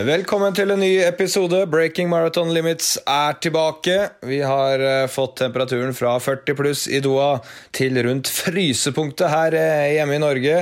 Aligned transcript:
Velkommen 0.00 0.54
til 0.56 0.70
en 0.72 0.80
ny 0.80 1.02
episode. 1.04 1.58
Breaking 1.68 2.08
Marathon 2.08 2.48
Limits 2.54 2.94
er 3.10 3.34
tilbake. 3.42 3.96
Vi 4.24 4.38
har 4.40 4.80
eh, 4.80 5.08
fått 5.12 5.34
temperaturen 5.42 5.92
fra 5.92 6.14
40 6.22 6.56
pluss 6.56 6.84
i 6.88 7.02
Doha 7.04 7.42
til 7.76 7.98
rundt 8.06 8.30
frysepunktet 8.32 9.28
her 9.28 9.56
eh, 9.58 9.88
hjemme 9.98 10.14
i 10.16 10.22
Norge. 10.22 10.54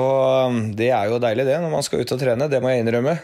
Og 0.00 0.48
um, 0.48 0.56
det 0.74 0.88
er 0.96 1.12
jo 1.12 1.20
deilig, 1.22 1.44
det, 1.46 1.60
når 1.62 1.70
man 1.76 1.86
skal 1.86 2.02
ut 2.02 2.14
og 2.16 2.22
trene. 2.24 2.48
Det 2.50 2.58
må 2.64 2.72
jeg 2.72 2.82
innrømme. 2.82 3.14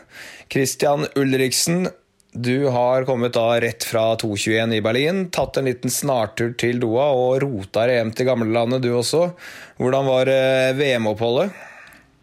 Christian 0.52 1.08
Ulriksen, 1.18 1.88
du 2.30 2.68
har 2.74 3.08
kommet 3.08 3.34
da 3.34 3.48
rett 3.64 3.88
fra 3.88 4.12
2.21 4.20 4.76
i 4.76 4.84
Berlin. 4.84 5.24
Tatt 5.34 5.58
en 5.58 5.66
liten 5.66 5.90
snartur 5.90 6.52
til 6.60 6.78
Doha 6.84 7.08
og 7.16 7.40
rota 7.42 7.88
hjem 7.90 8.14
til 8.14 8.30
gamlelandet, 8.30 8.84
du 8.86 8.92
også. 8.92 9.32
Hvordan 9.80 10.06
var 10.12 10.30
eh, 10.36 10.76
VM-oppholdet? 10.78 11.56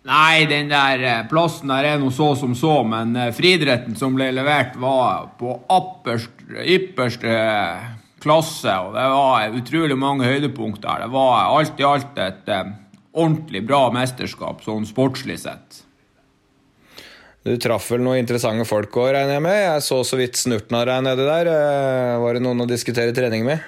Nei, 0.05 0.45
den 0.45 0.67
der 0.69 1.01
eh, 1.01 1.21
plassen 1.25 1.71
der 1.73 1.87
er 1.89 2.01
noe 2.01 2.13
så 2.13 2.29
som 2.37 2.53
så, 2.57 2.77
men 2.85 3.15
eh, 3.17 3.31
friidretten 3.33 3.95
som 3.97 4.13
ble 4.13 4.27
levert, 4.37 4.75
var 4.77 5.31
på 5.39 5.55
apperst, 5.73 6.43
ypperste 6.61 7.31
eh, 7.31 7.87
klasse, 8.21 8.69
og 8.85 8.93
det 8.93 9.05
var 9.15 9.57
utrolig 9.57 9.97
mange 9.97 10.29
høydepunkter. 10.29 11.07
Det 11.07 11.09
var 11.13 11.55
alt 11.55 11.81
i 11.81 11.87
alt 11.89 12.21
et 12.21 12.53
ordentlig 13.15 13.63
bra 13.65 13.87
mesterskap, 13.95 14.61
sånn 14.65 14.85
sportslig 14.85 15.39
sett. 15.41 15.81
Du 17.45 17.53
traff 17.61 17.89
vel 17.93 18.01
noen 18.05 18.21
interessante 18.21 18.65
folk 18.65 18.93
òg, 18.97 19.11
regner 19.13 19.37
jeg 19.37 19.45
med? 19.45 19.57
Jeg 19.57 19.85
så 19.85 19.99
så 20.05 20.17
vidt 20.21 20.37
snurten 20.37 20.77
av 20.77 20.85
deg 20.89 21.03
nedi 21.05 21.25
der. 21.29 21.49
Var 22.21 22.37
det 22.37 22.45
noen 22.45 22.65
å 22.65 22.69
diskutere 22.69 23.13
trening 23.13 23.45
med? 23.45 23.62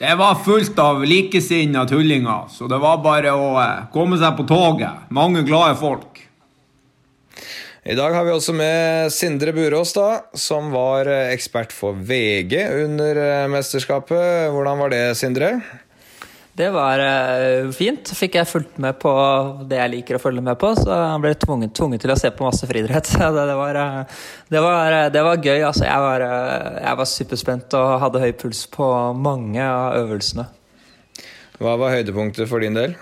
Det 0.00 0.14
var 0.16 0.34
fullt 0.34 0.78
av 0.78 1.02
likesinnede 1.04 1.88
tullinger, 1.88 2.46
så 2.48 2.64
det 2.72 2.78
var 2.80 3.02
bare 3.04 3.34
å 3.36 3.50
eh, 3.60 3.82
komme 3.92 4.16
seg 4.16 4.32
på 4.38 4.46
toget. 4.48 5.02
Mange 5.12 5.42
glade 5.44 5.74
folk. 5.76 6.22
I 7.84 7.96
dag 7.98 8.16
har 8.16 8.24
vi 8.24 8.32
også 8.32 8.54
med 8.56 9.12
Sindre 9.12 9.52
Burås, 9.52 9.92
da, 9.92 10.22
som 10.32 10.72
var 10.72 11.04
eh, 11.04 11.34
ekspert 11.34 11.76
for 11.76 12.00
VG 12.00 12.56
under 12.86 13.20
eh, 13.26 13.44
mesterskapet. 13.52 14.48
Hvordan 14.54 14.80
var 14.80 14.94
det, 14.96 15.02
Sindre? 15.20 15.52
Det 16.52 16.66
var 16.74 16.98
uh, 16.98 17.70
fint. 17.74 18.10
Fikk 18.16 18.34
jeg 18.40 18.48
fulgt 18.48 18.78
med 18.82 18.98
på 19.00 19.12
det 19.70 19.78
jeg 19.78 19.92
liker 19.94 20.18
å 20.18 20.22
følge 20.22 20.42
med 20.44 20.58
på, 20.58 20.72
så 20.78 20.90
jeg 20.90 21.22
ble 21.22 21.32
tvunget, 21.38 21.74
tvunget 21.78 22.02
til 22.02 22.12
å 22.12 22.18
se 22.18 22.32
på 22.34 22.46
masse 22.46 22.66
friidrett. 22.66 23.12
Det, 23.20 23.46
det, 23.46 23.56
var, 23.56 23.78
uh, 23.78 24.20
det, 24.50 24.60
var, 24.64 24.96
uh, 24.96 25.06
det 25.14 25.24
var 25.24 25.44
gøy. 25.44 25.62
Altså, 25.68 25.86
jeg, 25.86 26.02
var, 26.02 26.26
jeg 26.80 27.00
var 27.00 27.08
superspent 27.08 27.78
og 27.78 27.96
hadde 28.04 28.22
høy 28.24 28.30
puls 28.42 28.64
på 28.72 28.86
mange 29.14 29.62
av 29.62 30.00
øvelsene. 30.02 30.48
Hva 31.60 31.76
var 31.78 31.94
høydepunktet 31.94 32.48
for 32.50 32.64
din 32.64 32.78
del? 32.78 32.96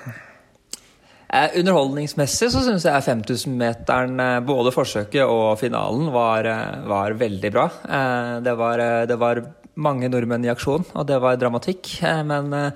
Underholdningsmessig 1.28 2.48
så 2.50 2.62
syns 2.64 2.86
jeg 2.88 3.04
5000-meteren, 3.04 4.16
både 4.48 4.72
forsøket 4.72 5.28
og 5.28 5.58
finalen, 5.60 6.08
var, 6.14 6.48
var 6.88 7.14
veldig 7.20 7.50
bra. 7.52 7.66
Det 8.42 8.54
var, 8.56 8.82
det 9.10 9.18
var 9.20 9.42
mange 9.78 10.10
nordmenn 10.10 10.46
i 10.46 10.50
aksjon, 10.50 10.86
og 10.92 11.06
det 11.08 11.18
var 11.22 11.38
dramatikk. 11.38 11.90
Eh, 12.02 12.22
men, 12.26 12.52
eh, 12.52 12.72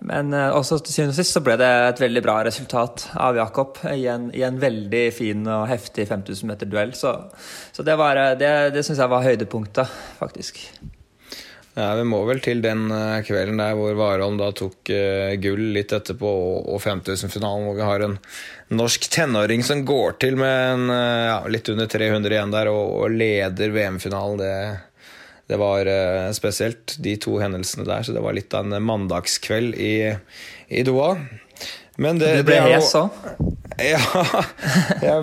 men 0.00 0.32
eh, 0.34 0.50
også 0.54 0.80
til 0.82 0.96
syvende 0.96 1.14
og 1.14 1.18
sist 1.20 1.36
så 1.36 1.42
ble 1.44 1.56
det 1.60 1.68
et 1.90 2.02
veldig 2.02 2.22
bra 2.24 2.38
resultat 2.46 3.06
av 3.20 3.38
Jakob 3.38 3.78
i 3.92 4.06
en, 4.10 4.30
i 4.34 4.42
en 4.46 4.58
veldig 4.60 5.04
fin 5.14 5.46
og 5.46 5.68
heftig 5.70 6.08
5000 6.10 6.50
meter 6.50 6.70
duell. 6.70 6.94
Så, 6.98 7.14
så 7.72 7.86
det, 7.86 7.94
var, 8.00 8.18
det, 8.40 8.50
det 8.74 8.84
syns 8.86 9.00
jeg 9.02 9.12
var 9.12 9.24
høydepunktet, 9.24 10.02
faktisk. 10.18 10.64
Ja, 11.74 11.88
Vi 11.98 12.04
må 12.06 12.20
vel 12.28 12.38
til 12.42 12.60
den 12.62 12.86
kvelden 13.26 13.58
der 13.58 13.74
hvor 13.74 13.96
Warholm 13.98 14.36
da 14.38 14.52
tok 14.54 14.92
uh, 14.94 15.32
gull 15.42 15.72
litt 15.74 15.90
etterpå, 15.96 16.30
og, 16.30 16.68
og 16.70 16.82
5000-finalen 16.84 17.66
hvor 17.66 17.78
vi 17.80 17.88
har 17.88 18.04
en 18.06 18.14
norsk 18.78 19.08
tenåring 19.10 19.64
som 19.66 19.82
går 19.86 20.14
til 20.22 20.38
med 20.38 20.54
en, 20.68 20.84
uh, 20.92 21.24
ja, 21.32 21.38
litt 21.50 21.70
under 21.74 21.90
300 21.90 22.30
igjen 22.30 22.54
der 22.54 22.70
og, 22.70 22.92
og 23.00 23.16
leder 23.18 23.74
VM-finalen. 23.74 24.38
Det, 24.38 24.52
det 25.50 25.58
var 25.60 25.88
uh, 25.88 26.32
spesielt, 26.36 26.96
de 27.04 27.16
to 27.20 27.36
hendelsene 27.42 27.86
der. 27.88 28.04
Så 28.06 28.16
det 28.16 28.22
var 28.24 28.36
litt 28.36 28.54
av 28.56 28.68
en 28.68 28.84
mandagskveld 28.84 29.76
i, 29.76 29.96
i 30.72 30.84
Doha. 30.86 31.16
Men 32.00 32.18
det, 32.18 32.30
du 32.42 32.48
ble 32.48 32.60
hes 32.72 32.94
òg? 32.98 33.14
Ja. 33.74 33.98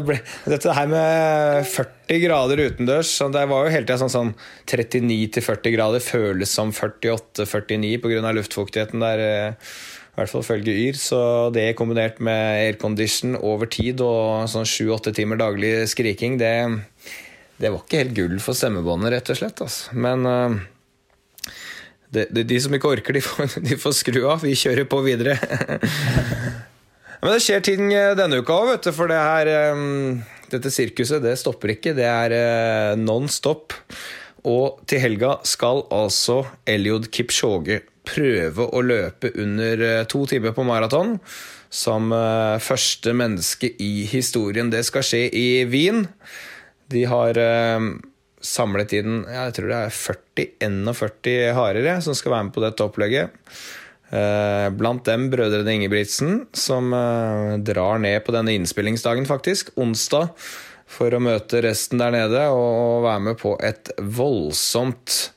Ble, 0.04 0.18
dette 0.52 0.74
her 0.76 0.90
med 0.92 1.68
40 1.72 2.20
grader 2.20 2.60
utendørs 2.60 3.14
Det 3.32 3.44
var 3.48 3.64
jo 3.64 3.72
hele 3.72 3.88
tida 3.88 3.96
sånn, 4.02 4.12
sånn 4.12 4.34
39-40 4.68 5.76
grader 5.78 6.04
føles 6.04 6.52
som 6.52 6.74
48-49 6.76 8.02
pga. 8.04 8.34
luftfuktigheten 8.36 9.04
der. 9.04 9.24
Eh, 9.24 9.72
I 10.12 10.20
hvert 10.20 10.34
fall 10.34 10.44
følge 10.44 10.76
Yr. 10.76 11.00
Så 11.00 11.22
det 11.56 11.70
kombinert 11.80 12.20
med 12.20 12.68
aircondition 12.68 13.38
over 13.40 13.72
tid 13.72 14.04
og 14.04 14.50
sånn 14.52 14.68
7-8 14.68 15.16
timer 15.16 15.40
daglig 15.40 15.74
skriking, 15.94 16.36
det 16.42 16.52
det 17.62 17.70
var 17.70 17.84
ikke 17.84 18.02
helt 18.02 18.16
gull 18.18 18.40
for 18.42 18.58
stemmebåndet, 18.58 19.14
rett 19.14 19.32
og 19.34 19.38
slett. 19.38 19.62
Altså. 19.62 19.94
Men 19.94 20.26
uh, 20.26 20.56
det, 22.10 22.28
det, 22.34 22.48
de 22.50 22.58
som 22.64 22.74
ikke 22.74 22.96
orker, 22.98 23.18
de 23.18 23.24
får, 23.26 23.58
de 23.70 23.78
får, 23.80 23.98
skru 24.00 24.24
av. 24.26 24.42
Vi 24.46 24.58
kjører 24.58 24.90
på 24.90 25.02
videre. 25.06 25.38
Men 27.22 27.36
det 27.36 27.44
skjer 27.46 27.62
ting 27.62 27.92
eh, 27.94 28.16
denne 28.18 28.40
uka 28.42 28.56
òg, 28.58 28.88
For 28.98 29.12
det 29.12 29.20
her, 29.22 29.52
um, 29.78 30.24
dette 30.50 30.72
sirkuset 30.74 31.22
det 31.22 31.36
stopper 31.38 31.76
ikke. 31.76 31.94
Det 31.94 32.08
er 32.10 32.34
uh, 32.34 32.98
non 32.98 33.30
stop. 33.30 33.78
Og 34.50 34.82
til 34.90 35.04
helga 35.04 35.36
skal 35.46 35.84
altså 35.94 36.42
Eliod 36.66 37.12
Kipchoge 37.14 37.84
prøve 38.10 38.66
å 38.66 38.82
løpe 38.82 39.30
under 39.38 40.02
to 40.10 40.24
timer 40.26 40.56
på 40.58 40.66
maraton. 40.66 41.20
Som 41.72 42.10
første 42.60 43.14
menneske 43.16 43.70
i 43.80 44.02
historien. 44.10 44.74
Det 44.74 44.82
skal 44.84 45.06
skje 45.06 45.22
i 45.30 45.46
Wien. 45.70 46.02
De 46.92 47.04
har 47.10 47.38
eh, 47.40 47.92
samlet 48.42 48.96
inn 48.98 49.22
jeg 49.30 49.54
tror 49.58 49.70
det 49.72 49.78
er 49.78 50.00
40-41 50.00 51.54
harer 51.58 51.94
som 52.04 52.18
skal 52.18 52.36
være 52.36 52.50
med 52.50 52.56
på 52.56 52.64
dette 52.66 52.88
opplegget. 52.88 53.38
Eh, 54.12 54.68
blant 54.76 55.06
dem 55.08 55.30
brødrene 55.32 55.78
Ingebrigtsen, 55.78 56.46
som 56.52 56.92
eh, 56.96 57.54
drar 57.64 58.02
ned 58.04 58.20
på 58.26 58.36
denne 58.36 58.56
innspillingsdagen, 58.58 59.28
faktisk, 59.30 59.72
onsdag, 59.80 60.34
for 60.92 61.16
å 61.16 61.22
møte 61.24 61.62
resten 61.64 62.02
der 62.02 62.12
nede 62.12 62.50
og 62.52 63.06
være 63.06 63.28
med 63.30 63.40
på 63.40 63.56
et 63.64 63.94
voldsomt 63.96 65.32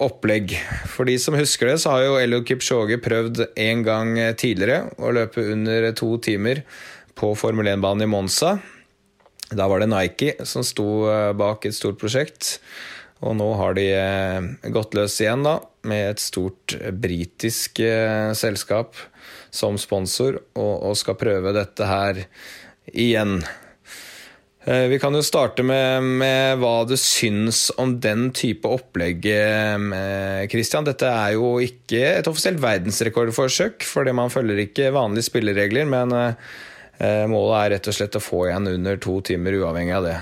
opplegg. 0.00 0.54
For 0.88 1.08
de 1.08 1.18
som 1.20 1.36
husker 1.36 1.68
det, 1.68 1.76
så 1.82 1.92
har 1.92 2.06
jo 2.06 2.16
Elio 2.20 2.40
Kipchoge 2.48 2.96
prøvd 3.04 3.42
en 3.52 3.84
gang 3.84 4.14
tidligere 4.40 4.94
å 4.96 5.12
løpe 5.12 5.44
under 5.52 5.90
to 5.96 6.14
timer 6.24 6.64
på 7.16 7.34
Formel 7.36 7.68
1-banen 7.74 8.04
i 8.04 8.10
Monza. 8.12 8.56
Da 9.50 9.68
var 9.68 9.80
det 9.80 9.90
Nike 9.90 10.32
som 10.44 10.64
sto 10.66 11.06
eh, 11.10 11.32
bak 11.36 11.66
et 11.66 11.76
stort 11.76 12.00
prosjekt. 12.00 12.56
Og 13.24 13.36
nå 13.38 13.46
har 13.60 13.76
de 13.78 13.84
eh, 13.94 14.70
gått 14.74 14.96
løs 14.96 15.20
igjen, 15.22 15.46
da, 15.46 15.60
med 15.86 16.16
et 16.16 16.22
stort 16.22 16.74
britisk 16.92 17.80
eh, 17.84 18.32
selskap 18.36 18.98
som 19.54 19.78
sponsor, 19.80 20.40
og, 20.58 20.74
og, 20.90 20.96
skal 20.98 21.16
prøve 21.16 21.54
dette 21.56 21.86
her 21.88 22.26
igjen. 22.92 23.38
Vi 24.66 24.96
kan 24.98 25.14
jo 25.14 25.22
starte 25.22 25.62
med, 25.62 26.02
med 26.18 26.58
hva 26.58 26.80
du 26.90 26.96
syns 26.98 27.68
om 27.78 27.92
den 28.02 28.32
type 28.34 28.66
opplegg, 28.66 29.22
Christian. 30.50 30.88
Dette 30.88 31.06
er 31.06 31.36
jo 31.36 31.52
ikke 31.62 32.00
et 32.16 32.26
offisielt 32.26 32.58
verdensrekordforsøk, 32.64 33.86
fordi 33.86 34.16
man 34.18 34.32
følger 34.34 34.64
ikke 34.64 34.90
vanlige 34.96 35.28
spilleregler. 35.28 35.86
men 35.86 36.16
målet 37.28 37.56
er 37.58 37.70
rett 37.74 37.88
og 37.90 37.96
slett 37.96 38.16
å 38.16 38.22
få 38.24 38.46
igjen 38.46 38.70
under 38.70 38.96
to 39.02 39.18
timer, 39.26 39.58
uavhengig 39.60 39.96
av 39.98 40.06
det. 40.06 40.16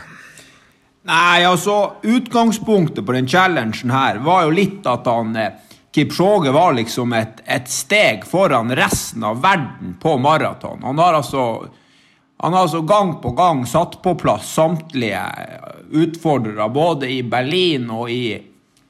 Nei, 1.04 1.44
altså, 1.44 1.92
Utgangspunktet 2.02 3.04
på 3.06 3.12
den 3.12 3.28
challengen 3.28 3.92
her 3.92 4.18
var 4.24 4.46
jo 4.46 4.54
litt 4.56 4.86
at 4.88 5.04
han 5.10 5.34
eh, 5.36 5.52
Kipchoge 5.94 6.50
var 6.50 6.72
liksom 6.74 7.12
et, 7.14 7.42
et 7.44 7.68
steg 7.70 8.24
foran 8.26 8.72
resten 8.74 9.22
av 9.24 9.42
verden 9.44 9.94
på 10.00 10.16
maraton. 10.18 10.80
Han 10.82 10.98
har 10.98 11.20
altså 11.20 11.44
han 12.44 12.52
har 12.52 12.64
altså 12.66 12.80
gang 12.82 13.12
på 13.22 13.30
gang 13.30 13.62
satt 13.68 14.00
på 14.02 14.16
plass 14.18 14.48
samtlige 14.56 15.20
utfordrere, 15.94 16.66
både 16.68 17.08
i 17.08 17.22
Berlin 17.22 17.86
og 17.94 18.10
i, 18.10 18.34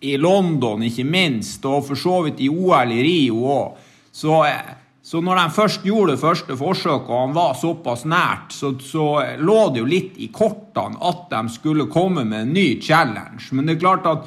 i 0.01 0.17
London, 0.17 0.83
ikke 0.87 1.05
minst, 1.05 1.67
og 1.69 1.85
for 1.91 2.01
så 2.01 2.23
vidt 2.25 2.41
i 2.41 2.49
OL 2.49 2.95
i 2.95 3.03
Rio 3.05 3.43
òg. 3.59 3.85
Så 4.15 4.41
eh, 4.49 4.73
så 5.05 5.21
når 5.21 5.37
de 5.37 5.51
først 5.53 5.83
gjorde 5.85 6.15
det 6.15 6.21
første 6.23 6.55
forsøket, 6.57 7.11
og 7.13 7.19
han 7.27 7.35
var 7.37 7.57
såpass 7.61 8.07
nært, 8.09 8.55
så, 8.57 8.71
så, 8.81 9.09
lå 9.37 9.59
det 9.75 9.83
jo 9.83 9.89
litt 9.91 10.15
i 10.17 10.31
kortene 10.33 10.97
at 11.05 11.27
de 11.29 11.43
skulle 11.53 11.91
komme 11.93 12.25
med 12.25 12.47
en 12.47 12.55
ny 12.57 12.81
challenge. 12.81 13.51
Men 13.53 13.69
det 13.69 13.75
er 13.75 13.83
klart 13.83 14.09
at 14.09 14.25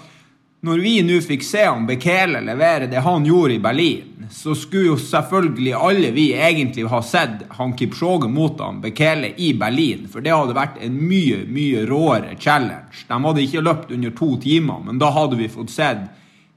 når 0.67 0.83
vi 0.83 0.91
nå 1.05 1.17
fikk 1.25 1.45
se 1.45 1.63
han 1.65 1.87
Bekele 1.89 2.43
levere 2.45 2.89
det 2.91 3.01
han 3.01 3.25
gjorde 3.25 3.55
i 3.55 3.63
Berlin, 3.63 4.27
så 4.29 4.53
skulle 4.53 4.91
jo 4.91 4.99
selvfølgelig 5.01 5.73
alle 5.79 6.11
vi 6.13 6.27
egentlig 6.35 6.85
ha 6.91 7.01
sett 7.01 7.47
han 7.57 7.73
Kipchoge 7.77 8.29
mot 8.29 8.61
han 8.61 8.77
Bekele 8.83 9.31
i 9.33 9.55
Berlin. 9.57 10.05
For 10.11 10.21
det 10.21 10.35
hadde 10.35 10.57
vært 10.59 10.77
en 10.85 11.01
mye, 11.09 11.41
mye 11.49 11.87
råere 11.89 12.37
challenge. 12.37 13.07
De 13.09 13.17
hadde 13.25 13.45
ikke 13.47 13.65
løpt 13.65 13.97
under 13.97 14.13
to 14.13 14.29
timer, 14.45 14.85
men 14.85 15.01
da 15.01 15.09
hadde 15.17 15.41
vi 15.41 15.49
fått 15.49 15.73
sett 15.73 16.05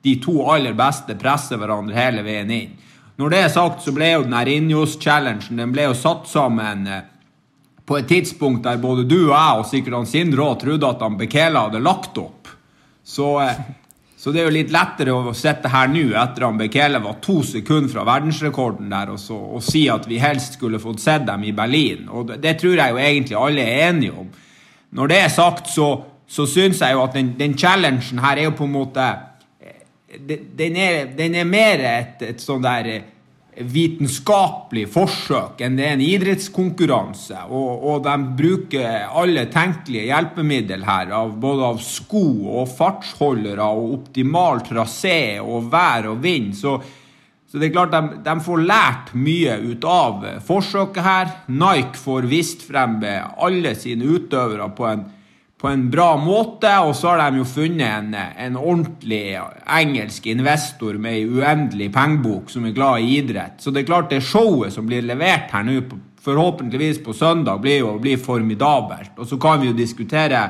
de 0.04 0.16
to 0.20 0.42
aller 0.44 0.76
beste 0.76 1.16
presse 1.16 1.56
hverandre 1.56 1.96
hele 1.96 2.28
veien 2.28 2.56
inn. 2.56 2.78
Når 3.20 3.28
det 3.34 3.40
er 3.44 3.50
sagt, 3.52 3.82
så 3.84 3.92
ble 3.92 4.14
jo 4.14 4.22
den 4.24 4.36
Rinjos-challengen 4.48 5.58
den 5.60 5.72
ble 5.74 5.90
jo 5.90 5.96
satt 5.98 6.24
sammen 6.30 6.86
eh, 6.88 7.02
på 7.84 7.98
et 7.98 8.08
tidspunkt 8.08 8.64
der 8.64 8.80
både 8.80 9.04
du 9.04 9.18
og 9.26 9.34
jeg 9.34 9.58
og 9.58 9.66
sikkert 9.68 9.96
han 9.98 10.08
Sindre 10.08 10.46
òg 10.46 10.62
trodde 10.62 10.88
at 10.88 11.04
han 11.04 11.18
Bekela 11.20 11.66
hadde 11.66 11.82
lagt 11.84 12.16
opp. 12.22 12.48
Så, 13.04 13.34
eh, 13.44 13.60
så, 14.16 14.32
det 14.32 14.40
er 14.40 14.48
jo 14.48 14.54
litt 14.54 14.72
lettere 14.72 15.12
å 15.12 15.34
sitte 15.36 15.68
her 15.68 15.92
nå 15.92 16.06
etter 16.16 16.46
han 16.46 16.62
Bekele 16.62 17.02
var 17.04 17.20
to 17.20 17.42
sekunder 17.44 17.92
fra 17.92 18.06
verdensrekorden 18.08 18.88
der, 18.88 19.12
og, 19.12 19.20
så, 19.20 19.36
og, 19.36 19.60
si 19.68 19.84
at 19.92 20.08
vi 20.08 20.22
helst 20.22 20.56
skulle 20.56 20.80
fått 20.80 21.04
sett 21.04 21.28
dem 21.28 21.44
i 21.44 21.52
Berlin. 21.52 22.08
Og 22.08 22.30
det, 22.30 22.40
det, 22.46 22.56
tror 22.62 22.80
jeg 22.80 22.94
jo 22.94 23.04
egentlig 23.04 23.40
alle 23.42 23.66
er 23.68 23.88
enige 23.90 24.16
om. 24.24 24.32
Når 24.96 25.12
det 25.12 25.24
er 25.26 25.34
sagt, 25.34 25.68
så, 25.68 25.90
så 26.24 26.48
syns 26.48 26.80
jeg 26.80 26.96
jo 26.96 27.04
at 27.04 27.20
den, 27.20 27.34
den 27.36 27.58
challengen 27.58 28.24
her 28.24 28.40
er 28.40 28.48
jo 28.48 28.56
på 28.56 28.70
en 28.70 28.78
måte 28.80 29.12
Den 30.10 30.76
er, 30.76 31.06
den 31.14 31.34
er 31.38 31.46
mer 31.46 31.82
et, 31.86 32.22
et 32.26 32.42
sånn 32.42 32.64
der 32.64 32.86
eh, 32.90 33.02
vitenskapelig 33.60 34.86
forsøk 34.90 35.60
enn 35.64 35.76
det 35.78 35.86
er 35.86 35.96
en 35.96 36.04
idrettskonkurranse. 36.04 37.44
Og, 37.50 37.84
og, 37.90 38.06
de 38.06 38.14
bruker 38.38 39.06
alle 39.06 39.46
tenkelige 39.52 40.08
hjelpemidler 40.08 40.86
her, 40.86 41.12
av, 41.14 41.34
både 41.42 41.68
av 41.72 41.82
sko 41.84 42.24
og 42.60 42.72
fartsholdere 42.76 43.66
og 43.66 43.94
optimal 44.00 44.64
trasé 44.66 45.38
og 45.42 45.70
vær 45.72 46.10
og 46.12 46.24
vind. 46.24 46.54
Så, 46.58 46.78
så 47.50 47.60
det 47.60 47.70
er 47.70 47.76
klart 47.76 47.94
de, 47.94 48.20
de, 48.26 48.36
får 48.46 48.66
lært 48.66 49.14
mye 49.18 49.60
ut 49.66 49.86
av 49.90 50.26
forsøket 50.46 51.06
her. 51.06 51.32
Nike 51.50 52.02
får 52.02 52.28
vist 52.30 52.66
frem 52.66 53.00
alle 53.04 53.74
sine 53.78 54.10
utøvere 54.10 54.70
på 54.74 54.90
en 54.90 55.08
på 55.60 55.68
en 55.68 55.90
bra 55.92 56.14
måte, 56.16 56.70
og 56.80 56.94
så 56.96 57.12
har 57.12 57.30
de 57.30 57.42
jo 57.42 57.44
funnet 57.44 57.84
en, 57.84 58.14
en 58.16 58.56
ordentlig 58.56 59.36
engelsk 59.68 60.30
investor 60.32 60.96
med 60.96 61.18
ei 61.18 61.26
uendelig 61.28 61.90
pengebok 61.92 62.48
som 62.48 62.64
er 62.64 62.72
glad 62.76 63.04
i 63.04 63.18
idrett. 63.18 63.58
Så 63.60 63.72
det 63.72 63.82
er 63.82 63.90
klart 63.90 64.08
det 64.12 64.22
showet 64.24 64.72
som 64.72 64.88
blir 64.88 65.04
levert 65.04 65.52
her 65.52 65.66
nå, 65.66 65.82
forhåpentligvis 66.24 67.02
på 67.04 67.12
søndag, 67.16 67.60
blir 67.60 67.82
jo 67.82 67.92
blir 68.00 68.20
formidabelt. 68.20 69.12
Og 69.20 69.28
så 69.28 69.36
kan 69.40 69.60
vi 69.60 69.68
jo 69.68 69.76
diskutere 69.76 70.46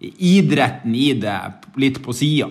idretten 0.00 0.94
i 0.96 1.10
det 1.20 1.36
litt 1.80 2.00
på 2.04 2.16
sida. 2.16 2.48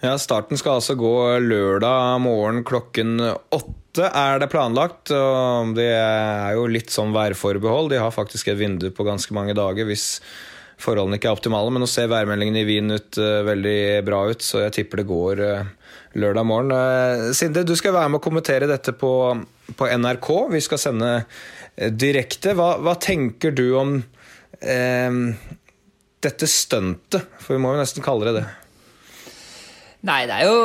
Ja, 0.00 0.14
Starten 0.16 0.56
skal 0.56 0.78
altså 0.78 0.94
gå 0.96 1.12
lørdag 1.44 2.22
morgen 2.24 2.62
klokken 2.64 3.18
åtte, 3.20 4.06
er 4.08 4.38
det 4.40 4.48
planlagt. 4.48 5.10
og 5.12 5.74
Det 5.76 5.90
er 5.92 6.54
jo 6.56 6.62
litt 6.72 6.88
sånn 6.88 7.12
værforbehold. 7.12 7.90
De 7.92 7.98
har 8.00 8.14
faktisk 8.14 8.48
et 8.48 8.56
vindu 8.56 8.88
på 8.96 9.04
ganske 9.04 9.34
mange 9.36 9.52
dager 9.58 9.84
hvis 9.84 10.22
forholdene 10.80 11.18
ikke 11.18 11.28
er 11.28 11.36
optimale. 11.36 11.68
Men 11.68 11.84
nå 11.84 11.88
ser 11.90 12.08
værmeldingen 12.08 12.56
i 12.56 12.64
Wien 12.64 12.94
ut 12.94 13.18
uh, 13.20 13.42
veldig 13.44 14.00
bra 14.06 14.22
ut, 14.30 14.40
så 14.40 14.62
jeg 14.64 14.78
tipper 14.78 15.02
det 15.02 15.10
går 15.10 15.42
uh, 15.44 15.92
lørdag 16.16 16.48
morgen. 16.48 16.72
Uh, 16.72 17.34
Sinde, 17.36 17.66
du 17.68 17.74
skal 17.76 17.92
være 17.92 18.08
med 18.08 18.22
å 18.22 18.24
kommentere 18.24 18.70
dette 18.70 18.96
på, 18.96 19.12
på 19.76 19.90
NRK. 20.00 20.30
Vi 20.54 20.62
skal 20.64 20.80
sende 20.80 21.12
direkte. 21.76 22.56
Hva, 22.56 22.78
hva, 22.80 22.96
tenker 22.96 23.52
du 23.52 23.66
om 23.76 23.98
dette 26.20 26.48
stuntet? 26.48 27.36
For 27.40 27.56
vi 27.56 27.60
må 27.60 27.76
jo 27.76 27.84
nesten 27.84 28.04
kalle 28.04 28.30
det 28.30 28.40
det. 28.40 28.48
Nei, 30.00 30.22
det 30.24 30.32
er, 30.32 30.46
jo, 30.48 30.60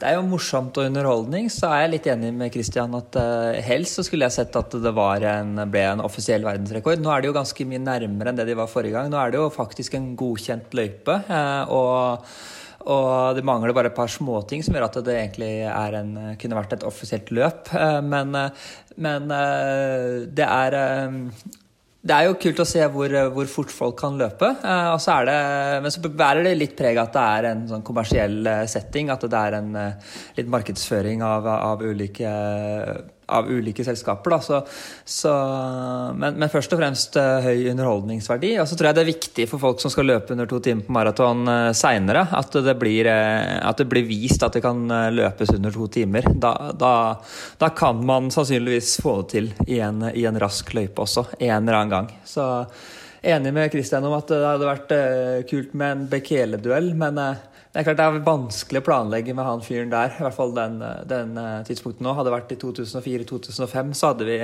det 0.00 0.06
er, 0.08 0.16
jo, 0.16 0.24
morsomt 0.26 0.78
og 0.80 0.88
underholdning. 0.88 1.46
Så 1.52 1.68
er 1.70 1.84
jeg 1.84 1.92
litt 1.92 2.08
enig 2.10 2.32
med 2.34 2.50
Christian 2.50 2.96
at 2.98 3.14
uh, 3.14 3.54
helst 3.62 4.00
så 4.00 4.02
skulle 4.02 4.26
jeg 4.26 4.34
sett 4.34 4.58
at 4.58 4.74
det 4.82 4.92
en, 5.30 5.52
ble 5.70 5.84
en 5.86 6.02
offisiell 6.02 6.42
verdensrekord. 6.42 6.98
Nå 6.98 7.12
er 7.14 7.22
det 7.22 7.30
jo 7.30 7.36
ganske 7.36 7.66
mye 7.70 7.84
nærmere 7.84 8.32
enn 8.32 8.40
det 8.40 8.48
de 8.48 8.56
var 8.58 8.70
forrige 8.72 8.96
gang. 8.96 9.12
Nå 9.12 9.20
er 9.20 9.30
det 9.30 9.38
jo 9.38 9.46
faktisk 9.54 9.94
en 9.94 10.10
godkjent 10.18 10.74
løype. 10.74 11.20
Uh, 11.30 11.70
og, 11.70 12.34
og, 12.82 13.38
det 13.38 13.46
mangler 13.46 13.76
bare 13.78 13.92
et 13.92 14.00
par 14.00 14.10
småting 14.10 14.66
som 14.66 14.74
gjør 14.74 14.88
at 14.88 15.00
det 15.06 15.16
egentlig 15.20 15.52
en, 15.70 16.12
kunne 16.42 16.58
vært 16.58 16.74
et 16.80 16.88
offisielt 16.90 17.30
løp. 17.30 17.70
Uh, 17.70 18.00
men, 18.02 18.34
men 18.98 19.30
det 20.34 20.50
er 20.50 20.80
det 22.08 22.16
er 22.16 22.28
jo 22.28 22.38
kult 22.40 22.62
å 22.62 22.66
se 22.68 22.84
hvor, 22.92 23.12
hvor 23.34 23.50
fort 23.50 23.72
folk 23.74 23.98
kan 24.00 24.16
løpe. 24.20 24.50
Eh, 24.64 24.94
så 25.02 25.18
det, 25.28 25.36
men 25.84 25.92
så 25.92 26.02
bærer 26.08 26.46
det 26.46 26.56
litt 26.56 26.74
preg 26.78 27.00
at 27.00 27.12
det 27.14 27.26
er 27.36 27.50
en 27.50 27.66
sånn 27.70 27.84
kommersiell 27.86 28.40
eh, 28.48 28.64
setting. 28.70 29.12
At 29.12 29.26
det 29.28 29.44
er 29.50 29.58
en 29.60 29.70
eh, 29.76 30.16
litt 30.38 30.50
markedsføring 30.52 31.24
av, 31.26 31.48
av 31.58 31.84
ulike 31.84 32.32
av 33.28 33.50
ulike 33.50 33.84
selskaper. 33.84 34.38
Så, 34.40 34.60
så, 35.04 35.32
men, 36.16 36.38
men, 36.38 36.48
først 36.52 36.72
og 36.72 36.80
fremst 36.80 37.16
uh, 37.20 37.44
høy 37.44 37.68
underholdningsverdi. 37.72 38.54
Og 38.62 38.68
så 38.68 38.78
tror 38.78 38.90
jeg 38.90 38.98
det 38.98 39.04
er 39.04 39.10
viktig 39.10 39.48
for 39.50 39.62
folk 39.62 39.82
som 39.82 39.92
skal 39.92 40.08
løpe 40.08 40.34
under 40.34 40.48
to 40.48 40.60
timer 40.64 40.86
på 40.86 40.96
maraton 40.96 41.44
uh, 41.48 41.70
seinere, 41.76 42.24
at, 42.38 42.56
uh, 42.56 42.70
at 43.68 43.82
det 43.82 43.88
blir 43.90 44.08
vist 44.08 44.44
at 44.44 44.56
det 44.56 44.64
kan 44.64 44.86
løpes 45.14 45.52
under 45.56 45.74
to 45.74 45.88
timer. 45.98 46.28
Da, 46.40 46.54
da, 46.76 46.92
da, 47.60 47.72
kan 47.76 48.00
man 48.06 48.32
sannsynligvis 48.34 48.96
få 49.04 49.20
det 49.22 49.28
til 49.34 49.52
i 49.68 49.82
en, 49.84 50.06
i 50.14 50.24
en 50.28 50.40
rask 50.40 50.72
løype 50.76 51.04
også, 51.04 51.28
en 51.38 51.68
eller 51.68 51.82
annen 51.82 51.92
gang. 51.92 52.10
Så 52.26 52.46
enig 53.28 53.52
med 53.52 53.70
Kristian 53.72 54.06
om 54.08 54.16
at 54.16 54.30
det 54.30 54.40
hadde 54.44 54.68
vært 54.68 54.92
kult 55.50 55.74
med 55.76 55.94
en 55.94 56.04
Bekele-duell, 56.10 56.92
men 56.96 57.18
det 57.68 57.82
er 57.82 57.84
klart 57.84 57.98
det 58.00 58.04
er 58.08 58.22
vanskelig 58.24 58.80
å 58.80 58.84
planlegge 58.86 59.34
med 59.36 59.44
han 59.44 59.60
fyren 59.64 59.90
der. 59.92 60.14
I 60.16 60.24
hvert 60.24 60.36
fall 60.38 60.54
den, 60.56 60.78
den 61.08 61.34
uh, 61.36 61.60
tidspunktet 61.68 62.00
nå. 62.04 62.14
Hadde 62.16 62.30
det 62.30 62.36
vært 62.38 62.54
i 62.54 62.60
2004-2005, 62.62 63.90
så 63.98 64.12
hadde 64.12 64.28
vi 64.28 64.38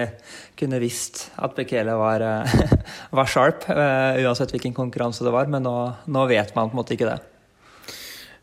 kunne 0.61 0.81
visst 0.83 1.23
at 1.41 1.57
Bekele 1.57 1.97
var, 1.97 2.21
uh, 2.21 2.57
var 3.19 3.31
sharp. 3.33 3.65
Uh, 3.71 4.21
uansett 4.27 4.53
hvilken 4.53 4.77
konkurranse 4.77 5.25
det 5.25 5.33
var. 5.33 5.49
Men 5.49 5.65
nå, 5.65 5.75
nå, 6.05 6.27
vet 6.29 6.53
man 6.53 6.69
på 6.69 6.77
en 6.77 6.83
måte 6.83 6.99
ikke 6.99 7.09
det. 7.15 7.17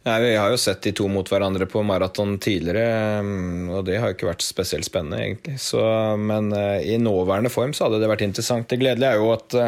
Ja, 0.02 0.18
vi 0.18 0.34
har 0.34 0.50
jo 0.50 0.58
sett 0.58 0.82
de 0.82 0.96
to 0.98 1.06
mot 1.14 1.30
hverandre 1.30 1.70
på 1.70 1.84
maraton 1.86 2.40
tidligere, 2.42 3.22
og 3.70 3.84
det 3.86 4.00
har 4.02 4.10
jo 4.10 4.16
ikke 4.16 4.32
vært 4.32 4.42
spesielt 4.42 4.88
spennende, 4.88 5.20
egentlig. 5.22 5.60
Så, 5.62 5.78
men 6.18 6.50
i 6.82 6.96
nåværende 6.98 7.52
form 7.54 7.76
så 7.78 7.86
hadde 7.86 8.00
det 8.02 8.10
vært 8.10 8.24
interessant. 8.26 8.66
Det 8.66 8.82
gledelige 8.82 9.12
er 9.14 9.22
jo 9.22 9.30
at 9.36 9.60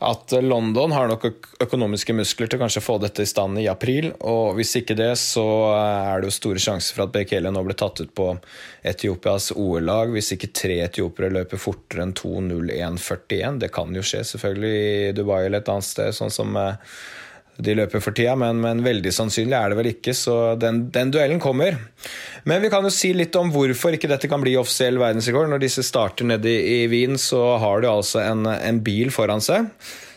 at 0.00 0.32
London 0.42 0.92
har 0.92 1.10
nok 1.10 1.26
økonomiske 1.60 2.14
muskler 2.16 2.48
til 2.48 2.60
kanskje 2.62 2.80
å 2.80 2.84
få 2.86 2.96
dette 3.02 3.24
i 3.24 3.28
stand 3.28 3.60
i 3.60 3.66
april. 3.68 4.10
Og 4.24 4.56
hvis 4.56 4.72
ikke 4.80 4.96
det, 4.96 5.10
så 5.20 5.44
er 5.76 6.22
det 6.22 6.30
jo 6.30 6.36
store 6.38 6.62
sjanser 6.62 6.96
for 6.96 7.04
at 7.04 7.12
Bekele 7.14 7.52
nå 7.52 7.62
blir 7.66 7.76
tatt 7.76 8.00
ut 8.00 8.14
på 8.16 8.30
Etiopias 8.80 9.50
OL-lag. 9.52 10.12
Hvis 10.14 10.32
ikke 10.36 10.52
tre 10.56 10.78
etiopiere 10.86 11.34
løper 11.36 11.60
fortere 11.60 12.06
enn 12.06 12.16
2.01,41. 12.16 13.60
Det 13.60 13.72
kan 13.76 13.92
jo 13.92 14.04
skje, 14.04 14.24
selvfølgelig, 14.32 14.74
i 15.10 15.14
Dubai 15.20 15.42
eller 15.44 15.60
et 15.60 15.72
annet 15.72 15.90
sted, 15.90 16.16
sånn 16.16 16.32
som 16.32 16.56
eh, 16.56 16.96
de 17.58 17.74
løper 17.76 18.02
for 18.02 18.16
tida, 18.16 18.34
men, 18.38 18.60
men, 18.62 18.82
veldig 18.84 19.12
sannsynlig 19.14 19.56
er 19.56 19.72
det 19.72 19.78
vel 19.78 19.90
ikke, 19.92 20.14
så 20.16 20.36
den, 20.60 20.84
den, 20.94 21.12
duellen 21.12 21.40
kommer. 21.42 21.78
Men 22.48 22.62
vi 22.62 22.70
kan 22.72 22.86
jo 22.86 22.92
si 22.94 23.12
litt 23.16 23.36
om 23.36 23.52
hvorfor 23.52 23.96
ikke 23.96 24.10
dette 24.10 24.30
kan 24.30 24.42
bli 24.42 24.56
offisiell 24.60 25.00
verdensrekord. 25.00 25.50
Når 25.52 25.64
disse 25.64 25.84
starter 25.86 26.28
nede 26.28 26.50
i, 26.50 26.84
i 26.84 26.90
Wien, 26.92 27.18
så 27.20 27.42
har 27.60 27.82
du 27.82 27.90
altså 27.90 28.22
en, 28.24 28.46
en, 28.48 28.80
bil 28.84 29.12
foran 29.14 29.44
seg 29.44 29.68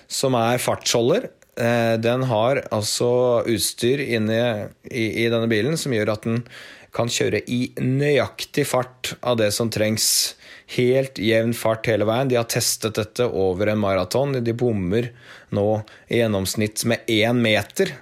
som 0.07 0.37
er 0.39 0.61
fartsholder. 0.61 1.27
Eh, 1.59 1.95
den 2.01 2.27
har 2.29 2.63
altså 2.73 3.09
utstyr 3.49 4.03
inne 4.05 4.39
i, 4.87 5.25
i 5.25 5.27
denne 5.27 5.49
bilen 5.51 5.77
som 5.79 5.93
gjør 5.95 6.15
at 6.15 6.29
den 6.29 6.45
kan 6.93 7.09
kjøre 7.09 7.41
i 7.49 7.65
nøyaktig 7.81 8.67
fart 8.69 9.15
av 9.25 9.39
det 9.41 9.49
som 9.55 9.71
trengs. 9.73 10.35
Helt 10.77 11.19
jevn 11.19 11.53
fart 11.57 11.87
hele 11.91 12.07
veien. 12.07 12.29
De 12.31 12.39
har 12.39 12.47
testet 12.49 12.95
dette 12.97 13.27
over 13.27 13.71
en 13.71 13.81
maraton. 13.81 14.37
De 14.43 14.55
bommer 14.57 15.11
nå 15.53 15.67
i 16.07 16.21
gjennomsnitt 16.21 16.85
med 16.89 17.05
én 17.11 17.41
meter. 17.43 17.93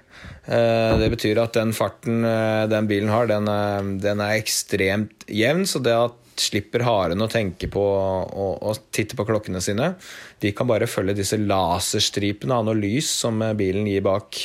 Eh, 0.45 0.93
det 1.01 1.11
betyr 1.13 1.41
at 1.41 1.57
den 1.57 1.73
farten 1.75 2.25
eh, 2.27 2.65
den 2.71 2.89
bilen 2.89 3.11
har, 3.13 3.29
den 3.29 3.49
er, 3.51 3.93
den 4.03 4.23
er 4.23 4.37
ekstremt 4.39 5.25
jevn. 5.27 5.65
Så 5.69 5.81
det 5.83 5.95
at 5.97 6.17
slipper 6.41 6.85
haren 6.87 7.21
å 7.21 7.29
tenke 7.29 7.67
på 7.69 7.81
å 7.81 8.71
titte 8.95 9.17
på 9.19 9.25
klokkene 9.27 9.59
sine. 9.61 9.91
De 10.41 10.53
kan 10.55 10.69
bare 10.69 10.87
følge 10.89 11.19
disse 11.19 11.37
laserstripene 11.37 12.55
av 12.55 12.65
noe 12.65 12.79
lys 12.79 13.09
som 13.23 13.43
bilen 13.59 13.89
gir 13.89 14.01
bak 14.05 14.39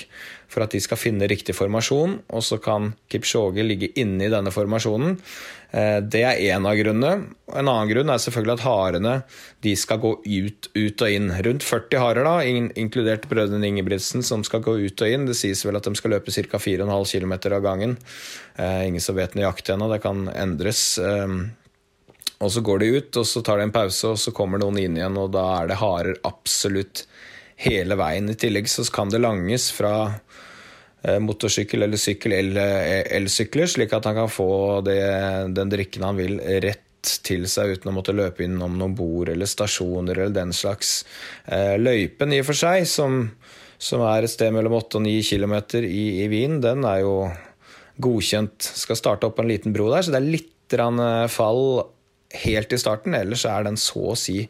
for 0.50 0.64
at 0.64 0.74
de 0.74 0.80
skal 0.82 1.00
finne 1.00 1.28
riktig 1.28 1.56
formasjon, 1.56 2.18
og 2.32 2.44
så 2.44 2.58
kan 2.62 2.92
Kipchoge 3.12 3.64
ligge 3.66 3.90
inne 4.00 4.26
i 4.26 4.32
denne 4.32 4.52
formasjonen. 4.54 5.16
Eh, 5.76 5.98
det 6.00 6.22
er 6.24 6.40
én 6.54 6.66
av 6.66 6.76
grunnene. 6.78 7.26
En 7.52 7.68
annen 7.68 7.90
grunn 7.90 8.12
er 8.12 8.20
selvfølgelig 8.22 8.54
at 8.56 8.64
harene 8.64 9.14
de 9.64 9.74
skal 9.76 10.00
gå 10.00 10.12
ut, 10.24 10.70
ut 10.72 11.04
og 11.04 11.12
inn. 11.18 11.28
Rundt 11.44 11.66
40 11.66 12.00
harer, 12.00 12.24
da, 12.24 12.36
inkludert 12.80 13.28
brødrene 13.28 13.68
Ingebrigtsen, 13.68 14.24
som 14.24 14.44
skal 14.46 14.64
gå 14.64 14.78
ut 14.86 15.04
og 15.04 15.12
inn. 15.12 15.28
Det 15.28 15.36
sies 15.36 15.64
vel 15.66 15.76
at 15.76 15.88
de 15.88 15.92
skal 15.98 16.16
løpe 16.16 16.32
ca. 16.32 16.62
4,5 16.62 17.12
km 17.12 17.36
av 17.52 17.62
gangen. 17.66 17.96
Eh, 18.56 18.88
ingen 18.88 19.04
som 19.04 19.18
vet 19.18 19.36
nøyaktig 19.36 19.76
ennå, 19.76 19.90
det 19.92 20.00
kan 20.06 20.26
endres. 20.32 20.96
Eh, 20.98 21.36
og 22.36 22.52
så 22.52 22.60
går 22.64 22.80
de 22.80 22.92
ut, 22.96 23.16
og 23.16 23.28
så 23.28 23.42
tar 23.44 23.60
de 23.60 23.68
en 23.68 23.76
pause, 23.76 24.12
og 24.12 24.20
så 24.20 24.32
kommer 24.36 24.60
noen 24.60 24.80
inn 24.80 24.96
igjen, 24.96 25.16
og 25.20 25.32
da 25.36 25.44
er 25.60 25.70
det 25.70 25.80
harer 25.80 26.20
absolutt 26.28 27.06
hele 27.60 27.96
veien. 27.96 28.28
I 28.28 28.36
tillegg 28.36 28.68
så 28.68 28.84
kan 28.92 29.12
det 29.12 29.22
langes 29.24 29.70
fra 29.72 29.94
motorsykkel 31.22 31.84
eller 31.84 32.00
sykkel 32.00 32.32
eller 32.34 33.04
elsykler, 33.14 33.68
slik 33.70 33.92
at 33.94 34.08
han 34.08 34.16
kan 34.16 34.30
få 34.32 34.80
det, 34.82 34.98
den 35.54 35.70
drikken 35.70 36.02
han 36.02 36.18
vil, 36.18 36.40
rett 36.64 36.82
til 37.26 37.46
seg 37.50 37.76
uten 37.76 37.90
å 37.90 37.96
måtte 37.96 38.14
løpe 38.16 38.44
innom 38.46 38.76
noen 38.78 38.94
bord 38.96 39.30
eller 39.32 39.48
stasjoner 39.48 40.18
eller 40.18 40.34
den 40.34 40.54
slags. 40.56 41.04
Eh, 41.44 41.76
løypen 41.78 42.34
i 42.34 42.40
og 42.42 42.48
for 42.48 42.58
seg, 42.58 42.86
som, 42.90 43.22
som 43.78 44.02
er 44.08 44.26
et 44.26 44.32
sted 44.32 44.54
mellom 44.54 44.78
8 44.80 45.00
og 45.00 45.06
9 45.06 45.18
km 45.28 45.56
i, 45.82 46.06
i 46.24 46.30
Wien, 46.32 46.58
den 46.64 46.86
er 46.88 47.02
jo 47.04 47.16
godkjent. 48.02 48.70
Skal 48.82 48.98
starte 48.98 49.28
opp 49.28 49.38
en 49.42 49.50
liten 49.50 49.76
bro 49.76 49.90
der, 49.92 50.04
så 50.04 50.14
det 50.14 50.22
er 50.22 50.32
litt 50.38 50.52
fall 51.30 51.62
helt 52.42 52.72
i 52.74 52.80
starten. 52.80 53.14
Ellers 53.14 53.44
er 53.46 53.68
den 53.68 53.78
så 53.78 54.10
å 54.10 54.18
si 54.18 54.48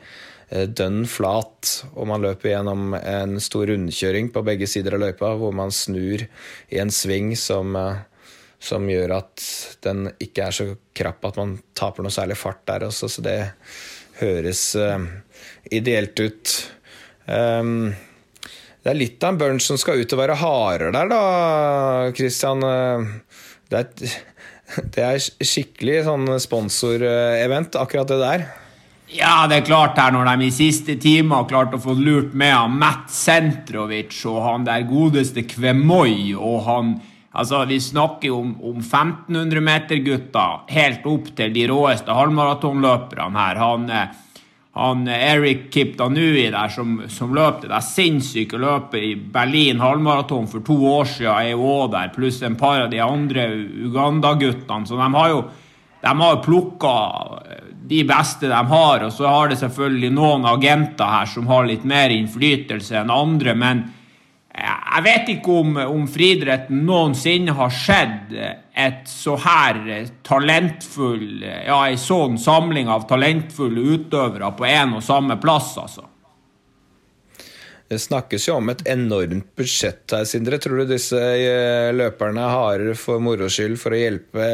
dønn 0.50 1.02
flat, 1.10 1.70
og 1.98 2.06
man 2.06 2.22
løper 2.22 2.52
gjennom 2.52 2.94
en 2.98 3.40
stor 3.42 3.66
rundkjøring 3.66 4.30
på 4.34 4.44
begge 4.46 4.68
sider 4.70 4.94
av 4.94 5.02
løypa, 5.02 5.32
hvor 5.40 5.54
man 5.56 5.74
snur 5.74 6.22
i 6.22 6.78
en 6.78 6.92
sving 6.94 7.32
som, 7.38 7.74
som 8.62 8.86
gjør 8.86 9.16
at 9.18 9.46
den 9.82 10.06
ikke 10.22 10.46
er 10.46 10.54
så 10.54 10.68
krapp 10.96 11.26
at 11.26 11.40
man 11.42 11.56
taper 11.74 12.06
noe 12.06 12.14
særlig 12.14 12.38
fart 12.38 12.62
der 12.70 12.86
også, 12.86 13.10
så 13.10 13.24
det 13.26 13.40
høres 14.20 14.62
ideelt 15.74 16.22
ut. 16.22 16.54
Um, 17.26 17.90
det 18.86 18.92
er 18.92 19.00
litt 19.00 19.24
av 19.26 19.34
en 19.34 19.38
bunch 19.40 19.64
som 19.66 19.78
skal 19.82 19.98
ut 19.98 20.12
og 20.14 20.20
være 20.20 20.38
harder 20.38 20.92
der, 20.94 21.08
da, 21.10 21.22
Christian. 22.14 22.62
Det 23.66 23.80
er, 23.80 24.12
det 24.94 25.02
er 25.08 25.18
skikkelig 25.18 26.04
sånn 26.06 26.30
sponsorevent, 26.38 27.80
akkurat 27.82 28.14
det 28.14 28.20
der. 28.22 28.46
Ja, 29.06 29.46
det 29.46 29.60
er 29.60 29.66
klart 29.68 29.98
her 30.02 30.10
når 30.10 30.26
de 30.32 30.48
i 30.48 30.54
siste 30.54 30.96
time 30.98 31.36
har 31.38 31.46
klart 31.46 31.75
å 31.76 31.78
få 31.78 31.94
lurt 31.94 32.32
med 32.34 32.50
han 32.50 32.75
Matt 32.80 33.10
Sentrovic 33.14 34.16
og 34.26 34.40
han 34.42 34.64
der 34.66 34.82
godeste 34.88 35.46
Kvemoi 35.46 36.34
og 36.34 36.64
han 36.66 36.96
Altså, 37.36 37.66
Vi 37.68 37.76
snakker 37.80 38.32
om, 38.32 38.54
om 38.64 38.80
1500-metergutter 38.80 40.72
helt 40.72 41.04
opp 41.04 41.26
til 41.36 41.52
de 41.52 41.66
råeste 41.68 42.08
halvmaratonløperne 42.16 43.36
her. 43.36 43.56
Han 43.60 43.90
han 44.76 45.06
Eric 45.08 45.70
Kiptanui 45.72 46.50
der 46.52 46.68
som, 46.68 46.98
som 47.08 47.32
løp 47.36 47.62
det 47.62 47.70
der 47.70 47.84
sinnssyke 47.84 48.58
løpet 48.60 49.04
i 49.04 49.14
Berlin 49.16 49.80
halvmaraton 49.80 50.48
for 50.50 50.60
to 50.64 50.76
år 50.90 51.08
siden, 51.08 51.32
er 51.32 51.54
jo 51.54 51.64
òg 51.64 51.94
der, 51.94 52.10
pluss 52.12 52.42
en 52.44 52.58
par 52.60 52.82
av 52.82 52.90
de 52.92 53.00
andre 53.00 53.46
Uganda-guttene. 53.86 54.84
Så 54.84 54.98
de 55.00 55.08
har 55.14 55.32
jo 55.32 55.46
de 56.06 56.20
har 56.20 56.42
plukka 56.44 56.94
de 57.86 58.02
beste 58.06 58.48
de 58.50 58.62
har, 58.70 59.04
og 59.06 59.12
så 59.14 59.26
har 59.30 59.50
det 59.50 59.58
selvfølgelig 59.60 60.10
noen 60.14 60.46
agenter 60.48 61.10
her 61.10 61.28
som 61.30 61.46
har 61.50 61.66
litt 61.68 61.84
mer 61.86 62.14
innflytelse 62.14 62.98
enn 63.02 63.12
andre. 63.14 63.54
men 63.54 63.84
jeg 64.56 65.02
vet 65.04 65.26
ikke 65.34 65.54
om, 65.60 65.75
om 65.76 66.04
friidretten 66.08 66.78
noensinne 66.88 67.52
har 67.58 67.72
sett 67.76 68.30
et 68.32 69.02
så 69.10 69.34
her 69.36 69.82
talentfull 70.25 71.42
Ja, 71.44 71.82
ei 71.84 71.98
sånn 72.00 72.38
samling 72.40 72.88
av 72.88 73.04
talentfulle 73.10 73.84
utøvere 73.96 74.48
på 74.56 74.64
én 74.70 74.96
og 74.96 75.04
samme 75.04 75.36
plass, 75.42 75.75
altså. 75.82 76.06
Det 77.87 78.00
snakkes 78.02 78.49
jo 78.49 78.57
om 78.59 78.73
et 78.73 78.83
enormt 78.90 79.52
budsjett 79.59 80.11
her, 80.11 80.25
Sindre. 80.26 80.59
Tror 80.59 80.83
du 80.83 80.90
disse 80.90 81.21
eh, 81.21 81.93
løperne 81.95 82.49
har 82.50 82.83
for 82.99 83.23
moro 83.23 83.47
skyld 83.52 83.78
for 83.78 83.95
å 83.95 84.00
hjelpe 84.00 84.47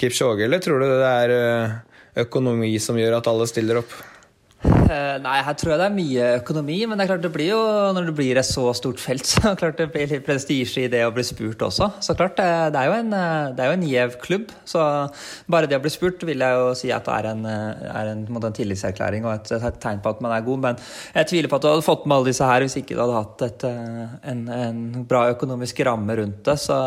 Kipchoge, 0.00 0.46
eller 0.46 0.62
tror 0.64 0.80
du 0.80 0.86
det 0.88 1.10
er 1.10 1.34
eh, 1.36 1.74
økonomi 2.24 2.72
som 2.80 2.96
gjør 2.96 3.18
at 3.18 3.28
alle 3.28 3.48
stiller 3.50 3.82
opp? 3.82 3.92
Uh, 4.64 5.18
nei, 5.20 5.40
her 5.44 5.54
tror 5.58 5.74
jeg 5.74 5.80
det 5.82 5.86
er 5.86 5.94
mye 5.94 6.26
økonomi, 6.38 6.76
men 6.88 6.96
det 6.96 7.04
er 7.04 7.10
klart 7.10 7.24
det 7.26 7.30
blir 7.34 7.50
jo, 7.50 7.58
når 7.92 8.06
det 8.08 8.14
blir 8.16 8.38
et 8.40 8.46
så 8.46 8.64
stort 8.74 9.00
felt, 9.02 9.26
så 9.32 9.52
klart 9.58 9.76
det 9.80 9.88
blir 9.92 10.08
litt 10.08 10.24
prestisje 10.26 10.86
i 10.86 10.90
det 10.90 11.02
å 11.04 11.12
bli 11.14 11.24
spurt 11.26 11.60
også. 11.66 11.90
Så 12.02 12.16
klart, 12.16 12.38
det, 12.38 12.46
det 12.74 12.80
er 12.80 12.88
jo 12.88 12.96
en, 12.96 13.12
det 13.56 13.62
er 13.62 13.68
jo 13.68 13.76
en 13.76 13.86
gjev 13.86 14.16
klubb, 14.22 14.54
så 14.66 14.84
bare 15.52 15.68
det 15.68 15.76
å 15.76 15.82
bli 15.84 15.92
spurt 15.92 16.24
vil 16.26 16.40
jeg 16.40 16.58
jo 16.60 16.70
si 16.78 16.92
at 16.94 17.04
det 17.06 17.18
er 17.18 17.28
en, 17.34 17.44
er 17.46 18.12
en, 18.14 18.24
en, 18.30 18.56
tillitserklæring 18.56 19.26
og 19.26 19.34
et, 19.34 19.52
et, 19.58 19.78
tegn 19.82 20.00
på 20.02 20.14
at 20.14 20.24
man 20.24 20.34
er 20.34 20.46
god. 20.46 20.62
Men 20.64 20.80
jeg 21.18 21.30
tviler 21.34 21.52
på 21.52 21.60
at 21.60 21.66
du 21.66 21.70
hadde 21.70 21.86
fått 21.86 22.06
med 22.06 22.16
alle 22.16 22.30
disse 22.32 22.48
her 22.48 22.64
hvis 22.64 22.78
ikke 22.80 22.96
du 22.96 23.02
hadde 23.04 23.20
hatt 23.20 23.46
et, 23.46 23.66
eh, 23.68 24.18
en 24.32 25.04
bra 25.08 25.26
økonomisk 25.34 25.84
ramme 25.86 26.16
rundt 26.22 26.42
det. 26.48 26.56
Så, 26.62 26.78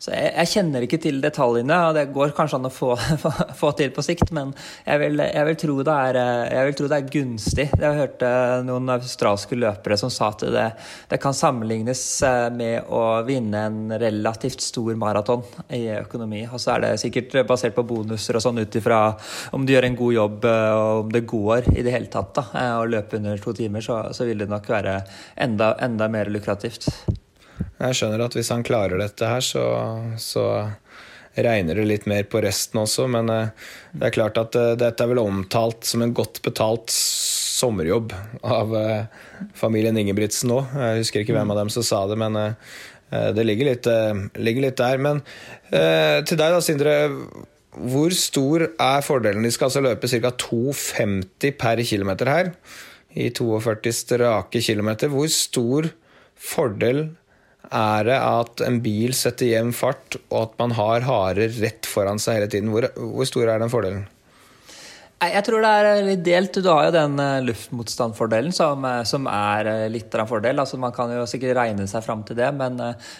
så 0.00 0.14
jeg, 0.14 0.32
jeg, 0.32 0.52
kjenner 0.54 0.88
ikke 0.88 1.02
til 1.02 1.20
detaljene, 1.22 1.82
og 1.90 1.98
det 1.98 2.08
går 2.14 2.32
kanskje 2.38 2.62
an 2.62 2.70
å 2.70 2.72
få, 2.72 2.94
få, 3.22 3.34
få 3.58 3.74
til 3.78 3.92
på 3.94 4.06
sikt, 4.06 4.32
men 4.34 4.56
jeg 4.86 5.04
vil, 5.04 5.26
jeg 5.26 5.50
vil, 5.50 5.60
tro, 5.66 5.78
det 5.86 6.00
er, 6.08 6.22
jeg 6.48 6.70
vil 6.70 6.80
tro 6.80 6.90
det 6.90 6.98
er 6.98 7.11
gunstig. 7.12 7.68
Jeg 7.78 7.98
hørte 7.98 8.28
noen 8.66 8.90
australske 8.94 9.56
løpere 9.58 9.98
som 10.00 10.10
sa 10.12 10.30
at 10.32 10.44
det, 10.54 10.66
det 11.10 11.18
kan 11.22 11.36
sammenlignes 11.36 12.02
eh, 12.26 12.48
med 12.54 12.88
å 12.92 13.02
vinne 13.26 13.64
en 13.68 13.94
relativt 14.00 14.64
stor 14.64 14.96
maraton 14.98 15.44
i 15.72 15.84
økonomi. 15.98 16.44
Og 16.48 16.62
så 16.62 16.76
er 16.76 16.86
det 16.86 16.92
sikkert 17.02 17.36
basert 17.48 17.76
på 17.76 17.86
bonuser 17.88 18.38
og 18.38 18.44
sånn 18.44 18.62
ut 18.62 18.78
ifra 18.80 19.02
om 19.52 19.66
du 19.66 19.74
gjør 19.74 19.88
en 19.88 19.98
god 19.98 20.16
jobb 20.18 20.46
eh, 20.50 20.68
og 20.76 21.06
om 21.06 21.14
det 21.14 21.24
går 21.30 21.72
i 21.76 21.84
det 21.84 21.94
hele 21.94 22.12
tatt 22.12 22.34
da, 22.38 22.46
eh, 22.58 22.76
å 22.80 22.88
løpe 22.88 23.20
under 23.20 23.42
to 23.42 23.56
timer, 23.56 23.84
så, 23.84 24.04
så 24.16 24.28
vil 24.28 24.44
det 24.44 24.50
nok 24.52 24.70
være 24.72 25.00
enda, 25.46 25.74
enda 25.84 26.08
mer 26.12 26.32
lukrativt. 26.32 26.88
Jeg 27.82 27.98
skjønner 27.98 28.22
at 28.24 28.36
hvis 28.36 28.50
han 28.52 28.64
klarer 28.66 29.00
dette 29.00 29.28
her, 29.28 29.42
så, 29.42 29.64
så 30.20 30.46
regner 31.34 31.78
det 31.78 31.86
litt 31.88 32.08
mer 32.10 32.26
på 32.28 32.42
resten 32.44 32.82
også, 32.82 33.06
men 33.10 33.30
uh, 33.32 33.68
det 33.96 34.08
er 34.08 34.16
klart 34.16 34.40
at 34.40 34.56
uh, 34.58 34.72
dette 34.78 35.04
er 35.04 35.12
vel 35.12 35.22
omtalt 35.22 35.86
som 35.88 36.04
en 36.04 36.14
godt 36.16 36.42
betalt 36.44 36.92
sommerjobb 36.92 38.12
av 38.44 38.74
uh, 38.76 39.46
familien 39.56 39.96
Ingebrigtsen 40.00 40.52
nå. 40.52 40.60
Jeg 40.76 41.04
husker 41.04 41.24
ikke 41.24 41.36
hvem 41.36 41.54
av 41.54 41.62
dem 41.62 41.72
som 41.72 41.86
sa 41.86 42.04
det, 42.10 42.18
men 42.20 42.36
det 43.36 43.44
ligger 43.44 43.68
litt, 43.68 43.86
ligger 44.40 44.64
litt, 44.64 44.78
der. 44.78 45.00
Men 45.04 45.18
til 45.68 46.38
deg 46.40 46.54
da, 46.54 46.60
Sindre. 46.64 46.94
Hvor 47.72 48.14
stor 48.16 48.64
er 48.70 49.04
fordelen? 49.04 49.44
De 49.44 49.50
skal 49.52 49.68
altså 49.68 49.82
løpe 49.84 50.08
ca. 50.08 50.30
2,50 50.40 51.52
per 51.60 51.82
km 51.84 52.12
her. 52.30 52.52
I 53.12 53.28
42 53.36 53.92
strake 53.98 54.62
kilometer. 54.64 55.12
Hvor 55.12 55.28
stor 55.28 55.90
fordel 56.40 57.04
er 57.70 58.08
det 58.08 58.18
at 58.18 58.62
en 58.66 58.80
bil 58.84 59.14
setter 59.16 59.52
jevn 59.52 59.72
fart, 59.76 60.18
og 60.30 60.38
at 60.42 60.58
man 60.62 60.74
har 60.78 61.06
harer 61.06 61.54
rett 61.62 61.88
foran 61.88 62.20
seg 62.22 62.40
hele 62.40 62.50
tiden? 62.52 62.72
Hvor, 62.74 62.88
hvor 62.96 63.28
stor 63.28 63.48
er 63.48 63.62
den 63.62 63.72
fordelen? 63.72 64.04
Jeg 65.22 65.44
tror 65.46 65.62
det 65.62 65.70
er 65.70 66.04
litt 66.06 66.24
delt. 66.26 66.56
Du 66.58 66.66
har 66.66 66.88
jo 66.88 66.94
den 66.96 67.14
luftmotstandsfordelen 67.46 67.52
luftmotstandfordelen 67.52 68.52
som, 68.52 68.84
eh, 68.84 69.02
som 69.04 69.26
er 69.26 69.66
eh, 69.66 69.88
litt 69.90 70.14
av 70.14 70.24
en 70.24 70.28
fordel. 70.30 70.58
Altså, 70.58 70.78
man 70.78 70.92
kan 70.92 71.10
jo 71.12 71.26
sikkert 71.26 71.56
regne 71.56 71.86
seg 71.86 72.02
fram 72.04 72.22
til 72.26 72.36
det, 72.36 72.50
men, 72.54 72.78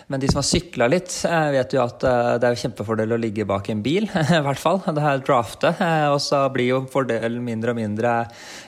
men 0.09 0.21
de 0.21 0.29
som 0.31 0.41
har 0.41 0.47
sykla 0.47 0.89
litt, 0.91 1.13
vet 1.23 1.73
jo 1.73 1.83
at 1.83 2.03
det 2.41 2.49
er 2.49 2.59
kjempefordel 2.59 3.15
å 3.15 3.21
ligge 3.21 3.47
bak 3.49 3.69
en 3.71 3.83
bil, 3.83 4.09
i 4.39 4.43
hvert 4.43 4.61
fall. 4.61 4.81
Det 4.83 5.03
her 5.03 5.23
draftet. 5.23 5.81
Og 6.13 6.21
så 6.23 6.43
blir 6.53 6.73
jo 6.73 6.81
fordelen 6.93 7.43
mindre 7.45 7.73
og 7.73 7.79
mindre 7.79 8.13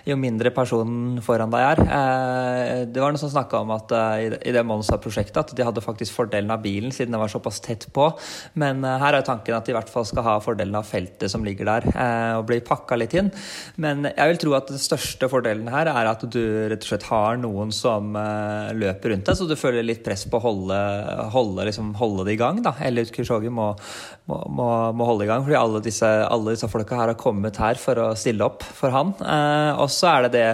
jo 0.05 0.17
mindre 0.21 0.51
personen 0.53 1.21
foran 1.25 1.53
deg 1.53 1.65
er. 1.65 1.81
Det 2.93 3.01
var 3.01 3.15
noen 3.15 3.21
som 3.21 3.33
snakka 3.33 3.63
om 3.65 3.73
at 3.75 3.93
i 4.45 4.53
det 4.53 4.65
Monsa-prosjektet 4.67 5.41
at 5.41 5.55
de 5.57 5.65
hadde 5.65 5.85
faktisk 5.85 6.13
fordelen 6.17 6.53
av 6.53 6.63
bilen, 6.65 6.93
siden 6.93 7.15
den 7.15 7.23
var 7.23 7.33
såpass 7.33 7.63
tett 7.65 7.87
på. 7.95 8.11
Men 8.61 8.85
her 8.85 9.17
er 9.17 9.25
tanken 9.27 9.57
at 9.57 9.65
de 9.65 9.73
i 9.73 9.79
hvert 9.79 9.91
fall 9.93 10.05
skal 10.09 10.27
ha 10.27 10.37
fordelen 10.45 10.77
av 10.77 10.89
feltet 10.89 11.33
som 11.33 11.47
ligger 11.47 11.71
der, 11.71 11.89
og 12.39 12.47
bli 12.51 12.61
pakka 12.65 12.99
litt 13.01 13.17
inn 13.17 13.24
veien. 13.25 13.33
Men 13.81 14.09
jeg 14.11 14.31
vil 14.31 14.41
tro 14.43 14.55
at 14.57 14.71
den 14.71 14.81
største 14.81 15.29
fordelen 15.31 15.69
her 15.73 15.89
er 15.91 16.11
at 16.11 16.25
du 16.31 16.41
rett 16.71 16.85
og 16.85 16.89
slett 16.89 17.07
har 17.09 17.39
noen 17.41 17.73
som 17.75 18.15
uh, 18.17 18.73
løper 18.77 19.15
rundt 19.15 19.29
deg, 19.29 19.39
så 19.39 19.49
du 19.49 19.57
føler 19.59 19.87
litt 19.87 20.05
press 20.05 20.25
på 20.29 20.39
å 20.39 20.45
holde, 20.45 20.81
holde, 21.35 21.67
liksom, 21.69 21.95
holde 21.99 22.27
det 22.29 22.37
i 22.37 22.41
gang. 22.41 22.63
da. 22.65 22.75
Eller 22.85 23.09
Kyrkjoggi 23.09 23.53
må, 23.53 23.73
må, 24.31 24.41
må, 24.49 24.69
må, 24.97 25.09
holde 25.09 25.27
i 25.27 25.31
gang, 25.31 25.45
fordi 25.47 25.59
alle 25.59 25.83
disse, 25.85 26.11
alle 26.25 26.57
disse 26.57 26.71
folka 26.71 26.99
her 27.01 27.13
har 27.13 27.21
kommet 27.21 27.61
her 27.63 27.81
for 27.81 28.01
å 28.01 28.11
stille 28.19 28.47
opp 28.47 28.65
for 28.65 28.95
han. 28.95 29.15
Uh, 29.21 29.73
og 29.83 29.89
så 29.93 30.15
er 30.15 30.31
det 30.33 30.45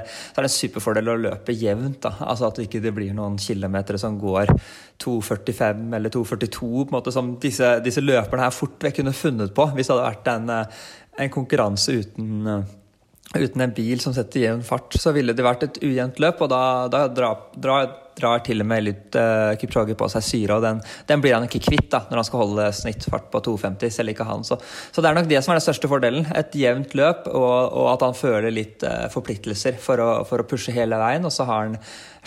en 0.41 0.51
superfordel 0.51 1.13
å 1.13 1.19
løpe 1.29 1.57
jevnt. 1.57 2.03
da. 2.07 2.17
Altså 2.27 2.51
At 2.51 2.61
det 2.61 2.69
ikke 2.69 2.95
blir 2.95 3.15
noen 3.17 3.39
kilometer 3.41 3.99
som 4.01 4.19
går 4.21 4.55
2,45 5.01 5.95
eller 5.97 6.13
2,42, 6.13 6.61
på 6.61 6.83
en 6.83 6.93
måte 6.93 7.13
som 7.15 7.33
disse, 7.41 7.69
disse 7.85 8.03
løperne 8.05 8.45
her 8.45 8.53
fort 8.55 8.83
vekk 8.85 9.01
kunne 9.01 9.17
funnet 9.17 9.55
på 9.57 9.65
hvis 9.73 9.89
det 9.89 9.95
hadde 9.95 10.09
vært 10.09 10.29
en, 10.35 10.51
eh, 10.53 10.83
en 11.19 11.33
konkurranse 11.33 11.93
uten, 12.03 12.47
eh, 12.47 13.43
uten 13.43 13.61
en 13.61 13.75
bil 13.75 14.01
som 14.01 14.15
setter 14.15 14.47
jevn 14.47 14.63
fart, 14.67 14.95
så 14.99 15.13
ville 15.17 15.35
det 15.37 15.47
vært 15.47 15.67
et 15.67 15.83
ujevnt 15.83 16.21
løp. 16.23 16.43
Og 16.45 16.53
da, 16.53 16.63
da 16.93 17.07
drar, 17.09 17.51
drar, 17.57 17.91
drar, 18.21 18.43
til 18.47 18.63
og 18.63 18.69
med 18.71 18.85
litt 18.87 19.17
uh, 19.19 19.57
Kipchoge 19.61 19.97
på 19.99 20.09
seg 20.13 20.25
syre, 20.27 20.59
og 20.59 20.65
den, 20.65 20.83
den, 21.09 21.23
blir 21.23 21.37
han 21.37 21.47
ikke 21.49 21.63
kvitt 21.65 21.89
da, 21.93 22.03
når 22.11 22.21
han 22.21 22.29
skal 22.29 22.43
holde 22.45 22.69
snittfart 22.77 23.31
på 23.33 23.43
2,50, 23.49 23.95
selv 23.97 24.15
ikke 24.15 24.29
han. 24.29 24.47
Så, 24.47 24.61
så, 24.61 25.01
det 25.01 25.11
er 25.11 25.19
nok 25.19 25.31
det 25.31 25.43
som 25.43 25.55
er 25.55 25.61
den 25.61 25.67
største 25.67 25.91
fordelen. 25.91 26.29
Et 26.37 26.57
jevnt 26.63 26.95
løp, 26.99 27.27
og, 27.33 27.57
og 27.81 27.91
at 27.95 28.07
han 28.07 28.17
føler 28.19 28.55
litt 28.55 28.87
uh, 28.87 29.09
forpliktelser 29.13 29.81
for 29.83 30.05
å, 30.05 30.11
for 30.29 30.45
å, 30.45 30.49
pushe 30.51 30.75
hele 30.77 31.01
veien. 31.01 31.27
Og 31.27 31.35
så 31.35 31.49
han, 31.49 31.77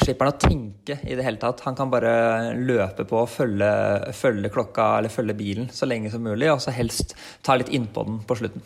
slipper 0.04 0.30
han 0.30 0.36
å 0.36 0.44
tenke 0.44 1.00
i 1.06 1.18
det 1.18 1.26
hele 1.26 1.42
tatt. 1.42 1.66
Han 1.68 1.78
kan 1.80 1.92
bare 1.94 2.14
løpe 2.58 3.08
på 3.10 3.24
og 3.24 3.32
følge, 3.32 3.74
følge 4.18 4.54
klokka 4.54 4.94
eller 5.00 5.14
følge 5.14 5.38
bilen 5.38 5.70
så 5.74 5.90
lenge 5.90 6.12
som 6.14 6.24
mulig, 6.26 6.52
og 6.52 6.64
så 6.64 6.74
helst 6.76 7.18
ta 7.46 7.58
litt 7.60 7.72
innpå 7.74 8.08
den 8.10 8.24
på 8.28 8.42
slutten. 8.42 8.66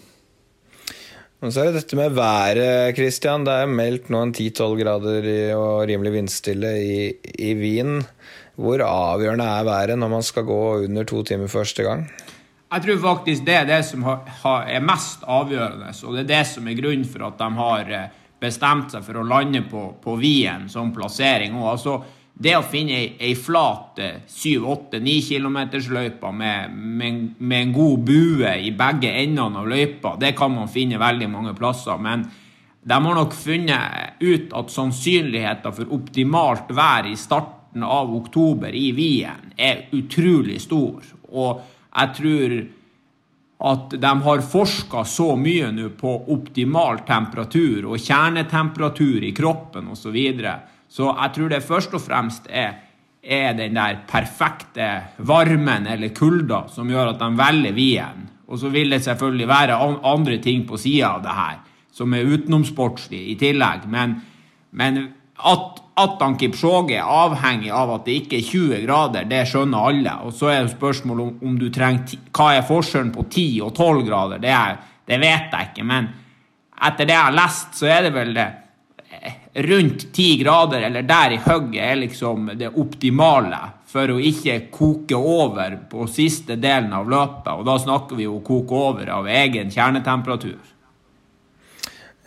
Og 1.38 1.52
så 1.54 1.62
er 1.62 1.70
det 1.70 1.84
dette 1.84 1.98
med 2.00 2.16
været, 2.18 2.96
Christian. 2.98 3.44
Det 3.46 3.54
er 3.54 3.70
meldt 3.70 4.08
nå 4.10 4.24
en 4.26 4.34
10-12 4.34 4.80
grader 4.80 5.28
og 5.54 5.84
rimelig 5.86 6.16
vindstille 6.16 6.72
i, 6.82 6.96
i 7.38 7.52
Wien. 7.60 8.00
Hvor 8.58 8.82
avgjørende 8.82 9.46
er 9.46 9.68
været 9.68 10.00
når 10.02 10.10
man 10.10 10.26
skal 10.26 10.48
gå 10.48 10.62
under 10.88 11.06
to 11.06 11.22
timer 11.24 11.48
første 11.48 11.86
gang? 11.86 12.08
Jeg 12.74 12.84
tror 12.84 12.98
faktisk 13.04 13.46
det 13.46 13.54
er 13.54 13.68
det 13.70 13.84
som 13.86 14.02
er 14.04 14.82
mest 14.84 15.22
avgjørende, 15.24 15.94
og 16.04 16.18
det 16.18 16.24
er 16.26 16.32
det 16.34 16.48
som 16.50 16.68
er 16.68 16.80
grunnen 16.82 17.06
for 17.08 17.28
at 17.30 17.38
de 17.40 17.48
har 17.62 17.94
eh, 17.96 18.10
bestemt 18.42 18.92
seg 18.92 19.06
for 19.06 19.22
å 19.22 19.28
lande 19.30 19.62
på, 19.70 19.84
på 20.04 20.18
Wien 20.20 20.66
som 20.74 20.90
plassering. 20.94 21.56
Og 21.56 21.70
altså, 21.78 22.00
det 22.38 22.54
å 22.54 22.66
finne 22.66 22.94
ei, 22.94 23.06
ei 23.18 23.34
flat 23.34 23.98
7-8-9 24.30 25.14
km-løype 25.26 26.32
med, 26.32 26.76
med, 26.76 27.24
med, 27.40 27.62
en 27.62 27.74
god 27.74 28.04
bue 28.06 28.52
i 28.62 28.74
begge 28.78 29.10
endene 29.24 29.64
av 29.64 29.70
løypa, 29.72 30.14
det 30.22 30.36
kan 30.38 30.54
man 30.54 30.70
finne 30.70 31.02
veldig 31.02 31.32
mange 31.34 31.56
plasser. 31.58 31.98
Men 31.98 32.28
de 32.88 32.94
har 32.94 33.18
nok 33.18 33.34
funnet 33.34 34.22
ut 34.22 34.54
at 34.54 34.72
sannsynligheten 34.72 35.76
for 35.80 35.98
optimalt 35.98 36.70
vær 36.78 37.10
i 37.10 37.18
starten 37.18 37.84
av 37.84 38.14
oktober 38.16 38.76
i 38.76 38.92
Wien 38.96 39.52
er 39.58 39.88
utrolig 39.98 40.62
stor. 40.62 41.02
Og 41.34 41.66
jeg 41.90 42.16
tror 42.22 42.58
at 43.68 43.94
de 43.98 44.14
har 44.22 44.46
forska 44.46 45.02
så 45.10 45.32
mye 45.40 45.72
nå 45.74 45.90
på 45.98 46.12
optimal 46.34 47.02
temperatur 47.08 47.90
og 47.90 47.98
kjernetemperatur 47.98 49.26
i 49.26 49.34
kroppen 49.34 49.90
osv. 49.90 50.04
Så, 50.06 50.14
videre. 50.14 50.60
Så 50.98 51.12
jeg 51.12 51.34
tror 51.36 51.54
det 51.54 51.62
først 51.66 51.94
og 51.94 52.02
fremst 52.02 52.48
er, 52.50 52.74
er 53.22 53.54
den 53.54 53.78
der 53.78 54.02
perfekte 54.10 54.88
varmen 55.30 55.86
eller 55.94 56.16
kulda 56.16 56.64
som 56.74 56.90
gjør 56.90 57.14
at 57.14 57.22
de 57.22 57.30
velger 57.38 57.78
Wien. 57.78 58.26
Og 58.48 58.58
så 58.58 58.72
vil 58.74 58.96
det 58.96 59.04
selvfølgelig 59.06 59.48
være 59.48 59.78
andre 60.08 60.38
ting 60.42 60.64
på 60.66 60.80
sida 60.82 61.12
av 61.12 61.26
det 61.26 61.36
her 61.38 61.58
som 61.98 62.14
er 62.14 62.30
utenomsportslig 62.30 63.24
i 63.32 63.36
tillegg. 63.40 63.88
Men, 63.90 64.20
men 64.78 65.00
at, 65.38 65.82
at 65.98 66.22
han 66.22 66.38
Kipchoge 66.40 66.98
er 66.98 67.10
avhengig 67.10 67.72
av 67.74 67.96
at 67.96 68.06
det 68.06 68.20
ikke 68.22 68.40
er 68.40 68.46
20 68.46 68.84
grader, 68.86 69.28
det 69.30 69.44
skjønner 69.50 69.90
alle. 69.92 70.14
Og 70.28 70.36
så 70.38 70.52
er 70.54 70.62
det 70.64 70.76
spørsmålet 70.76 71.26
om, 71.26 71.50
om 71.50 71.58
du 71.60 71.68
trenger 71.74 72.22
Hva 72.36 72.52
er 72.56 72.68
forskjellen 72.68 73.12
på 73.16 73.26
10 73.26 73.48
og 73.66 73.74
12 73.74 74.06
grader? 74.08 74.44
Det, 74.44 74.54
er, 74.54 74.78
det, 75.10 75.20
vet 75.24 75.58
jeg 75.58 75.72
ikke. 75.72 75.88
Men 75.90 76.10
etter 76.88 77.10
det 77.10 77.18
jeg 77.18 77.26
har 77.30 77.38
lest, 77.38 77.78
så 77.80 77.90
er 77.90 78.08
det 78.08 78.14
vel 78.18 78.34
det 78.38 78.48
rundt 79.58 80.14
10 80.14 80.38
grader, 80.38 80.82
eller 80.82 81.02
der 81.02 81.32
i 81.34 81.40
hugget, 81.42 81.84
er 81.84 81.96
liksom 81.96 82.52
det 82.60 82.70
optimale 82.78 83.58
for 83.88 84.12
å 84.14 84.20
ikke 84.22 84.60
koke 84.74 85.16
over 85.18 85.78
på 85.90 86.08
siste 86.12 86.56
delen 86.62 86.94
av 86.94 87.10
løpet. 87.10 87.54
Og 87.56 87.66
da 87.68 87.80
snakker 87.82 88.16
vi 88.20 88.24
jo 88.28 88.40
koke 88.46 88.76
over 88.76 89.10
av 89.16 89.28
egen 89.32 89.72
kjernetemperatur. 89.74 90.60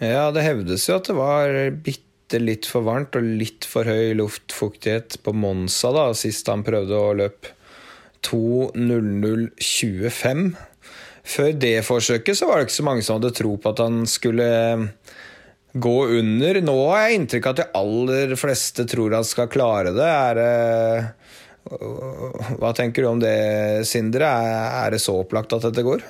Ja, 0.00 0.30
det 0.32 0.42
hevdes 0.46 0.88
jo 0.88 0.96
at 0.96 1.08
det 1.10 1.16
var 1.18 1.70
bitte 1.84 2.38
litt 2.40 2.66
for 2.68 2.82
varmt 2.86 3.16
og 3.18 3.24
litt 3.42 3.64
for 3.68 3.84
høy 3.84 4.14
luftfuktighet 4.16 5.18
på 5.22 5.32
Monsa 5.36 5.92
da, 5.92 6.14
sist 6.16 6.48
han 6.48 6.64
prøvde 6.66 6.96
å 6.96 7.14
løpe 7.18 7.48
2.00,25. 8.26 10.56
Før 11.30 11.52
det 11.52 11.84
forsøket 11.86 12.38
så 12.38 12.46
var 12.48 12.56
det 12.58 12.64
ikke 12.66 12.80
så 12.80 12.88
mange 12.88 13.02
som 13.04 13.14
hadde 13.18 13.36
tro 13.36 13.52
på 13.60 13.68
at 13.70 13.78
han 13.84 13.96
skulle 14.08 14.48
gå 15.72 15.96
under. 16.20 16.60
Nå 16.64 16.76
har 16.90 17.04
jeg 17.04 17.20
inntrykk 17.20 17.46
av 17.46 17.54
at 17.54 17.60
de 17.62 17.68
aller 17.80 18.34
fleste 18.40 18.86
tror 18.90 19.18
han 19.18 19.26
skal 19.26 19.50
klare 19.52 19.92
det. 19.96 20.08
Er, 20.08 21.12
hva 22.60 22.72
tenker 22.76 23.04
du 23.04 23.10
om 23.10 23.22
det, 23.22 23.36
Sindre? 23.88 24.26
Er 24.26 24.94
det 24.94 25.02
så 25.04 25.20
opplagt 25.22 25.54
at 25.56 25.68
dette 25.68 25.86
går? 25.86 26.04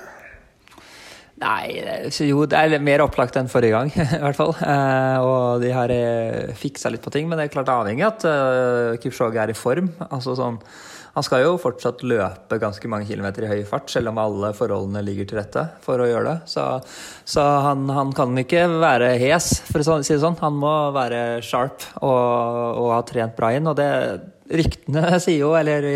Nei, 1.40 1.80
jo, 2.28 2.42
det 2.44 2.58
er 2.58 2.82
mer 2.84 3.00
opplagt 3.00 3.38
enn 3.40 3.48
forrige 3.48 3.72
gang, 3.72 3.90
i 4.18 4.20
hvert 4.20 4.36
fall. 4.36 4.52
Eh, 4.60 5.24
og 5.24 5.62
de 5.62 5.70
har 5.72 5.92
eh, 5.94 6.52
fiksa 6.56 6.92
litt 6.92 7.04
på 7.04 7.12
ting, 7.14 7.30
men 7.30 7.40
det 7.40 7.48
er 7.48 7.54
klart 7.54 7.72
avhengig 7.72 8.04
av 8.04 8.18
at 8.18 8.26
uh, 8.28 8.98
Kipchoge 9.00 9.40
er 9.40 9.52
i 9.52 9.56
form. 9.56 9.88
Altså 10.10 10.36
sånn, 10.36 10.60
han 11.14 11.26
skal 11.26 11.42
jo 11.42 11.54
fortsatt 11.60 12.04
løpe 12.06 12.58
ganske 12.62 12.90
mange 12.90 13.08
kilometer 13.08 13.46
i 13.46 13.50
høy 13.50 13.62
fart, 13.68 13.90
selv 13.90 14.12
om 14.12 14.20
alle 14.22 14.52
forholdene 14.56 15.02
ligger 15.06 15.26
til 15.28 15.40
rette 15.40 15.64
for 15.84 16.02
å 16.02 16.08
gjøre 16.08 16.26
det. 16.28 16.50
Så, 16.52 16.66
så 17.28 17.46
han, 17.66 17.88
han, 17.90 18.12
kan 18.16 18.36
ikke 18.38 18.66
være 18.80 19.14
hes, 19.20 19.52
for 19.70 19.82
å 19.82 20.00
si 20.02 20.14
det 20.14 20.22
sånn. 20.22 20.38
Han 20.44 20.60
må 20.62 20.74
være 20.94 21.40
sharp 21.44 21.82
og, 22.00 22.20
og 22.80 22.92
ha 22.94 23.00
trent 23.08 23.34
bra 23.38 23.52
inn. 23.56 23.66
og 23.70 23.78
det 23.80 23.90
ryktene 24.50 25.18
sier 25.22 25.44
jo, 25.44 25.54
eller 25.58 25.86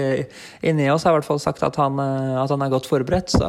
inni 0.65 0.89
oss 0.93 1.05
har 1.05 1.15
i 1.15 1.19
hvert 1.19 1.27
fall 1.27 1.41
sagt 1.43 1.63
at 1.67 1.77
han, 1.81 1.99
eh, 2.01 2.35
at 2.41 2.53
han 2.53 2.65
er 2.65 2.73
godt 2.73 2.89
forberedt, 2.91 3.35
så, 3.35 3.49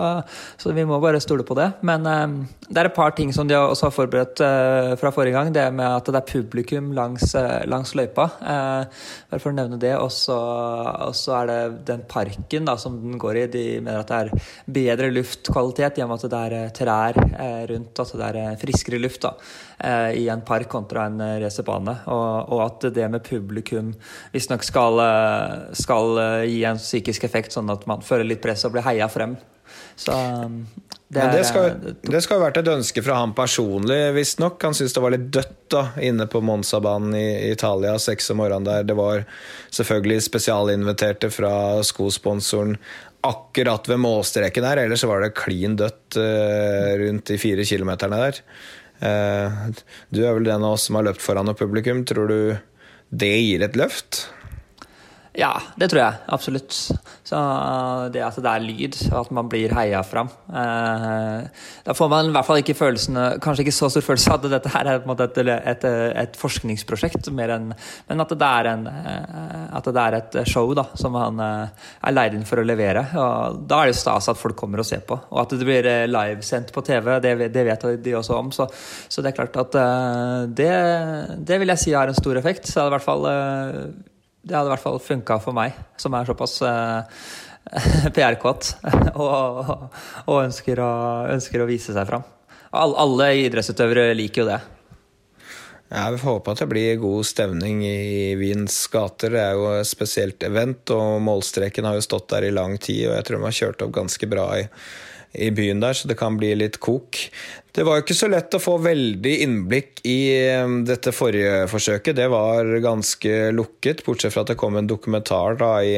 så, 0.58 0.74
vi 0.76 0.86
må 0.88 1.00
bare 1.04 1.22
stole 1.24 1.46
på 1.48 1.58
det. 1.58 1.70
Men 1.86 2.06
um, 2.08 2.36
det 2.68 2.82
er 2.82 2.90
et 2.90 2.98
par 2.98 3.16
ting 3.18 3.32
som 3.36 3.48
de 3.48 3.58
også 3.58 3.88
har 3.90 3.96
forberedt 3.96 4.42
uh, 4.44 4.94
fra 5.00 5.12
forrige 5.16 5.36
gang. 5.38 5.52
Det 5.56 5.66
med 5.76 5.88
at 5.88 6.10
det 6.10 6.20
er 6.20 6.30
publikum 6.30 6.92
langs, 6.98 7.36
uh, 7.38 7.62
langs 7.70 7.94
løypa. 7.98 8.28
Uh, 8.42 9.06
bare 9.32 9.44
for 9.44 9.54
å 9.54 9.58
nevne 9.58 9.80
det. 9.82 9.94
Og 10.00 10.12
så 10.14 11.38
er 11.40 11.52
det 11.52 11.60
den 11.92 12.06
parken 12.10 12.68
da, 12.68 12.78
som 12.82 12.98
den 13.04 13.20
går 13.22 13.44
i. 13.44 13.46
De 13.56 13.66
mener 13.80 14.02
at 14.02 14.12
det 14.12 14.22
er 14.24 14.50
bedre 14.80 15.12
luftkvalitet 15.14 16.02
gjennom 16.02 16.18
at 16.18 16.28
det 16.32 16.42
er 16.50 16.76
trær 16.76 17.22
rundt, 17.70 18.02
at 18.02 18.14
det 18.20 18.30
er 18.30 18.60
friskere 18.60 19.00
luft 19.02 19.24
da, 19.26 19.32
i 20.16 20.26
en 20.32 20.44
park 20.46 20.70
kontra 20.72 21.06
en 21.10 21.22
racerbane. 21.42 21.98
Og, 22.12 22.54
og 22.56 22.64
at 22.66 22.88
det 22.96 23.08
med 23.12 23.24
publikum 23.26 23.94
visstnok 24.34 24.66
skal 24.66 24.95
skal, 24.96 25.00
eh, 25.00 25.74
skal 25.74 26.18
eh, 26.18 26.46
gi 26.50 26.64
en 26.64 26.78
psykisk 26.78 27.24
effekt, 27.24 27.52
sånn 27.52 27.70
at 27.70 27.86
man 27.88 28.02
føler 28.02 28.26
litt 28.26 28.42
press 28.42 28.66
og 28.66 28.74
blir 28.74 28.84
heia 28.84 29.08
frem. 29.10 29.38
Så 29.96 30.12
um, 30.12 30.66
det, 31.08 31.22
er, 31.22 31.32
det, 31.32 31.46
skal, 31.46 31.66
eh, 31.70 31.96
det 32.04 32.22
skal 32.22 32.40
ha 32.40 32.46
vært 32.48 32.60
et 32.60 32.70
ønske 32.70 33.02
fra 33.04 33.20
han 33.20 33.34
personlig, 33.34 34.14
visstnok. 34.16 34.62
Han 34.64 34.76
syntes 34.76 34.94
det 34.94 35.04
var 35.04 35.16
litt 35.16 35.32
dødt 35.34 35.58
da, 35.72 35.88
inne 36.02 36.28
på 36.28 36.42
Monza-banen 36.42 37.16
i 37.16 37.52
Italia 37.52 37.98
seks 38.00 38.32
om 38.32 38.42
morgenen 38.42 38.68
der. 38.68 38.86
Det 38.88 38.96
var 38.98 39.26
selvfølgelig 39.72 40.28
spesialinviterte 40.28 41.32
fra 41.34 41.82
skosponsoren 41.84 42.78
akkurat 43.26 43.88
ved 43.90 43.98
målstreken 44.04 44.68
der. 44.68 44.84
Ellers 44.86 45.04
var 45.08 45.24
det 45.24 45.34
klin 45.38 45.80
dødt 45.80 46.20
rundt 47.02 47.26
de 47.32 47.40
fire 47.42 47.66
kilometerne 47.66 48.20
der. 48.22 48.44
Du 50.14 50.22
er 50.22 50.36
vel 50.38 50.46
den 50.46 50.62
av 50.62 50.76
oss 50.76 50.86
som 50.86 51.00
har 51.00 51.08
løpt 51.08 51.26
foran 51.26 51.50
noe 51.50 51.58
publikum. 51.58 52.04
Tror 52.06 52.30
du 52.30 52.38
det 53.10 53.34
gir 53.34 53.66
et 53.66 53.80
løft? 53.80 54.28
Ja, 55.36 55.52
det 55.76 55.90
tror 55.92 56.00
jeg 56.00 56.20
absolutt. 56.32 56.76
Så 57.26 57.40
det 58.14 58.22
at 58.24 58.38
det 58.40 58.52
er 58.52 58.64
lyd, 58.64 58.96
og 59.10 59.18
at 59.20 59.32
man 59.36 59.50
blir 59.50 59.74
heia 59.74 60.04
fram 60.06 60.30
eh, 60.30 61.48
Da 61.84 61.96
får 61.98 62.12
man 62.12 62.30
i 62.30 62.34
hvert 62.36 62.48
fall 62.48 62.60
ikke 62.62 62.76
følelsen 62.78 63.18
Kanskje 63.44 63.66
ikke 63.66 63.74
så 63.74 63.90
stor 63.90 64.06
følelse 64.06 64.32
av 64.32 64.46
at 64.46 64.54
dette 64.54 64.72
her 64.72 64.90
er 64.92 65.02
et, 65.02 65.40
et, 65.42 65.88
et, 66.22 66.38
forskningsprosjekt, 66.40 67.28
en, 67.34 67.74
men 67.74 68.24
at 68.24 68.36
det, 68.36 68.52
er 68.62 68.72
en, 68.72 68.88
eh, 68.88 69.66
at 69.76 69.92
det 69.98 70.06
er 70.06 70.20
et 70.22 70.40
show 70.48 70.72
da, 70.78 70.88
som 70.96 71.18
han 71.20 71.44
eh, 71.44 71.84
er 72.06 72.16
leid 72.16 72.38
inn 72.38 72.48
for 72.48 72.62
å 72.62 72.68
levere. 72.68 73.08
Og 73.20 73.60
da 73.68 73.84
er 73.84 73.92
det 73.92 74.00
stas 74.00 74.30
at 74.32 74.40
folk 74.40 74.58
kommer 74.60 74.84
og 74.84 74.88
ser 74.88 75.04
på. 75.08 75.18
Og 75.34 75.44
at 75.44 75.58
det 75.58 75.68
blir 75.68 75.92
eh, 75.92 76.08
livesendt 76.08 76.72
på 76.76 76.86
TV, 76.86 77.16
det, 77.24 77.36
det, 77.50 77.68
vet 77.68 77.88
de 78.06 78.18
også 78.22 78.40
om. 78.40 78.54
Så, 78.56 78.70
så 79.10 79.26
det 79.26 79.34
er 79.34 79.40
klart 79.42 79.62
at 79.66 79.80
det, 80.56 80.74
det, 81.42 81.62
vil 81.62 81.74
jeg 81.74 81.88
si 81.88 81.96
har 81.98 82.12
en 82.12 82.18
stor 82.18 82.38
effekt. 82.40 82.70
Så 82.70 82.80
det 82.80 82.86
er 82.86 82.94
i 82.94 82.98
hvert 83.00 83.10
fall 83.10 83.32
det 84.46 84.54
hadde 84.54 84.70
i 84.70 84.74
hvert 84.76 84.84
fall 84.84 85.02
funka 85.02 85.40
for 85.42 85.58
meg, 85.58 85.74
som 86.02 86.14
er 86.18 86.28
såpass 86.30 86.60
uh, 86.62 87.26
PR-kåt 88.16 88.76
og, 89.24 89.90
og 90.30 90.40
ønsker, 90.44 90.82
å, 90.84 90.94
ønsker, 91.34 91.64
å, 91.64 91.70
vise 91.70 91.96
seg 91.96 92.08
fram. 92.10 92.26
All, 92.76 92.94
alle 93.00 93.32
idrettsutøvere 93.46 94.14
liker 94.18 94.44
jo 94.44 94.50
det. 94.52 94.62
Jeg 95.96 96.16
vil 96.16 96.24
håpe 96.26 96.54
at 96.54 96.62
det 96.64 96.70
blir 96.70 97.02
god 97.02 97.28
stemning 97.30 97.84
i 97.88 98.36
Wiens 98.38 98.76
gater. 98.92 99.34
Det 99.34 99.42
er 99.42 99.58
jo 99.58 99.68
et 99.78 99.90
spesielt 99.90 100.44
event, 100.44 100.94
og 100.94 101.22
målstreken 101.24 101.88
har 101.88 101.98
jo 101.98 102.06
stått 102.06 102.30
der 102.34 102.50
i 102.50 102.54
lang 102.54 102.78
tid, 102.78 103.06
og 103.10 103.18
jeg 103.18 103.28
tror 103.28 103.40
de 103.40 103.48
har 103.48 103.60
kjørt 103.60 103.86
opp 103.86 103.94
ganske 104.02 104.30
bra 104.30 104.50
i 104.60 104.64
i 105.36 105.52
byen 105.52 105.82
der, 105.84 105.94
så 105.94 106.08
det 106.08 106.18
kan 106.20 106.38
bli 106.40 106.54
litt 106.58 106.80
kok. 106.84 107.20
Det 107.76 107.84
var 107.84 107.98
jo 107.98 108.06
ikke 108.06 108.16
så 108.16 108.30
lett 108.32 108.56
å 108.56 108.62
få 108.64 108.78
veldig 108.80 109.32
innblikk 109.44 110.00
i 110.08 110.20
um, 110.64 110.78
dette 110.88 111.12
forrige 111.12 111.66
forsøket. 111.68 112.16
Det 112.16 112.28
var 112.32 112.70
ganske 112.80 113.34
lukket, 113.52 114.06
bortsett 114.06 114.32
fra 114.32 114.46
at 114.46 114.54
det 114.54 114.60
kom 114.62 114.78
en 114.80 114.88
dokumentar 114.88 115.58
da 115.60 115.72
i 115.84 115.98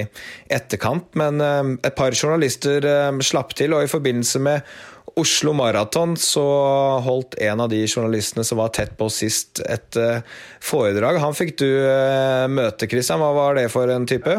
etterkant. 0.50 1.12
Men 1.22 1.38
um, 1.38 1.76
et 1.86 1.94
par 1.98 2.18
journalister 2.18 2.82
um, 3.12 3.22
slapp 3.22 3.54
til, 3.60 3.76
og 3.78 3.86
i 3.86 3.92
forbindelse 3.92 4.42
med 4.42 4.66
Oslo 5.22 5.54
Maraton 5.58 6.16
så 6.18 6.46
holdt 7.06 7.38
en 7.46 7.62
av 7.62 7.70
de 7.70 7.84
journalistene 7.86 8.46
som 8.46 8.58
var 8.58 8.74
tett 8.74 8.96
på 8.98 9.10
sist, 9.14 9.62
et 9.70 10.00
uh, 10.02 10.26
foredrag. 10.58 11.20
Han 11.22 11.38
fikk 11.38 11.60
du 11.62 11.68
uh, 11.70 12.48
møte, 12.50 12.90
Christian. 12.90 13.22
Hva 13.22 13.36
var 13.38 13.62
det 13.62 13.68
for 13.74 13.94
en 13.94 14.10
type? 14.10 14.34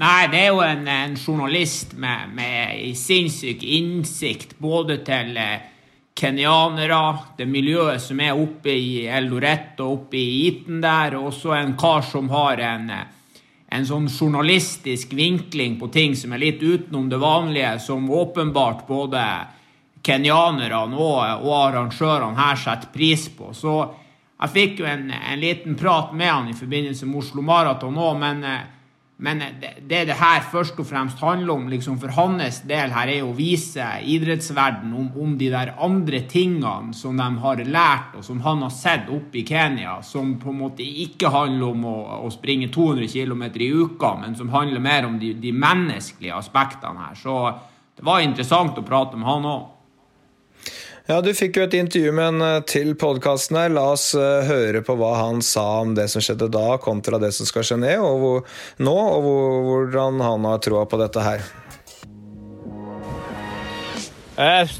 Nei, 0.00 0.22
det 0.32 0.46
er 0.46 0.48
jo 0.54 0.64
en, 0.64 0.88
en 0.88 1.18
journalist 1.20 1.92
med, 2.00 2.32
med 2.40 2.96
sinnssyk 2.96 3.60
innsikt 3.60 4.56
både 4.64 4.96
til 5.04 5.36
eh, 5.36 5.68
kenyanere, 6.14 7.18
det 7.36 7.46
miljøet 7.48 8.02
som 8.02 8.20
er 8.20 8.36
oppe 8.38 8.74
i 8.74 9.06
Eldoret 9.08 9.80
og 9.80 9.96
oppe 9.96 10.18
i 10.20 10.46
Iten 10.48 10.82
der, 10.82 11.16
og 11.18 11.32
også 11.32 11.54
en 11.56 11.74
kar 11.80 12.04
som 12.06 12.28
har 12.32 12.60
en, 12.62 12.90
en 13.72 13.88
sånn 13.88 14.10
journalistisk 14.10 15.14
vinkling 15.16 15.78
på 15.80 15.88
ting 15.94 16.16
som 16.18 16.34
er 16.34 16.44
litt 16.44 16.62
utenom 16.62 17.08
det 17.10 17.20
vanlige, 17.22 17.78
som 17.80 18.10
åpenbart 18.10 18.86
både 18.88 19.24
kenyanerne 20.02 20.98
og, 20.98 21.18
og 21.46 21.56
arrangørene 21.62 22.38
her 22.38 22.60
setter 22.60 22.92
pris 22.92 23.28
på. 23.32 23.52
Så 23.56 23.80
jeg 24.42 24.54
fikk 24.56 24.82
jo 24.82 24.88
en, 24.90 25.08
en 25.14 25.40
liten 25.40 25.76
prat 25.78 26.12
med 26.18 26.30
han 26.30 26.50
i 26.50 26.58
forbindelse 26.58 27.06
med 27.06 27.22
Oslo 27.22 27.44
Maraton 27.46 27.98
òg, 27.98 28.16
men 28.18 28.42
eh, 28.44 28.64
men 29.22 29.38
det, 29.60 29.70
det 29.86 30.00
det 30.08 30.16
her 30.18 30.40
først 30.50 30.80
og 30.82 30.86
fremst 30.88 31.20
handler 31.22 31.54
om 31.54 31.68
liksom 31.70 31.98
for 32.02 32.10
hans 32.16 32.56
del, 32.66 32.90
her 32.90 33.10
er 33.12 33.22
å 33.22 33.34
vise 33.36 33.84
idrettsverdenen 34.10 34.96
om, 34.98 35.10
om, 35.14 35.36
de 35.38 35.50
der 35.52 35.70
andre 35.78 36.24
tingene 36.26 36.90
som 36.98 37.20
de 37.20 37.28
har 37.44 37.62
lært, 37.62 38.16
og 38.18 38.24
som 38.26 38.40
han 38.42 38.64
har 38.66 38.72
sett 38.74 39.12
oppe 39.14 39.38
i 39.38 39.44
Kenya, 39.46 40.00
som 40.02 40.34
på 40.42 40.50
en 40.50 40.58
måte 40.64 40.82
ikke 41.04 41.30
handler 41.30 41.68
om 41.68 41.86
å, 41.86 41.96
å 42.26 42.32
springe 42.34 42.72
200 42.74 43.06
km 43.12 43.44
i 43.62 43.70
uka, 43.70 44.16
men 44.24 44.34
som 44.38 44.50
handler 44.50 44.82
mer 44.82 45.06
om 45.06 45.20
de, 45.22 45.36
de 45.38 45.54
menneskelige 45.54 46.34
aspektene 46.34 47.06
her. 47.06 47.14
Så 47.22 47.36
det 47.94 48.02
var 48.08 48.26
interessant 48.26 48.78
å 48.80 48.86
prate 48.86 49.20
med 49.20 49.30
han 49.30 49.46
òg. 49.52 49.62
Ja, 51.06 51.20
Du 51.20 51.32
fikk 51.34 51.56
jo 51.58 51.64
et 51.66 51.74
intervju 51.74 52.12
med 52.14 52.28
en 52.30 52.42
eh, 52.46 52.60
til 52.70 52.92
podkasten 52.94 53.58
her. 53.58 53.72
La 53.74 53.88
oss 53.96 54.12
uh, 54.14 54.44
høre 54.46 54.84
på 54.86 54.94
hva 55.00 55.16
han 55.18 55.40
sa 55.42 55.64
om 55.80 55.96
det 55.98 56.06
som 56.12 56.22
skjedde 56.22 56.46
da, 56.54 56.76
kontra 56.82 57.18
det 57.18 57.32
som 57.34 57.48
skal 57.48 57.66
skje 57.66 57.80
ned, 57.82 57.98
og 57.98 58.20
hvor, 58.22 58.44
nå, 58.78 58.94
og 58.94 59.26
hvor, 59.26 59.56
hvordan 59.66 60.22
han 60.22 60.46
har 60.46 60.62
troa 60.62 60.84
på 60.86 61.00
dette 61.02 61.24
her. 61.26 61.42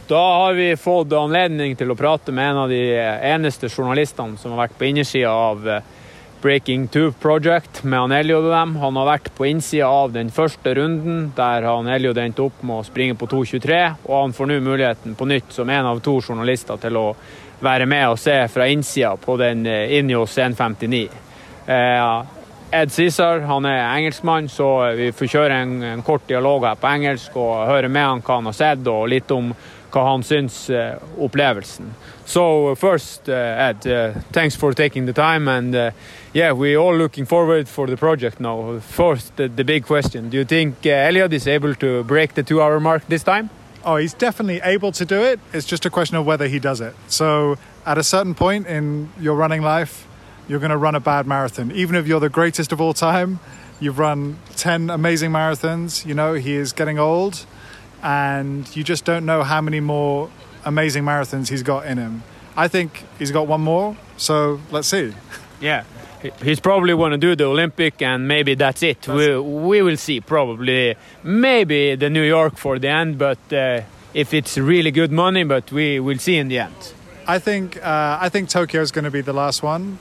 Da 0.08 0.20
har 0.38 0.54
vi 0.56 0.70
fått 0.80 1.12
anledning 1.12 1.74
til 1.78 1.90
å 1.92 1.98
prate 1.98 2.32
med 2.34 2.52
en 2.52 2.60
av 2.62 2.70
de 2.72 2.80
eneste 2.96 3.68
journalistene 3.68 4.38
som 4.40 4.54
har 4.54 4.64
vært 4.64 4.78
på 4.78 4.88
innersida 4.88 5.30
av 5.30 5.68
Breaking 6.42 6.88
Two 6.88 7.12
Project 7.22 7.84
med 7.84 8.00
han 8.00 8.12
Elliot 8.12 8.44
og 8.44 8.50
dem. 8.50 8.74
Han 8.82 8.96
har 8.98 9.06
vært 9.06 9.30
på 9.36 9.46
innsida 9.46 9.86
av 9.86 10.12
den 10.12 10.32
første 10.34 10.74
runden, 10.74 11.28
der 11.36 11.68
han 11.68 11.88
Elliot 11.88 12.18
endte 12.18 12.42
opp 12.48 12.60
med 12.66 12.80
å 12.80 12.86
springe 12.86 13.14
på 13.18 13.28
2.23. 13.30 13.80
Og 14.08 14.14
han 14.16 14.34
får 14.36 14.50
nå 14.50 14.58
muligheten 14.66 15.14
på 15.18 15.28
nytt, 15.30 15.54
som 15.54 15.70
en 15.70 15.88
av 15.92 16.02
to 16.02 16.18
journalister, 16.20 16.80
til 16.82 16.98
å 16.98 17.06
være 17.62 17.86
med 17.86 18.08
og 18.10 18.18
se 18.18 18.36
fra 18.50 18.66
innsida 18.66 19.14
på 19.22 19.38
den 19.38 19.66
eh, 19.70 19.94
Injos 20.00 20.34
159. 20.38 21.04
Eh, 21.66 22.22
Ed 22.72 22.90
Cæsar 22.90 23.44
han 23.46 23.68
er 23.68 23.82
engelskmann, 23.84 24.48
så 24.48 24.66
vi 24.96 25.10
får 25.12 25.28
kjøre 25.28 25.60
en, 25.62 25.72
en, 25.84 26.02
kort 26.02 26.24
dialog 26.28 26.64
her 26.64 26.78
på 26.80 26.88
engelsk 26.88 27.36
og 27.36 27.66
høre 27.68 27.90
med 27.92 28.06
han 28.08 28.22
hva 28.24 28.38
han 28.38 28.48
har 28.48 28.56
sett, 28.56 28.86
og 28.88 29.10
litt 29.12 29.30
om 29.30 29.50
hva 29.92 30.04
han 30.06 30.24
syns 30.24 30.64
uh, 30.72 30.96
opplevelsen. 31.20 31.90
So 32.32 32.74
first, 32.76 33.28
uh, 33.28 33.32
Ed, 33.32 33.86
uh, 33.86 34.14
thanks 34.32 34.56
for 34.56 34.72
taking 34.72 35.04
the 35.04 35.12
time 35.12 35.48
and 35.48 35.92
yeah, 36.32 36.52
we're 36.52 36.78
all 36.78 36.96
looking 36.96 37.26
forward 37.26 37.68
for 37.68 37.86
the 37.86 37.98
project 37.98 38.40
now. 38.40 38.78
First, 38.78 39.36
the, 39.36 39.48
the 39.48 39.64
big 39.64 39.84
question: 39.84 40.30
Do 40.30 40.38
you 40.38 40.46
think 40.46 40.76
uh, 40.86 41.08
Elliot 41.08 41.34
is 41.34 41.46
able 41.46 41.74
to 41.74 42.02
break 42.04 42.32
the 42.32 42.42
two-hour 42.42 42.80
mark 42.80 43.06
this 43.06 43.22
time? 43.22 43.50
Oh, 43.84 43.96
he's 43.96 44.14
definitely 44.14 44.62
able 44.64 44.92
to 44.92 45.04
do 45.04 45.20
it. 45.20 45.40
It's 45.52 45.66
just 45.66 45.84
a 45.84 45.90
question 45.90 46.16
of 46.16 46.24
whether 46.24 46.48
he 46.48 46.58
does 46.58 46.80
it. 46.80 46.94
So, 47.08 47.58
at 47.84 47.98
a 47.98 48.02
certain 48.02 48.34
point 48.34 48.66
in 48.66 49.10
your 49.20 49.34
running 49.34 49.60
life, 49.60 50.06
you're 50.48 50.60
going 50.60 50.70
to 50.70 50.78
run 50.78 50.94
a 50.94 51.00
bad 51.00 51.26
marathon. 51.26 51.70
Even 51.72 51.96
if 51.96 52.06
you're 52.06 52.20
the 52.20 52.30
greatest 52.30 52.72
of 52.72 52.80
all 52.80 52.94
time, 52.94 53.40
you've 53.78 53.98
run 53.98 54.38
10 54.56 54.88
amazing 54.88 55.32
marathons. 55.32 56.06
You 56.06 56.14
know, 56.14 56.32
he 56.32 56.54
is 56.54 56.72
getting 56.72 56.98
old, 56.98 57.44
and 58.02 58.74
you 58.74 58.82
just 58.82 59.04
don't 59.04 59.26
know 59.26 59.42
how 59.42 59.60
many 59.60 59.80
more 59.80 60.30
amazing 60.64 61.04
marathons 61.04 61.48
he's 61.48 61.62
got 61.62 61.86
in 61.86 61.98
him. 61.98 62.22
I 62.56 62.68
think 62.68 63.04
he's 63.18 63.30
got 63.30 63.46
one 63.46 63.60
more, 63.60 63.96
so 64.16 64.60
let's 64.70 64.88
see. 64.88 65.14
Yeah 65.60 65.84
he's 66.42 66.60
probably 66.60 66.94
going 66.94 67.12
to 67.12 67.18
do 67.18 67.34
the 67.34 67.44
Olympic, 67.44 68.00
and 68.02 68.28
maybe 68.28 68.54
that's 68.54 68.82
it. 68.82 69.02
That's 69.02 69.16
we 69.16 69.38
we 69.38 69.82
will 69.82 69.96
see. 69.96 70.20
Probably, 70.20 70.96
maybe 71.22 71.94
the 71.94 72.10
New 72.10 72.22
York 72.22 72.56
for 72.56 72.78
the 72.78 72.88
end, 72.88 73.18
but 73.18 73.38
uh, 73.52 73.82
if 74.14 74.34
it's 74.34 74.58
really 74.58 74.90
good 74.90 75.12
money, 75.12 75.44
but 75.44 75.72
we 75.72 76.00
will 76.00 76.18
see 76.18 76.36
in 76.36 76.48
the 76.48 76.58
end. 76.58 76.94
I 77.26 77.38
think 77.38 77.76
uh, 77.84 78.18
I 78.20 78.28
think 78.28 78.48
Tokyo 78.48 78.80
is 78.82 78.92
going 78.92 79.04
to 79.04 79.10
be 79.10 79.20
the 79.20 79.32
last 79.32 79.62
one. 79.62 79.98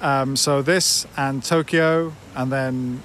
Um, 0.00 0.36
so 0.36 0.62
this 0.62 1.06
and 1.16 1.42
Tokyo, 1.42 2.12
and 2.34 2.50
then 2.50 3.02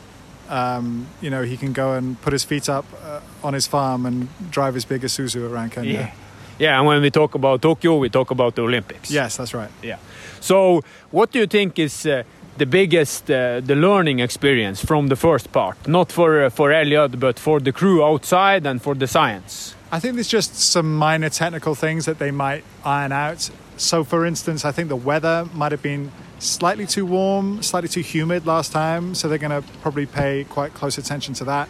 um, 0.49 1.07
you 1.21 1.29
know 1.29 1.43
he 1.43 1.57
can 1.57 1.73
go 1.73 1.93
and 1.93 2.21
put 2.21 2.33
his 2.33 2.43
feet 2.43 2.69
up 2.69 2.85
uh, 3.03 3.21
on 3.43 3.53
his 3.53 3.67
farm 3.67 4.05
and 4.05 4.29
drive 4.51 4.75
his 4.75 4.85
big 4.85 5.01
Isuzu 5.01 5.49
around 5.49 5.71
Kenya. 5.71 5.91
Yeah. 5.91 6.11
Yeah, 6.57 6.77
and 6.77 6.87
when 6.87 7.01
we 7.01 7.11
talk 7.11 7.35
about 7.35 7.61
Tokyo, 7.61 7.97
we 7.97 8.09
talk 8.09 8.31
about 8.31 8.55
the 8.55 8.61
Olympics. 8.61 9.11
Yes, 9.11 9.37
that's 9.37 9.53
right. 9.53 9.71
Yeah. 9.81 9.97
So, 10.39 10.81
what 11.11 11.31
do 11.31 11.39
you 11.39 11.47
think 11.47 11.77
is 11.79 12.05
uh, 12.05 12.23
the 12.57 12.65
biggest 12.65 13.29
uh, 13.29 13.59
the 13.59 13.75
learning 13.75 14.19
experience 14.19 14.83
from 14.83 15.07
the 15.07 15.15
first 15.15 15.51
part 15.51 15.75
not 15.87 16.11
for 16.11 16.45
uh, 16.45 16.49
for 16.49 16.71
Elliot 16.71 17.19
but 17.19 17.37
for 17.37 17.59
the 17.59 17.71
crew 17.71 18.03
outside 18.03 18.65
and 18.65 18.81
for 18.81 18.95
the 18.95 19.07
science 19.07 19.75
I 19.91 19.99
think 19.99 20.15
there's 20.15 20.29
just 20.29 20.55
some 20.55 20.95
minor 20.95 21.29
technical 21.29 21.75
things 21.75 22.05
that 22.05 22.17
they 22.17 22.31
might 22.31 22.63
iron 22.85 23.11
out 23.11 23.49
so 23.75 24.03
for 24.03 24.25
instance 24.25 24.63
I 24.63 24.71
think 24.71 24.87
the 24.87 24.95
weather 24.95 25.47
might 25.53 25.73
have 25.73 25.81
been 25.81 26.11
slightly 26.39 26.85
too 26.85 27.05
warm 27.05 27.61
slightly 27.61 27.89
too 27.89 28.01
humid 28.01 28.45
last 28.45 28.71
time 28.71 29.15
so 29.15 29.27
they're 29.27 29.37
going 29.49 29.61
to 29.61 29.67
probably 29.81 30.05
pay 30.05 30.45
quite 30.45 30.73
close 30.73 30.97
attention 30.97 31.33
to 31.35 31.43
that 31.45 31.67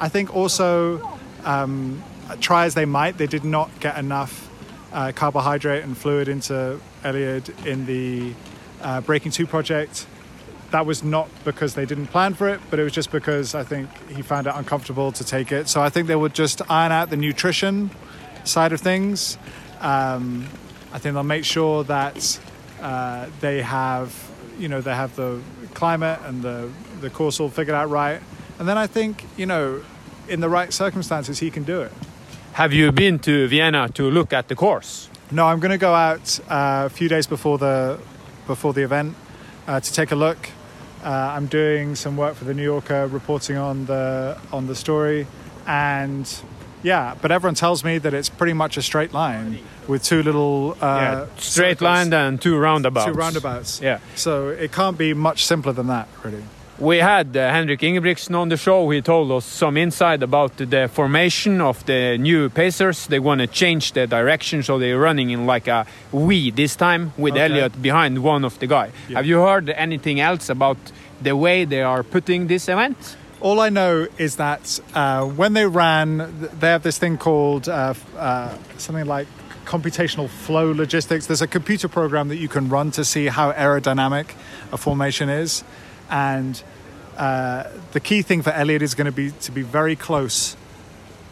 I 0.00 0.08
think 0.08 0.34
also 0.34 1.18
um, 1.44 2.02
try 2.40 2.66
as 2.66 2.74
they 2.74 2.84
might 2.84 3.18
they 3.18 3.26
did 3.26 3.44
not 3.44 3.70
get 3.80 3.98
enough 3.98 4.50
uh, 4.92 5.12
carbohydrate 5.14 5.84
and 5.84 5.96
fluid 5.96 6.28
into 6.28 6.80
Elliot 7.04 7.48
in 7.66 7.86
the 7.86 8.32
uh, 8.82 9.00
Breaking 9.00 9.30
2 9.30 9.46
project 9.46 10.06
that 10.70 10.86
was 10.86 11.02
not 11.02 11.28
because 11.44 11.74
they 11.74 11.86
didn't 11.86 12.08
plan 12.08 12.34
for 12.34 12.48
it, 12.48 12.60
but 12.70 12.78
it 12.78 12.82
was 12.82 12.92
just 12.92 13.10
because 13.10 13.54
I 13.54 13.62
think 13.62 13.88
he 14.08 14.22
found 14.22 14.46
it 14.46 14.52
uncomfortable 14.54 15.12
to 15.12 15.24
take 15.24 15.52
it. 15.52 15.68
So 15.68 15.80
I 15.80 15.88
think 15.88 16.06
they 16.08 16.16
would 16.16 16.34
just 16.34 16.60
iron 16.70 16.92
out 16.92 17.10
the 17.10 17.16
nutrition 17.16 17.90
side 18.44 18.72
of 18.72 18.80
things. 18.80 19.38
Um, 19.80 20.46
I 20.92 20.98
think 20.98 21.14
they'll 21.14 21.22
make 21.22 21.44
sure 21.44 21.84
that 21.84 22.40
uh, 22.80 23.28
they 23.40 23.62
have, 23.62 24.30
you 24.58 24.68
know, 24.68 24.80
they 24.80 24.94
have 24.94 25.14
the 25.16 25.40
climate 25.74 26.20
and 26.24 26.42
the 26.42 26.70
the 27.00 27.10
course 27.10 27.40
all 27.40 27.50
figured 27.50 27.74
out 27.74 27.90
right. 27.90 28.20
And 28.58 28.66
then 28.66 28.78
I 28.78 28.86
think, 28.86 29.24
you 29.36 29.44
know, 29.44 29.82
in 30.28 30.40
the 30.40 30.48
right 30.48 30.72
circumstances, 30.72 31.38
he 31.38 31.50
can 31.50 31.62
do 31.62 31.82
it. 31.82 31.92
Have 32.56 32.72
you 32.72 32.90
been 32.90 33.18
to 33.18 33.46
Vienna 33.48 33.90
to 33.90 34.10
look 34.10 34.32
at 34.32 34.48
the 34.48 34.54
course? 34.54 35.10
No, 35.30 35.44
I'm 35.44 35.60
going 35.60 35.72
to 35.72 35.76
go 35.76 35.92
out 35.92 36.40
uh, 36.48 36.86
a 36.86 36.88
few 36.88 37.06
days 37.06 37.26
before 37.26 37.58
the 37.58 37.98
before 38.46 38.72
the 38.72 38.82
event 38.82 39.14
uh, 39.66 39.78
to 39.78 39.92
take 39.92 40.10
a 40.10 40.16
look. 40.16 40.38
Uh, 41.04 41.10
I'm 41.10 41.48
doing 41.48 41.94
some 41.96 42.16
work 42.16 42.34
for 42.34 42.46
the 42.46 42.54
New 42.54 42.62
Yorker, 42.62 43.08
reporting 43.08 43.58
on 43.58 43.84
the 43.84 44.38
on 44.54 44.68
the 44.68 44.74
story, 44.74 45.26
and 45.66 46.26
yeah, 46.82 47.14
but 47.20 47.30
everyone 47.30 47.56
tells 47.56 47.84
me 47.84 47.98
that 47.98 48.14
it's 48.14 48.30
pretty 48.30 48.54
much 48.54 48.78
a 48.78 48.82
straight 48.82 49.12
line 49.12 49.58
with 49.86 50.02
two 50.02 50.22
little 50.22 50.78
uh, 50.80 50.86
yeah, 50.86 51.26
straight 51.36 51.78
circles, 51.78 51.82
line 51.82 52.12
and 52.14 52.40
two 52.40 52.56
roundabouts. 52.56 53.12
Two 53.12 53.18
roundabouts. 53.18 53.82
Yeah. 53.82 53.98
So 54.14 54.48
it 54.48 54.72
can't 54.72 54.96
be 54.96 55.12
much 55.12 55.44
simpler 55.44 55.74
than 55.74 55.88
that, 55.88 56.08
really. 56.24 56.44
We 56.78 56.98
had 56.98 57.34
uh, 57.34 57.50
Henrik 57.50 57.80
Ingebrigtsen 57.80 58.34
on 58.34 58.50
the 58.50 58.58
show. 58.58 58.90
He 58.90 59.00
told 59.00 59.32
us 59.32 59.46
some 59.46 59.78
insight 59.78 60.22
about 60.22 60.58
the 60.58 60.90
formation 60.92 61.62
of 61.62 61.82
the 61.86 62.18
new 62.18 62.50
Pacers. 62.50 63.06
They 63.06 63.18
want 63.18 63.40
to 63.40 63.46
change 63.46 63.92
the 63.92 64.06
direction, 64.06 64.62
so 64.62 64.78
they're 64.78 64.98
running 64.98 65.30
in 65.30 65.46
like 65.46 65.68
a 65.68 65.86
V 66.12 66.50
this 66.50 66.76
time 66.76 67.14
with 67.16 67.32
okay. 67.32 67.44
Elliot 67.44 67.80
behind 67.80 68.22
one 68.22 68.44
of 68.44 68.58
the 68.58 68.66
guy. 68.66 68.90
Yeah. 69.08 69.16
Have 69.16 69.24
you 69.24 69.40
heard 69.40 69.70
anything 69.70 70.20
else 70.20 70.50
about 70.50 70.76
the 71.22 71.34
way 71.34 71.64
they 71.64 71.80
are 71.80 72.02
putting 72.02 72.46
this 72.46 72.68
event? 72.68 73.16
All 73.40 73.60
I 73.60 73.70
know 73.70 74.06
is 74.18 74.36
that 74.36 74.78
uh, 74.94 75.24
when 75.24 75.54
they 75.54 75.66
ran, 75.66 76.50
they 76.60 76.68
have 76.68 76.82
this 76.82 76.98
thing 76.98 77.16
called 77.16 77.70
uh, 77.70 77.94
uh 78.18 78.54
something 78.76 79.06
like 79.06 79.28
computational 79.64 80.28
flow 80.28 80.72
logistics. 80.72 81.26
There's 81.26 81.42
a 81.42 81.46
computer 81.46 81.88
program 81.88 82.28
that 82.28 82.36
you 82.36 82.48
can 82.48 82.68
run 82.68 82.90
to 82.92 83.04
see 83.04 83.28
how 83.28 83.52
aerodynamic 83.52 84.26
a 84.72 84.76
formation 84.76 85.30
is 85.30 85.64
and 86.10 86.62
uh, 87.16 87.64
the 87.92 88.00
key 88.00 88.22
thing 88.22 88.42
for 88.42 88.50
Elliot 88.50 88.82
is 88.82 88.94
going 88.94 89.06
to 89.06 89.12
be 89.12 89.30
to 89.30 89.52
be 89.52 89.62
very 89.62 89.96
close 89.96 90.56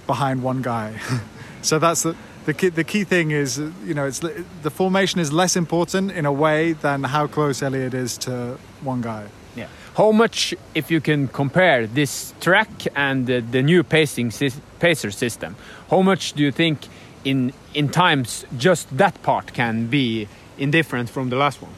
behind 0.07 0.43
one 0.43 0.63
guy. 0.63 0.99
so 1.63 1.79
that's 1.79 2.03
the 2.03 2.17
the 2.47 2.55
key, 2.55 2.69
the 2.69 2.85
key 2.85 3.05
thing 3.05 3.31
is 3.31 3.59
you 3.59 3.95
know 3.95 4.07
it's 4.07 4.21
the 4.63 4.71
formation 4.71 5.21
is 5.21 5.33
less 5.33 5.57
important 5.57 6.13
in 6.13 6.27
a 6.27 6.33
way 6.33 6.73
than 6.73 7.05
how 7.05 7.27
close 7.27 7.63
Elliot 7.63 7.95
is 7.95 8.19
to 8.19 8.59
one 8.83 9.01
guy. 9.01 9.27
Yeah. 9.57 9.69
How 9.97 10.11
much, 10.11 10.55
if 10.75 10.91
you 10.91 11.01
can 11.01 11.29
compare 11.29 11.87
this 11.87 12.35
track 12.41 12.69
and 12.97 13.27
the, 13.27 13.41
the 13.41 13.63
new 13.63 13.85
pacing 13.85 14.33
pacer 14.81 15.11
system, 15.13 15.55
how 15.89 16.03
much 16.03 16.33
do 16.33 16.43
you 16.43 16.51
think 16.51 16.89
in 17.25 17.53
in 17.73 17.89
times 17.89 18.45
just 18.59 18.97
that 18.97 19.23
part 19.23 19.53
can 19.55 19.87
be 19.87 20.29
indifferent 20.59 21.11
from 21.11 21.31
the 21.31 21.37
last 21.37 21.63
one? 21.63 21.73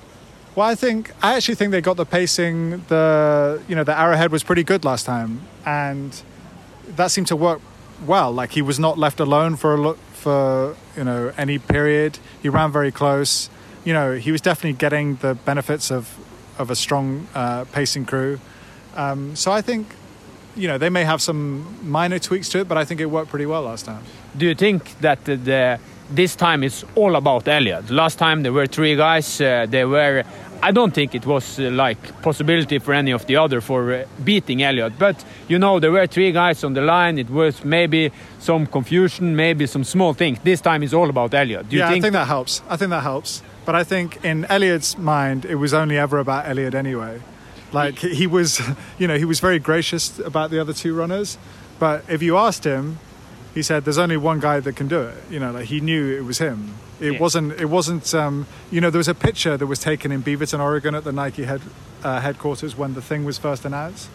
Well, 0.56 0.66
I 0.66 0.74
think 0.74 1.12
I 1.22 1.36
actually 1.36 1.56
think 1.56 1.70
they 1.70 1.82
got 1.82 1.98
the 1.98 2.06
pacing. 2.06 2.82
The 2.88 3.60
you 3.68 3.76
know 3.76 3.84
the 3.84 3.96
arrowhead 3.96 4.32
was 4.32 4.42
pretty 4.42 4.64
good 4.64 4.86
last 4.86 5.04
time, 5.04 5.42
and 5.66 6.22
that 6.96 7.10
seemed 7.10 7.26
to 7.26 7.36
work 7.36 7.60
well. 8.06 8.32
Like 8.32 8.52
he 8.52 8.62
was 8.62 8.78
not 8.78 8.98
left 8.98 9.20
alone 9.20 9.56
for 9.56 9.74
a 9.74 9.94
for 10.14 10.74
you 10.96 11.04
know 11.04 11.30
any 11.36 11.58
period. 11.58 12.18
He 12.42 12.48
ran 12.48 12.72
very 12.72 12.90
close. 12.90 13.50
You 13.84 13.92
know 13.92 14.14
he 14.14 14.32
was 14.32 14.40
definitely 14.40 14.78
getting 14.78 15.16
the 15.16 15.34
benefits 15.34 15.90
of 15.90 16.16
of 16.58 16.70
a 16.70 16.74
strong 16.74 17.28
uh, 17.34 17.64
pacing 17.72 18.06
crew. 18.06 18.40
Um, 18.94 19.36
so 19.36 19.52
I 19.52 19.60
think 19.60 19.86
you 20.56 20.68
know 20.68 20.78
they 20.78 20.88
may 20.88 21.04
have 21.04 21.20
some 21.20 21.76
minor 21.82 22.18
tweaks 22.18 22.48
to 22.50 22.60
it, 22.60 22.68
but 22.68 22.78
I 22.78 22.84
think 22.86 23.00
it 23.00 23.10
worked 23.10 23.28
pretty 23.28 23.46
well 23.46 23.62
last 23.62 23.84
time. 23.84 24.02
Do 24.36 24.46
you 24.46 24.54
think 24.54 24.98
that 25.00 25.24
the, 25.24 25.78
this 26.10 26.36
time 26.36 26.62
it's 26.62 26.84
all 26.94 27.16
about 27.16 27.48
Elliot? 27.48 27.90
Last 27.90 28.18
time 28.18 28.42
there 28.42 28.52
were 28.52 28.66
three 28.66 28.96
guys. 28.96 29.40
Uh, 29.40 29.66
they 29.68 29.84
were 29.84 30.24
I 30.66 30.72
don't 30.72 30.92
think 30.92 31.14
it 31.14 31.24
was 31.24 31.60
uh, 31.60 31.70
like 31.70 32.22
possibility 32.22 32.80
for 32.80 32.92
any 32.92 33.12
of 33.12 33.24
the 33.26 33.36
other 33.36 33.60
for 33.60 33.92
uh, 33.92 34.04
beating 34.24 34.64
Elliot. 34.64 34.94
But 34.98 35.24
you 35.46 35.60
know, 35.60 35.78
there 35.78 35.92
were 35.92 36.08
three 36.08 36.32
guys 36.32 36.64
on 36.64 36.72
the 36.74 36.80
line. 36.80 37.18
It 37.18 37.30
was 37.30 37.64
maybe 37.64 38.10
some 38.40 38.66
confusion, 38.66 39.36
maybe 39.36 39.68
some 39.68 39.84
small 39.84 40.12
things. 40.12 40.40
This 40.42 40.60
time 40.60 40.82
is 40.82 40.92
all 40.92 41.08
about 41.08 41.32
Elliot. 41.34 41.68
Do 41.68 41.76
you 41.76 41.82
yeah, 41.82 41.90
think 41.90 42.02
I 42.02 42.06
think 42.06 42.12
that 42.14 42.26
helps. 42.26 42.62
I 42.68 42.76
think 42.76 42.90
that 42.90 43.04
helps. 43.04 43.44
But 43.64 43.76
I 43.76 43.84
think 43.84 44.24
in 44.24 44.44
Elliot's 44.46 44.98
mind, 44.98 45.44
it 45.44 45.54
was 45.54 45.72
only 45.72 45.98
ever 45.98 46.18
about 46.18 46.48
Elliot 46.48 46.74
anyway. 46.74 47.20
Like 47.72 48.00
he 48.00 48.26
was, 48.26 48.60
you 48.98 49.06
know, 49.06 49.16
he 49.16 49.24
was 49.24 49.38
very 49.38 49.60
gracious 49.60 50.18
about 50.18 50.50
the 50.50 50.58
other 50.58 50.72
two 50.72 50.96
runners. 50.96 51.38
But 51.78 52.02
if 52.08 52.22
you 52.22 52.36
asked 52.36 52.64
him, 52.64 52.98
he 53.54 53.62
said 53.62 53.84
there's 53.84 53.98
only 53.98 54.16
one 54.16 54.40
guy 54.40 54.58
that 54.58 54.74
can 54.74 54.88
do 54.88 55.02
it. 55.02 55.16
You 55.30 55.38
know, 55.38 55.52
like 55.52 55.66
he 55.66 55.80
knew 55.80 56.16
it 56.16 56.24
was 56.24 56.38
him. 56.38 56.74
It 57.00 57.12
Yeah. 57.14 57.18
wasn't. 57.18 57.60
It 57.60 57.66
wasn't. 57.66 58.14
Um, 58.14 58.46
you 58.70 58.80
know, 58.80 58.90
there 58.90 58.98
was 58.98 59.08
a 59.08 59.14
picture 59.14 59.56
that 59.56 59.66
was 59.66 59.78
taken 59.78 60.12
in 60.12 60.22
Beaverton, 60.22 60.60
Oregon, 60.60 60.94
at 60.94 61.04
the 61.04 61.12
Nike 61.12 61.44
head, 61.44 61.60
uh, 62.02 62.20
headquarters 62.20 62.76
when 62.76 62.94
the 62.94 63.02
thing 63.02 63.24
was 63.24 63.38
first 63.38 63.64
announced. 63.64 64.08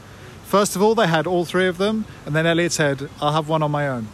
First 0.46 0.76
of 0.76 0.82
all, 0.82 0.96
they 0.96 1.08
had 1.08 1.28
all 1.28 1.46
three 1.46 1.68
of 1.68 1.78
them, 1.78 2.06
and 2.26 2.36
then 2.36 2.46
Elliot 2.46 2.72
said, 2.72 3.08
"I'll 3.22 3.34
have 3.34 3.48
one 3.48 3.62
on 3.64 3.72
my 3.72 3.88
own." 3.88 4.08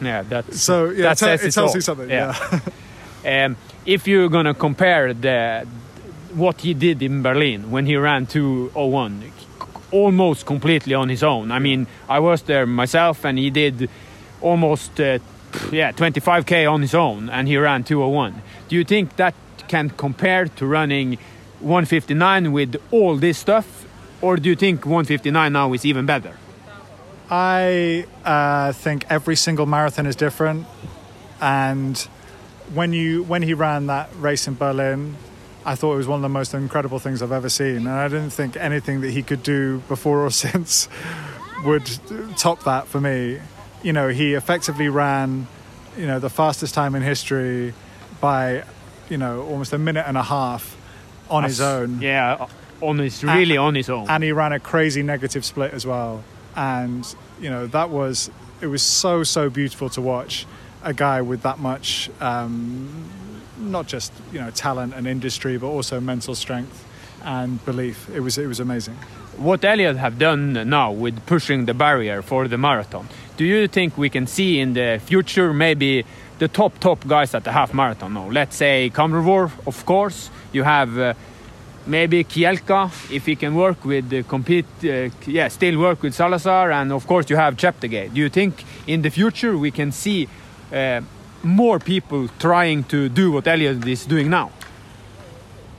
Yeah, 0.00 0.22
that's 0.22 0.60
So 0.60 0.90
yeah, 0.90 1.02
that 1.02 1.12
it, 1.12 1.14
te- 1.18 1.26
says 1.26 1.42
it 1.44 1.48
it 1.48 1.52
tells 1.52 1.70
all. 1.70 1.76
you 1.76 1.80
something. 1.80 2.10
Yeah. 2.10 2.34
yeah. 2.52 2.60
Um, 3.24 3.56
if 3.86 4.08
you're 4.08 4.28
gonna 4.28 4.52
compare 4.54 5.14
the 5.14 5.64
what 6.34 6.60
he 6.62 6.74
did 6.74 7.02
in 7.02 7.22
Berlin 7.22 7.70
when 7.70 7.86
he 7.86 7.94
ran 7.96 8.26
201, 8.26 9.22
almost 9.92 10.44
completely 10.46 10.94
on 10.94 11.08
his 11.08 11.22
own. 11.22 11.52
I 11.52 11.58
mean, 11.60 11.86
I 12.08 12.18
was 12.18 12.42
there 12.42 12.66
myself, 12.66 13.24
and 13.24 13.38
he 13.38 13.50
did 13.50 13.88
almost 14.40 14.98
uh, 15.00 15.18
yeah 15.70 15.92
25k 15.92 16.70
on 16.70 16.82
his 16.82 16.94
own, 16.94 17.30
and 17.30 17.48
he 17.48 17.56
ran 17.56 17.84
201. 17.84 18.42
Do 18.68 18.76
you 18.76 18.84
think 18.84 19.16
that 19.16 19.34
can 19.68 19.90
compare 19.90 20.46
to 20.46 20.66
running 20.66 21.18
159 21.60 22.52
with 22.52 22.76
all 22.90 23.16
this 23.16 23.38
stuff, 23.38 23.86
or 24.20 24.36
do 24.36 24.48
you 24.48 24.56
think 24.56 24.84
159 24.84 25.52
now 25.52 25.72
is 25.72 25.84
even 25.84 26.06
better? 26.06 26.36
I 27.30 28.06
uh, 28.24 28.72
think 28.72 29.06
every 29.08 29.36
single 29.36 29.66
marathon 29.66 30.06
is 30.06 30.16
different, 30.16 30.66
and 31.40 31.96
when 32.74 32.92
you 32.92 33.22
when 33.24 33.42
he 33.42 33.54
ran 33.54 33.86
that 33.86 34.10
race 34.18 34.46
in 34.46 34.54
Berlin, 34.54 35.16
I 35.64 35.74
thought 35.74 35.94
it 35.94 35.96
was 35.96 36.06
one 36.06 36.18
of 36.18 36.22
the 36.22 36.28
most 36.28 36.54
incredible 36.54 36.98
things 36.98 37.22
I've 37.22 37.32
ever 37.32 37.48
seen, 37.48 37.78
and 37.78 37.88
I 37.88 38.08
didn't 38.08 38.30
think 38.30 38.56
anything 38.56 39.00
that 39.02 39.10
he 39.10 39.22
could 39.22 39.42
do 39.42 39.78
before 39.88 40.24
or 40.24 40.30
since 40.44 40.88
would 41.64 41.86
top 42.36 42.64
that 42.64 42.86
for 42.88 43.00
me. 43.00 43.38
You 43.82 43.92
know, 43.92 44.08
he 44.08 44.34
effectively 44.34 44.88
ran, 44.88 45.46
you 45.96 46.06
know, 46.06 46.18
the 46.18 46.30
fastest 46.30 46.74
time 46.74 46.94
in 46.94 47.02
history 47.02 47.74
by, 48.20 48.64
you 49.08 49.18
know, 49.18 49.42
almost 49.42 49.72
a 49.72 49.78
minute 49.78 50.04
and 50.06 50.16
a 50.16 50.22
half 50.22 50.76
on 51.28 51.44
his 51.44 51.60
own. 51.60 52.00
Yeah, 52.00 52.46
on 52.80 52.98
his 52.98 53.22
really 53.24 53.56
on 53.56 53.74
his 53.74 53.88
own. 53.88 54.08
and 54.08 54.22
he 54.22 54.32
ran 54.32 54.52
a 54.52 54.60
crazy 54.60 55.02
negative 55.02 55.44
split 55.44 55.72
as 55.72 55.86
well. 55.86 56.22
And 56.54 57.06
you 57.40 57.48
know 57.50 57.66
that 57.68 57.90
was 57.90 58.30
it 58.60 58.66
was 58.66 58.82
so 58.82 59.22
so 59.24 59.48
beautiful 59.48 59.88
to 59.90 60.00
watch 60.00 60.46
a 60.84 60.92
guy 60.92 61.22
with 61.22 61.42
that 61.42 61.58
much 61.58 62.10
um, 62.20 63.08
not 63.58 63.86
just 63.86 64.12
you 64.32 64.40
know 64.40 64.50
talent 64.50 64.94
and 64.94 65.06
industry 65.06 65.56
but 65.58 65.68
also 65.68 66.00
mental 66.00 66.34
strength 66.34 66.84
and 67.24 67.64
belief. 67.64 68.08
It 68.14 68.20
was 68.20 68.36
it 68.38 68.46
was 68.46 68.60
amazing. 68.60 68.96
What 69.36 69.64
Elliot 69.64 69.96
have 69.96 70.18
done 70.18 70.68
now 70.68 70.92
with 70.92 71.24
pushing 71.26 71.64
the 71.64 71.72
barrier 71.74 72.20
for 72.20 72.48
the 72.48 72.58
marathon, 72.58 73.08
do 73.36 73.44
you 73.44 73.68
think 73.68 73.96
we 73.98 74.08
can 74.08 74.26
see 74.26 74.60
in 74.60 74.74
the 74.74 75.00
future 75.04 75.52
maybe 75.52 76.04
the 76.38 76.48
top 76.48 76.78
top 76.80 77.06
guys 77.06 77.34
at 77.34 77.44
the 77.44 77.52
half 77.52 77.74
marathon 77.74 78.14
now? 78.14 78.28
Let's 78.28 78.56
say 78.56 78.90
Kamrovor, 78.94 79.50
of 79.66 79.84
course. 79.86 80.30
You 80.52 80.64
have 80.64 80.98
uh, 80.98 81.14
maybe 81.86 82.24
Kielka, 82.24 82.90
if 83.10 83.26
he 83.26 83.36
can 83.36 83.54
work 83.54 83.84
with 83.84 84.12
uh, 84.12 84.22
compete, 84.28 84.66
uh, 84.84 85.08
yeah, 85.26 85.48
still 85.48 85.78
work 85.78 86.02
with 86.02 86.14
Salazar, 86.14 86.70
and 86.72 86.92
of 86.92 87.06
course 87.06 87.30
you 87.30 87.36
have 87.36 87.56
Cheptegei. 87.56 88.12
Do 88.12 88.20
you 88.20 88.28
think 88.28 88.64
in 88.86 89.02
the 89.02 89.10
future 89.10 89.56
we 89.56 89.70
can 89.70 89.92
see 89.92 90.28
uh, 90.72 91.00
more 91.42 91.78
people 91.78 92.28
trying 92.38 92.84
to 92.84 93.08
do 93.08 93.32
what 93.32 93.46
Elliot 93.46 93.86
is 93.86 94.06
doing 94.06 94.30
now? 94.30 94.50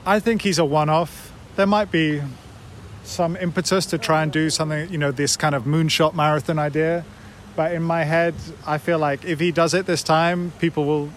i 0.06 0.20
think 0.20 0.42
he's 0.42 0.58
a 0.58 0.64
one-off 0.64 1.32
there 1.56 1.66
might 1.66 1.90
be 1.90 2.20
some 3.04 3.36
impetus 3.36 3.86
to 3.86 3.98
try 3.98 4.22
and 4.22 4.32
do 4.32 4.50
something 4.50 4.90
you 4.90 4.98
know 4.98 5.10
this 5.10 5.36
kind 5.36 5.54
of 5.54 5.64
moonshot 5.64 6.14
marathon 6.14 6.58
idea 6.58 7.04
but 7.56 7.72
in 7.72 7.82
my 7.82 8.04
head 8.04 8.34
i 8.66 8.78
feel 8.78 8.98
like 8.98 9.24
if 9.24 9.40
he 9.40 9.52
does 9.52 9.74
it 9.74 9.86
this 9.86 10.02
time 10.02 10.52
people 10.58 10.84
will 10.84 11.10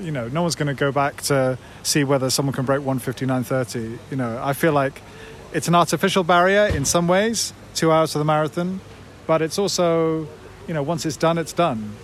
you 0.00 0.10
know 0.10 0.28
no 0.28 0.42
one's 0.42 0.54
going 0.54 0.68
to 0.68 0.74
go 0.74 0.92
back 0.92 1.20
to 1.22 1.58
see 1.82 2.04
whether 2.04 2.30
someone 2.30 2.52
can 2.52 2.64
break 2.64 2.80
159.30 2.80 3.98
you 4.10 4.16
know 4.16 4.40
i 4.42 4.52
feel 4.52 4.72
like 4.72 5.02
it's 5.52 5.68
an 5.68 5.74
artificial 5.74 6.24
barrier 6.24 6.66
in 6.66 6.84
some 6.84 7.08
ways 7.08 7.52
two 7.74 7.90
hours 7.90 8.12
for 8.12 8.18
the 8.18 8.24
marathon 8.24 8.80
but 9.26 9.42
it's 9.42 9.58
also 9.58 10.26
you 10.66 10.74
know 10.74 10.82
once 10.82 11.06
it's 11.06 11.16
done 11.16 11.38
it's 11.38 11.52
done. 11.52 11.94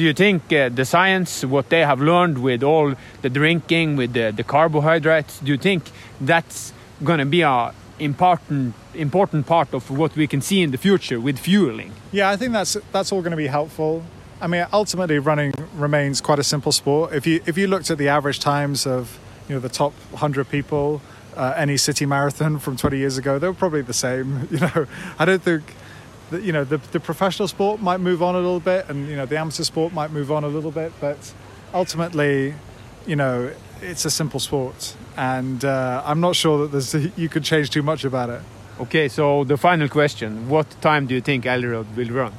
Do 0.00 0.06
you 0.06 0.14
think 0.14 0.50
uh, 0.50 0.70
the 0.70 0.86
science, 0.86 1.44
what 1.44 1.68
they 1.68 1.84
have 1.84 2.00
learned 2.00 2.38
with 2.38 2.62
all 2.62 2.94
the 3.20 3.28
drinking, 3.28 3.96
with 3.96 4.14
the, 4.14 4.32
the 4.34 4.42
carbohydrates, 4.42 5.40
do 5.40 5.52
you 5.52 5.58
think 5.58 5.90
that's 6.18 6.72
going 7.04 7.18
to 7.18 7.26
be 7.26 7.42
a 7.42 7.74
important 8.00 8.74
important 8.94 9.46
part 9.46 9.74
of 9.74 9.90
what 9.90 10.16
we 10.16 10.26
can 10.26 10.40
see 10.40 10.62
in 10.62 10.70
the 10.70 10.78
future 10.78 11.20
with 11.20 11.38
fueling? 11.38 11.92
Yeah, 12.12 12.30
I 12.30 12.36
think 12.36 12.52
that's 12.52 12.76
that's 12.92 13.12
all 13.12 13.20
going 13.20 13.32
to 13.32 13.36
be 13.36 13.48
helpful. 13.48 14.02
I 14.40 14.46
mean, 14.46 14.66
ultimately, 14.72 15.18
running 15.18 15.52
remains 15.74 16.20
quite 16.20 16.38
a 16.38 16.44
simple 16.44 16.72
sport. 16.72 17.12
If 17.12 17.26
you 17.26 17.40
if 17.46 17.58
you 17.58 17.66
looked 17.66 17.90
at 17.90 17.98
the 17.98 18.08
average 18.08 18.40
times 18.40 18.86
of 18.86 19.18
you 19.48 19.54
know 19.54 19.60
the 19.60 19.68
top 19.68 19.92
hundred 20.14 20.48
people, 20.48 21.02
uh, 21.36 21.54
any 21.56 21.76
city 21.76 22.06
marathon 22.06 22.58
from 22.58 22.76
20 22.76 22.96
years 22.96 23.18
ago, 23.18 23.38
they 23.38 23.46
were 23.46 23.54
probably 23.54 23.82
the 23.82 23.92
same. 23.92 24.48
You 24.50 24.60
know, 24.60 24.86
I 25.18 25.24
don't 25.24 25.42
think 25.42 25.74
that 26.30 26.42
you 26.42 26.52
know 26.52 26.64
the 26.64 26.78
the 26.78 27.00
professional 27.00 27.48
sport 27.48 27.80
might 27.80 28.00
move 28.00 28.22
on 28.22 28.34
a 28.34 28.38
little 28.38 28.60
bit, 28.60 28.88
and 28.88 29.08
you 29.08 29.16
know 29.16 29.26
the 29.26 29.38
amateur 29.38 29.64
sport 29.64 29.92
might 29.92 30.10
move 30.10 30.32
on 30.32 30.44
a 30.44 30.48
little 30.48 30.70
bit, 30.70 30.92
but 31.00 31.34
ultimately, 31.74 32.54
you 33.06 33.16
know, 33.16 33.52
it's 33.82 34.04
a 34.04 34.10
simple 34.10 34.40
sport, 34.40 34.96
and 35.16 35.64
uh, 35.64 36.02
I'm 36.04 36.20
not 36.20 36.36
sure 36.36 36.66
that 36.66 36.72
there's 36.72 36.94
you 37.16 37.28
could 37.28 37.44
change 37.44 37.70
too 37.70 37.82
much 37.82 38.04
about 38.04 38.30
it. 38.30 38.42
Okay, 38.80 39.08
so 39.08 39.44
the 39.44 39.56
final 39.56 39.88
question: 39.88 40.48
What 40.48 40.66
time 40.80 41.06
do 41.06 41.14
you 41.14 41.20
think 41.20 41.46
Elliot 41.46 41.86
will 41.96 42.10
run? 42.10 42.32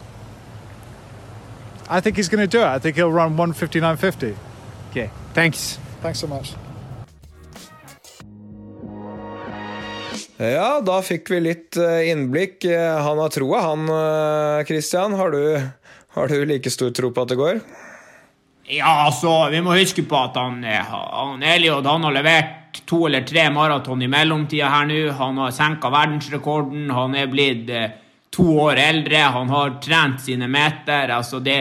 I 1.89 1.99
think 1.99 2.15
he's 2.15 2.29
going 2.29 2.39
to 2.41 2.47
do 2.47 2.61
it. 2.61 2.65
I 2.65 2.79
think 2.79 2.95
he'll 2.95 3.11
run 3.11 3.35
159.50. 3.35 4.35
Okay, 4.91 5.09
thanks. 5.33 5.77
Thanks 6.01 6.19
so 6.19 6.27
much. 6.27 6.55
Ja, 10.41 10.79
da 10.81 10.95
fikk 11.05 11.29
vi 11.29 11.37
litt 11.43 11.77
eh, 11.77 12.07
innblikk. 12.09 12.63
Eh, 12.65 12.97
Han 13.05 13.19
har 13.21 13.29
troa, 13.29 13.59
han 13.61 13.89
eh, 13.93 14.63
Christian. 14.65 15.13
Har 15.13 15.31
du, 15.35 15.43
har 16.15 16.27
du 16.27 16.45
like 16.45 16.71
stor 16.73 16.89
tro 16.89 17.11
på 17.13 17.21
at 17.21 17.29
det 17.29 17.37
går? 17.37 17.59
Ja, 18.65 19.05
altså, 19.05 19.49
vi 19.51 19.61
må 19.61 19.75
huske 19.75 20.03
på 20.07 20.17
at 20.17 20.37
han, 20.39 20.63
eh, 20.63 20.91
han 20.91 21.43
Eliod 21.43 21.87
han 21.87 22.03
har 22.07 22.15
levert 22.15 22.81
to 22.87 23.05
eller 23.07 23.25
tre 23.27 23.49
maraton 23.51 24.01
i 24.01 24.09
mellomtida 24.11 24.69
her 24.71 24.85
nå. 24.87 24.99
Han 25.17 25.41
har 25.41 25.55
senka 25.55 25.89
verdensrekorden. 25.91 26.89
Han 26.93 27.15
er 27.15 27.31
blitt 27.31 27.69
eh, 27.69 27.97
to 28.31 28.47
år 28.67 28.79
eldre. 28.79 29.23
Han 29.35 29.49
har 29.49 29.77
trent 29.83 30.21
sine 30.21 30.47
meter. 30.47 31.11
Altså, 31.17 31.39
det, 31.39 31.59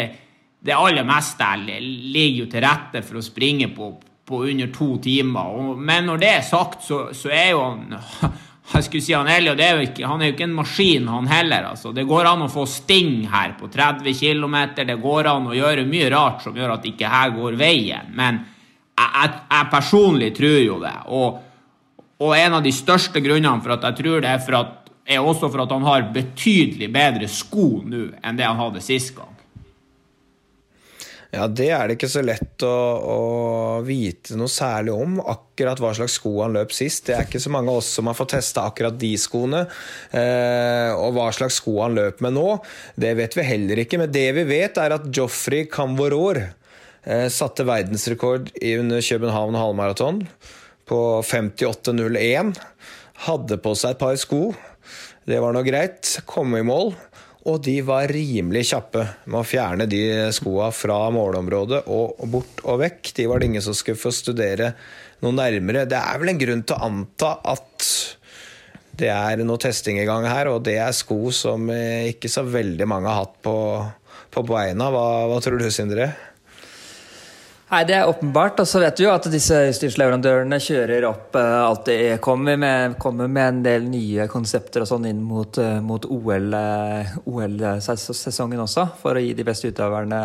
det 0.60 0.76
aller 0.76 1.06
meste 1.08 1.48
ligger 1.64 2.44
jo 2.44 2.50
til 2.52 2.64
rette 2.66 3.02
for 3.06 3.20
å 3.20 3.24
springe 3.24 3.72
på, 3.74 3.90
på 4.26 4.44
under 4.52 4.70
to 4.74 4.92
timer. 5.02 5.74
Men 5.76 6.06
når 6.10 6.22
det 6.22 6.30
er 6.36 6.46
sagt, 6.46 6.84
så, 6.86 7.08
så 7.16 7.32
er 7.34 7.50
jo 7.54 7.64
han 7.64 7.98
jeg 8.70 8.86
skulle 8.86 9.02
si 9.02 9.14
han 9.16 9.28
Elliot 9.30 9.60
er 9.64 9.80
ikke, 9.82 10.06
han 10.06 10.20
er 10.22 10.30
jo 10.30 10.34
ikke 10.36 10.46
en 10.46 10.54
maskin, 10.54 11.08
han 11.10 11.26
heller. 11.26 11.70
altså. 11.72 11.92
Det 11.96 12.04
går 12.06 12.28
an 12.30 12.44
å 12.46 12.50
få 12.52 12.66
sting 12.70 13.24
her 13.32 13.56
på 13.58 13.70
30 13.72 14.14
km. 14.14 14.56
Det 14.76 14.98
går 15.00 15.30
an 15.32 15.48
å 15.50 15.56
gjøre 15.56 15.86
mye 15.88 16.10
rart 16.12 16.44
som 16.44 16.56
gjør 16.56 16.76
at 16.76 16.86
ikke 16.86 17.10
her 17.10 17.34
går 17.34 17.58
veien. 17.58 18.12
Men 18.14 18.42
jeg, 18.94 19.08
jeg, 19.16 19.40
jeg 19.50 19.70
personlig 19.72 20.30
tror 20.36 20.60
jo 20.62 20.78
det. 20.84 20.94
Og, 21.10 21.40
og 22.20 22.36
en 22.36 22.58
av 22.60 22.62
de 22.62 22.74
største 22.74 23.22
grunnene 23.24 23.64
for 23.64 23.74
at 23.74 23.88
jeg 23.88 23.98
tror 24.02 24.22
det, 24.22 24.36
er, 24.36 24.44
for 24.44 24.60
at, 24.60 24.92
er 25.08 25.24
også 25.24 25.50
for 25.50 25.64
at 25.64 25.74
han 25.74 25.88
har 25.88 26.10
betydelig 26.14 26.92
bedre 26.94 27.30
sko 27.32 27.68
nå 27.82 28.06
enn 28.22 28.38
det 28.38 28.46
han 28.46 28.60
hadde 28.60 28.84
sist 28.84 29.16
gang. 29.16 29.29
Ja, 31.30 31.44
det 31.46 31.68
er 31.70 31.86
det 31.86 31.94
ikke 31.94 32.10
så 32.10 32.22
lett 32.26 32.64
å, 32.66 32.74
å 33.06 33.18
vite 33.86 34.34
noe 34.38 34.50
særlig 34.50 34.94
om. 34.98 35.20
Akkurat 35.22 35.78
hva 35.78 35.92
slags 35.94 36.16
sko 36.18 36.32
han 36.40 36.56
løp 36.56 36.72
sist. 36.74 37.04
Det 37.06 37.14
er 37.14 37.28
ikke 37.28 37.42
så 37.42 37.52
mange 37.54 37.70
av 37.70 37.78
oss 37.78 37.90
som 37.94 38.10
har 38.10 38.16
fått 38.18 38.32
testa 38.34 38.64
akkurat 38.66 38.96
de 38.98 39.12
skoene. 39.20 39.60
Eh, 40.10 40.90
og 40.96 41.14
hva 41.14 41.28
slags 41.34 41.60
sko 41.62 41.76
han 41.84 41.94
løp 41.94 42.22
med 42.24 42.34
nå, 42.34 42.48
det 42.98 43.14
vet 43.20 43.36
vi 43.38 43.46
heller 43.46 43.84
ikke. 43.84 44.00
Men 44.02 44.10
det 44.10 44.26
vi 44.40 44.46
vet, 44.48 44.80
er 44.82 44.96
at 44.96 45.06
Joffrey 45.14 45.68
Camvoror 45.70 46.42
eh, 46.42 47.28
satte 47.30 47.68
verdensrekord 47.68 48.50
under 48.58 49.06
København 49.12 49.60
halvmaraton 49.60 50.24
på 50.90 51.00
58,01. 51.30 52.56
Hadde 53.28 53.62
på 53.62 53.76
seg 53.78 53.94
et 53.94 54.02
par 54.02 54.18
sko. 54.18 54.48
Det 55.30 55.38
var 55.38 55.54
nå 55.54 55.62
greit. 55.62 56.16
Kom 56.26 56.58
i 56.58 56.66
mål. 56.66 56.90
Og 57.48 57.62
de 57.64 57.78
var 57.86 58.10
rimelig 58.12 58.66
kjappe 58.68 59.06
med 59.24 59.38
å 59.40 59.46
fjerne 59.46 59.86
de 59.88 60.02
skoa 60.36 60.68
fra 60.76 60.98
målområdet 61.14 61.86
og 61.88 62.20
bort 62.28 62.60
og 62.68 62.82
vekk. 62.82 63.12
De 63.16 63.28
var 63.30 63.40
det 63.40 63.48
ingen 63.48 63.64
som 63.64 63.76
skulle 63.76 64.00
få 64.00 64.12
studere 64.12 64.74
noe 65.24 65.32
nærmere. 65.36 65.86
Det 65.88 65.96
er 65.96 66.20
vel 66.20 66.34
en 66.34 66.40
grunn 66.42 66.64
til 66.68 66.76
å 66.76 66.90
anta 66.90 67.38
at 67.48 67.88
det 69.00 69.08
er 69.08 69.40
noe 69.46 69.60
testing 69.60 69.96
i 70.02 70.04
gang 70.04 70.26
her, 70.28 70.50
og 70.52 70.64
det 70.66 70.76
er 70.82 70.92
sko 70.92 71.30
som 71.32 71.70
eh, 71.72 72.10
ikke 72.12 72.28
så 72.28 72.44
veldig 72.44 72.88
mange 72.90 73.08
har 73.08 73.22
hatt 73.22 73.38
på, 73.40 73.54
på 74.34 74.42
beina. 74.44 74.90
Hva, 74.92 75.06
hva 75.30 75.38
tror 75.40 75.56
du, 75.62 75.70
Sindre? 75.72 76.10
Nei, 77.70 77.84
Det 77.86 77.94
er 77.94 78.08
åpenbart. 78.08 78.58
Og 78.60 78.66
så 78.66 78.80
vet 78.82 78.98
vi 78.98 79.04
jo 79.04 79.12
at 79.14 79.28
disse 79.30 79.54
utstyrsleverandørene 79.70 80.58
kjører 80.58 81.04
opp 81.06 81.36
uh, 81.38 81.68
alltid 81.68 82.18
kommer 82.22 82.56
med, 82.58 82.96
kommer 82.98 83.28
med, 83.30 83.46
en 83.46 83.60
del 83.62 83.84
nye 83.86 84.26
konsepter 84.30 84.82
og 84.82 84.88
sånn 84.90 85.06
inn 85.06 85.20
mot, 85.22 85.54
uh, 85.62 85.78
mot 85.78 86.02
OL-sesongen 86.10 87.22
uh, 88.58 88.58
OL 88.58 88.64
også, 88.64 88.86
for 88.98 89.14
å 89.14 89.22
gi 89.22 89.34
de 89.38 89.46
beste 89.46 89.70
utøverne 89.70 90.18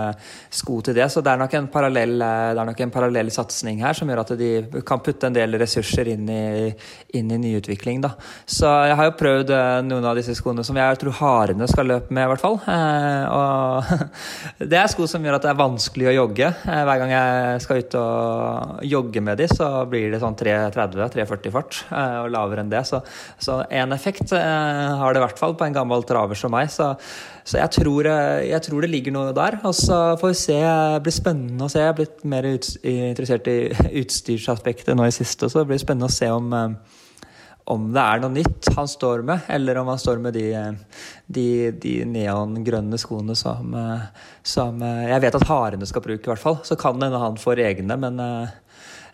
sko 0.49 0.79
til 0.87 0.97
det. 0.97 1.05
Så 1.13 1.21
det 1.21 1.31
er 1.35 1.41
nok 1.43 1.53
en 1.59 1.69
parallell, 1.69 2.17
parallell 2.95 3.29
satsing 3.33 3.77
her 3.85 3.93
som 3.93 4.09
gjør 4.09 4.23
at 4.23 4.33
de 4.41 4.81
kan 4.87 5.03
putte 5.05 5.29
en 5.29 5.37
del 5.37 5.53
ressurser 5.61 6.05
inn 6.15 6.25
i, 6.25 6.73
inn 7.19 7.29
i 7.29 7.41
nyutvikling. 7.45 8.01
Da. 8.07 8.11
Så 8.49 8.65
jeg 8.89 8.97
har 8.97 9.05
jo 9.11 9.19
prøvd 9.21 9.49
noen 9.85 10.05
av 10.09 10.17
disse 10.17 10.33
skoene 10.39 10.65
som 10.65 10.81
jeg 10.81 10.97
tror 11.03 11.13
harene 11.21 11.69
skal 11.69 11.85
løpe 11.93 12.09
med, 12.09 12.25
i 12.25 12.29
hvert 12.33 12.41
fall. 12.41 12.57
og 13.37 13.85
det 14.73 14.81
er 14.81 14.89
sko 14.89 15.05
som 15.13 15.21
gjør 15.21 15.37
at 15.37 15.45
det 15.45 15.53
er 15.53 15.61
vanskelig 15.61 16.09
å 16.09 16.17
jogge 16.23 16.49
hver 16.65 16.97
gang 17.03 17.11
jeg 17.13 17.34
skal 17.63 17.81
ut 17.81 17.95
og 17.99 18.81
jogge 18.85 19.21
med 19.23 19.39
de, 19.39 19.47
så 19.51 19.67
blir 19.89 20.11
det 20.13 20.21
sånn 20.21 20.37
3.30-3.40 20.39 21.53
fart, 21.53 21.79
eh, 21.89 22.17
og 22.23 22.31
lavere 22.33 22.63
enn 22.63 22.71
det. 22.71 22.83
Så, 22.87 23.01
så 23.41 23.61
en 23.69 23.95
effekt 23.95 24.33
eh, 24.35 24.95
har 24.99 25.13
det 25.13 25.21
i 25.21 25.25
hvert 25.25 25.41
fall 25.41 25.55
på 25.57 25.67
en 25.67 25.75
gammel 25.75 26.05
traver 26.07 26.39
som 26.39 26.53
meg. 26.55 26.71
Så, 26.73 26.91
så 27.45 27.59
jeg, 27.61 27.73
tror, 27.77 28.09
eh, 28.11 28.47
jeg, 28.49 28.61
tror, 28.67 28.85
det 28.85 28.91
ligger 28.91 29.15
noe 29.15 29.35
der. 29.37 29.59
Og 29.63 29.75
så 29.77 30.01
får 30.21 30.33
vi 30.33 30.41
se. 30.41 30.59
Det 30.65 31.05
blir 31.05 31.17
spennende 31.19 31.67
å 31.67 31.71
se. 31.71 31.83
Jeg 31.83 31.93
er 31.93 31.99
blitt 32.01 32.27
mer 32.35 32.49
interessert 32.51 33.49
i 33.51 33.59
utstyrsaspektet 34.03 34.97
nå 34.97 35.07
i 35.07 35.15
siste, 35.15 35.49
så 35.49 35.63
det 35.63 35.73
blir 35.73 35.81
spennende 35.81 36.11
å 36.11 36.17
se 36.19 36.31
om 36.33 36.53
om 37.71 37.87
det 37.95 38.01
er 38.01 38.21
noe 38.21 38.33
nytt 38.33 38.69
han 38.75 38.89
står 38.89 39.23
med, 39.25 39.47
eller 39.49 39.79
om 39.81 39.87
han 39.89 40.01
står 40.01 40.19
med 40.21 40.35
de, 40.37 40.49
de, 41.25 41.47
de 41.81 41.93
neongrønne 42.05 42.99
skoene 43.01 43.33
som, 43.37 43.73
som, 44.45 44.83
Jeg 44.83 45.23
vet 45.23 45.37
at 45.39 45.47
harene 45.49 45.89
skal 45.89 46.03
bruke, 46.05 46.21
i 46.21 46.29
hvert 46.29 46.43
fall. 46.43 46.59
Så 46.67 46.77
kan 46.77 47.01
hende 47.01 47.21
han 47.21 47.41
får 47.41 47.63
egne, 47.65 47.97
men 47.97 48.21
Eh, 48.21 48.47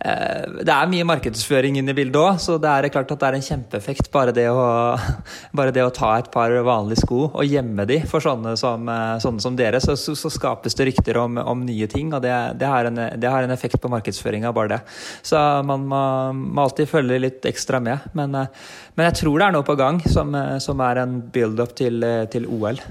det 0.02 0.74
er 0.74 0.90
mye 0.90 1.06
markedsføring 1.06 1.76
inne 1.78 1.94
i 1.94 1.98
bildet 1.98 2.18
òg, 2.18 2.40
så 2.42 2.56
det 2.62 2.70
er 2.72 2.90
klart 2.94 3.12
at 3.14 3.22
det 3.22 3.28
er 3.28 3.38
en 3.38 3.46
kjempeeffekt 3.46 4.10
bare 4.14 4.34
det 4.34 4.48
å, 4.50 4.64
bare 5.58 5.74
det 5.76 5.84
å 5.86 5.92
ta 5.94 6.16
et 6.18 6.32
par 6.34 6.54
vanlige 6.66 7.04
sko 7.04 7.20
og 7.28 7.46
gjemme 7.46 7.86
de 7.90 8.00
for 8.10 8.24
sånne 8.24 8.56
som, 8.60 8.90
eh, 8.90 9.20
sånne 9.22 9.44
som 9.44 9.58
dere. 9.58 9.82
Så, 9.84 9.96
så, 10.00 10.16
så, 10.18 10.32
skapes 10.32 10.78
det 10.78 10.90
rykter 10.90 11.20
om, 11.22 11.38
om 11.38 11.66
nye 11.68 11.88
ting, 11.92 12.10
og 12.16 12.24
det, 12.26 12.34
det, 12.58 12.70
har 12.72 12.90
en, 12.90 12.98
det, 12.98 13.30
har 13.30 13.46
en, 13.46 13.54
effekt 13.54 13.82
på 13.82 13.92
markedsføringa, 13.92 14.54
bare 14.56 14.78
det. 14.78 14.82
Så 15.28 15.38
man 15.68 15.86
må, 15.92 16.04
må, 16.40 16.66
alltid 16.66 16.90
følge 16.90 17.22
litt 17.22 17.46
ekstra 17.50 17.82
med. 17.84 18.10
Men, 18.18 18.36
eh, 18.42 18.68
men, 18.96 19.10
jeg 19.12 19.22
tror 19.22 19.38
det 19.38 19.50
er 19.50 19.58
noe 19.58 19.68
på 19.68 19.78
gang 19.80 20.02
som, 20.10 20.34
som 20.64 20.82
er 20.88 21.04
en 21.04 21.20
build-up 21.34 21.76
til, 21.78 22.06
til 22.34 22.50
OL. 22.50 22.82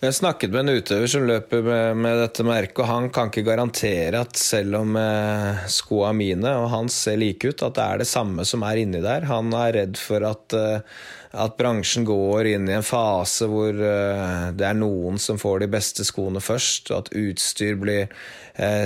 Jeg 0.00 0.14
snakket 0.16 0.48
med 0.54 0.62
en 0.62 0.78
utøver 0.80 1.10
som 1.12 1.26
løper 1.28 1.60
med, 1.60 1.98
med, 2.00 2.14
dette 2.22 2.44
merket, 2.48 2.78
og 2.80 2.86
han 2.88 3.08
kan 3.12 3.28
ikke 3.28 3.42
garantere 3.44 4.22
at 4.24 4.38
selv 4.40 4.78
om 4.78 4.94
eh, 4.96 5.66
skoa 5.68 6.14
mine 6.16 6.54
og 6.56 6.70
hans 6.72 6.96
ser 7.04 7.18
like 7.20 7.50
ut, 7.50 7.60
at 7.66 7.74
det 7.76 7.84
er 7.84 8.00
det 8.00 8.06
samme 8.08 8.46
som 8.48 8.64
er 8.64 8.80
inni 8.80 9.02
der. 9.04 9.26
Han 9.28 9.52
er 9.52 9.74
redd 9.76 10.00
for 10.00 10.24
at, 10.24 10.56
eh, 10.56 11.04
at 11.44 11.58
bransjen 11.60 12.08
går 12.08 12.48
inn 12.48 12.70
i 12.70 12.78
en 12.78 12.86
fase 12.86 13.44
hvor 13.52 13.76
eh, 13.76 14.46
det 14.56 14.70
er 14.70 14.80
noen 14.80 15.20
som 15.20 15.36
får 15.42 15.66
de 15.66 15.68
beste 15.76 16.08
skoene 16.08 16.40
først, 16.40 16.88
og 16.94 17.02
at 17.02 17.12
utstyr 17.20 17.76
blir 17.84 18.08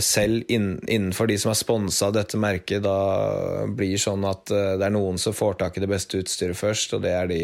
selv 0.04 0.44
innenfor 0.48 1.26
de 1.26 1.36
som 1.40 1.50
er 1.50 1.58
sponsa 1.58 2.10
dette 2.14 2.38
merket, 2.38 2.84
da 2.84 3.66
blir 3.66 3.98
sånn 3.98 4.24
at 4.28 4.52
eh, 4.54 4.74
det 4.78 4.86
er 4.86 4.94
noen 4.94 5.18
som 5.18 5.34
får 5.34 5.58
tak 5.62 5.78
i 5.78 5.82
det 5.82 5.90
beste 5.90 6.20
utstyret 6.20 6.58
først, 6.58 6.94
og 6.94 7.02
det 7.04 7.14
er 7.14 7.30
de 7.30 7.40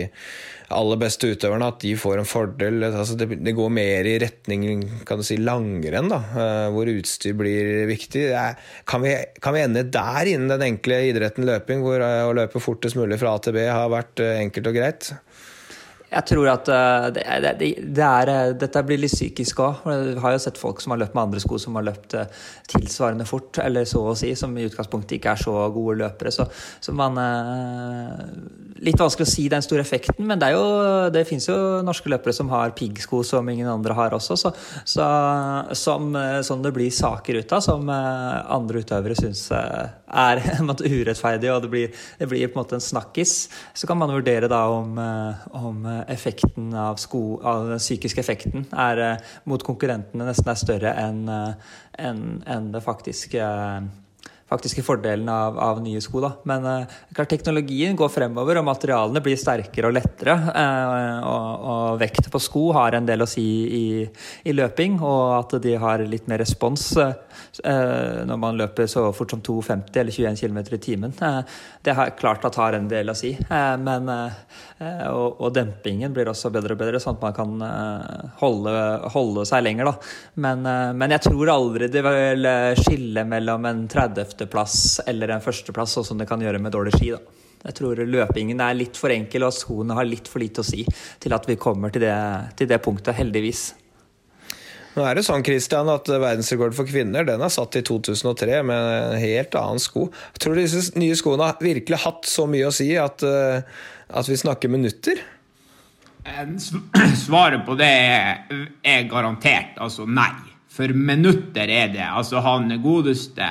aller 0.70 1.00
beste 1.00 1.32
utøverne, 1.32 1.70
at 1.72 1.80
de 1.82 1.96
får 1.98 2.20
en 2.20 2.28
fordel. 2.28 2.84
Altså 2.86 3.16
det, 3.18 3.32
det, 3.42 3.54
går 3.56 3.72
mer 3.74 4.06
i 4.06 4.16
retning 4.22 4.84
kan 5.08 5.20
du 5.20 5.26
si, 5.26 5.40
langrenn, 5.42 6.10
da, 6.12 6.20
eh, 6.30 6.66
hvor 6.74 6.90
utstyr 6.92 7.34
blir 7.38 7.88
viktig. 7.90 8.28
Kan 8.90 9.04
vi, 9.06 9.16
kan 9.42 9.56
vi, 9.56 9.64
ende 9.66 9.88
der 9.90 10.30
innen 10.30 10.52
den 10.52 10.68
enkle 10.68 11.02
idretten 11.10 11.48
løping, 11.48 11.82
hvor 11.86 12.02
eh, 12.04 12.22
å 12.28 12.36
løpe 12.36 12.62
fortest 12.62 12.98
mulig 13.00 13.18
fra 13.20 13.34
A 13.34 13.42
til 13.42 13.58
B 13.58 13.66
har 13.66 13.90
vært 13.90 14.22
eh, 14.22 14.38
enkelt 14.44 14.70
og 14.70 14.78
greit? 14.78 15.12
Jeg 16.10 16.26
tror 16.26 16.48
at 16.50 16.70
det, 17.14 17.24
det, 17.60 17.68
det 17.94 18.06
er, 18.06 18.54
dette 18.58 18.82
blir 18.86 18.98
litt 18.98 19.14
psykisk 19.14 19.60
òg. 19.62 19.84
Vi 19.86 20.16
har 20.24 20.34
jo 20.34 20.42
sett 20.42 20.58
folk 20.58 20.82
som 20.82 20.94
har 20.94 21.02
løpt 21.04 21.14
med 21.14 21.28
andre 21.28 21.42
sko 21.42 21.58
som 21.62 21.78
har 21.78 21.86
løpt 21.86 22.16
tilsvarende 22.70 23.26
fort, 23.28 23.60
eller 23.62 23.86
så 23.86 24.02
å 24.10 24.16
si, 24.18 24.32
som 24.38 24.56
i 24.58 24.66
utgangspunktet 24.66 25.18
ikke 25.18 25.36
er 25.36 25.44
så 25.44 25.54
gode 25.70 26.00
løpere. 26.02 26.34
Så, 26.34 26.48
så 26.82 26.94
man 26.96 27.18
litt 28.80 29.00
vanskelig 29.00 29.28
å 29.28 29.30
si 29.30 29.46
den 29.52 29.64
store 29.64 29.84
effekten, 29.84 30.24
men 30.26 30.40
det, 30.40 30.50
er 30.50 30.56
jo, 30.56 31.10
det 31.12 31.26
fins 31.28 31.48
jo 31.50 31.56
norske 31.84 32.10
løpere 32.10 32.34
som 32.36 32.50
har 32.52 32.74
piggsko 32.76 33.22
som 33.26 33.48
ingen 33.52 33.68
andre 33.70 33.96
har 33.96 34.16
også, 34.16 34.38
så, 34.40 34.52
så, 34.88 35.06
som, 35.76 36.14
som, 36.46 36.62
det 36.64 36.72
blir 36.76 36.90
saker 36.94 37.42
ut 37.42 37.54
av, 37.56 37.64
som 37.64 37.90
eh, 37.92 38.38
andre 38.56 38.82
utøvere 38.84 39.18
syns 39.18 39.46
eh, 40.10 40.34
er 40.36 40.92
urettferdig, 41.00 41.52
og 41.52 41.62
det 41.64 41.70
blir, 41.72 42.02
det 42.18 42.28
blir, 42.30 42.46
på 42.48 42.58
en 42.58 42.62
måte 42.62 42.78
en 42.78 42.84
snakkis. 42.84 43.34
Så 43.74 43.86
kan 43.86 43.98
man 44.00 44.12
vurdere 44.12 44.50
da 44.50 44.64
om, 44.74 44.98
eh, 44.98 45.46
om 45.56 45.86
effekten 46.08 46.74
av, 46.74 47.00
sko, 47.00 47.40
av 47.42 47.70
den 47.70 47.82
psykiske 47.82 48.20
effekten 48.20 48.66
er, 48.72 49.20
mot 49.48 49.62
konkurrentene 49.64 50.26
nesten 50.28 50.50
er 50.52 50.60
større 50.60 50.94
enn 51.00 51.24
en, 51.30 52.20
en 52.46 52.70
det 52.72 52.82
faktiske 52.84 53.44
faktiske 54.50 54.82
fordelen 54.82 55.28
av, 55.30 55.58
av 55.58 55.80
nye 55.82 56.00
sko. 56.02 56.20
Da. 56.24 56.32
Men 56.48 56.66
eh, 56.66 57.24
teknologien 57.30 57.96
går 57.98 58.10
fremover, 58.10 58.58
og 58.58 58.66
materialene 58.66 59.22
blir 59.22 59.38
sterkere 59.38 59.90
og 59.90 59.94
lettere. 59.94 60.34
Eh, 60.34 61.28
og, 61.30 61.66
og, 61.70 62.00
vekt 62.00 62.30
på 62.32 62.40
sko 62.42 62.64
har 62.74 62.96
en 62.98 63.06
del 63.06 63.22
å 63.22 63.28
si 63.30 63.46
i, 63.78 63.84
i 64.50 64.54
løping, 64.56 64.98
og 65.06 65.22
at 65.38 65.56
de 65.62 65.76
har 65.78 66.02
litt 66.06 66.26
mer 66.30 66.42
respons 66.42 66.88
eh, 66.98 67.14
når 68.26 68.40
man 68.40 68.58
løper 68.58 68.90
så 68.90 69.06
fort 69.14 69.36
som 69.36 69.42
2,50 69.44 70.00
eller 70.02 70.16
21 70.16 70.40
km 70.40 70.58
i 70.60 70.82
timen. 70.82 71.14
det 71.84 71.94
har 71.94 72.14
klart 72.18 72.44
at 72.48 72.58
har 72.58 72.74
en 72.76 72.88
del 72.90 73.12
å 73.12 73.16
si. 73.16 73.32
men, 73.50 74.08
og, 74.10 75.40
og, 75.40 75.48
dempingen 75.54 76.12
blir 76.14 76.30
også 76.30 76.50
bedre 76.52 76.74
og 76.74 76.80
bedre, 76.80 77.00
sånn 77.02 77.18
at 77.18 77.24
man 77.24 77.36
kan 77.36 78.32
holde, 78.40 78.74
holde 79.14 79.44
seg 79.48 79.64
lenger. 79.66 79.90
Da. 79.90 80.12
Men, 80.46 80.64
men 80.96 81.14
jeg 81.16 81.26
tror 81.26 81.52
aldri 81.52 81.90
det 81.92 82.02
vil 82.06 82.48
skille 82.80 83.24
mellom 83.28 83.68
en 83.68 83.84
30 83.90 84.39
åttendeplass 84.40 85.00
eller 85.06 85.28
en 85.28 85.42
førsteplass, 85.42 85.94
sånn 85.94 86.04
som 86.04 86.18
det 86.18 86.28
kan 86.28 86.40
gjøre 86.40 86.60
med 86.60 86.72
dårlig 86.72 86.94
ski. 86.96 87.10
da. 87.12 87.20
Jeg 87.64 87.74
tror 87.76 87.96
løpingen 87.96 88.60
er 88.60 88.74
litt 88.74 88.96
for 88.96 89.10
enkel, 89.10 89.44
og 89.44 89.52
skoene 89.52 89.94
har 89.94 90.04
litt 90.04 90.28
for 90.28 90.40
lite 90.40 90.62
å 90.62 90.64
si 90.64 90.86
til 91.20 91.32
at 91.32 91.46
vi 91.46 91.56
kommer 91.56 91.90
til 91.90 92.00
det, 92.00 92.56
til 92.56 92.68
det 92.68 92.80
punktet, 92.80 93.14
heldigvis. 93.14 93.74
Nå 94.96 95.04
er 95.04 95.14
det 95.14 95.24
sånn 95.24 95.44
Christian, 95.44 95.88
at 95.88 96.08
Verdensrekord 96.08 96.74
for 96.74 96.88
kvinner 96.88 97.24
den 97.24 97.40
er 97.40 97.52
satt 97.52 97.76
i 97.76 97.82
2003 97.82 98.62
med 98.64 98.76
en 98.76 99.20
helt 99.20 99.54
annen 99.54 99.78
sko. 99.78 100.08
Jeg 100.34 100.40
tror 100.42 100.56
disse 100.56 100.98
nye 100.98 101.14
skoene 101.14 101.46
har 101.46 101.60
virkelig 101.60 102.00
hatt 102.02 102.24
så 102.26 102.48
mye 102.50 102.66
å 102.66 102.74
si 102.74 102.96
at, 102.98 103.22
eh, 103.22 103.62
at 104.08 104.28
vi 104.28 104.40
snakker 104.40 104.72
minutter? 104.72 105.20
Svaret 107.26 107.62
på 107.64 107.76
det 107.78 107.92
er 107.92 109.06
garantert 109.08 109.78
altså 109.80 110.08
nei. 110.08 110.50
For 110.70 110.92
minutter 110.94 111.68
er 111.68 111.90
det. 111.92 112.06
Altså 112.06 112.40
Han 112.44 112.70
godeste 112.82 113.46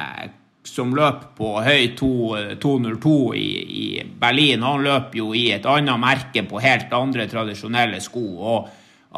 som 0.63 0.91
løper 0.95 1.31
på 1.37 1.53
høy 1.63 1.95
202 1.97 3.15
i, 3.35 3.47
i, 3.83 4.03
Berlin, 4.19 4.63
han 4.63 4.83
løper 4.83 5.21
jo 5.21 5.31
i 5.35 5.49
et 5.55 5.65
annet 5.69 6.01
merke 6.01 6.43
på 6.47 6.61
helt 6.63 6.93
andre 6.93 7.27
tradisjonelle 7.31 8.01
sko. 8.03 8.25
og 8.37 8.69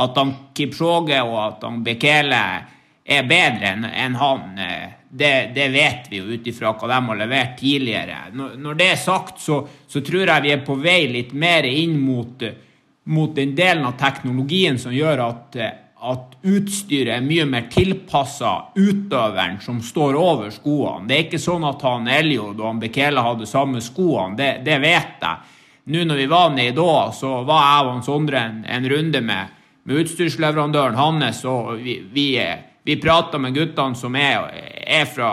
At 0.02 0.18
han 0.18 0.36
Kipchoge 0.56 1.20
og 1.26 1.38
at 1.42 1.66
han 1.68 1.82
Bekele 1.84 2.42
er 3.04 3.28
bedre 3.28 3.74
enn 3.74 3.86
en 3.90 4.16
han, 4.16 4.58
eh, 4.62 4.90
det, 5.10 5.52
det, 5.56 5.68
vet 5.74 6.08
vi 6.12 6.22
jo 6.22 6.30
ut 6.32 6.48
ifra 6.48 6.72
hva 6.72 6.88
de 6.88 7.00
har 7.10 7.20
levert 7.20 7.58
tidligere. 7.60 8.20
Når, 8.38 8.56
når 8.62 8.78
det 8.80 8.90
er 8.94 9.00
sagt, 9.02 9.42
så, 9.42 9.62
så, 9.88 10.02
tror 10.06 10.24
jeg 10.24 10.46
vi 10.46 10.54
er 10.54 10.66
på 10.66 10.78
vei 10.80 11.02
litt 11.12 11.34
mer 11.34 11.68
inn 11.68 11.98
mot, 12.00 12.46
mot 13.12 13.34
den 13.36 13.56
delen 13.58 13.84
av 13.90 13.98
teknologien 14.00 14.80
som 14.80 14.96
gjør 14.96 15.26
at 15.28 15.60
eh, 15.60 15.74
at 16.02 16.36
utstyret 16.42 17.14
er 17.14 17.26
mye 17.26 17.46
mer 17.46 17.68
tilpassa 17.70 18.74
utøveren 18.74 19.60
som 19.62 19.82
står 19.86 20.18
over 20.18 20.50
skoene. 20.54 21.06
Det 21.08 21.16
er 21.16 21.26
ikke 21.28 21.42
sånn 21.42 21.66
at 21.68 21.84
han 21.86 22.10
Eliod 22.10 22.58
og 22.58 22.68
han 22.68 22.82
Bekele 22.82 23.22
hadde 23.22 23.50
samme 23.50 23.84
skoene, 23.86 24.34
det, 24.40 24.52
det, 24.66 24.80
vet 24.82 25.22
jeg. 25.22 25.52
Nå 25.94 26.06
når 26.08 26.22
vi 26.24 26.28
var 26.32 26.50
nede 26.56 26.74
i 26.74 26.78
Doha, 26.78 27.12
så 27.14 27.42
var 27.46 27.62
jeg 27.68 27.86
og 27.86 27.92
han 27.94 28.04
Sondre 28.06 28.42
en, 28.42 28.60
en, 28.66 28.88
runde 28.90 29.22
med, 29.26 29.54
med 29.86 30.02
utstyrsleverandøren 30.02 30.98
hans, 30.98 31.44
og 31.46 31.76
vi, 31.84 32.00
vi, 32.14 32.28
vi 32.88 32.98
prata 33.02 33.38
med 33.42 33.54
guttene 33.58 33.98
som 33.98 34.18
er, 34.18 34.50
er 34.82 35.06
fra 35.10 35.32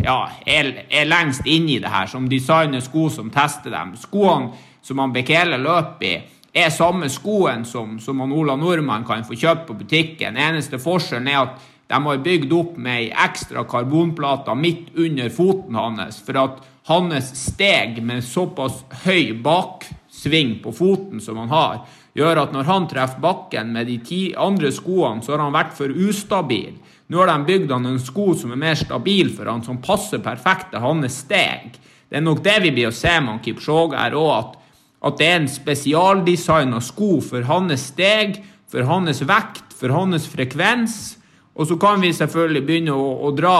ja, 0.00 0.16
er, 0.46 0.72
er 0.88 1.10
lengst 1.10 1.44
inni 1.44 1.76
det 1.82 1.92
her, 1.92 2.08
som 2.08 2.30
designer 2.30 2.84
sko 2.84 3.10
som 3.12 3.28
tester 3.34 3.74
dem. 3.74 3.92
Skoene 4.00 4.54
som 4.86 5.02
han 5.02 5.12
Bekele 5.12 5.58
løper 5.60 6.08
i, 6.08 6.16
er 6.56 6.72
samme 6.72 7.08
skoen 7.12 7.66
som, 7.68 7.98
som 8.00 8.22
Ola 8.24 8.56
Nordmann 8.56 9.04
kan 9.04 9.24
få 9.26 9.36
kjøpt 9.36 9.66
på 9.68 9.76
butikken. 9.82 10.38
Eneste 10.40 10.80
forskjellen 10.80 11.28
er 11.28 11.42
at 11.42 11.66
de 11.86 11.98
har 12.02 12.22
bygd 12.24 12.54
opp 12.56 12.78
med 12.82 13.02
ei 13.04 13.10
ekstra 13.26 13.62
karbonplate 13.68 14.54
midt 14.58 14.88
under 14.98 15.28
foten 15.30 15.76
hans, 15.78 16.18
for 16.24 16.40
at 16.40 16.64
hans 16.88 17.30
steg 17.38 18.00
med 18.02 18.24
såpass 18.26 18.80
høy 19.04 19.36
baksving 19.42 20.56
på 20.64 20.72
foten 20.74 21.22
som 21.22 21.38
han 21.44 21.52
har, 21.52 21.78
gjør 22.16 22.42
at 22.42 22.52
når 22.56 22.66
han 22.70 22.88
treffer 22.90 23.22
bakken 23.22 23.72
med 23.74 23.90
de 23.90 24.00
ti 24.02 24.20
andre 24.34 24.72
skoene, 24.74 25.22
så 25.22 25.36
har 25.36 25.44
han 25.44 25.54
vært 25.54 25.76
for 25.76 25.92
ustabil. 25.92 26.74
Nå 27.06 27.20
har 27.20 27.30
de 27.30 27.50
bygd 27.52 27.70
han 27.70 27.86
en 27.86 28.02
sko 28.02 28.32
som 28.34 28.54
er 28.54 28.62
mer 28.64 28.78
stabil 28.80 29.30
for 29.36 29.46
han, 29.50 29.62
som 29.62 29.82
passer 29.82 30.24
perfekt 30.24 30.72
til 30.72 30.82
hans 30.82 31.20
steg. 31.22 31.76
Det 32.08 32.18
er 32.18 32.24
nok 32.24 32.42
det 32.42 32.56
vi 32.64 32.72
blir 32.74 32.90
å 32.90 32.94
se 32.94 33.12
med 33.22 33.42
Kipchoge 33.44 33.98
her 33.98 34.16
òg, 34.18 34.32
at, 34.40 34.62
at, 35.02 35.18
det 35.18 35.26
er 35.26 35.40
en 35.40 35.50
spesialdesigna 35.50 36.80
sko 36.84 37.18
for 37.24 37.46
hans 37.48 37.90
steg, 37.92 38.40
for 38.70 38.86
hans 38.88 39.22
vekt, 39.26 39.74
for 39.76 39.92
hans 39.94 40.26
frekvens. 40.30 41.16
Og 41.56 41.68
så 41.70 41.76
kan 41.80 42.00
vi 42.02 42.12
selvfølgelig 42.12 42.64
begynne 42.66 42.96
å, 42.96 43.10
å 43.28 43.32
dra 43.36 43.58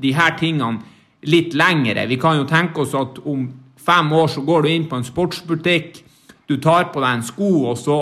de 0.00 0.12
her 0.16 0.36
tingene 0.40 0.80
litt 1.26 1.56
lengre. 1.56 2.06
Vi 2.08 2.18
kan 2.20 2.38
jo 2.38 2.46
tenke 2.48 2.84
oss 2.84 2.94
at 2.96 3.18
om 3.24 3.48
fem 3.86 4.12
år 4.12 4.30
så 4.32 4.44
går 4.46 4.64
du 4.64 4.70
inn 4.72 4.86
på 4.88 4.98
en 4.98 5.06
sportsbutikk, 5.06 6.02
du 6.46 6.56
tar 6.62 6.90
på 6.94 7.02
deg 7.02 7.18
en 7.18 7.26
sko, 7.26 7.50
og 7.72 7.78
så 7.80 7.98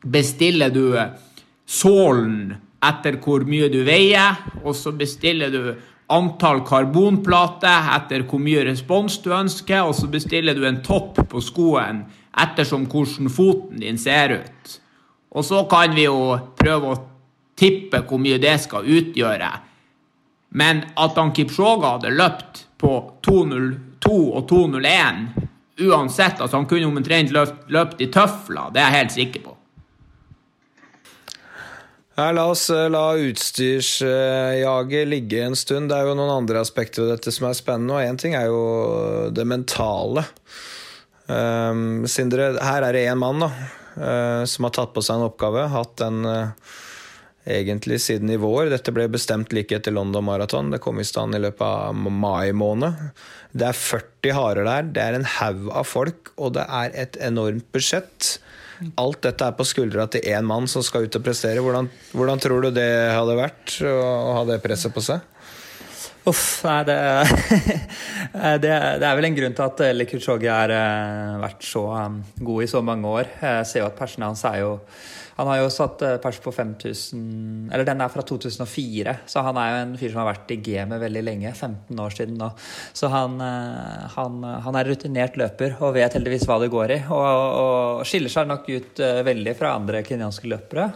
bestiller 0.00 0.72
du 0.72 0.96
sålen 1.68 2.54
etter 2.80 3.18
hvor 3.20 3.44
mye 3.44 3.68
du 3.72 3.82
veier, 3.84 4.38
og 4.64 4.72
så 4.76 4.92
bestiller 4.96 5.52
du 5.52 5.74
antall 6.10 6.64
karbonplater 6.66 7.90
etter 7.96 8.24
hvor 8.28 8.42
mye 8.42 8.64
respons 8.66 9.20
du 9.24 9.30
ønsker, 9.34 9.84
og 9.86 9.94
så 9.96 10.10
bestiller 10.10 10.56
du 10.58 10.66
en 10.66 10.82
topp 10.84 11.22
på 11.30 11.42
skoen 11.44 12.04
ettersom 12.40 12.86
hvordan 12.90 13.30
foten 13.32 13.82
din 13.82 13.98
ser 13.98 14.40
ut. 14.40 14.76
Og 15.30 15.46
så 15.46 15.62
kan 15.70 15.94
vi 15.94 16.08
jo 16.08 16.36
prøve 16.58 16.90
å 16.92 17.00
tippe 17.58 18.02
hvor 18.06 18.22
mye 18.22 18.40
det 18.42 18.56
skal 18.62 18.88
utgjøre. 18.88 19.50
Men 20.58 20.82
at 20.98 21.18
han 21.18 21.30
Kipchoge 21.36 21.86
hadde 21.86 22.14
løpt 22.16 22.64
på 22.80 22.96
2.02 23.26 24.10
og 24.10 24.50
2.01 24.50 25.48
uansett, 25.80 26.40
altså 26.40 26.58
han 26.58 26.68
kunne 26.68 26.90
omtrent 26.90 27.32
løpt, 27.32 27.70
løpt 27.72 28.02
i 28.02 28.10
tøfler, 28.12 28.72
det 28.74 28.82
er 28.82 28.90
jeg 28.90 28.98
helt 28.98 29.16
sikker 29.16 29.44
på. 29.46 29.56
Ja, 32.18 32.32
la 32.34 32.48
oss 32.50 32.66
eh, 32.74 32.88
la 32.90 33.04
utstyrsjaget 33.14 35.08
ligge 35.08 35.44
en 35.46 35.56
stund. 35.56 35.90
Det 35.90 35.96
er 35.96 36.08
jo 36.08 36.16
noen 36.18 36.32
andre 36.42 36.60
aspekter 36.64 37.04
ved 37.04 37.14
dette 37.14 37.32
som 37.34 37.46
er 37.48 37.56
spennende, 37.56 37.96
og 37.96 38.04
én 38.04 38.18
ting 38.20 38.34
er 38.36 38.50
jo 38.50 38.62
det 39.34 39.46
mentale. 39.46 40.26
Um, 41.30 42.08
Sindre, 42.10 42.56
her 42.58 42.82
er 42.82 42.96
det 42.96 43.06
én 43.06 43.20
mann 43.20 43.44
da, 43.44 43.50
uh, 43.94 44.42
som 44.50 44.66
har 44.66 44.74
tatt 44.74 44.94
på 44.96 45.04
seg 45.06 45.20
en 45.20 45.28
oppgave. 45.28 45.68
Hatt 45.70 45.94
den 46.02 46.26
uh, 46.26 46.74
egentlig 47.46 48.00
siden 48.02 48.34
i 48.34 48.40
vår. 48.40 48.72
Dette 48.74 48.92
ble 48.94 49.06
bestemt 49.12 49.54
like 49.54 49.78
etter 49.78 49.94
London 49.94 50.26
Marathon. 50.26 50.74
Det 50.74 50.82
kom 50.82 51.00
i 51.00 51.06
stand 51.06 51.38
i 51.38 51.42
løpet 51.42 51.62
av 51.64 51.94
mai 51.94 52.50
måned. 52.50 53.10
Det 53.54 53.70
er 53.70 53.82
40 53.86 54.36
harer 54.36 54.66
der, 54.66 54.92
det 54.94 55.06
er 55.06 55.18
en 55.18 55.30
haug 55.38 55.70
av 55.72 55.86
folk, 55.88 56.34
og 56.36 56.54
det 56.58 56.66
er 56.66 56.94
et 57.06 57.22
enormt 57.30 57.70
budsjett. 57.74 58.36
Alt 59.00 59.20
dette 59.26 59.46
er 59.46 59.56
på 59.56 59.66
skuldra 59.68 60.06
til 60.10 60.24
én 60.30 60.46
mann 60.46 60.68
som 60.70 60.84
skal 60.84 61.04
ut 61.06 61.18
og 61.18 61.24
prestere. 61.24 61.60
Hvordan, 61.64 61.90
hvordan 62.16 62.40
tror 62.40 62.64
du 62.64 62.70
det 62.74 62.88
hadde 63.12 63.36
vært 63.38 63.76
å 63.84 64.38
ha 64.38 64.44
det 64.48 64.60
presset 64.64 64.94
på 64.94 65.04
seg? 65.04 65.20
Uff, 66.28 66.60
nei, 66.66 66.80
det, 66.84 66.96
det, 68.64 68.74
det, 69.00 69.06
er 69.06 69.16
vel 69.16 69.28
en 69.30 69.38
grunn 69.38 69.56
til 69.56 69.64
at 69.64 69.80
Likuchogi 69.96 70.50
har 70.52 70.74
eh, 70.74 71.38
vært 71.40 71.64
så 71.64 71.86
um, 71.96 72.20
god 72.44 72.66
i 72.66 72.68
så 72.68 72.82
mange 72.84 73.08
år. 73.08 73.32
Jeg 73.40 73.70
ser 73.70 73.84
jo 73.84 73.88
at 73.88 73.96
persene 73.96 74.28
hans 74.28 74.44
er 74.48 74.60
jo 74.60 74.74
han 75.40 75.48
har 75.48 75.62
jo 75.62 75.70
satt 75.72 76.02
eh, 76.04 76.18
pers 76.20 76.36
på 76.44 76.52
5000 76.52 77.70
Eller 77.72 77.86
den 77.88 78.02
er 78.04 78.12
fra 78.12 78.20
2004, 78.26 79.14
så 79.30 79.44
han 79.46 79.56
er 79.56 79.70
jo 79.70 79.78
en 79.80 79.94
fyr 79.96 80.12
som 80.12 80.20
har 80.20 80.28
vært 80.34 80.52
i 80.52 80.58
gamet 80.60 81.00
veldig 81.00 81.22
lenge. 81.24 81.52
15 81.54 82.02
år 82.04 82.16
siden 82.16 82.36
nå. 82.40 82.50
Så 82.96 83.08
han, 83.12 83.38
eh, 83.40 84.02
han, 84.16 84.44
han 84.66 84.76
er 84.76 84.90
rutinert 84.90 85.38
løper 85.40 85.78
og 85.80 85.94
vet 85.96 86.18
heldigvis 86.18 86.44
hva 86.48 86.58
det 86.60 86.68
går 86.74 86.92
i. 86.92 86.98
Og, 87.08 87.28
og 87.62 88.04
skiller 88.08 88.32
seg 88.32 88.50
nok 88.50 88.68
ut 88.68 89.00
eh, 89.00 89.22
veldig 89.24 89.54
fra 89.56 89.72
andre 89.78 90.02
kenyanske 90.04 90.50
løpere. 90.50 90.90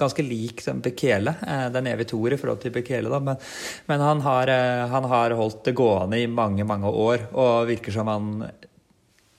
Ganske 0.00 0.26
lik 0.26 0.60
Bekele. 0.84 1.32
Den 1.72 1.88
evige 1.88 2.10
toer 2.12 2.36
i 2.36 2.40
forhold 2.40 2.60
til 2.60 2.74
Bekele, 2.74 3.08
da. 3.08 3.22
Men, 3.30 3.40
men 3.88 4.04
han, 4.04 4.20
har, 4.26 4.49
han 4.92 5.08
har 5.10 5.36
holdt 5.38 5.64
det 5.68 5.76
gående 5.78 6.20
i 6.20 6.28
mange, 6.30 6.66
mange 6.68 6.90
år 6.90 7.30
og 7.32 7.70
virker 7.70 7.94
som 7.94 8.10
han 8.10 8.30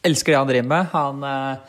elsker 0.06 0.34
det 0.34 0.42
han 0.42 0.52
driver 0.52 0.70
med. 0.72 0.92
Han 0.96 1.62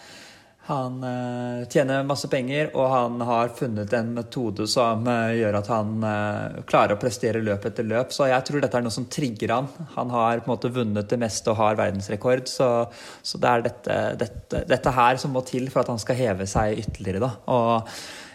han 0.63 1.05
uh, 1.05 1.69
tjener 1.69 2.05
masse 2.07 2.29
penger, 2.31 2.69
og 2.79 2.87
han 2.93 3.23
har 3.27 3.51
funnet 3.59 3.93
en 3.99 4.13
metode 4.15 4.69
som 4.71 5.03
uh, 5.11 5.33
gjør 5.35 5.59
at 5.59 5.71
han 5.73 6.05
klarer 6.69 6.95
å 6.95 7.01
prestere 7.03 7.43
løp 7.43 7.67
etter 7.67 7.87
løp. 7.89 8.15
Så 8.15 8.29
jeg 8.31 8.47
tror 8.47 8.63
dette 8.63 8.79
er 8.79 8.87
noe 8.87 8.95
som 8.95 9.09
trigger 9.11 9.57
han. 9.57 9.71
Han 9.97 10.15
har 10.15 10.39
på 10.39 10.47
en 10.47 10.55
måte 10.55 10.71
vunnet 10.73 11.11
det 11.11 11.19
meste 11.19 11.51
og 11.51 11.59
har 11.59 11.81
verdensrekord. 11.81 12.47
Så, 12.51 12.69
så 13.27 13.43
det 13.43 13.51
er 13.51 13.67
dette, 13.67 13.99
dette, 14.23 14.63
dette, 14.71 14.95
her 14.95 15.19
som 15.19 15.35
må 15.35 15.43
til 15.49 15.67
for 15.73 15.83
at 15.83 15.91
han 15.91 16.01
skal 16.03 16.21
heve 16.21 16.47
seg 16.47 16.79
ytterligere. 16.85 17.27
Da. 17.27 17.33
Og 17.51 17.91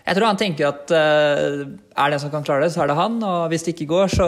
jeg 0.07 0.15
tror 0.15 0.29
han 0.29 0.37
tenker 0.39 0.69
at 0.69 0.91
uh, 0.95 1.65
er 1.67 2.11
det 2.11 2.15
en 2.15 2.21
som 2.23 2.31
kan 2.31 2.45
klare 2.47 2.63
det, 2.63 2.71
så 2.71 2.85
er 2.85 2.91
det 2.91 2.95
han. 2.95 3.17
Og 3.27 3.49
hvis 3.51 3.65
det 3.65 3.73
ikke 3.73 3.89
går, 3.91 4.13
så, 4.13 4.27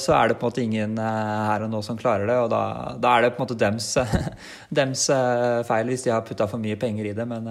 så 0.00 0.14
er 0.16 0.30
det 0.30 0.38
på 0.40 0.46
en 0.46 0.52
måte 0.54 0.64
ingen 0.64 0.94
uh, 0.96 1.48
her 1.50 1.66
og 1.66 1.72
nå 1.74 1.82
som 1.84 1.98
klarer 2.00 2.24
det. 2.30 2.38
Og 2.40 2.48
da, 2.52 2.62
da 2.96 3.12
er 3.12 3.26
det 3.26 3.34
på 3.34 3.42
en 3.42 3.44
måte 3.44 3.58
dems, 3.60 3.90
dems 4.78 5.04
uh, 5.12 5.60
feil 5.68 5.92
hvis 5.92 6.06
de 6.06 6.14
har 6.14 6.24
putta 6.24 6.48
for 6.48 6.62
mye 6.62 6.78
penger 6.80 7.10
i 7.10 7.14
det. 7.18 7.28
Men, 7.28 7.50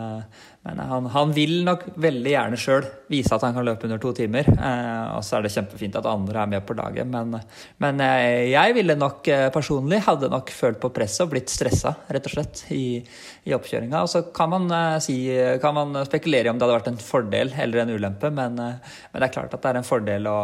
men 0.68 0.80
han, 0.84 1.06
han, 1.14 1.32
vil 1.32 1.62
nok 1.64 1.86
veldig 1.96 2.32
gjerne 2.34 2.58
sjøl 2.60 2.86
vise 3.08 3.32
at 3.32 3.44
han 3.46 3.54
kan 3.56 3.64
løpe 3.64 3.88
under 3.88 4.02
to 4.04 4.12
timer. 4.18 4.48
Eh, 4.52 5.06
og 5.16 5.24
så 5.24 5.38
er 5.38 5.46
det 5.46 5.54
kjempefint 5.54 5.96
at 5.96 6.10
andre 6.12 6.42
er 6.44 6.52
med 6.52 6.66
på 6.68 6.76
laget. 6.76 7.08
Men, 7.08 7.38
men 7.84 8.04
eh, 8.04 8.50
jeg 8.52 8.76
ville 8.76 8.98
nok 9.00 9.30
eh, 9.32 9.46
personlig 9.54 10.02
hadde 10.04 10.32
nok 10.34 10.52
følt 10.52 10.82
på 10.84 10.92
presset 10.98 11.24
og 11.24 11.32
blitt 11.32 11.54
stressa, 11.54 11.96
rett 12.12 12.28
og 12.28 12.36
slett, 12.36 12.66
i, 12.76 13.00
i 13.48 13.56
oppkjøringa. 13.56 14.04
Og 14.04 14.12
så 14.12 14.26
kan 14.36 14.52
man, 14.58 14.68
eh, 14.76 15.00
si, 15.04 15.18
kan 15.64 15.78
man 15.78 16.04
spekulere 16.10 16.52
om 16.52 16.60
det 16.60 16.68
hadde 16.68 16.80
vært 16.82 16.92
en 16.92 17.02
fordel 17.08 17.56
eller 17.56 17.86
en 17.86 17.96
ulempe, 17.96 18.34
men, 18.34 18.60
men 18.60 19.18
det 19.22 19.30
er 19.30 19.36
klart 19.40 19.56
at 19.56 19.64
det 19.64 19.72
er 19.72 19.84
en 19.84 19.88
fordel 19.88 20.28
å, 20.28 20.38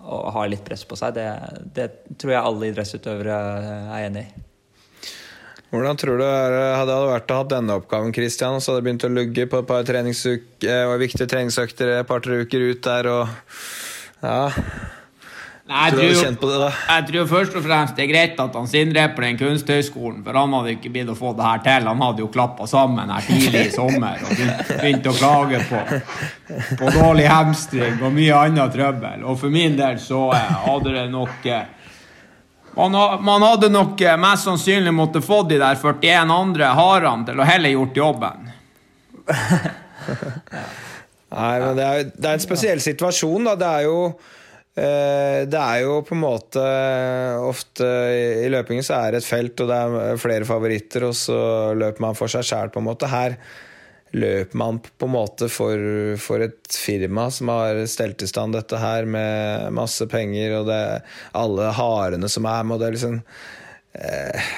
å 0.00 0.24
ha 0.38 0.48
litt 0.48 0.64
press 0.64 0.88
på 0.88 0.96
seg. 0.96 1.18
Det, 1.20 1.30
det 1.76 1.90
tror 2.16 2.38
jeg 2.38 2.44
alle 2.44 2.72
idrettsutøvere 2.72 3.40
er 3.84 4.06
enig 4.08 4.30
i. 4.30 4.47
Hvordan 5.68 5.98
tror 6.00 6.16
du 6.16 6.24
det 6.24 6.76
hadde 6.78 7.00
vært 7.10 7.32
å 7.32 7.40
ha 7.42 7.48
denne 7.50 7.74
oppgaven, 7.76 8.12
Christian? 8.16 8.56
Så 8.60 8.72
hadde 8.72 8.80
det 8.80 8.86
begynt 8.86 9.04
å 9.04 9.12
lugge 9.12 9.48
på 9.52 9.60
et 9.60 9.68
par 9.68 9.88
treningsuker, 9.88 10.86
og 10.88 11.02
viktige 11.02 11.28
treningsøkter 11.28 11.98
et 11.98 12.08
par-tre 12.08 12.40
uker 12.44 12.70
ut 12.70 12.80
der, 12.86 13.10
og 13.12 14.22
ja 14.24 14.40
Nei, 15.68 15.90
jeg, 15.92 16.32
tror, 16.40 16.48
det, 16.48 16.58
da. 16.62 16.68
jeg 16.72 17.04
tror 17.10 17.26
først 17.28 17.56
og 17.58 17.64
fremst 17.66 17.98
det 17.98 18.06
er 18.06 18.08
greit 18.08 18.38
at 18.40 18.54
han 18.56 18.68
Sindre 18.70 19.02
er 19.04 19.10
på 19.12 19.20
den 19.20 19.36
kunsthøgskolen, 19.36 20.22
for 20.24 20.38
han 20.40 20.54
hadde 20.56 20.72
ikke 20.78 20.92
blitt 20.94 21.10
å 21.12 21.16
få 21.18 21.34
det 21.36 21.44
her 21.44 21.60
til. 21.66 21.88
Han 21.90 22.04
hadde 22.06 22.22
jo 22.24 22.28
klappa 22.32 22.64
sammen 22.70 23.12
her 23.12 23.26
tidlig 23.26 23.66
i 23.66 23.74
sommer 23.74 24.22
og 24.24 24.32
begynt 24.70 25.10
å 25.10 25.14
klage 25.18 25.60
på, 25.68 25.82
på 26.80 26.94
dårlig 26.94 27.26
hamstring 27.28 28.00
og 28.00 28.16
mye 28.16 28.38
annet 28.46 28.72
trøbbel. 28.78 29.26
Og 29.28 29.36
for 29.42 29.52
min 29.52 29.76
del 29.76 30.00
så 30.00 30.22
eh, 30.38 30.54
hadde 30.64 30.94
det 30.96 31.04
nok 31.12 31.50
eh, 31.52 31.68
man, 32.78 33.24
man, 33.24 33.42
hadde 33.42 33.70
nok 33.74 34.00
eh, 34.00 34.16
mest 34.20 34.46
sannsynlig 34.46 34.94
måttet 34.94 35.26
få 35.26 35.42
de 35.48 35.58
der 35.58 35.78
41 35.78 36.30
andre 36.30 36.72
harene 36.78 37.26
til 37.26 37.40
å 37.40 37.46
heller 37.48 37.74
gjort 37.74 37.98
jobben. 37.98 38.50
Nei, 41.28 41.54
men 41.60 41.76
det 41.76 41.84
er, 41.84 42.10
det 42.14 42.24
er, 42.24 42.34
en 42.36 42.42
spesiell 42.42 42.80
situasjon, 42.80 43.50
da. 43.50 43.56
Det 43.58 43.68
er 43.68 43.86
jo 43.88 43.98
eh, 44.08 45.40
det 45.50 45.60
er 45.60 45.82
jo 45.84 45.98
på 46.06 46.14
en 46.16 46.22
måte 46.22 46.62
Ofte 47.44 47.88
i 48.46 48.48
løpingen 48.52 48.86
så 48.86 49.02
er 49.02 49.16
det 49.16 49.24
et 49.24 49.28
felt, 49.28 49.64
og 49.64 49.72
det 49.72 49.78
er 49.84 50.22
flere 50.22 50.48
favoritter, 50.48 51.08
og 51.10 51.16
så 51.18 51.40
løper 51.76 52.06
man 52.06 52.16
for 52.18 52.30
seg 52.32 52.46
sjæl, 52.46 52.72
på 52.72 52.80
en 52.80 52.88
måte. 52.88 53.10
Her 53.10 53.36
løper 54.10 54.56
man 54.58 54.78
på 54.78 55.06
en 55.06 55.12
måte 55.12 55.48
for, 55.52 55.80
for, 56.20 56.44
et 56.44 56.72
firma 56.72 57.28
som 57.34 57.50
har 57.52 57.82
stelt 57.90 58.22
i 58.22 58.30
stand 58.30 58.56
dette 58.56 58.80
her 58.80 59.08
med 59.08 59.68
masse 59.76 60.06
penger, 60.08 60.60
og 60.60 60.70
det, 60.70 60.80
alle 61.36 61.72
harene 61.76 62.30
som 62.32 62.48
er 62.48 62.64
med, 62.64 62.78
og 62.78 62.84
det 62.84 62.94
liksom 62.96 63.20
eh, 63.98 64.48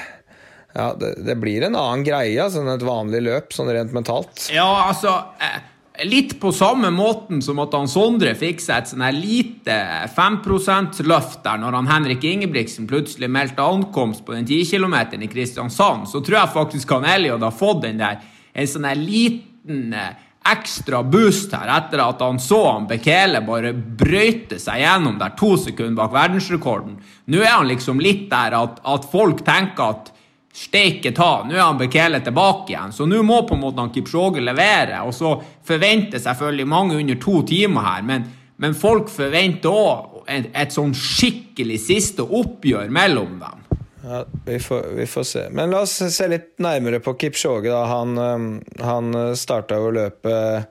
Ja, 0.71 0.93
det, 0.95 1.17
det, 1.27 1.35
blir 1.43 1.67
en 1.67 1.75
annen 1.75 2.07
greie 2.07 2.39
altså, 2.39 2.63
enn 2.63 2.77
et 2.77 2.87
vanlig 2.87 3.25
løp, 3.27 3.51
sånn 3.55 3.73
rent 3.75 3.95
mentalt. 3.97 4.47
Ja, 4.55 4.69
altså 4.87 5.17
eh, 5.43 5.59
Litt 6.07 6.39
på 6.41 6.49
samme 6.57 6.89
måten 6.95 7.43
som 7.45 7.59
at 7.61 7.75
han 7.77 7.91
Sondre 7.91 8.31
fikk 8.39 8.63
seg 8.65 8.79
et 8.79 8.89
sånn 8.89 9.03
her 9.05 9.13
lite 9.13 9.75
5 10.15 10.39
%-løft 10.47 11.43
der 11.45 11.59
når 11.61 11.77
han 11.77 11.91
Henrik 11.91 12.25
Ingebrigtsen 12.25 12.87
plutselig 12.89 13.29
meldte 13.29 13.67
ankomst 13.67 14.23
på 14.25 14.33
den 14.33 14.47
10 14.49 14.71
km 14.71 14.97
i 15.19 15.29
Kristiansand, 15.29 16.09
så 16.09 16.23
tror 16.25 16.39
jeg 16.39 16.55
faktisk 16.55 16.95
han 16.97 17.05
Elliot 17.05 17.45
har 17.45 17.53
fått 17.53 17.83
den 17.85 18.01
der 18.01 18.23
en 18.53 18.69
sånn 18.69 18.89
liten 18.99 19.95
eh, 19.95 20.13
ekstra 20.51 21.03
boost 21.05 21.53
her 21.53 21.69
etter 21.77 22.01
at 22.03 22.23
han 22.25 22.41
så 22.41 22.61
han 22.71 22.87
Bekele 22.89 23.43
bare 23.45 23.75
brøyte 23.75 24.59
seg 24.61 24.81
gjennom 24.83 25.19
der 25.21 25.35
to 25.39 25.53
sekunder 25.61 25.99
bak 26.01 26.15
verdensrekorden. 26.15 26.97
Nå 27.31 27.43
er 27.43 27.59
han 27.59 27.69
liksom 27.69 28.01
litt 28.01 28.29
der 28.31 28.57
at, 28.57 28.81
at 28.81 29.07
folk 29.13 29.45
tenker 29.47 29.93
at 29.95 30.11
steike 30.57 31.13
ta, 31.15 31.45
nå 31.47 31.55
er 31.55 31.63
han 31.63 31.79
Bekele 31.79 32.23
tilbake 32.25 32.75
igjen. 32.75 32.95
Så 32.95 33.07
nå 33.07 33.23
må 33.27 33.43
på 33.47 33.57
en 33.57 33.65
måte 33.65 33.85
han 33.85 33.93
Kipchoge 33.95 34.43
levere. 34.43 35.05
Og 35.07 35.15
så 35.15 35.37
forventer 35.67 36.23
selvfølgelig 36.23 36.69
mange 36.69 36.99
under 36.99 37.21
to 37.23 37.41
timer 37.47 37.87
her, 37.87 38.07
men, 38.07 38.27
men 38.61 38.77
folk 38.77 39.13
forventer 39.13 39.71
òg 39.71 40.25
et, 40.31 40.51
et 40.55 40.75
sånn 40.75 40.95
skikkelig 40.97 41.79
siste 41.85 42.25
oppgjør 42.25 42.91
mellom 42.93 43.39
dem. 43.43 43.70
Ja, 44.03 44.27
vi 44.45 44.59
får, 44.61 44.83
vi 44.83 45.07
får, 45.07 45.25
se. 45.25 45.51
Men 45.51 45.71
la 45.71 45.83
oss 45.85 45.99
se 46.15 46.29
litt 46.29 46.55
nærmere 46.63 47.01
på 47.05 47.15
Kipchoge. 47.21 47.69
Da. 47.69 47.85
Han, 47.91 48.19
eh, 48.19 48.83
han 48.85 49.13
starta 49.37 49.77
jo 49.81 49.93
løpet 49.93 50.65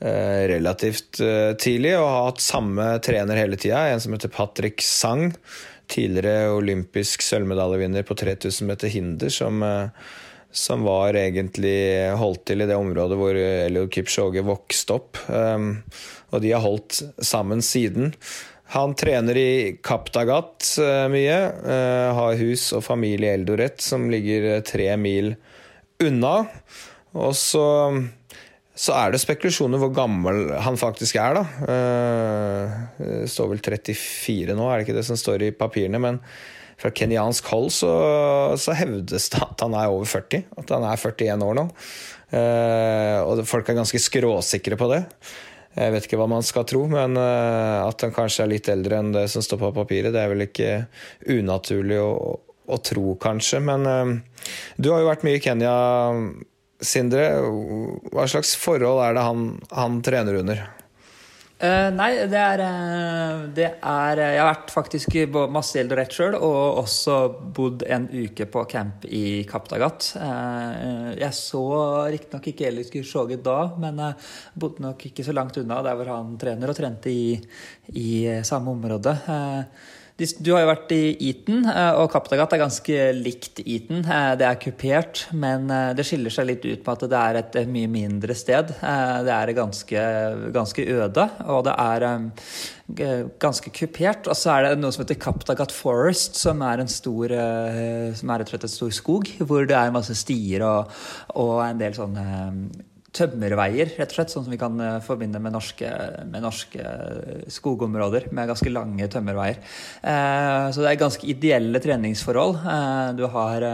eh, 0.00 0.42
relativt 0.50 1.20
eh, 1.22 1.52
tidlig 1.60 1.94
og 1.98 2.08
har 2.08 2.28
hatt 2.30 2.42
samme 2.42 2.88
trener 3.06 3.38
hele 3.38 3.58
tida. 3.60 3.86
En 3.90 4.02
som 4.02 4.16
heter 4.16 4.32
Patrick 4.34 4.82
Sang. 4.82 5.30
Tidligere 5.86 6.50
olympisk 6.56 7.22
sølvmedaljevinner 7.22 8.02
på 8.02 8.16
3000 8.18 8.66
meter 8.66 8.90
hinder, 8.90 9.30
som, 9.30 9.62
som 10.50 10.82
var 10.82 11.14
egentlig 11.14 11.76
holdt 12.18 12.42
til 12.50 12.64
i 12.64 12.66
det 12.66 12.74
området 12.74 13.18
hvor 13.20 13.38
Eliud 13.38 13.92
Kipchoge 13.94 14.42
vokste 14.42 14.96
opp. 14.96 15.20
Um, 15.30 15.84
og 16.34 16.42
de 16.42 16.50
har 16.50 16.64
holdt 16.66 17.04
sammen 17.22 17.62
siden. 17.62 18.16
Han 18.74 18.94
trener 18.98 19.36
i 19.38 19.78
Kaptagat 19.82 20.72
uh, 20.82 21.06
mye. 21.12 21.36
Uh, 21.62 22.10
har 22.18 22.40
hus 22.40 22.72
og 22.74 22.82
familie 22.86 23.30
i 23.30 23.38
Eldoret, 23.38 23.78
som 23.82 24.08
ligger 24.10 24.56
uh, 24.56 24.64
tre 24.66 24.90
mil 24.98 25.34
unna. 26.02 26.34
Og 27.16 27.32
så, 27.38 27.62
så 28.74 28.96
er 28.98 29.14
det 29.14 29.22
spekulasjoner 29.22 29.80
hvor 29.80 29.94
gammel 29.94 30.50
han 30.60 30.76
faktisk 30.76 31.16
er, 31.22 31.38
da. 31.38 31.70
Det 32.98 33.30
står 33.32 33.54
vel 33.54 33.62
34 33.64 34.52
nå, 34.58 34.66
er 34.68 34.76
det 34.76 34.84
ikke 34.84 34.98
det 34.98 35.06
som 35.08 35.16
står 35.16 35.46
i 35.46 35.54
papirene? 35.56 36.02
Men 36.02 36.20
fra 36.76 36.92
kenyansk 36.92 37.48
hold 37.48 37.70
så, 37.72 37.94
så 38.60 38.76
hevdes 38.76 39.30
det 39.32 39.40
at 39.46 39.64
han 39.64 39.78
er 39.80 39.94
over 39.94 40.04
40. 40.10 40.44
At 40.60 40.74
han 40.76 40.84
er 40.84 41.00
41 41.00 41.46
år 41.48 41.56
nå. 41.56 41.64
Og 43.24 43.42
folk 43.48 43.72
er 43.72 43.80
ganske 43.80 44.02
skråsikre 44.10 44.76
på 44.76 44.92
det. 44.92 45.06
Jeg 45.76 45.92
vet 45.92 46.06
ikke 46.08 46.18
hva 46.20 46.28
man 46.30 46.44
skal 46.46 46.64
tro, 46.68 46.86
men 46.88 47.18
uh, 47.20 47.84
at 47.84 48.00
han 48.06 48.14
kanskje 48.16 48.46
er 48.46 48.52
litt 48.54 48.70
eldre 48.72 49.00
enn 49.02 49.12
det 49.12 49.26
som 49.32 49.44
står 49.44 49.60
på 49.60 49.72
papiret, 49.76 50.14
det 50.14 50.22
er 50.22 50.32
vel 50.32 50.46
ikke 50.46 50.70
unaturlig 51.36 51.98
å, 52.00 52.10
å 52.72 52.78
tro, 52.80 53.12
kanskje. 53.20 53.60
Men 53.64 53.84
uh, 53.84 54.14
du 54.80 54.88
har 54.92 55.04
jo 55.04 55.10
vært 55.10 55.26
mye 55.28 55.40
i 55.40 55.44
Kenya, 55.44 55.74
Sindre. 56.76 57.28
Hva 58.12 58.26
slags 58.28 58.50
forhold 58.60 59.00
er 59.00 59.14
det 59.16 59.22
han, 59.24 59.44
han 59.72 60.00
trener 60.04 60.42
under? 60.42 60.58
Uh, 61.56 61.88
nei, 61.96 62.10
det 62.28 62.36
er, 62.36 62.60
det 63.56 63.68
er, 63.80 64.20
Jeg 64.20 64.40
har 64.42 64.50
vært 64.50 64.72
faktisk 64.74 65.14
masse 65.48 65.78
i 65.78 65.80
Eldoret 65.80 66.12
sjøl, 66.12 66.36
og 66.36 66.82
også 66.82 67.14
bodd 67.56 67.86
en 67.88 68.04
uke 68.12 68.44
på 68.52 68.64
camp 68.68 69.06
i 69.08 69.40
Kaptagat. 69.48 70.10
Uh, 70.20 71.14
jeg 71.16 71.32
så 71.38 71.64
riktignok 72.12 72.50
ikke 72.52 72.68
Elias 72.68 72.92
Kyrkjoge 72.92 73.40
da, 73.40 73.58
men 73.80 74.04
jeg 74.04 74.20
bodde 74.60 74.84
nok 74.84 75.08
ikke 75.08 75.24
så 75.24 75.32
langt 75.32 75.56
unna 75.62 75.80
der 75.86 75.96
hvor 75.96 76.12
han 76.12 76.36
trener, 76.40 76.68
og 76.74 76.76
trente 76.76 77.08
i, 77.08 77.38
i 77.96 78.10
samme 78.44 78.76
område. 78.76 79.16
Uh, 79.24 79.95
du 80.16 80.48
har 80.54 80.62
jo 80.62 80.68
vært 80.70 80.92
i 80.96 81.00
Eton, 81.28 81.66
eh, 81.68 81.98
og 82.00 82.08
Kaptagat 82.14 82.54
er 82.56 82.62
ganske 82.62 83.00
likt 83.18 83.60
Eton. 83.60 83.98
Eh, 84.00 84.30
det 84.40 84.46
er 84.48 84.56
kupert, 84.62 85.26
men 85.36 85.68
eh, 85.68 85.90
det 85.92 86.06
skiller 86.08 86.32
seg 86.32 86.48
litt 86.48 86.64
ut 86.64 86.80
på 86.86 86.94
at 86.94 87.04
det 87.04 87.18
er 87.20 87.38
et 87.42 87.58
mye 87.68 87.90
mindre 87.92 88.32
sted. 88.36 88.72
Det 88.80 89.34
er 89.34 89.52
ganske, 89.58 90.06
ganske 90.56 90.88
øde, 90.96 91.28
og 91.44 91.66
det 91.68 91.76
er 91.76 92.08
ganske 93.44 93.74
kupert. 93.76 94.24
Og 94.32 94.40
så 94.40 94.54
er 94.54 94.70
det 94.70 94.80
noe 94.80 94.96
som 94.96 95.04
heter 95.04 95.20
Kaptagat 95.20 95.76
Forest, 95.76 96.40
som 96.40 96.64
er 96.64 96.80
en 96.80 96.90
stor, 96.90 97.36
som 98.16 98.32
er 98.32 98.40
rett 98.40 98.48
og 98.48 98.56
slett 98.56 98.68
en 98.70 98.76
stor 98.78 98.96
skog, 98.96 99.32
hvor 99.44 99.68
det 99.68 99.76
er 99.76 99.92
masse 99.92 100.16
stier 100.16 100.64
og, 100.64 100.96
og 101.36 101.58
en 101.66 101.82
del 101.82 101.96
sånne 101.98 102.26
tømmerveier, 103.16 103.94
rett 103.96 104.12
og 104.12 104.18
slett, 104.18 104.32
sånn 104.32 104.46
som 104.46 104.54
vi 104.54 104.60
kan 104.60 104.76
uh, 104.82 104.98
forbinde 105.04 105.40
med 105.42 105.56
norske, 105.56 105.90
med 106.28 106.44
norske, 106.44 106.82
eh, 106.82 107.46
skogområder. 107.52 108.28
Med 108.36 108.52
ganske 108.52 108.72
lange 108.72 109.08
tømmerveier. 109.12 109.58
Uh, 110.04 110.68
så 110.74 110.84
det 110.84 110.92
er 110.92 111.00
ganske 111.00 111.28
ideelle 111.32 111.82
treningsforhold. 111.82 112.60
Du 113.16 113.24
har 113.32 113.64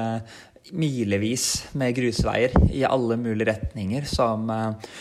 milevis 0.70 1.46
med 1.78 1.94
grusveier 1.96 2.54
i 2.70 2.84
alle 2.86 3.16
mulige 3.18 3.48
retninger 3.50 4.06
som, 4.08 4.46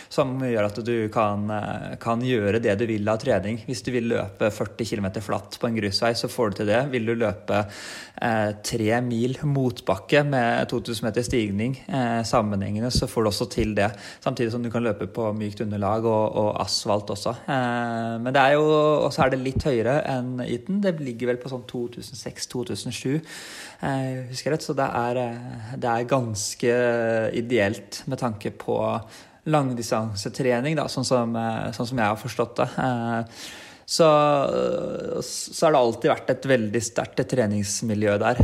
som 0.10 0.34
gjør 0.42 0.68
at 0.68 0.80
du 0.86 0.96
kan, 1.14 1.46
kan, 2.02 2.24
gjøre 2.26 2.60
det 2.64 2.74
du 2.80 2.88
vil 2.90 3.08
av 3.12 3.20
trening. 3.22 3.62
Hvis 3.68 3.84
du 3.86 3.92
vil 3.94 4.10
løpe 4.10 4.50
40 4.52 4.90
km 4.90 5.08
flatt 5.22 5.60
på 5.62 5.70
en 5.70 5.78
grusvei, 5.78 6.14
så 6.18 6.30
får 6.32 6.52
du 6.52 6.60
til 6.62 6.72
det. 6.72 6.82
Vil 6.92 7.06
du 7.12 7.14
løpe 7.20 7.62
eh, 8.22 9.02
mil 9.06 9.38
motbakke 9.48 10.24
med 10.28 10.70
2000 10.70 11.08
meter 11.08 11.26
stigning 11.26 11.78
eh, 11.88 12.22
sammenhengende, 12.28 12.92
så 12.92 13.08
får 13.08 13.24
du 13.24 13.32
også 13.32 13.50
til 13.52 13.76
det. 13.78 13.92
Samtidig 14.24 14.52
som 14.52 14.64
du 14.64 14.72
kan 14.72 14.84
løpe 14.84 15.08
på 15.08 15.30
mykt 15.38 15.62
underlag 15.66 16.06
og, 16.06 16.36
og 16.42 16.62
asfalt 16.62 17.10
også. 17.14 17.36
Eh, 17.46 18.18
men 18.24 18.34
det 18.34 18.42
er 18.42 18.58
jo 18.58 18.66
også 19.08 19.26
er 19.26 19.34
det 19.34 19.44
litt 19.44 19.66
høyere 19.68 20.00
enn 20.12 20.42
Eton. 20.46 20.82
Det 20.84 20.98
ligger 21.02 21.34
vel 21.34 21.42
på 21.42 21.52
sånn 21.52 21.66
2006-2007, 21.70 23.22
eh, 23.82 24.22
husker 24.30 24.50
jeg 24.50 24.56
rett. 24.56 24.68
Så 24.68 24.76
det 24.78 24.88
er, 24.88 25.20
eh, 25.24 25.74
det 25.82 25.90
er 25.90 26.10
ganske 26.10 26.78
ideelt 27.38 28.04
med 28.08 28.22
tanke 28.22 28.54
på 28.54 28.78
langdistansetrening, 29.52 30.78
da, 30.78 30.86
sånn 30.92 31.08
som, 31.08 31.36
eh, 31.36 31.72
sånn 31.76 31.90
som 31.90 31.98
jeg 31.98 32.14
har 32.14 32.22
forstått 32.22 32.62
det. 32.62 32.70
Så, 33.92 34.08
så 35.20 35.66
har 35.66 35.74
det 35.74 35.80
alltid 35.82 36.12
vært 36.14 36.30
et 36.32 36.46
veldig 36.48 36.82
sterkt 36.86 37.26
treningsmiljø 37.28 38.14
der. 38.22 38.38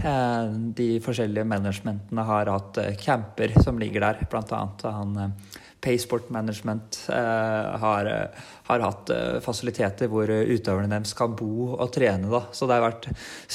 De 0.76 0.88
forskjellige 1.00 1.48
managementene 1.48 2.26
har 2.28 2.52
hatt 2.52 2.80
camper 3.00 3.54
som 3.64 3.80
ligger 3.80 4.04
der, 4.04 4.26
blant 4.28 4.52
annet 4.58 4.84
han 4.84 5.32
Paysport 5.84 6.30
Management 6.34 7.00
har, 7.08 8.08
har, 8.68 8.84
hatt 8.84 9.12
fasiliteter 9.46 10.10
hvor 10.12 10.30
utøverne 10.30 10.90
deres 10.92 11.14
kan 11.18 11.36
bo 11.38 11.70
og 11.76 11.92
trene. 11.94 12.30
Da. 12.32 12.42
Så 12.52 12.68
det 12.68 12.78
har 12.78 12.86
vært 12.88 13.10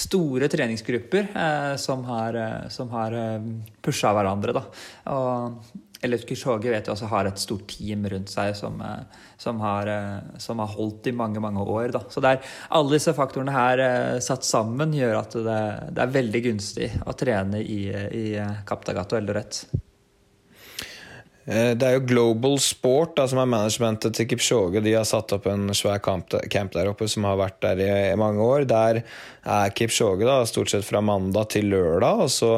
store 0.04 0.48
treningsgrupper 0.52 1.32
som 1.82 2.06
har, 2.08 2.38
som 2.72 2.92
har 2.94 3.16
pusha 3.82 4.14
hverandre. 4.14 4.54
Da. 4.56 4.64
Og 5.12 5.58
Eliud 6.02 6.24
Kishogge 6.26 6.70
vet 6.72 6.88
jeg 6.88 6.94
også 6.96 7.08
har 7.12 7.28
et 7.28 7.38
stort 7.38 7.68
team 7.70 8.02
rundt 8.10 8.32
seg 8.32 8.56
som, 8.58 8.80
eh, 8.82 9.20
som, 9.38 9.60
har, 9.62 9.86
eh, 9.86 10.40
som 10.42 10.58
har, 10.58 10.72
holdt 10.74 11.06
i 11.06 11.14
mange 11.14 11.40
mange 11.40 11.62
år. 11.62 11.92
Da. 11.94 12.02
Så 12.10 12.22
det 12.24 12.34
er, 12.34 12.50
alle 12.74 12.96
disse 12.96 13.14
faktorene 13.14 13.54
her 13.54 13.84
eh, 13.84 14.18
satt 14.24 14.46
sammen 14.46 14.94
gjør 14.96 15.20
at 15.20 15.38
det, 15.38 15.62
det 15.94 16.04
er 16.04 16.18
veldig 16.18 16.44
gunstig 16.48 16.90
å 17.06 17.14
trene 17.18 17.62
i, 17.62 17.80
i 17.92 18.26
Kaptagat 18.66 19.14
og 19.14 19.22
Eldoret. 19.22 19.64
Eh, 21.44 21.72
det 21.74 21.86
er 21.86 21.96
jo 21.96 22.04
Global 22.06 22.54
Sport, 22.62 23.16
da, 23.18 23.26
som 23.26 23.40
er 23.42 23.50
managementet 23.50 24.14
til 24.14 24.28
Kipchoge. 24.30 24.82
De 24.84 24.94
har 24.94 25.06
satt 25.08 25.34
opp 25.34 25.48
en 25.50 25.72
svær 25.74 25.98
camp 26.02 26.30
der 26.76 26.90
oppe 26.90 27.08
som 27.10 27.26
har 27.26 27.40
vært 27.40 27.58
der 27.64 27.82
i 27.82 28.18
mange 28.20 28.44
år. 28.44 28.66
Der 28.70 29.02
er 29.42 29.74
Kipchoge 29.74 30.28
da, 30.28 30.38
stort 30.46 30.70
sett 30.70 30.86
fra 30.86 31.02
mandag 31.02 31.50
til 31.56 31.70
lørdag. 31.72 32.24
Og 32.26 32.30
så 32.30 32.52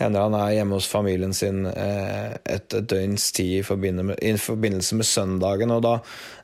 hender 0.00 0.24
han 0.24 0.38
er 0.40 0.56
hjemme 0.56 0.80
hos 0.80 0.88
familien 0.88 1.36
sin 1.36 1.66
eh, 1.68 2.36
et 2.48 2.80
døgns 2.80 3.30
tid 3.36 3.60
i 3.60 3.62
forbindelse 3.66 5.00
med 5.00 5.08
søndagen. 5.08 5.76
Og 5.76 5.84
da 5.84 5.98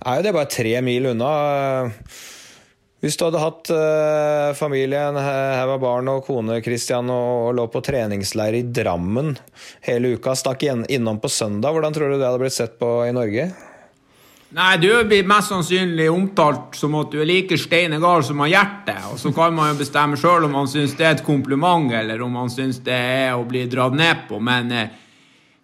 er 0.05 0.21
jo 0.21 0.29
det 0.29 0.37
bare 0.37 0.53
tre 0.53 0.81
mil 0.85 1.15
unna. 1.15 1.35
Hvis 3.05 3.19
du 3.21 3.27
hadde 3.27 3.43
hatt 3.43 3.69
uh, 3.69 4.57
familien, 4.57 5.19
her 5.21 5.67
var 5.69 5.81
barn 5.83 6.09
og 6.09 6.25
kone 6.25 6.63
Christian, 6.65 7.11
og, 7.13 7.51
og 7.51 7.55
lå 7.59 7.67
på 7.69 7.83
treningsleir 7.85 8.57
i 8.57 8.65
Drammen 8.65 9.35
hele 9.85 10.15
uka, 10.17 10.33
stakk 10.33 10.65
innom 10.65 11.21
på 11.21 11.29
søndag, 11.29 11.77
hvordan 11.77 11.97
tror 11.97 12.11
du 12.11 12.17
det 12.17 12.25
hadde 12.25 12.41
blitt 12.41 12.57
sett 12.57 12.79
på 12.81 12.99
i 13.05 13.13
Norge? 13.15 13.51
Nei, 14.57 14.77
du 14.81 14.89
blir 15.05 15.27
mest 15.29 15.51
sannsynlig 15.51 16.07
omtalt 16.09 16.77
som 16.79 16.95
at 16.97 17.11
du 17.13 17.19
er 17.21 17.29
like 17.29 17.59
steine 17.59 17.99
gal 18.01 18.23
som 18.25 18.39
har 18.45 18.53
hjerte. 18.53 18.95
Og 19.11 19.19
så 19.21 19.33
kan 19.35 19.53
man 19.53 19.73
jo 19.73 19.81
bestemme 19.83 20.17
sjøl 20.17 20.47
om 20.47 20.55
man 20.57 20.71
syns 20.71 20.95
det 20.97 21.05
er 21.05 21.17
et 21.19 21.27
kompliment, 21.27 21.91
eller 21.99 22.23
om 22.25 22.33
man 22.39 22.53
syns 22.53 22.79
det 22.87 22.95
er 22.97 23.35
å 23.37 23.45
bli 23.49 23.67
dratt 23.69 23.97
ned 23.99 24.23
på. 24.31 24.39
Men 24.41 24.71
eh, 24.73 24.95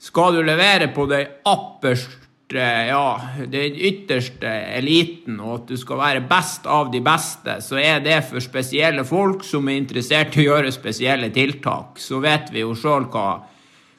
skal 0.03 0.37
du 0.37 0.43
levere 0.45 0.91
på 0.93 1.07
det 1.09 1.22
apperste 1.49 2.22
ja, 2.61 3.21
den 3.49 3.77
ytterste 3.79 4.51
eliten, 4.77 5.39
og 5.41 5.55
at 5.55 5.71
du 5.73 5.79
skal 5.81 6.01
være 6.01 6.25
best 6.29 6.67
av 6.69 6.91
de 6.93 7.01
beste, 7.05 7.57
så 7.65 7.79
er 7.81 8.03
det 8.05 8.19
for 8.29 8.43
spesielle 8.45 9.05
folk 9.09 9.45
som 9.47 9.69
er 9.71 9.79
interessert 9.81 10.37
i 10.37 10.45
å 10.45 10.51
gjøre 10.51 10.75
spesielle 10.75 11.31
tiltak. 11.33 12.01
Så 12.03 12.21
vet 12.23 12.53
vi 12.53 12.65
jo 12.65 12.75
sjøl 12.79 13.09
hva, 13.13 13.27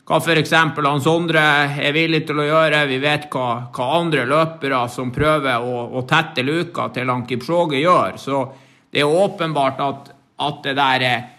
hva 0.06 0.20
f.eks. 0.22 0.54
han 0.54 1.04
Sondre 1.04 1.44
er 1.80 1.96
villig 1.96 2.24
til 2.28 2.44
å 2.44 2.48
gjøre. 2.48 2.86
Vi 2.92 3.02
vet 3.04 3.30
hva, 3.34 3.50
hva 3.74 3.90
andre 4.00 4.28
løpere 4.30 4.86
som 4.94 5.12
prøver 5.16 5.64
å, 5.64 5.86
å 5.98 6.06
tette 6.10 6.46
luka 6.46 6.90
til 6.94 7.10
han 7.10 7.28
Kipchoge 7.30 7.82
gjør. 7.82 8.20
Så 8.22 8.44
det 8.94 9.02
er 9.02 9.20
åpenbart 9.24 9.82
at, 9.82 10.12
at 10.44 10.66
det 10.68 10.78
der 10.78 11.08
er 11.10 11.30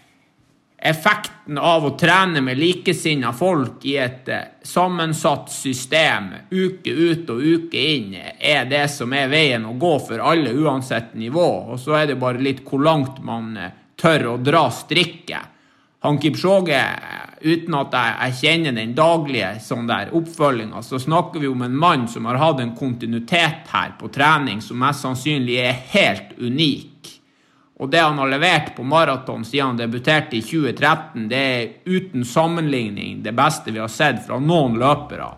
effekten 0.77 1.57
av 1.57 1.85
å 1.85 1.93
trene 1.97 2.41
med 2.41 2.59
likesinnede 2.59 3.33
folk 3.37 3.85
i 3.87 3.95
et 4.01 4.29
eh, 4.29 4.43
sammensatt 4.63 5.49
system 5.51 6.31
uke 6.51 6.91
ut 6.91 7.29
og 7.31 7.41
uke 7.41 7.85
inn, 7.95 8.13
er 8.39 8.67
det 8.69 8.85
som 8.93 9.13
er 9.15 9.31
veien 9.31 9.65
å 9.65 9.75
gå 9.79 9.95
for 10.07 10.21
alle, 10.21 10.53
uansett 10.53 11.15
nivå. 11.15 11.47
Og 11.73 11.81
så 11.81 11.99
er 12.01 12.11
det 12.11 12.21
bare 12.21 12.43
litt 12.43 12.63
hvor 12.67 12.83
langt 12.85 13.21
man 13.23 13.55
eh, 13.57 13.75
tør 13.95 14.33
å 14.35 14.37
dra 14.41 14.67
strikket. 14.73 15.51
Han 16.05 16.19
Kipchoge, 16.21 16.79
uten 17.41 17.75
at 17.79 17.95
jeg, 17.97 18.33
kjenner 18.37 18.75
den 18.77 18.91
daglige 18.93 19.55
sånn 19.63 19.87
oppfølginga, 19.89 20.83
så 20.85 20.99
snakker 21.01 21.41
vi 21.41 21.49
om 21.49 21.63
en 21.65 21.77
mann 21.81 22.05
som 22.11 22.27
har 22.29 22.37
hatt 22.37 22.61
en 22.61 22.75
kontinuitet 22.77 23.71
her 23.71 23.95
på 23.97 24.11
trening 24.13 24.61
som 24.61 24.77
mest 24.83 25.01
sannsynlig 25.01 25.57
er 25.63 25.79
helt 25.95 26.35
unik. 26.37 26.94
Og 27.79 27.89
det 27.91 27.99
han 27.99 28.19
har 28.21 28.29
levert 28.31 28.75
på 28.75 28.83
maraton 28.87 29.43
siden 29.45 29.73
han 29.73 29.79
debuterte 29.79 30.37
i 30.37 30.43
2013, 30.43 31.25
det 31.27 31.39
er 31.39 31.73
uten 31.85 32.23
sammenligning 32.25 33.19
det 33.23 33.33
beste 33.35 33.73
vi 33.75 33.81
har 33.83 33.91
sett 33.91 34.21
fra 34.27 34.39
noen 34.39 34.77
løpere. 34.79 35.33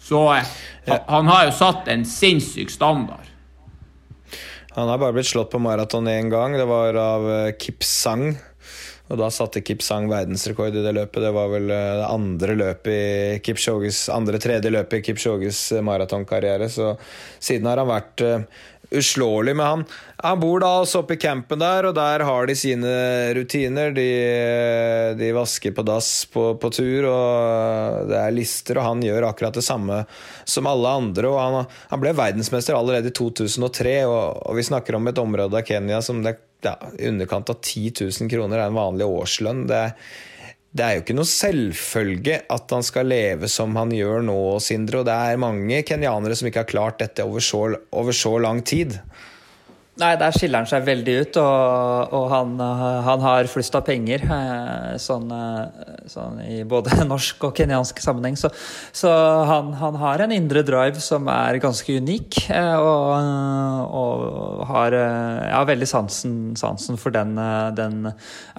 Så 0.00 0.22
eh, 0.36 1.00
han 1.08 1.26
har 1.26 1.48
jo 1.48 1.56
satt 1.58 1.90
en 1.90 2.06
sinnssyk 2.06 2.70
standard. 2.70 3.26
Han 4.76 4.88
har 4.88 5.02
bare 5.02 5.16
blitt 5.16 5.26
slått 5.26 5.50
på 5.50 5.58
maraton 5.58 6.06
én 6.08 6.30
gang. 6.30 6.54
Det 6.54 6.68
var 6.70 6.94
av 6.94 7.26
Kipsang. 7.58 8.30
Og 9.10 9.18
da 9.18 9.26
satte 9.34 9.64
Kipsang 9.66 10.06
verdensrekord 10.06 10.76
i 10.78 10.84
det 10.84 10.92
løpet. 10.94 11.24
Det 11.24 11.32
var 11.34 11.50
vel 11.50 11.66
eh, 11.74 11.86
det 11.98 12.06
andre 12.06 12.54
løpet 12.62 12.92
i 12.94 13.40
Kipchoges, 13.42 14.04
andre-tredje 14.14 14.70
løpet 14.70 15.00
i 15.00 15.04
Kipchoges 15.10 15.64
maratonkarriere. 15.82 16.70
Så 16.70 16.92
siden 17.42 17.66
har 17.66 17.82
han 17.82 17.90
vært 17.90 18.22
uslåelig 18.90 19.56
med 19.56 19.66
han. 19.66 19.84
Han 20.16 20.40
bor 20.40 20.60
da 20.60 20.70
også 20.80 21.00
oppe 21.02 21.14
i 21.16 21.20
campen 21.20 21.60
der, 21.62 21.88
og 21.88 21.94
der 21.96 22.24
har 22.26 22.48
de 22.48 22.56
sine 22.58 22.90
rutiner. 23.36 23.94
De, 23.96 24.08
de 25.18 25.30
vasker 25.36 25.74
på 25.76 25.84
dass 25.86 26.10
på, 26.32 26.50
på, 26.60 26.72
tur, 26.74 27.06
og 27.08 28.10
det 28.10 28.18
er 28.18 28.36
lister, 28.36 28.80
og 28.80 28.88
han 28.88 29.04
gjør 29.06 29.30
akkurat 29.30 29.56
det 29.56 29.64
samme 29.66 30.02
som 30.44 30.68
alle 30.70 30.94
andre. 31.02 31.30
og 31.30 31.40
Han, 31.40 31.70
han 31.94 32.02
ble 32.02 32.14
verdensmester 32.18 32.76
allerede 32.76 33.12
i 33.12 33.16
2003, 33.16 33.96
og, 34.08 34.42
og, 34.44 34.56
vi 34.58 34.66
snakker 34.66 34.98
om 34.98 35.08
et 35.08 35.22
område 35.22 35.62
av 35.62 35.66
Kenya 35.66 36.02
som 36.04 36.24
det 36.26 36.36
ja, 36.64 36.76
underkant 37.08 37.50
av 37.50 37.62
10 37.62 37.94
000 38.02 38.28
kroner 38.32 38.60
er 38.60 38.68
en 38.68 38.76
vanlig 38.76 39.06
årslønn. 39.08 39.64
Det 39.70 39.78
er 39.86 39.94
det 40.70 40.84
er 40.84 40.94
jo 40.94 41.02
ikke 41.02 41.16
noe 41.18 41.26
selvfølge 41.26 42.36
at 42.54 42.72
han 42.76 42.84
skal 42.86 43.08
leve 43.10 43.48
som 43.50 43.74
han 43.74 43.90
gjør 43.94 44.22
nå, 44.22 44.38
Sindre. 44.62 45.00
Og 45.00 45.08
det 45.08 45.16
er 45.16 45.40
mange 45.42 45.82
kenyanere 45.86 46.36
som 46.38 46.46
ikke 46.46 46.62
har 46.62 46.70
klart 46.70 47.00
dette 47.02 47.26
over 47.26 47.42
så, 47.42 47.64
over 47.90 48.14
så 48.14 48.36
lang 48.38 48.62
tid. 48.62 49.00
Nei, 50.00 50.14
der 50.16 50.32
skiller 50.32 50.62
han 50.62 50.68
seg 50.68 50.84
veldig 50.86 51.14
ut, 51.20 51.38
og, 51.42 52.12
og 52.16 52.26
han, 52.32 52.54
han, 53.04 53.20
har 53.20 53.48
flust 53.52 53.74
av 53.76 53.82
penger. 53.84 54.22
Eh, 54.24 54.94
sånn, 55.02 55.26
eh, 55.34 55.98
sånn, 56.08 56.38
i 56.46 56.62
både 56.68 57.02
norsk 57.10 57.44
og 57.50 57.58
kenyansk 57.58 58.00
sammenheng. 58.00 58.38
Så, 58.40 58.48
så 58.96 59.10
han, 59.50 59.74
han, 59.76 59.98
har 60.00 60.24
en 60.24 60.32
indre 60.32 60.62
drive 60.64 61.02
som 61.04 61.28
er 61.28 61.58
ganske 61.60 61.98
unik, 62.00 62.38
eh, 62.54 62.76
og, 62.80 63.90
og 64.00 64.62
har 64.70 64.96
ja, 64.96 65.60
veldig 65.68 65.88
sansen, 65.90 66.38
sansen 66.56 66.96
for 67.00 67.12
den, 67.12 67.36
den, 67.76 68.08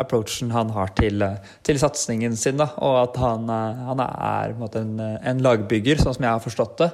approachen 0.02 0.52
han 0.54 0.70
har 0.76 0.94
til, 1.00 1.26
til 1.66 1.82
satsingen 1.82 2.38
sin. 2.38 2.62
Da, 2.62 2.70
og 2.86 3.00
at 3.08 3.18
han, 3.24 3.50
han 3.88 4.06
er 4.06 4.54
en, 4.78 4.94
en, 5.02 5.42
lagbygger, 5.42 6.04
sånn 6.04 6.20
som 6.20 6.28
jeg 6.28 6.36
har 6.36 6.46
forstått 6.46 6.78
det. 6.84 6.92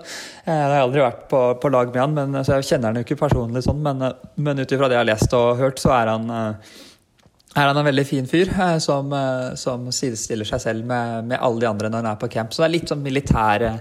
Jeg 0.47 0.63
har 0.63 0.79
aldri 0.85 1.03
vært 1.03 1.27
på, 1.33 1.43
på 1.59 1.73
lag 1.73 1.91
med 1.91 2.03
han, 2.05 2.15
men, 2.15 2.41
så 2.47 2.61
jeg 2.61 2.71
kjenner 2.71 2.93
han 2.93 3.01
jo 3.01 3.07
ikke 3.09 3.21
personlig 3.25 3.65
sånn. 3.67 3.83
men 3.83 4.07
men 4.37 4.59
ut 4.59 4.71
ifra 4.71 4.89
det 4.89 4.97
jeg 4.97 5.03
har 5.03 5.09
lest 5.09 5.33
og 5.37 5.57
hørt, 5.57 5.81
så 5.81 5.93
er 5.95 6.11
han, 6.11 6.29
eh, 6.29 6.75
er 7.57 7.69
han 7.69 7.79
en 7.79 7.87
veldig 7.87 8.05
fin 8.05 8.27
fyr 8.29 8.51
eh, 8.53 8.77
som, 8.83 9.09
eh, 9.17 9.55
som 9.57 9.87
sidestiller 9.91 10.45
seg 10.45 10.61
selv 10.61 10.85
med, 10.85 11.31
med, 11.31 11.39
alle 11.41 11.63
de 11.63 11.69
andre 11.69 11.89
når 11.89 12.03
han 12.03 12.11
er 12.11 12.19
på 12.21 12.29
camp. 12.35 12.53
Så 12.53 12.61
det 12.61 12.67
er 12.67 12.75
litt 12.75 12.93
sånn 12.93 13.05
militære, 13.05 13.71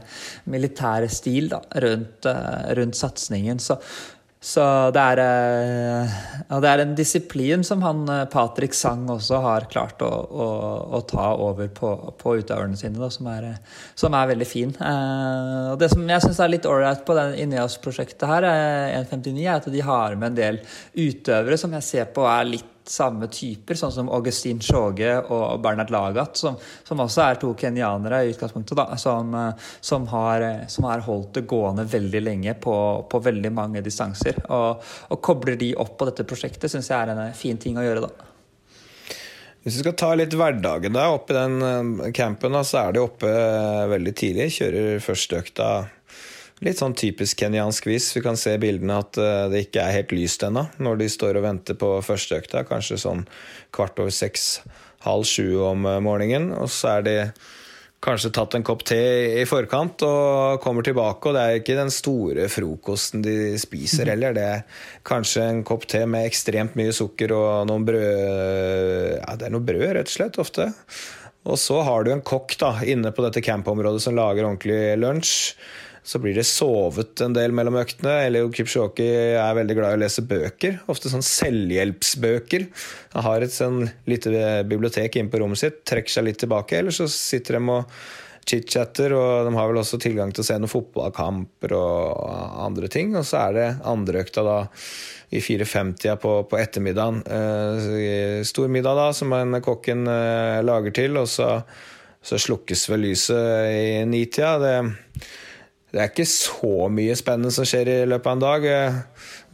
militære 0.52 1.10
stil 1.12 1.50
da, 1.52 1.60
rundt, 1.84 2.30
rundt 2.80 3.00
satsingen. 3.00 3.60
Så, 3.60 3.76
så 4.46 4.62
det 4.94 5.02
er, 5.02 5.20
ja, 6.46 6.58
det 6.62 6.70
er 6.70 6.82
en 6.84 6.92
disiplin 6.98 7.64
som 7.66 7.80
han 7.82 8.04
Patrick 8.30 8.76
Sang 8.78 9.08
også 9.10 9.40
har 9.42 9.66
klart 9.72 10.04
å, 10.06 10.10
å, 10.10 10.46
å 10.94 11.00
ta 11.10 11.32
over 11.42 11.72
på, 11.74 11.90
på 12.20 12.36
utøverne 12.38 12.78
sine, 12.78 13.00
da, 13.00 13.10
som, 13.10 13.26
er, 13.32 13.56
som, 13.98 14.14
er, 14.14 14.30
veldig 14.30 14.46
fin. 14.46 14.70
Eh, 14.78 15.72
og 15.72 15.80
det 15.82 15.90
som 15.90 16.06
jeg 16.06 16.22
syns 16.22 16.38
er 16.44 16.54
litt 16.54 16.70
ålreit 16.70 17.02
på 17.08 17.18
den 17.18 17.34
Ineos-prosjektet 17.42 18.22
her, 18.30 18.46
159, 19.02 19.42
er 19.42 19.56
at 19.56 19.68
de 19.72 19.82
har 19.82 20.14
med 20.14 20.30
en 20.30 20.38
del 20.38 20.62
utøvere 20.94 21.58
som 21.58 21.74
jeg 21.80 21.88
ser 21.90 22.08
på 22.14 22.28
er 22.30 22.48
litt 22.54 22.72
samme 22.90 23.28
typer, 23.32 23.78
sånn 23.78 23.94
som 23.94 24.10
Augustin 24.12 24.60
Sjåge 24.62 25.12
og 25.22 25.60
Bernhard 25.64 25.90
Lagat, 25.94 26.38
som, 26.40 26.58
som, 26.86 27.02
også 27.02 27.24
er 27.24 27.40
to 27.42 27.52
kenyanere 27.58 28.22
i 28.24 28.32
utgangspunktet, 28.34 28.76
da, 28.78 28.98
som, 29.00 29.34
som, 29.80 30.06
har, 30.12 30.46
som, 30.72 30.88
har, 30.90 31.04
holdt 31.06 31.34
det 31.38 31.46
gående 31.50 31.86
veldig 31.90 32.22
lenge 32.22 32.56
på, 32.62 32.76
på 33.10 33.22
veldig 33.24 33.52
mange 33.54 33.82
distanser. 33.84 34.38
Og, 34.46 34.86
og, 35.10 35.20
kobler 35.22 35.58
de 35.60 35.74
opp 35.80 35.96
på 35.98 36.08
dette 36.10 36.26
prosjektet, 36.28 36.70
syns 36.72 36.90
jeg 36.92 36.98
er 36.98 37.14
en 37.14 37.36
fin 37.36 37.58
ting 37.60 37.78
å 37.78 37.84
gjøre, 37.84 38.06
da. 38.06 38.32
Hvis 39.66 39.80
vi 39.80 39.82
skal 39.82 39.94
ta 39.98 40.12
litt 40.14 40.34
hverdagen 40.38 40.94
da, 40.94 41.08
oppe 41.10 41.34
i 41.34 41.36
den 41.40 41.56
eh, 41.66 42.10
campen, 42.14 42.54
da, 42.54 42.62
så 42.62 42.84
er 42.84 42.94
de 42.94 43.00
oppe 43.02 43.26
eh, 43.26 43.86
veldig 43.90 44.12
tidlig. 44.14 44.52
Kjører 44.54 45.00
første 45.02 45.40
økta 45.42 45.70
Litt 46.64 46.80
sånn 46.80 46.94
typisk 46.96 47.42
kenyansk 47.42 47.84
vis. 47.90 48.08
Vi 48.16 48.22
kan 48.24 48.38
se 48.40 48.54
i 48.56 48.60
bildene 48.60 48.96
at 49.02 49.18
eh, 49.20 49.44
det 49.52 49.66
ikke 49.66 49.82
er 49.82 49.98
helt 49.98 50.14
lyst 50.16 50.44
ennå 50.46 50.64
når 50.80 51.02
de 51.02 51.10
står 51.12 51.36
og 51.36 51.44
venter 51.44 51.76
på 51.76 51.90
første 52.04 52.38
økta. 52.40 52.64
Kanskje 52.64 52.96
sånn 53.02 53.26
kvart 53.76 54.00
over 54.00 54.14
seks, 54.14 54.62
halv 55.04 55.28
sju 55.28 55.60
om 55.68 55.84
eh, 55.84 56.00
morgenen. 56.00 56.54
Og 56.56 56.72
så 56.72 56.94
er 56.94 57.04
de 57.04 57.16
kanskje 58.06 58.32
tatt 58.38 58.56
en 58.56 58.64
kopp 58.64 58.86
te 58.88 59.02
i 59.42 59.44
forkant 59.48 60.00
og 60.06 60.62
kommer 60.64 60.84
tilbake, 60.86 61.28
og 61.28 61.36
det 61.36 61.42
er 61.42 61.60
ikke 61.60 61.78
den 61.78 61.92
store 61.92 62.48
frokosten 62.52 63.24
de 63.24 63.36
spiser 63.60 64.08
heller. 64.12 64.36
Det 64.36 64.48
er 64.56 64.82
kanskje 65.04 65.44
en 65.44 65.62
kopp 65.66 65.84
te 65.90 66.04
med 66.08 66.28
ekstremt 66.28 66.76
mye 66.78 66.94
sukker 66.96 67.36
og 67.36 67.68
noen 67.68 67.84
brød 67.88 68.06
Ja, 68.06 69.36
det 69.36 69.48
er 69.48 69.52
noe 69.52 69.64
brød, 69.64 69.90
rett 69.98 70.08
og 70.08 70.16
slett, 70.16 70.40
ofte. 70.40 70.70
Og 71.46 71.58
så 71.60 71.82
har 71.86 72.04
du 72.04 72.14
en 72.14 72.24
kokk 72.26 72.56
da, 72.58 72.72
inne 72.82 73.12
på 73.14 73.24
dette 73.26 73.44
campområdet 73.44 74.00
som 74.02 74.16
lager 74.16 74.48
ordentlig 74.48 74.96
lunsj. 74.98 75.34
Så 76.06 76.20
blir 76.22 76.36
det 76.38 76.44
sovet 76.46 77.18
en 77.24 77.34
del 77.34 77.54
mellom 77.56 77.80
øktene. 77.80 78.12
Elio 78.28 78.46
Kipshoki 78.54 79.06
er 79.40 79.56
veldig 79.58 79.74
glad 79.74 79.94
i 79.94 79.98
å 79.98 80.02
lese 80.04 80.22
bøker. 80.22 80.76
Ofte 80.92 81.10
sånn 81.10 81.24
selvhjelpsbøker. 81.26 82.68
Han 83.16 83.26
har 83.26 83.42
et 83.42 83.54
sånn 83.54 83.88
lite 84.06 84.30
bibliotek 84.70 85.18
inne 85.18 85.32
på 85.32 85.40
rommet 85.42 85.64
sitt, 85.64 85.80
trekker 85.88 86.14
seg 86.14 86.28
litt 86.28 86.38
tilbake. 86.44 86.78
Eller 86.78 86.94
så 86.94 87.08
sitter 87.10 87.58
de 87.58 87.74
og 87.74 87.90
chit-chatter, 88.46 89.10
og 89.18 89.48
de 89.48 89.54
har 89.56 89.66
vel 89.66 89.80
også 89.80 89.98
tilgang 89.98 90.30
til 90.30 90.44
å 90.44 90.46
se 90.46 90.56
noen 90.60 90.70
fotballkamper 90.70 91.74
og 91.74 92.60
andre 92.62 92.90
ting. 92.92 93.10
Og 93.18 93.26
så 93.26 93.40
er 93.48 93.56
det 93.56 93.66
andre 93.90 94.22
økta 94.22 94.44
da 94.46 94.60
i 95.34 95.40
4.50 95.42 96.20
på, 96.22 96.36
på 96.46 96.60
ettermiddagen. 96.60 97.24
Eh, 97.26 98.44
stor 98.46 98.70
middag 98.70 98.94
da, 99.00 99.08
som 99.16 99.34
en 99.34 99.58
kokken 99.64 100.06
eh, 100.06 100.60
lager 100.62 100.94
til, 100.94 101.18
og 101.18 101.26
så, 101.30 101.50
så 102.22 102.38
slukkes 102.38 102.86
vel 102.92 103.08
lyset 103.08 103.72
i 103.74 104.06
nitida. 104.06 104.54
Det 104.62 104.76
det 105.96 106.02
er 106.02 106.10
ikke 106.12 106.28
så 106.28 106.90
mye 106.92 107.14
spennende 107.16 107.50
som 107.54 107.64
skjer 107.64 107.88
i 107.88 107.98
løpet 108.04 108.28
av 108.28 108.34
en 108.36 108.42
dag. 108.42 108.66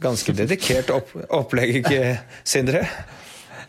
Ganske 0.03 0.35
dedikert 0.35 0.89
opp 0.91 1.13
opplegg, 1.31 1.87
Sindre? 2.43 2.83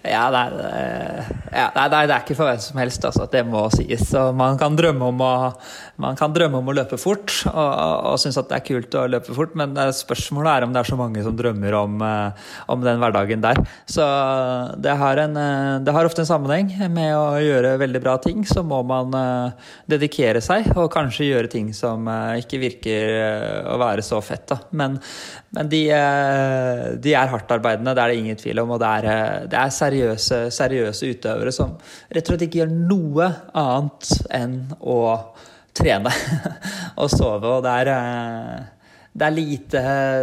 Ja, 0.05 0.27
er, 0.29 0.57
eh, 0.69 1.29
nei, 1.73 1.85
det 1.89 1.97
er, 2.13 2.19
ikke 2.19 2.35
for 2.37 2.51
hvem 2.51 2.61
som 2.61 2.77
helst, 2.77 3.05
altså, 3.09 3.25
det 3.33 3.41
må 3.49 3.63
sies. 3.73 4.05
Og 4.21 4.35
man 4.37 4.59
kan 4.61 4.77
drømme 4.77 5.07
om 5.09 5.23
å, 5.25 5.31
drømme 6.35 6.61
om 6.61 6.69
å 6.69 6.75
løpe 6.77 6.99
fort, 7.01 7.33
og, 7.49 7.71
og 8.11 8.19
synes 8.21 8.37
at 8.43 8.51
det 8.51 8.59
er 8.59 8.67
kult 8.67 8.97
å 9.01 9.07
løpe 9.09 9.33
fort, 9.37 9.55
men 9.57 9.73
spørsmålet 9.97 10.51
er 10.53 10.67
om 10.67 10.75
det 10.75 10.83
er 10.83 10.91
så 10.91 10.99
mange 11.01 11.25
som 11.25 11.39
drømmer 11.39 11.77
om, 11.79 12.05
eh, 12.05 12.51
om 12.75 12.85
den 12.85 13.01
hverdagen 13.01 13.45
der. 13.45 13.63
Så 13.89 14.05
det 14.85 14.97
har, 15.01 15.23
en, 15.25 15.39
eh, 15.41 15.79
det 15.87 15.97
har, 15.97 16.05
ofte 16.05 16.21
en 16.21 16.29
sammenheng 16.29 16.69
med 16.93 17.15
å 17.17 17.41
gjøre 17.41 17.79
veldig 17.81 18.05
bra 18.05 18.19
ting. 18.21 18.45
Så 18.45 18.61
må 18.61 18.83
man 18.85 19.17
dedikere 19.89 20.43
seg, 20.45 20.69
og 20.77 20.93
kanskje 20.93 21.31
gjøre 21.31 21.49
ting 21.49 21.73
som 21.73 22.05
ikke 22.37 22.61
virker 22.61 23.65
å 23.73 23.79
være 23.81 24.05
så 24.05 24.21
fett. 24.25 24.45
Da. 24.53 24.61
Men, 24.77 24.99
men 25.55 25.71
de, 25.71 25.83
de 26.99 27.15
er 27.15 27.31
hardtarbeidende, 27.31 27.95
det 27.95 28.03
er 28.05 28.13
det 28.13 28.21
ingen 28.21 28.39
tvil 28.41 28.63
om, 28.65 28.75
og 28.75 28.83
det 28.83 28.93
er, 29.01 29.49
det 29.51 29.59
er 29.61 29.75
seriøse, 29.79 30.45
seriøse 30.55 31.11
utøvere 31.15 31.55
som 31.55 31.77
rett 32.11 32.25
og 32.27 32.35
slett 32.35 32.47
ikke 32.49 32.65
gjør 32.65 32.79
noe 32.93 33.33
annet 33.65 34.15
enn 34.35 34.57
å 34.83 35.01
trene 35.75 36.13
og 37.03 37.11
sove. 37.13 37.51
Og 37.57 37.65
det 37.65 37.75
er, 37.83 37.91
eh, 37.95 38.95
det 39.15 39.27
er 39.27 39.35
lite, 39.35 39.83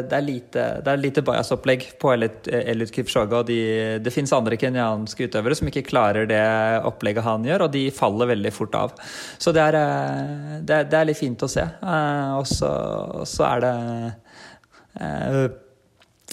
det 0.10 0.18
er 0.18 0.26
lite, 0.26 0.66
lite 1.00 1.24
bajasopplegg 1.28 1.86
på 2.02 2.14
Elliot 2.16 2.94
Kipchoge. 2.96 3.40
Og 3.40 3.48
de, 3.48 3.60
det 4.04 4.14
fins 4.14 4.34
andre 4.36 4.60
kenyanske 4.60 5.30
utøvere 5.30 5.58
som 5.58 5.72
ikke 5.72 5.86
klarer 5.88 6.28
det 6.30 6.44
opplegget 6.88 7.28
han 7.28 7.48
gjør, 7.48 7.68
og 7.68 7.76
de 7.76 7.86
faller 7.96 8.32
veldig 8.34 8.54
fort 8.56 8.78
av. 8.80 8.96
Så 9.42 9.54
det 9.56 9.64
er, 9.70 9.80
eh, 9.82 10.58
det 10.68 10.84
er, 10.88 11.08
litt 11.08 11.20
fint 11.20 11.48
å 11.48 11.52
se. 11.52 11.68
Eh, 11.68 12.36
og 12.40 12.48
så 12.48 13.48
er 13.52 13.66
det 13.68 13.76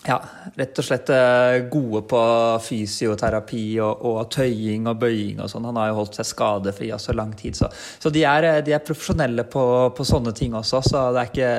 ja, 0.06 0.18
rett 0.54 0.78
og 0.78 0.86
slett 0.86 1.10
eh, 1.12 1.58
gode 1.72 2.02
på 2.08 2.20
fysioterapi 2.62 3.64
og, 3.82 4.04
og 4.06 4.30
tøying 4.32 4.86
og 4.90 5.00
bøying 5.02 5.42
og 5.42 5.50
sånn. 5.50 5.66
Han 5.68 5.80
har 5.80 5.90
jo 5.90 5.98
holdt 6.00 6.18
seg 6.20 6.30
skadefri 6.30 6.92
i 6.92 7.00
så 7.02 7.14
lang 7.16 7.34
tid. 7.38 7.58
Så, 7.58 7.70
så 7.98 8.12
de, 8.14 8.24
er, 8.28 8.48
de, 8.66 8.76
er, 8.76 8.84
profesjonelle 8.84 9.44
på, 9.50 9.64
på, 9.96 10.08
sånne 10.08 10.34
ting 10.36 10.56
også, 10.58 10.82
så 10.86 11.04
det 11.14 11.22
er 11.22 11.32
ikke, 11.32 11.52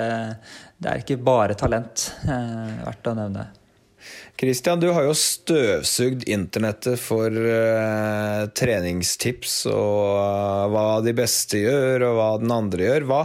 det 0.80 0.92
er 0.92 1.06
ikke 1.06 1.22
bare 1.30 1.58
talent. 1.60 2.12
Eh, 2.26 2.84
verdt 2.88 3.12
å 3.12 3.18
nevne. 3.20 3.50
Christian, 4.40 4.80
du 4.80 4.88
har 4.96 5.04
jo 5.04 5.16
støvsugd 5.18 6.24
internettet 6.32 6.96
for 7.04 7.28
uh, 7.28 8.46
treningstips 8.56 9.66
og 9.68 10.14
uh, 10.16 10.70
hva 10.72 10.86
de 11.04 11.12
beste 11.18 11.60
gjør, 11.60 12.06
og 12.08 12.16
hva 12.16 12.30
den 12.40 12.54
andre 12.56 12.88
gjør. 12.88 13.08
Hva, 13.10 13.20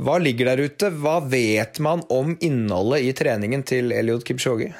hva 0.00 0.16
ligger 0.18 0.48
der 0.48 0.62
ute? 0.64 0.88
Hva 1.02 1.18
vet 1.20 1.76
man 1.84 2.00
om 2.08 2.32
innholdet 2.40 3.04
i 3.04 3.12
treningen 3.16 3.64
til 3.68 3.92
Eliud 3.92 4.24
Kipchoge? 4.24 4.70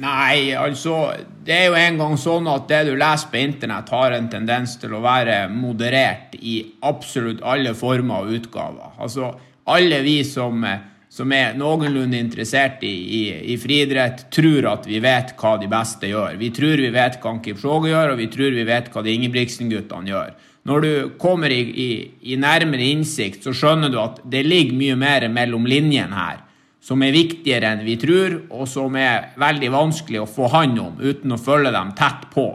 Nei, 0.00 0.50
altså 0.58 1.12
Det 1.46 1.54
er 1.54 1.68
jo 1.68 1.76
en 1.78 2.00
gang 2.00 2.16
sånn 2.18 2.48
at 2.50 2.64
det 2.70 2.80
du 2.88 2.94
leser 2.98 3.30
på 3.30 3.38
internett, 3.38 3.92
har 3.92 4.16
en 4.16 4.30
tendens 4.32 4.78
til 4.80 4.96
å 4.96 5.02
være 5.04 5.44
moderert 5.52 6.34
i 6.40 6.56
absolutt 6.82 7.44
alle 7.44 7.76
former 7.78 8.24
og 8.24 8.40
utgaver. 8.40 8.96
Altså, 8.98 9.34
alle 9.70 10.00
vi 10.02 10.16
som, 10.26 10.64
som 11.12 11.36
er 11.36 11.54
noenlunde 11.60 12.18
interessert 12.18 12.82
i, 12.88 12.94
i, 13.20 13.22
i, 13.52 13.58
friidrett, 13.60 14.26
tror 14.34 14.72
at 14.72 14.88
vi 14.88 14.98
vet 15.04 15.36
hva 15.38 15.54
de 15.60 15.68
beste 15.70 16.10
gjør. 16.10 16.40
Vi 16.40 16.50
tror 16.56 16.82
vi 16.82 16.90
vet 16.96 17.20
hva 17.20 17.36
Kipchoge 17.44 17.92
gjør, 17.92 18.16
og 18.16 18.24
vi 18.24 18.32
tror 18.32 18.56
vi 18.56 18.66
vet 18.66 18.90
hva 18.90 19.04
de 19.04 19.14
Ingebrigtsen-guttene 19.20 20.10
gjør. 20.10 20.34
Når 20.64 20.80
du 20.80 20.92
kommer 21.20 21.52
i, 21.52 21.60
i, 21.60 21.90
i 22.32 22.36
nærmere 22.40 22.86
innsikt, 22.94 23.44
så 23.44 23.52
skjønner 23.52 23.92
du 23.92 23.98
at 24.00 24.22
det 24.24 24.46
ligger 24.46 24.78
mye 24.78 24.96
mer 24.96 25.28
mellom 25.32 25.68
linjene 25.68 26.16
her 26.16 26.40
som 26.84 27.00
er 27.00 27.14
viktigere 27.16 27.70
enn 27.72 27.84
vi 27.86 27.96
tror, 27.96 28.42
og 28.52 28.66
som 28.68 28.96
er 29.00 29.30
veldig 29.40 29.70
vanskelig 29.72 30.20
å 30.20 30.28
få 30.28 30.50
hånd 30.52 30.80
om 30.82 30.98
uten 31.00 31.32
å 31.32 31.40
følge 31.40 31.72
dem 31.72 31.94
tett 31.96 32.26
på. 32.34 32.48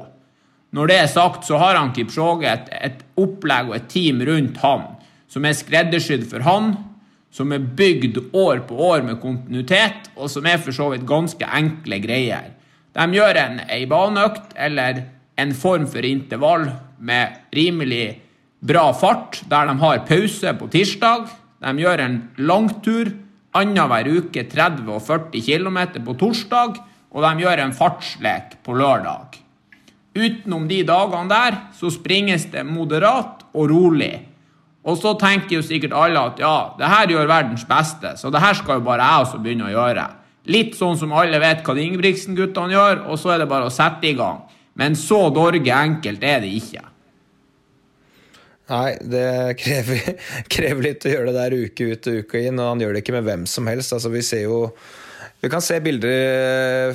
Når 0.77 0.91
det 0.91 0.97
er 1.01 1.09
sagt, 1.09 1.47
så 1.47 1.57
har 1.57 1.79
han 1.79 1.95
Kipchoge 1.95 2.45
et, 2.45 2.69
et 2.69 2.99
opplegg 3.17 3.71
og 3.71 3.77
et 3.79 3.87
team 3.89 4.21
rundt 4.25 4.59
han 4.61 4.85
som 5.29 5.45
er 5.45 5.57
skreddersydd 5.57 6.27
for 6.29 6.45
han, 6.45 6.75
som 7.33 7.53
er 7.53 7.65
bygd 7.77 8.17
år 8.33 8.63
på 8.69 8.77
år 8.89 9.03
med 9.05 9.19
kontinuitet, 9.21 10.09
og 10.17 10.29
som 10.33 10.45
er 10.49 10.61
for 10.61 10.73
så 10.73 10.89
vidt 10.93 11.09
ganske 11.09 11.45
enkle 11.45 11.99
greier. 12.01 12.51
De 12.97 13.05
gjør 13.13 13.37
en 13.37 13.59
ei 13.69 13.83
baneøkt 13.89 14.55
eller 14.57 15.03
en 15.39 15.55
form 15.55 15.87
for 15.89 16.05
intervall 16.05 16.67
med 16.99 17.39
rimelig 17.55 18.19
bra 18.59 18.89
fart, 18.93 19.41
der 19.47 19.69
de 19.69 19.77
har 19.79 20.05
pause 20.07 20.53
på 20.59 20.69
tirsdag. 20.71 21.27
De 21.63 21.73
gjør 21.83 22.03
en 22.03 22.21
langtur 22.37 23.11
annenhver 23.55 24.09
uke 24.19 24.45
30 24.51 24.89
og 24.93 25.03
40 25.05 25.43
km 25.45 25.79
på 26.05 26.15
torsdag, 26.19 26.79
og 27.09 27.25
de 27.25 27.45
gjør 27.45 27.63
en 27.63 27.75
fartslek 27.75 28.59
på 28.65 28.75
lørdag. 28.77 29.39
Utenom 30.19 30.67
de 30.69 30.83
dagene 30.85 31.29
der 31.31 31.57
så 31.77 31.91
springes 31.93 32.49
det 32.53 32.65
moderat 32.67 33.45
og 33.53 33.69
rolig. 33.71 34.13
Og 34.85 34.97
så 34.97 35.13
tenker 35.19 35.57
jo 35.57 35.65
sikkert 35.65 35.95
alle 35.97 36.21
at 36.31 36.39
ja, 36.41 36.71
det 36.79 36.87
her 36.89 37.11
gjør 37.13 37.29
verdens 37.29 37.65
beste, 37.67 38.15
så 38.17 38.31
det 38.31 38.41
her 38.41 38.55
skal 38.57 38.79
jo 38.79 38.87
bare 38.87 39.05
jeg 39.05 39.25
også 39.25 39.41
begynne 39.43 39.67
å 39.67 39.73
gjøre. 39.73 40.05
Litt 40.49 40.77
sånn 40.79 40.97
som 40.97 41.11
alle 41.13 41.41
vet 41.41 41.61
hva 41.65 41.75
de 41.77 41.83
Ingebrigtsen-guttene 41.85 42.73
gjør, 42.73 43.03
og 43.11 43.19
så 43.21 43.35
er 43.35 43.43
det 43.43 43.49
bare 43.51 43.67
å 43.67 43.73
sette 43.73 44.07
i 44.09 44.15
gang. 44.17 44.39
Men 44.79 44.95
så 44.95 45.25
dorge 45.35 45.75
enkelt 45.75 46.23
er 46.23 46.41
det 46.45 46.53
ikke. 46.61 46.85
Nei, 48.69 48.89
det 49.01 49.29
krever, 49.57 50.11
krever, 50.53 50.83
litt 50.85 51.05
å 51.07 51.13
gjøre 51.13 51.31
det 51.31 51.39
der 51.39 51.55
uke 51.65 51.87
ut 51.89 52.09
og 52.09 52.19
uke 52.23 52.43
inn, 52.45 52.59
og 52.61 52.75
han 52.75 52.83
gjør 52.83 52.95
det 52.95 53.03
ikke 53.03 53.15
med 53.17 53.25
hvem 53.25 53.47
som 53.49 53.69
helst. 53.69 53.95
Altså, 53.97 54.11
vi 54.13 54.25
ser 54.25 54.45
jo 54.45 54.67
Vi 55.39 55.49
kan 55.49 55.63
se 55.63 55.77
bilder 55.79 56.91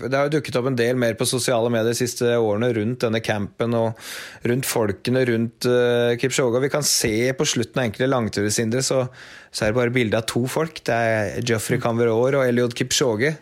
Det 0.00 0.16
har 0.16 0.26
jo 0.26 0.32
dukket 0.32 0.56
opp 0.56 0.70
en 0.70 0.78
del 0.78 0.96
mer 0.96 1.14
på 1.20 1.28
sosiale 1.28 1.68
medier 1.70 1.92
de 1.92 1.98
siste 1.98 2.24
årene 2.24 2.72
rundt 2.72 3.04
denne 3.04 3.20
campen 3.20 3.76
og 3.76 4.00
rundt 4.48 4.66
folkene 4.66 5.24
rundt 5.28 5.68
uh, 5.68 6.16
Kipchoge. 6.18 6.62
Vi 6.64 6.72
kan 6.72 6.86
se 6.86 7.14
på 7.36 7.46
slutten 7.46 7.78
av 7.78 7.86
enkelte 7.86 8.08
langturssindre, 8.08 8.82
så, 8.82 9.04
så, 9.50 9.64
er 9.64 9.72
det 9.72 9.78
bare 9.78 9.94
bilde 9.94 10.18
av 10.18 10.26
to 10.32 10.46
folk. 10.48 10.80
Det 10.88 10.96
er 10.96 11.44
Geoffrey 11.44 11.80
Canveror 11.80 12.40
og 12.40 12.46
Eliod 12.48 12.74
Kipchoge. 12.78 13.36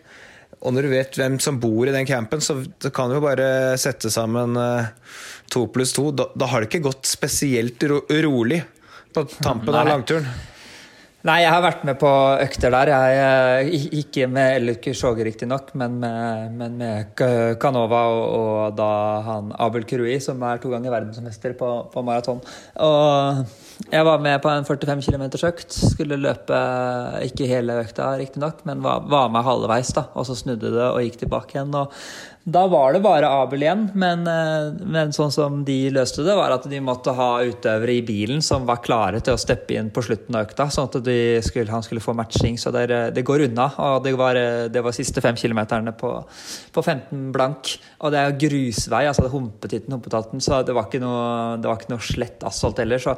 Og 0.61 0.75
når 0.75 0.85
du 0.85 0.91
vet 0.91 1.17
hvem 1.17 1.39
som 1.41 1.57
bor 1.61 1.89
i 1.89 1.95
den 1.95 2.05
campen, 2.05 2.43
så 2.43 2.59
kan 2.93 3.09
du 3.09 3.17
jo 3.17 3.23
bare 3.23 3.77
sette 3.81 4.11
sammen 4.13 4.57
uh, 4.59 4.91
to 5.51 5.65
pluss 5.73 5.95
to. 5.97 6.11
Da, 6.13 6.29
da, 6.35 6.51
har 6.51 6.61
det 6.61 6.69
ikke 6.69 6.85
gått 6.91 7.09
spesielt 7.09 7.81
ro 7.89 8.03
rolig 8.25 8.61
på 9.11 9.25
tampen 9.39 9.75
av 9.75 9.89
langturen. 9.89 10.29
Nei, 11.21 11.43
jeg 11.43 11.53
har 11.53 11.61
vært 11.61 11.83
med 11.85 11.99
på 12.01 12.09
økter 12.41 12.73
der. 12.73 12.89
Jeg, 12.89 13.17
eh, 13.21 13.89
ikke 13.99 14.25
med 14.25 14.55
Elliot 14.55 14.87
Sjåge, 14.97 15.25
riktignok, 15.27 15.67
men 15.77 15.99
med, 16.01 16.55
men 16.57 16.79
med 16.79 17.21
Canova 17.61 17.99
og, 18.09 18.23
og, 18.39 18.61
da 18.79 18.87
han 19.27 19.51
Abel 19.61 19.85
Krui, 19.85 20.15
som 20.23 20.41
er 20.49 20.61
to 20.63 20.71
ganger 20.73 20.95
verdensmester 20.95 21.53
på, 21.59 21.69
på 21.93 22.03
maraton. 22.07 22.41
Og 22.81 23.43
jeg 23.89 24.05
var 24.05 24.19
med 24.21 24.41
på 24.43 24.49
en 24.51 24.65
45 24.67 25.01
km 25.07 25.23
økt. 25.47 25.73
Skulle 25.93 26.19
løpe 26.19 26.57
ikke 27.25 27.49
hele 27.49 27.79
økta, 27.81 28.11
riktignok, 28.19 28.61
men 28.67 28.83
var, 28.83 29.07
var, 29.09 29.31
med 29.33 29.45
halvveis. 29.47 29.93
da, 29.97 30.05
Og 30.13 30.27
så 30.27 30.35
snudde 30.37 30.73
det 30.75 30.87
og 30.89 31.01
gikk 31.01 31.21
tilbake 31.23 31.57
igjen. 31.57 31.73
og 31.75 31.93
da 32.43 32.63
var 32.65 32.95
det 32.95 33.03
bare 33.05 33.27
Abel 33.29 33.61
igjen, 33.61 33.83
men, 33.93 34.23
eh, 34.25 34.71
men, 34.81 35.11
sånn 35.13 35.29
som 35.29 35.59
de 35.65 35.91
løste 35.93 36.23
det, 36.25 36.33
var 36.33 36.49
at 36.55 36.63
de 36.65 36.79
måtte 36.81 37.13
ha 37.13 37.43
utøvere 37.45 37.93
i 37.93 38.01
bilen 38.01 38.41
som 38.41 38.65
var 38.65 38.79
klare 38.81 39.19
til 39.21 39.35
å 39.35 39.41
steppe 39.41 39.75
inn 39.77 39.91
på 39.93 40.01
slutten 40.01 40.33
av 40.33 40.47
økta, 40.47 40.65
sånn 40.73 40.89
at 40.89 40.97
skulle, 41.45 41.69
han 41.69 41.85
skulle 41.85 42.01
få 42.01 42.15
matching. 42.17 42.57
Så 42.57 42.73
det, 42.73 42.87
det 43.13 43.23
går 43.27 43.45
unna. 43.45 43.67
Og 43.77 44.01
det 44.05 44.15
var, 44.17 44.39
det 44.73 44.81
var 44.81 44.95
siste 44.95 45.21
fem 45.21 45.37
kilometerne 45.37 45.93
på, 45.93 46.15
på, 46.73 46.81
15 46.81 47.29
blank. 47.35 47.75
Og 48.01 48.13
det 48.15 48.23
er 48.23 48.39
grusvei, 48.41 49.03
altså 49.05 49.27
det 49.27 49.33
humpetitten, 49.35 49.93
humpetatten, 49.93 50.41
så 50.41 50.63
det 50.65 50.73
var 50.73 50.89
ikke 50.89 51.03
noe, 51.03 51.59
det 51.61 51.69
var 51.69 51.77
ikke 51.77 51.93
noe 51.93 52.07
slett 52.07 52.47
asfalt 52.49 52.81
heller. 52.81 53.05
Så, 53.05 53.13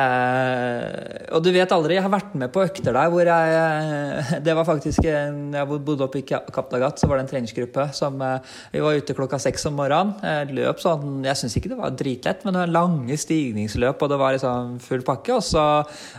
eh, 0.00 1.28
og 1.36 1.44
du 1.44 1.52
vet 1.52 1.76
aldri, 1.76 1.98
jeg 2.00 2.06
har 2.06 2.16
vært 2.16 2.32
med 2.40 2.54
på 2.56 2.64
økter 2.64 2.96
der 2.96 3.12
hvor 3.12 3.28
jeg 3.28 4.40
Det 4.46 4.54
var 4.56 4.66
faktisk 4.66 5.04
Jeg 5.04 5.66
bodde 5.68 6.04
oppe 6.04 6.20
i 6.20 6.24
Kaptagat, 6.24 7.00
så 7.00 7.08
var 7.08 7.18
det 7.18 7.26
en 7.26 7.32
treningsgruppe 7.34 7.90
som 7.96 8.16
eh, 8.24 8.52
vi 8.70 8.82
var 8.84 8.98
ute 8.98 9.16
klokka 9.16 9.40
seks 9.42 9.66
om 9.68 9.76
morgenen. 9.78 10.14
Jeg 10.22 10.56
løp 10.56 10.80
sånn 10.82 11.24
Jeg 11.26 11.38
syns 11.38 11.56
ikke 11.58 11.72
det 11.72 11.78
var 11.80 11.94
dritlett, 11.96 12.44
men 12.44 12.54
det 12.54 12.62
var 12.62 12.74
lange 12.76 13.16
stigningsløp, 13.18 14.02
og 14.02 14.12
det 14.12 14.18
var 14.20 14.36
liksom 14.36 14.76
full 14.84 15.04
pakke. 15.06 15.36
Og 15.36 15.44
så 15.46 15.64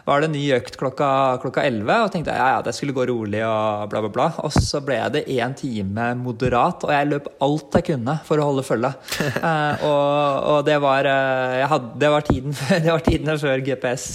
var 0.07 0.23
det 0.23 0.31
ny 0.33 0.43
økt 0.57 0.77
klokka 0.79 1.63
elleve, 1.63 1.99
og 2.03 2.11
tenkte 2.13 2.35
ja, 2.35 2.49
ja, 2.57 2.61
det 2.65 2.75
skulle 2.75 2.95
gå 2.95 3.07
rolig 3.09 3.43
og 3.47 3.87
bla, 3.91 4.03
bla, 4.03 4.11
bla. 4.13 4.29
Og 4.43 4.53
så 4.55 4.81
ble 4.83 4.99
det 5.13 5.25
én 5.31 5.55
time 5.57 6.11
moderat, 6.19 6.85
og 6.85 6.93
jeg 6.93 7.11
løp 7.11 7.29
alt 7.43 7.79
jeg 7.79 7.87
kunne 7.93 8.17
for 8.27 8.41
å 8.41 8.49
holde 8.51 8.65
følge. 8.67 8.93
eh, 9.49 9.85
og, 9.87 10.49
og, 10.53 10.59
det 10.67 10.79
var, 10.83 11.09
eh, 11.09 11.63
hadde, 11.69 11.93
det, 12.01 12.11
var 12.13 12.27
tiden, 12.27 12.57
det 12.85 12.91
var 12.91 13.05
tiden 13.05 13.33
før 13.39 13.63
GPS. 13.65 14.07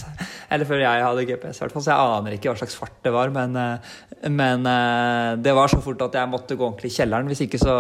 Eller 0.50 0.68
før 0.68 0.82
jeg 0.82 1.06
hadde 1.06 1.26
GPS, 1.28 1.60
i 1.60 1.64
hvert 1.64 1.76
fall. 1.76 1.84
Så 1.86 1.92
jeg 1.92 2.16
aner 2.18 2.36
ikke 2.36 2.52
hva 2.52 2.58
slags 2.62 2.78
fart 2.78 2.98
det 3.04 3.14
var. 3.14 3.32
Men, 3.34 3.56
eh, 3.56 4.28
men 4.32 4.66
det 5.42 5.52
var 5.54 5.70
så 5.70 5.78
fort 5.82 6.00
at 6.08 6.16
jeg 6.18 6.30
måtte 6.30 6.56
gå 6.58 6.64
ordentlig 6.64 6.90
i 6.90 6.96
kjelleren. 6.98 7.28
Hvis 7.30 7.44
ikke 7.44 7.60
så 7.60 7.74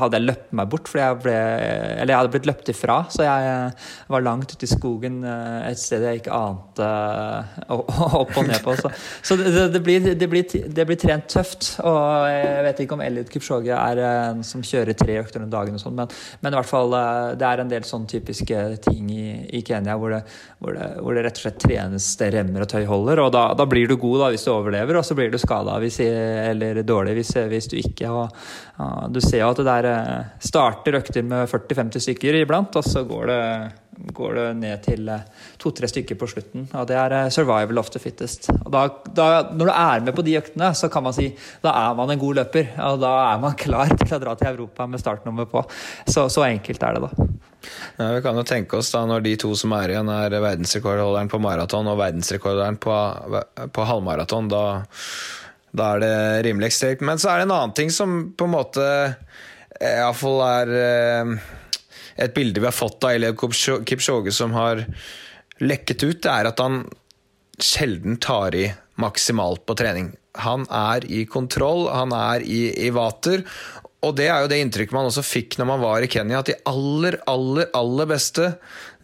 hadde 0.00 0.18
jeg 0.18 0.28
løpt 0.28 0.54
meg 0.56 0.70
bort, 0.72 0.88
fordi 0.90 1.04
jeg 1.04 1.20
ble 1.24 1.34
Eller 1.34 2.12
jeg 2.12 2.18
hadde 2.18 2.32
blitt 2.34 2.48
løpt 2.48 2.70
ifra, 2.72 2.96
så 3.12 3.24
jeg 3.26 3.48
eh, 3.50 3.90
var 4.12 4.24
langt 4.24 4.52
ute 4.52 4.66
i 4.66 4.70
skogen 4.70 5.20
eh, 5.28 5.70
et 5.70 5.80
sted 5.80 6.04
jeg 6.04 6.22
ikke 6.22 6.34
ante 6.34 6.88
eh, 6.88 7.74
opp 7.74 8.34
og 8.34 8.48
ned 8.48 8.60
på. 8.64 8.76
Så, 8.78 8.90
så 9.24 9.38
det, 9.40 9.52
det, 9.74 9.82
blir, 9.84 10.08
det, 10.14 10.28
blir, 10.30 10.44
det, 10.44 10.86
blir, 10.88 11.00
trent 11.00 11.28
tøft. 11.30 11.74
Og 11.84 12.28
jeg 12.30 12.64
vet 12.68 12.84
ikke 12.84 12.98
om 12.98 13.04
Elliot 13.04 13.32
Kipchoge 13.32 13.78
er 13.78 14.02
en 14.04 14.44
som 14.46 14.64
kjører 14.64 14.96
tre 14.98 15.18
økter 15.22 15.44
om 15.44 15.52
dagen, 15.52 15.78
og 15.78 15.82
sånn, 15.82 15.96
men, 15.98 16.12
men, 16.40 16.54
i 16.54 16.60
hvert 16.60 16.70
fall 16.70 16.94
det 17.38 17.48
er 17.48 17.62
en 17.62 17.70
del 17.72 17.86
sånn 17.88 18.06
typiske 18.10 18.60
ting 18.84 19.08
i, 19.12 19.26
i 19.58 19.62
Kenya 19.66 19.96
hvor 20.00 20.14
det, 20.14 20.22
hvor, 20.62 20.78
hvor 21.00 21.16
det, 21.16 21.26
rett 21.26 21.40
og 21.40 21.46
slett 21.46 21.60
trenes 21.62 22.13
remmer 22.20 22.64
og 22.64 22.70
tøyholder. 22.70 23.24
Og 23.24 23.32
da, 23.34 23.46
da, 23.58 23.66
blir 23.70 23.88
du 23.90 23.96
god 23.96 24.26
da, 24.26 24.30
hvis 24.34 24.46
du 24.46 24.52
overlever, 24.54 25.00
og 25.00 25.06
så 25.06 25.16
blir 25.18 25.32
du 25.32 25.38
skada 25.40 25.78
eller 25.80 26.82
dårlig 26.86 27.18
hvis, 27.18 27.34
hvis 27.50 27.70
du 27.72 27.76
ikke. 27.80 28.10
Og, 28.10 28.44
ja, 28.78 28.90
du 29.10 29.20
ser 29.24 29.42
jo 29.42 29.50
at 29.50 29.62
det 29.62 29.68
der 29.70 29.92
Eh, 30.04 30.24
starter 30.44 30.98
økter 30.98 31.24
med 31.26 31.48
40-50 31.50 32.04
stykker 32.06 32.40
iblant, 32.40 32.76
og 32.76 32.86
så 32.86 33.04
går 33.08 33.30
det, 33.30 33.40
går 34.16 34.34
det 34.38 34.46
ned 34.58 34.82
til 34.84 35.08
eh, 35.12 35.24
to-tre 35.60 35.88
stykker 35.90 36.18
på 36.20 36.28
slutten. 36.30 36.66
Og 36.72 36.88
det 36.90 36.98
er 37.00 37.16
eh, 37.18 37.30
survival 37.34 37.80
of 37.80 37.90
the 37.94 38.02
fittest. 38.02 38.50
Og 38.54 38.70
da, 38.74 38.86
da, 39.16 39.28
når 39.52 39.70
du 39.70 39.74
er 39.74 40.04
med 40.08 40.16
på 40.16 40.26
de 40.26 40.36
øktene, 40.40 40.72
så 40.76 40.90
kan 40.92 41.06
man 41.06 41.16
si 41.16 41.30
da 41.64 41.74
er 41.84 41.98
man 41.98 42.14
en 42.14 42.22
god 42.22 42.40
løper. 42.42 42.74
Og 42.90 43.00
da 43.02 43.14
er 43.30 43.42
man 43.42 43.58
klar 43.60 43.94
til 43.96 44.16
å 44.16 44.22
dra 44.22 44.36
til 44.38 44.52
Europa 44.52 44.88
med 44.90 45.02
startnummer 45.02 45.48
på. 45.50 45.64
Så, 46.06 46.28
så 46.32 46.46
enkelt 46.48 46.88
er 46.88 46.98
det, 46.98 47.08
da. 47.10 47.28
Ja, 47.98 48.10
vi 48.16 48.22
kan 48.24 48.38
jo 48.38 48.44
tenke 48.46 48.78
oss 48.80 48.90
da 48.94 49.04
Når 49.06 49.24
de 49.24 49.34
to 49.40 49.52
som 49.58 49.72
er 49.76 49.94
igjen, 49.94 50.10
er 50.10 50.34
verdensrekordholderen 50.34 51.30
på 51.32 51.40
maraton 51.42 51.90
og 51.90 51.98
verdensrekordholderen 52.00 52.78
på, 52.82 52.94
på 53.74 53.88
halvmaraton, 53.88 54.48
da, 54.52 54.64
da 55.72 55.90
er 55.94 56.04
det 56.04 56.14
rimelig 56.48 56.72
ekstremt. 56.72 57.04
Men 57.06 57.22
så 57.22 57.32
er 57.32 57.42
det 57.42 57.48
en 57.48 57.56
annen 57.58 57.76
ting 57.76 57.92
som 57.94 58.16
på 58.36 58.48
en 58.48 58.56
måte 58.56 58.88
iallfall 59.84 60.40
er 60.46 60.74
eh, 60.78 61.36
et 62.24 62.34
bilde 62.34 62.62
vi 62.62 62.68
har 62.68 62.74
fått 62.76 63.04
av 63.04 63.16
Eliud 63.16 63.40
Kipchoge 63.88 64.32
som 64.34 64.54
har 64.54 64.84
lekket 65.62 66.02
ut, 66.02 66.20
det 66.22 66.30
er 66.30 66.50
at 66.50 66.60
han 66.62 66.84
sjelden 67.62 68.18
tar 68.22 68.54
i 68.58 68.68
maksimalt 69.00 69.64
på 69.66 69.76
trening. 69.78 70.12
Han 70.42 70.66
er 70.70 71.06
i 71.06 71.24
kontroll, 71.30 71.86
han 71.94 72.14
er 72.14 72.42
i, 72.42 72.66
i 72.86 72.90
vater. 72.94 73.44
Og 74.04 74.12
det 74.18 74.26
er 74.28 74.44
jo 74.44 74.50
det 74.50 74.60
inntrykket 74.60 74.94
man 74.96 75.08
også 75.08 75.24
fikk 75.24 75.56
når 75.58 75.68
man 75.70 75.82
var 75.82 76.04
i 76.04 76.10
Kenya, 76.12 76.42
at 76.42 76.50
de 76.50 76.58
aller, 76.68 77.16
aller, 77.30 77.70
aller 77.76 78.10
beste 78.10 78.50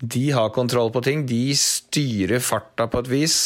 de 0.01 0.31
har 0.33 0.53
kontroll 0.55 0.89
på 0.93 1.03
ting. 1.05 1.27
De 1.29 1.53
styrer 1.57 2.41
farta 2.45 2.87
på 2.89 3.03
et 3.03 3.11
vis 3.11 3.37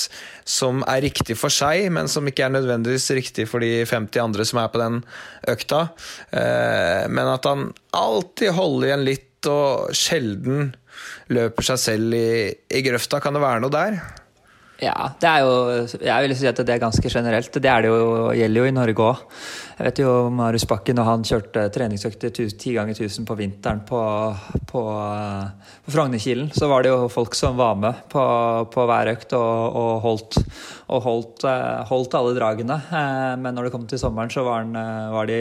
som 0.47 0.85
er 0.91 1.03
riktig 1.07 1.37
for 1.39 1.53
seg, 1.53 1.89
men 1.95 2.11
som 2.11 2.27
ikke 2.31 2.47
er 2.47 2.55
nødvendigvis 2.55 3.11
riktig 3.19 3.49
for 3.51 3.65
de 3.65 3.83
50 3.87 4.23
andre 4.23 4.47
som 4.47 4.63
er 4.63 4.71
på 4.71 4.83
den 4.83 5.01
økta. 5.51 5.87
Eh, 6.31 7.05
men 7.11 7.31
at 7.31 7.51
han 7.51 7.71
alltid 7.95 8.55
holder 8.55 8.91
igjen 8.91 9.07
litt 9.11 9.51
og 9.51 9.95
sjelden 9.95 10.73
løper 11.35 11.67
seg 11.67 11.81
selv 11.83 12.17
i, 12.17 12.29
i 12.55 12.85
grøfta. 12.87 13.21
Kan 13.23 13.37
det 13.37 13.43
være 13.45 13.65
noe 13.65 13.75
der? 13.75 13.99
Ja, 14.83 15.15
det 15.21 15.29
er 15.31 15.45
jo 15.45 15.53
Jeg 16.03 16.25
vil 16.25 16.35
si 16.37 16.49
at 16.51 16.59
det 16.59 16.75
er 16.75 16.83
ganske 16.83 17.11
generelt. 17.11 17.53
Det 17.53 17.63
det 17.63 17.87
jo, 17.87 18.33
gjelder 18.35 18.61
jo 18.61 18.67
i 18.67 18.75
Norge 18.75 19.07
òg. 19.07 19.23
Jeg 19.75 19.89
vet 19.89 20.01
jo 20.05 20.11
Marius 20.31 20.69
Bakken, 20.71 21.01
og 21.03 21.09
han 21.09 21.25
kjørte 21.27 21.65
treningsøkter 21.75 22.31
ti 22.31 22.75
ganger 22.77 22.95
1000 22.95 23.25
på 23.27 23.35
vinteren 23.35 23.81
på, 23.89 23.99
på, 24.71 24.83
på 25.83 25.95
Frognerkilen, 25.95 26.53
så 26.55 26.69
var 26.71 26.85
det 26.85 26.93
jo 26.93 27.09
folk 27.11 27.35
som 27.35 27.59
var 27.59 27.75
med 27.83 28.05
på, 28.13 28.23
på 28.71 28.85
hver 28.87 29.11
økt 29.11 29.35
og, 29.35 29.79
og, 29.81 29.91
holdt, 30.05 30.39
og 30.95 31.03
holdt, 31.03 31.47
eh, 31.51 31.83
holdt, 31.89 32.15
alle 32.15 32.37
dragene. 32.37 32.77
Eh, 32.87 33.33
men 33.43 33.59
når 33.59 33.67
det 33.67 33.73
kom 33.75 33.89
til 33.91 33.99
sommeren, 33.99 34.31
så 34.31 34.45
var, 34.47 34.63
den, 34.63 34.79
eh, 34.79 35.11
var 35.17 35.27
de 35.27 35.41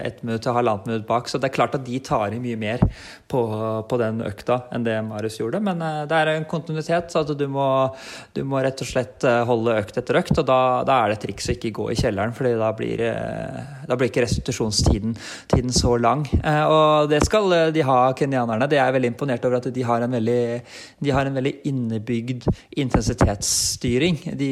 ett 0.00 0.24
minutt 0.24 0.46
til 0.46 0.56
halvannet 0.56 0.88
minutt 0.88 1.04
bak. 1.10 1.28
Så 1.28 1.42
det 1.42 1.50
er 1.50 1.56
klart 1.58 1.76
at 1.76 1.84
de 1.84 2.00
tar 2.00 2.32
i 2.32 2.40
mye 2.40 2.56
mer 2.60 2.80
på, 3.28 3.44
på 3.90 4.00
den 4.00 4.24
økta 4.24 4.62
enn 4.72 4.88
det 4.88 4.96
Marius 5.04 5.36
gjorde. 5.42 5.60
Men 5.60 5.84
det 6.08 6.22
er 6.22 6.32
en 6.38 6.48
kontinuitet, 6.48 7.12
så 7.12 7.20
at 7.20 7.34
du 7.36 7.46
må, 7.52 7.68
du 8.32 8.40
må 8.48 8.64
rett 8.64 8.80
og 8.80 8.88
slett 8.94 9.28
holde 9.44 9.76
økt 9.84 10.00
etter 10.00 10.22
økt. 10.24 10.40
Og 10.40 10.48
da, 10.48 10.58
da 10.88 11.02
er 11.02 11.12
det 11.12 11.20
et 11.20 11.26
triks 11.28 11.52
å 11.52 11.58
ikke 11.58 11.76
gå 11.82 11.90
i 11.92 12.00
kjelleren, 12.00 12.32
fordi 12.32 12.56
da 12.64 12.72
blir 12.80 13.04
da 13.88 13.96
blir 13.98 14.10
ikke 14.10 14.24
restitusjonstiden 14.24 15.72
så 15.74 15.94
lang. 16.00 16.24
Eh, 16.40 16.62
og 16.70 17.10
det 17.10 17.20
skal 17.26 17.52
eh, 17.56 17.70
de 17.74 17.84
ha, 17.86 17.98
kenyanerne. 18.16 18.68
Det 18.70 18.78
er 18.78 18.88
jeg 18.88 18.96
veldig 18.98 19.10
imponert 19.12 19.46
over 19.46 19.58
at 19.58 19.68
de 19.74 19.86
har 19.86 20.04
en 20.04 20.16
veldig, 20.16 20.44
har 21.10 21.28
en 21.28 21.38
veldig 21.38 21.54
innebygd 21.70 22.46
intensitetsstyring. 22.84 24.20
De, 24.40 24.50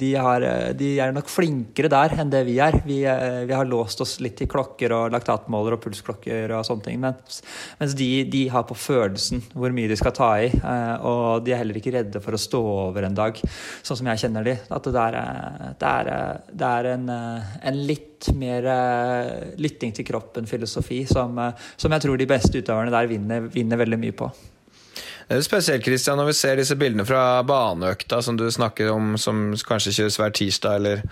de, 0.00 0.10
har, 0.14 0.46
de, 0.78 0.92
er 1.00 1.14
nok 1.16 1.30
flinkere 1.30 1.90
der 1.92 2.16
enn 2.20 2.32
det 2.32 2.44
vi 2.48 2.58
er. 2.62 2.80
Vi, 2.86 3.00
eh, 3.08 3.42
vi, 3.48 3.56
har 3.56 3.68
låst 3.68 4.02
oss 4.04 4.18
litt 4.24 4.38
til 4.40 4.50
klokker 4.50 4.94
og 4.96 5.14
laktatmåler 5.14 5.76
og 5.76 5.84
pulsklokker 5.84 6.54
og 6.56 6.66
sånne 6.68 6.86
ting. 6.86 7.00
Mens, 7.02 7.42
mens 7.80 7.96
de, 7.98 8.10
de, 8.30 8.46
har 8.50 8.66
på 8.68 8.78
følelsen 8.78 9.42
hvor 9.54 9.74
mye 9.74 9.90
de 9.90 9.98
skal 9.98 10.14
ta 10.16 10.30
i. 10.42 10.50
Og 11.06 11.44
de 11.44 11.54
er 11.54 11.60
heller 11.62 11.78
ikke 11.78 11.92
redde 11.94 12.22
for 12.22 12.34
å 12.34 12.40
stå 12.40 12.60
over 12.88 13.06
en 13.06 13.16
dag, 13.16 13.38
sånn 13.86 14.00
som 14.00 14.10
jeg 14.10 14.24
kjenner 14.24 14.46
de. 14.46 14.56
At 14.70 14.86
det, 14.86 15.06
er, 15.06 15.18
det, 15.80 15.90
er, 15.90 16.40
det 16.50 16.70
er 16.70 16.90
en, 16.94 17.10
en 17.10 17.82
litt 17.86 18.09
mer 18.36 18.66
uh, 18.68 19.56
lytting 19.60 19.94
til 19.96 20.06
kroppen-filosofi 20.08 21.02
som, 21.08 21.38
uh, 21.38 21.68
som, 21.76 21.92
jeg 21.92 22.04
tror 22.04 22.20
de 22.20 22.28
beste 22.30 22.60
utøverne 22.60 22.92
der 22.92 23.10
vinner, 23.10 23.46
vinner 23.52 23.80
veldig 23.80 24.00
mye 24.00 24.16
på. 24.16 24.30
Det 25.30 25.38
er 25.38 25.46
spesielt 25.46 25.86
Christian, 25.86 26.18
når 26.18 26.32
vi 26.32 26.34
ser 26.34 26.58
disse 26.58 26.74
bildene 26.74 27.06
fra 27.06 27.40
baneøkta 27.46 28.18
som 28.26 28.36
du 28.36 28.48
snakker 28.50 28.90
om, 28.90 29.12
som 29.14 29.52
kanskje 29.54 29.94
kjøres 30.00 30.18
hver 30.18 30.32
tirsdag 30.34 30.80
eller 30.80 31.04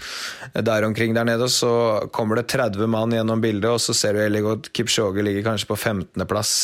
der 0.66 0.86
omkring 0.88 1.14
der 1.14 1.28
nede, 1.28 1.46
og 1.46 1.54
så 1.54 1.72
kommer 2.10 2.40
det 2.40 2.48
30 2.50 2.90
mann 2.90 3.14
gjennom 3.14 3.40
bildet, 3.40 3.70
og 3.70 3.78
så 3.80 3.94
ser 3.94 4.18
du 4.18 4.24
Eligot 4.24 4.72
Kipchoge 4.74 5.22
ligger 5.22 5.46
kanskje 5.52 5.70
på 5.70 5.78
15.-plass 5.78 6.54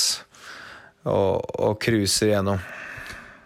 og 1.05 1.79
cruiser 1.85 2.33
gjennom. 2.33 2.59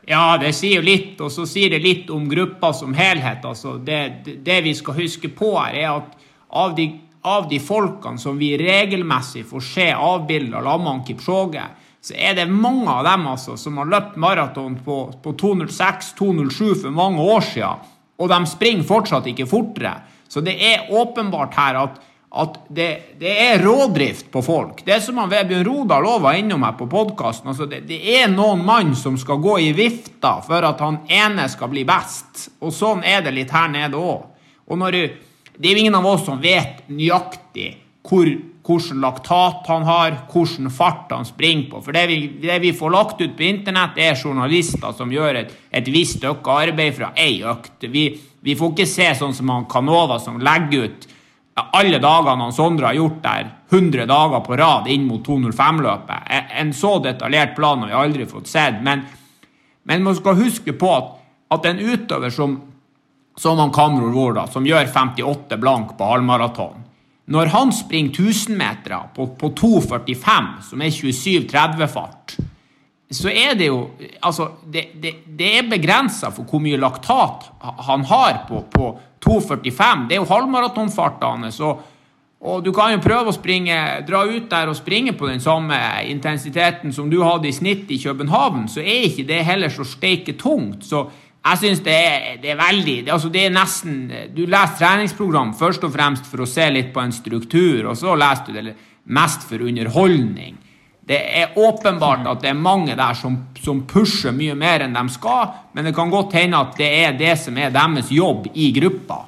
Ja, 0.08 0.38
det 0.40 0.54
sier 0.56 0.80
jo 0.80 0.86
litt, 0.86 1.18
og 1.20 1.28
så 1.32 1.44
sier 1.44 1.74
det 1.74 1.82
litt 1.84 2.08
om 2.12 2.24
gruppa 2.30 2.70
som 2.72 2.94
helhet. 2.96 3.44
Altså, 3.44 3.74
det, 3.76 4.24
det, 4.24 4.62
vi 4.64 4.72
skal 4.76 4.96
huske 5.02 5.28
på 5.36 5.52
her, 5.58 5.74
er 5.76 5.90
at 5.98 6.14
av 6.48 6.74
de, 6.74 6.88
av 7.22 7.48
de 7.48 7.58
folkene 7.60 8.18
som 8.18 8.38
vi 8.38 8.54
regelmessig 8.58 9.44
får 9.48 9.64
se 9.64 9.90
avbilder 9.92 10.60
av 10.60 10.64
Lamman 10.64 11.04
Kipchoge, 11.06 11.64
så 12.00 12.14
er 12.14 12.36
det 12.38 12.46
mange 12.48 12.88
av 12.90 13.04
dem 13.04 13.26
altså, 13.28 13.56
som 13.58 13.78
har 13.80 13.88
løpt 13.90 14.18
maraton 14.20 14.78
på, 14.84 14.98
på 15.22 15.32
206-207 15.40 16.84
for 16.84 16.94
mange 16.94 17.22
år 17.22 17.44
siden, 17.44 17.88
og 18.18 18.30
de 18.30 18.38
springer 18.50 18.86
fortsatt 18.86 19.26
ikke 19.30 19.48
fortere. 19.50 19.98
Så 20.28 20.42
det 20.44 20.54
er 20.60 20.88
åpenbart 20.94 21.56
her 21.58 21.78
at, 21.80 22.00
at 22.28 22.56
det, 22.68 22.88
det, 23.20 23.34
er 23.48 23.62
rådrift 23.64 24.30
på 24.32 24.42
folk. 24.44 24.82
Det 24.86 24.96
er 24.96 25.04
som 25.04 25.20
han 25.22 25.30
Vebjørn 25.32 25.66
Rodal 25.66 26.08
òg 26.08 26.24
var 26.26 26.38
innom 26.38 26.66
her 26.66 26.74
på 26.78 26.88
podkasten. 26.90 27.50
Altså 27.52 27.68
det, 27.70 27.84
det, 27.88 28.00
er 28.18 28.28
noen 28.32 28.64
mann 28.66 28.92
som 28.98 29.16
skal 29.20 29.40
gå 29.42 29.58
i 29.64 29.70
vifta 29.76 30.38
for 30.44 30.66
at 30.68 30.82
han 30.84 31.00
ene 31.08 31.46
skal 31.50 31.72
bli 31.72 31.86
best. 31.88 32.48
Og 32.60 32.74
sånn 32.74 33.04
er 33.06 33.22
det 33.24 33.34
litt 33.36 33.54
her 33.54 33.70
nede 33.72 34.00
òg. 34.00 34.26
Og 34.68 34.80
når 34.80 34.96
du 34.96 35.02
det 35.58 35.68
er 35.68 35.74
jo 35.74 35.84
ingen 35.84 35.98
av 35.98 36.06
oss 36.06 36.24
som 36.26 36.38
vet 36.42 36.84
nøyaktig 36.86 37.72
hvor, 38.08 38.28
hvordan 38.64 39.02
laktat 39.02 39.66
han 39.68 39.84
har, 39.88 40.16
hvordan 40.30 40.70
fart 40.72 41.12
han 41.12 41.26
springer 41.28 41.66
på. 41.72 41.82
For 41.84 41.96
det 41.96 42.06
vi, 42.10 42.18
det 42.42 42.60
vi, 42.62 42.72
får 42.76 42.94
lagt 42.94 43.20
ut 43.20 43.36
på 43.36 43.46
internett, 43.48 43.98
er 43.98 44.16
journalister 44.16 44.94
som 44.96 45.12
gjør 45.12 45.42
et, 45.42 45.52
et 45.70 45.90
visst 45.92 46.20
stykke 46.20 46.56
arbeid 46.64 46.96
fra 46.96 47.12
ei 47.18 47.42
økt. 47.42 47.88
Vi, 47.90 48.08
vi, 48.40 48.56
får 48.56 48.74
ikke 48.74 48.88
se 48.88 49.10
sånn 49.18 49.36
som 49.36 49.50
han 49.52 49.68
Canova 49.70 50.20
som 50.22 50.40
legger 50.40 50.88
ut 50.88 51.08
alle 51.74 51.98
dagene 51.98 52.46
han 52.46 52.54
Sondre 52.54 52.86
har 52.86 52.94
gjort 52.94 53.22
der, 53.24 53.48
100 53.72 54.06
dager 54.06 54.42
på 54.46 54.56
rad 54.56 54.86
inn 54.94 55.08
mot 55.08 55.26
205-løpet. 55.26 56.30
En 56.60 56.70
så 56.76 56.98
detaljert 57.02 57.56
plan 57.56 57.82
har 57.82 57.90
vi 57.90 57.98
aldri 57.98 58.26
fått 58.30 58.46
sett. 58.46 58.78
Men, 58.84 59.02
men 59.82 60.04
man 60.06 60.16
skal 60.16 60.38
huske 60.38 60.72
på 60.78 60.92
at, 60.94 61.10
at 61.58 61.66
en 61.66 61.82
utøver 61.82 62.30
som 62.30 62.60
som 63.38 63.58
han 63.58 63.72
Kamror 63.72 64.10
Vårda, 64.12 64.46
som 64.50 64.66
gjør 64.66 64.86
58 64.90 65.56
blank 65.62 65.94
på 65.98 66.10
halvmaraton. 66.10 66.84
Når 67.28 67.50
han 67.52 67.72
springer 67.72 68.10
1000-metere 68.10 69.02
på, 69.14 69.26
på 69.38 69.50
2,45, 69.54 70.48
som 70.70 70.82
er 70.82 70.94
27-30-fart, 70.94 72.38
så 73.10 73.30
er 73.32 73.54
det 73.56 73.70
jo 73.70 73.76
Altså, 74.20 74.50
det, 74.64 74.90
det, 75.00 75.12
det 75.38 75.52
er 75.58 75.68
begrensa 75.70 76.32
for 76.34 76.48
hvor 76.48 76.60
mye 76.60 76.80
laktat 76.80 77.46
han 77.86 78.02
har 78.04 78.42
på, 78.48 78.64
på 78.72 78.88
2,45. 79.24 80.08
Det 80.08 80.16
er 80.16 80.20
jo 80.20 80.28
halvmaratonfarta 80.28 81.30
hans. 81.36 81.60
Og, 81.64 81.84
og 82.38 82.64
du 82.64 82.72
kan 82.74 82.92
jo 82.92 83.00
prøve 83.02 83.30
å 83.30 83.36
springe, 83.36 83.78
dra 84.08 84.24
ut 84.28 84.50
der 84.50 84.68
og 84.68 84.76
springe 84.76 85.14
på 85.16 85.30
den 85.30 85.40
samme 85.40 85.78
intensiteten 86.10 86.92
som 86.92 87.08
du 87.10 87.22
hadde 87.22 87.48
i 87.48 87.54
snitt 87.54 87.88
i 87.94 88.00
København, 88.02 88.66
så 88.68 88.82
er 88.82 89.08
ikke 89.08 89.28
det 89.30 89.40
heller 89.46 89.72
så 89.72 89.86
steike 89.88 90.36
tungt. 90.40 90.84
Så 90.88 91.06
jeg 91.48 91.60
syns 91.62 91.82
det, 91.84 91.98
det, 92.42 92.52
er 92.52 92.60
veldig 92.60 92.96
det, 93.06 93.12
altså 93.14 93.30
det 93.32 93.44
er 93.46 93.54
nesten 93.54 93.98
Du 94.34 94.44
leser 94.44 94.78
treningsprogram 94.80 95.52
først 95.56 95.84
og 95.86 95.92
fremst 95.94 96.28
for 96.28 96.44
å 96.44 96.48
se 96.48 96.66
litt 96.72 96.92
på 96.94 97.02
en 97.02 97.14
struktur, 97.14 97.90
og 97.90 97.98
så 97.98 98.16
leser 98.18 98.48
du 98.48 98.58
det 98.58 98.74
mest 99.08 99.46
for 99.48 99.64
underholdning. 99.64 100.58
Det 101.08 101.18
er 101.40 101.54
åpenbart 101.56 102.26
at 102.28 102.42
det 102.44 102.50
er 102.50 102.60
mange 102.60 102.92
der 102.98 103.16
som, 103.16 103.38
som, 103.62 103.80
pusher 103.88 104.34
mye 104.36 104.56
mer 104.58 104.84
enn 104.84 104.96
de 104.96 105.06
skal, 105.14 105.54
men 105.72 105.88
det 105.88 105.94
kan 105.96 106.12
godt 106.12 106.36
hende 106.36 106.60
at 106.60 106.76
det 106.76 106.90
er 106.98 107.16
det 107.16 107.32
som 107.40 107.56
er 107.56 107.72
deres 107.72 108.12
jobb 108.12 108.50
i 108.52 108.68
gruppa. 108.76 109.22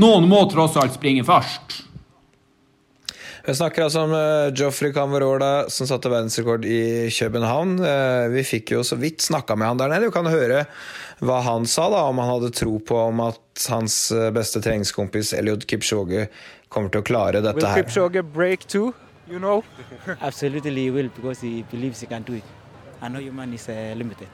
Noen 0.00 0.28
må 0.30 0.46
tross 0.48 0.78
alt 0.80 0.96
springe 0.96 1.26
først. 1.26 1.82
Vi 3.40 3.54
snakker 3.56 3.86
altså 3.86 4.04
om 4.04 4.12
uh, 4.12 4.52
Joffrey 4.56 4.92
Camerola 4.92 5.64
som 5.72 5.88
satte 5.88 6.10
verdensrekord 6.12 6.64
i 6.68 7.08
København. 7.12 7.78
Uh, 7.80 8.26
vi 8.34 8.44
fikk 8.46 8.74
jo 8.76 8.84
så 8.86 8.98
vidt 9.00 9.24
snakka 9.24 9.56
med 9.56 9.70
han 9.70 9.80
der 9.80 9.92
nede. 9.92 10.08
Du 10.08 10.14
kan 10.14 10.28
høre 10.28 10.66
hva 11.20 11.40
han 11.44 11.66
sa, 11.68 11.88
da, 11.92 12.02
om 12.08 12.18
han 12.18 12.30
hadde 12.30 12.50
tro 12.56 12.78
på 12.80 12.96
om 12.96 13.20
at 13.26 13.66
hans 13.68 13.96
eh, 14.12 14.30
beste 14.32 14.62
treningskompis 14.64 15.34
Eliud 15.36 15.66
Kipchoge 15.68 16.28
kommer 16.72 16.92
til 16.92 17.02
å 17.02 17.06
klare 17.06 17.42
dette 17.44 17.60
her. 17.66 17.82
Will 17.82 17.84
Kipchoge 17.84 18.24
break 18.24 18.66
too, 18.66 18.94
you 19.28 19.38
know? 19.38 19.62
Absolutely 20.20 20.88
he 20.88 20.90
will, 20.90 21.10
because 21.16 21.40
he 21.44 21.64
believes 21.70 22.00
he 22.00 22.06
can 22.06 22.22
do 22.22 22.38
it. 22.40 22.44
I 23.02 23.08
know 23.08 23.20
your 23.20 23.34
man 23.34 23.52
is 23.52 23.68
uh, 23.68 23.92
limited. 23.96 24.28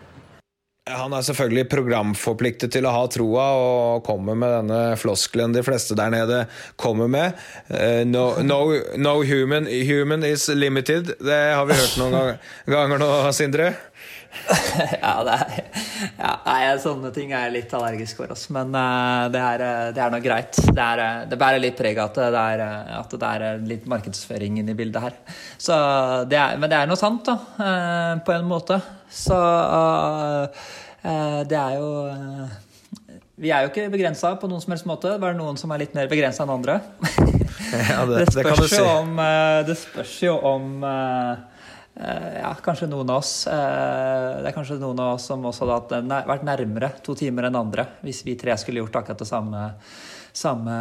Han 0.87 1.11
er 1.18 1.24
selvfølgelig 1.26 1.64
programforpliktet 1.66 2.70
til 2.70 2.87
å 2.87 2.93
ha 2.95 3.07
troa 3.11 3.47
og 3.59 4.05
kommer 4.07 4.37
med 4.39 4.53
denne 4.55 4.78
floskelen 4.95 5.51
de 5.51 5.64
fleste 5.66 5.97
der 5.99 6.12
nede 6.14 6.45
kommer 6.78 7.11
med. 7.11 7.34
Uh, 7.66 8.05
no, 8.07 8.28
no, 8.47 8.61
no 8.95 9.16
human, 9.26 9.66
human, 9.66 10.22
is 10.22 10.47
limited. 10.47 11.16
Det 11.18 11.41
har 11.59 11.66
vi 11.66 11.80
hørt 11.80 11.99
noen 11.99 12.39
ganger 12.70 13.03
nå, 13.03 13.11
Sindre. 13.34 13.72
ja, 15.03 15.12
det 15.26 15.34
er, 15.34 15.55
ja, 16.18 16.32
nei, 16.47 16.59
sånne 16.82 17.11
ting 17.14 17.32
er 17.32 17.47
jeg 17.47 17.55
litt 17.57 17.74
allergisk 17.76 18.20
for. 18.20 18.32
Altså. 18.34 18.53
Men 18.57 18.74
uh, 18.76 19.26
det, 19.32 19.43
er, 19.43 19.64
eh, 19.66 19.89
det 19.97 20.03
er 20.03 20.12
nå 20.12 20.20
greit. 20.24 20.59
Det, 20.66 20.82
er, 20.82 21.03
eh, 21.03 21.22
det 21.30 21.39
bærer 21.41 21.62
litt 21.62 21.78
preg 21.78 21.99
av 22.03 22.12
at 22.12 22.20
det, 22.34 22.68
at 22.99 23.16
det 23.16 23.30
er 23.30 23.64
litt 23.66 23.89
markedsføring 23.91 24.61
inni 24.62 24.76
bildet 24.78 25.09
her. 25.09 25.16
Så 25.59 25.78
det 26.30 26.39
er, 26.41 26.61
men 26.61 26.72
det 26.72 26.78
er 26.80 26.91
noe 26.91 27.01
sant, 27.01 27.26
da. 27.26 27.39
Uh, 27.59 28.12
på 28.26 28.37
en 28.37 28.47
måte. 28.49 28.78
Så 29.11 29.37
uh, 29.37 30.47
det 31.47 31.59
er 31.59 31.76
jo 31.78 31.91
vi 33.37 33.51
er 33.53 33.66
jo 33.66 33.68
ikke 33.68 33.91
begrensa 33.93 34.30
på 34.41 34.49
noen 34.49 34.62
som 34.62 34.72
helst 34.72 34.87
måte. 34.89 35.12
Det 35.20 35.28
er 35.28 35.37
noen 35.37 35.59
som 35.61 35.70
er 35.74 35.82
litt 35.84 35.93
mer 35.95 36.09
begrensa 36.11 36.47
enn 36.47 36.55
andre. 36.55 36.78
ja, 37.93 38.01
det, 38.09 38.24
det, 38.24 38.30
spørs 38.32 38.72
si. 38.72 38.80
om, 38.80 39.20
det, 39.68 39.76
spørs 39.76 40.14
jo 40.24 40.39
om 40.55 40.80
ja, 41.97 42.51
kanskje 42.61 42.89
noen 42.91 43.09
av 43.09 43.23
oss. 43.23 43.47
Eh, 43.49 44.43
det 44.43 44.51
er 44.51 44.55
kanskje 44.55 44.77
noen 44.81 44.99
av 45.01 45.15
oss 45.15 45.29
som 45.31 45.45
også 45.49 45.69
hadde 45.71 46.03
vært 46.29 46.45
nærmere 46.45 46.91
to 47.05 47.15
timer 47.17 47.49
enn 47.49 47.57
andre 47.57 47.87
hvis 48.05 48.21
vi 48.27 48.37
tre 48.37 48.57
skulle 48.61 48.83
gjort 48.83 48.99
akkurat 49.01 49.23
det 49.23 49.29
samme, 49.29 49.63
samme 50.37 50.75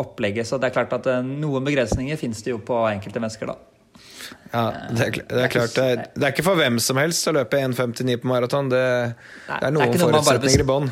opplegget. 0.00 0.48
Så 0.48 0.60
det 0.60 0.70
er 0.70 0.76
klart 0.78 0.94
at 0.96 1.10
eh, 1.12 1.26
noen 1.26 1.66
begrensninger 1.68 2.20
finnes 2.20 2.40
det 2.44 2.54
jo 2.54 2.62
på 2.64 2.80
enkelte 2.88 3.20
mennesker, 3.20 3.52
da. 3.52 3.58
Ja, 4.52 4.62
det 4.92 5.04
er, 5.04 5.18
det 5.28 5.44
er 5.44 5.52
klart. 5.52 5.74
Det 5.76 5.84
er, 5.84 6.00
det 6.14 6.24
er, 6.24 6.32
ikke 6.32 6.46
for 6.46 6.60
hvem 6.60 6.80
som 6.80 7.00
helst 7.00 7.28
å 7.28 7.36
løpe 7.36 7.60
1,59 7.60 8.16
på 8.22 8.32
maraton. 8.32 8.72
Det, 8.72 8.80
det, 9.50 9.60
er 9.60 9.76
noen 9.76 10.00
forutsetninger 10.00 10.64
i 10.64 10.68
bånn. 10.68 10.88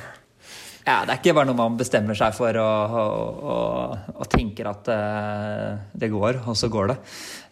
Ja, 0.87 1.01
det 1.03 1.17
er 1.17 1.19
ikke 1.19 1.35
bare 1.35 1.49
noe 1.49 1.59
man 1.59 1.81
bestemmer 1.81 2.15
seg 2.15 2.37
for 2.37 2.55
og, 2.63 2.93
og, 3.01 3.41
og, 3.43 4.13
og 4.21 4.29
tenker 4.31 4.69
at 4.71 4.91
det 5.99 6.13
går, 6.13 6.45
og 6.47 6.55
så 6.61 6.71
går 6.71 6.93
det 6.93 6.97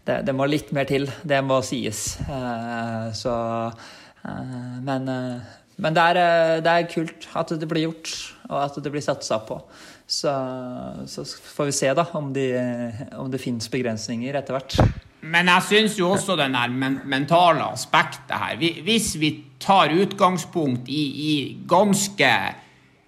det, 0.05 0.21
det, 0.29 0.35
må 0.37 0.47
litt 0.49 0.73
mer 0.77 0.89
til. 0.89 1.09
Det 1.25 1.41
må 1.45 1.61
sies. 1.65 2.19
Uh, 2.29 3.11
så 3.17 3.35
uh, 3.71 4.75
Men 4.85 5.09
uh, 5.09 5.53
Men 5.77 5.95
det 5.95 6.03
er, 6.13 6.19
eh, 6.21 6.61
det 6.63 6.71
er 6.71 6.91
kult 6.91 7.29
at 7.35 7.51
det 7.59 7.69
blir 7.69 7.89
gjort, 7.89 8.11
og 8.49 8.59
at 8.63 8.77
det 8.79 8.93
blir 8.95 9.03
satsa 9.03 9.41
på. 9.43 9.59
Så, 10.07 10.31
så 11.11 11.25
får 11.25 11.71
vi 11.71 11.75
se 11.75 11.91
da 11.97 12.05
om, 12.15 12.29
de, 12.35 12.45
om 13.19 13.31
det 13.33 13.41
fins 13.43 13.67
begrensninger 13.73 14.37
etter 14.39 14.55
hvert. 14.55 14.77
Men 15.25 15.49
jeg 15.49 15.67
syns 15.71 15.97
jo 15.99 16.11
også 16.13 16.37
den 16.37 16.55
der 16.55 16.69
men 16.69 16.99
mentale 17.09 17.65
aspektet 17.73 18.35
her 18.37 18.59
Hvis 18.85 19.15
vi 19.17 19.31
tar 19.63 19.95
utgangspunkt 19.97 20.91
i, 20.93 21.05
i 21.25 21.33
ganske, 21.67 22.31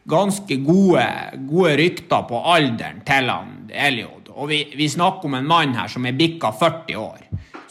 ganske 0.08 0.56
gode, 0.64 1.04
gode, 1.50 1.74
rykter 1.76 2.24
på 2.30 2.40
alderen 2.54 3.02
til 3.04 3.28
han 3.28 3.52
Eliod, 3.68 4.15
og 4.36 4.50
vi, 4.52 4.60
vi, 4.76 4.88
snakker 4.92 5.28
om 5.28 5.34
en 5.38 5.48
mann 5.48 5.74
her 5.76 5.88
som 5.88 6.06
er 6.06 6.16
bikka 6.16 6.52
40 6.52 6.96
år, 7.00 7.22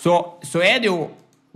så, 0.01 0.17
så 0.43 0.63
er 0.65 0.81
det 0.81 0.89
jo 0.89 1.05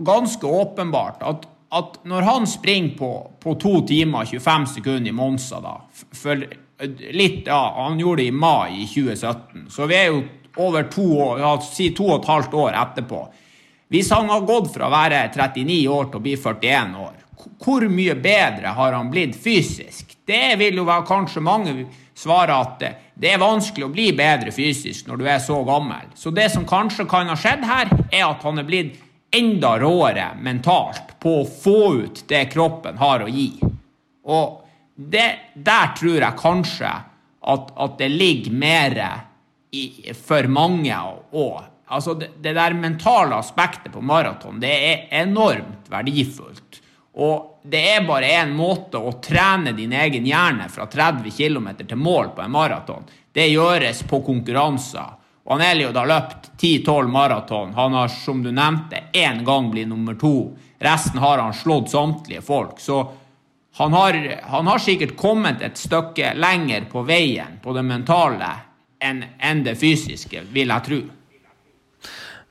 ganske 0.00 0.46
åpenbart 0.46 1.24
at 1.26 1.48
at 1.70 2.00
når 2.02 2.24
han 2.26 2.46
springer 2.50 2.96
på, 2.98 3.30
på 3.38 3.54
2 3.54 3.80
timer 3.86 4.24
25 4.26 4.66
sekunder 4.66 5.10
i 5.10 5.14
Monza, 5.14 5.60
da 5.62 5.76
for 5.94 6.42
litt, 7.14 7.46
ja, 7.46 7.74
Han 7.76 7.98
gjorde 8.00 8.22
det 8.22 8.28
i 8.28 8.34
mai 8.34 8.82
i 8.82 8.86
2017, 8.86 9.68
så 9.70 9.86
vi 9.86 9.94
er 9.94 10.06
jo 10.10 10.22
over 10.56 10.88
to 10.90 11.06
ja, 11.38 11.52
si 11.62 11.90
to 11.94 12.08
og 12.08 12.20
et 12.20 12.30
halvt 12.30 12.54
år 12.58 12.78
etterpå. 12.80 13.20
Hvis 13.90 14.10
han 14.10 14.30
har 14.30 14.46
gått 14.46 14.72
fra 14.74 14.88
å 14.88 14.92
være 14.92 15.22
39 15.30 15.78
år 15.90 16.10
til 16.10 16.18
å 16.18 16.24
bli 16.24 16.36
41 16.36 16.96
år, 17.04 17.16
hvor 17.62 17.86
mye 17.88 18.16
bedre 18.18 18.74
har 18.76 18.96
han 18.96 19.10
blitt 19.12 19.36
fysisk? 19.38 20.16
Det 20.26 20.56
vil 20.60 20.80
jo 20.80 20.88
være 20.88 21.06
kanskje 21.08 21.42
mange 21.44 21.74
svare 22.20 22.56
at 22.56 22.82
det 23.20 23.32
er 23.32 23.40
vanskelig 23.40 23.86
å 23.86 23.92
bli 23.92 24.10
bedre 24.16 24.52
fysisk 24.54 25.08
når 25.08 25.20
du 25.20 25.28
er 25.28 25.40
så 25.42 25.60
gammel. 25.66 26.10
Så 26.14 26.32
det 26.34 26.50
som 26.52 26.66
kanskje 26.68 27.08
kan 27.08 27.30
ha 27.30 27.36
skjedd 27.38 27.64
her, 27.68 27.92
er 28.12 28.26
at 28.26 28.44
han 28.46 28.60
er 28.60 28.68
blitt 28.68 28.98
enda 29.30 29.76
råere 29.78 30.32
mentalt 30.42 31.14
på 31.22 31.40
å 31.40 31.48
få 31.48 31.80
ut 32.02 32.24
det 32.28 32.46
kroppen 32.52 32.98
har 33.00 33.24
å 33.24 33.30
gi. 33.30 33.52
Og 34.26 34.60
det, 34.94 35.28
der 35.54 35.92
tror 35.96 36.18
jeg 36.18 36.40
kanskje 36.40 36.90
at, 37.40 37.70
at 37.72 37.98
det 38.00 38.10
ligger 38.12 38.56
mer 38.56 38.98
i, 39.72 40.12
for 40.16 40.48
mange 40.50 40.96
òg. 41.32 41.60
Altså 41.90 42.14
det, 42.18 42.32
det, 42.42 42.54
der 42.54 42.76
mentale 42.78 43.38
aspektet 43.40 43.92
på 43.94 44.02
maraton, 44.04 44.60
det 44.62 44.70
er 44.70 45.06
enormt 45.22 45.88
verdifullt. 45.90 46.82
Og 47.18 47.49
det 47.62 47.80
er 47.92 48.06
bare 48.06 48.28
én 48.40 48.52
måte 48.56 48.98
å 48.98 49.12
trene 49.22 49.72
din 49.76 49.92
egen 49.92 50.26
hjerne 50.26 50.68
fra 50.72 50.86
30 50.88 51.30
km 51.36 51.68
til 51.82 51.98
mål 52.00 52.32
på 52.36 52.44
en 52.44 52.52
maraton. 52.54 53.04
Det 53.32 53.50
gjøres 53.50 54.02
på 54.08 54.22
konkurranser. 54.26 55.16
Og 55.44 55.56
han 55.56 55.64
Eliod 55.66 55.96
har 55.96 56.08
løpt 56.08 56.50
10-12 56.60 57.08
maraton. 57.10 57.72
Han 57.74 57.94
har, 57.96 58.08
som 58.08 58.42
du 58.42 58.50
nevnte, 58.52 59.02
én 59.12 59.44
gang 59.44 59.70
blitt 59.70 59.88
nummer 59.88 60.14
to. 60.14 60.52
Resten 60.78 61.20
har 61.20 61.38
han 61.38 61.54
slått 61.54 61.90
samtlige 61.90 62.42
folk. 62.42 62.80
Så 62.80 63.02
han 63.76 63.92
har, 63.92 64.18
han 64.42 64.66
har, 64.66 64.78
sikkert 64.78 65.16
kommet 65.16 65.62
et 65.62 65.78
stykke 65.78 66.34
lenger 66.34 66.88
på 66.90 67.04
veien 67.06 67.60
på 67.62 67.74
det 67.76 67.84
mentale 67.86 68.50
enn 69.00 69.24
en 69.38 69.62
det 69.64 69.76
fysiske, 69.80 70.42
vil 70.52 70.72
jeg 70.72 70.86
tro. 70.86 71.00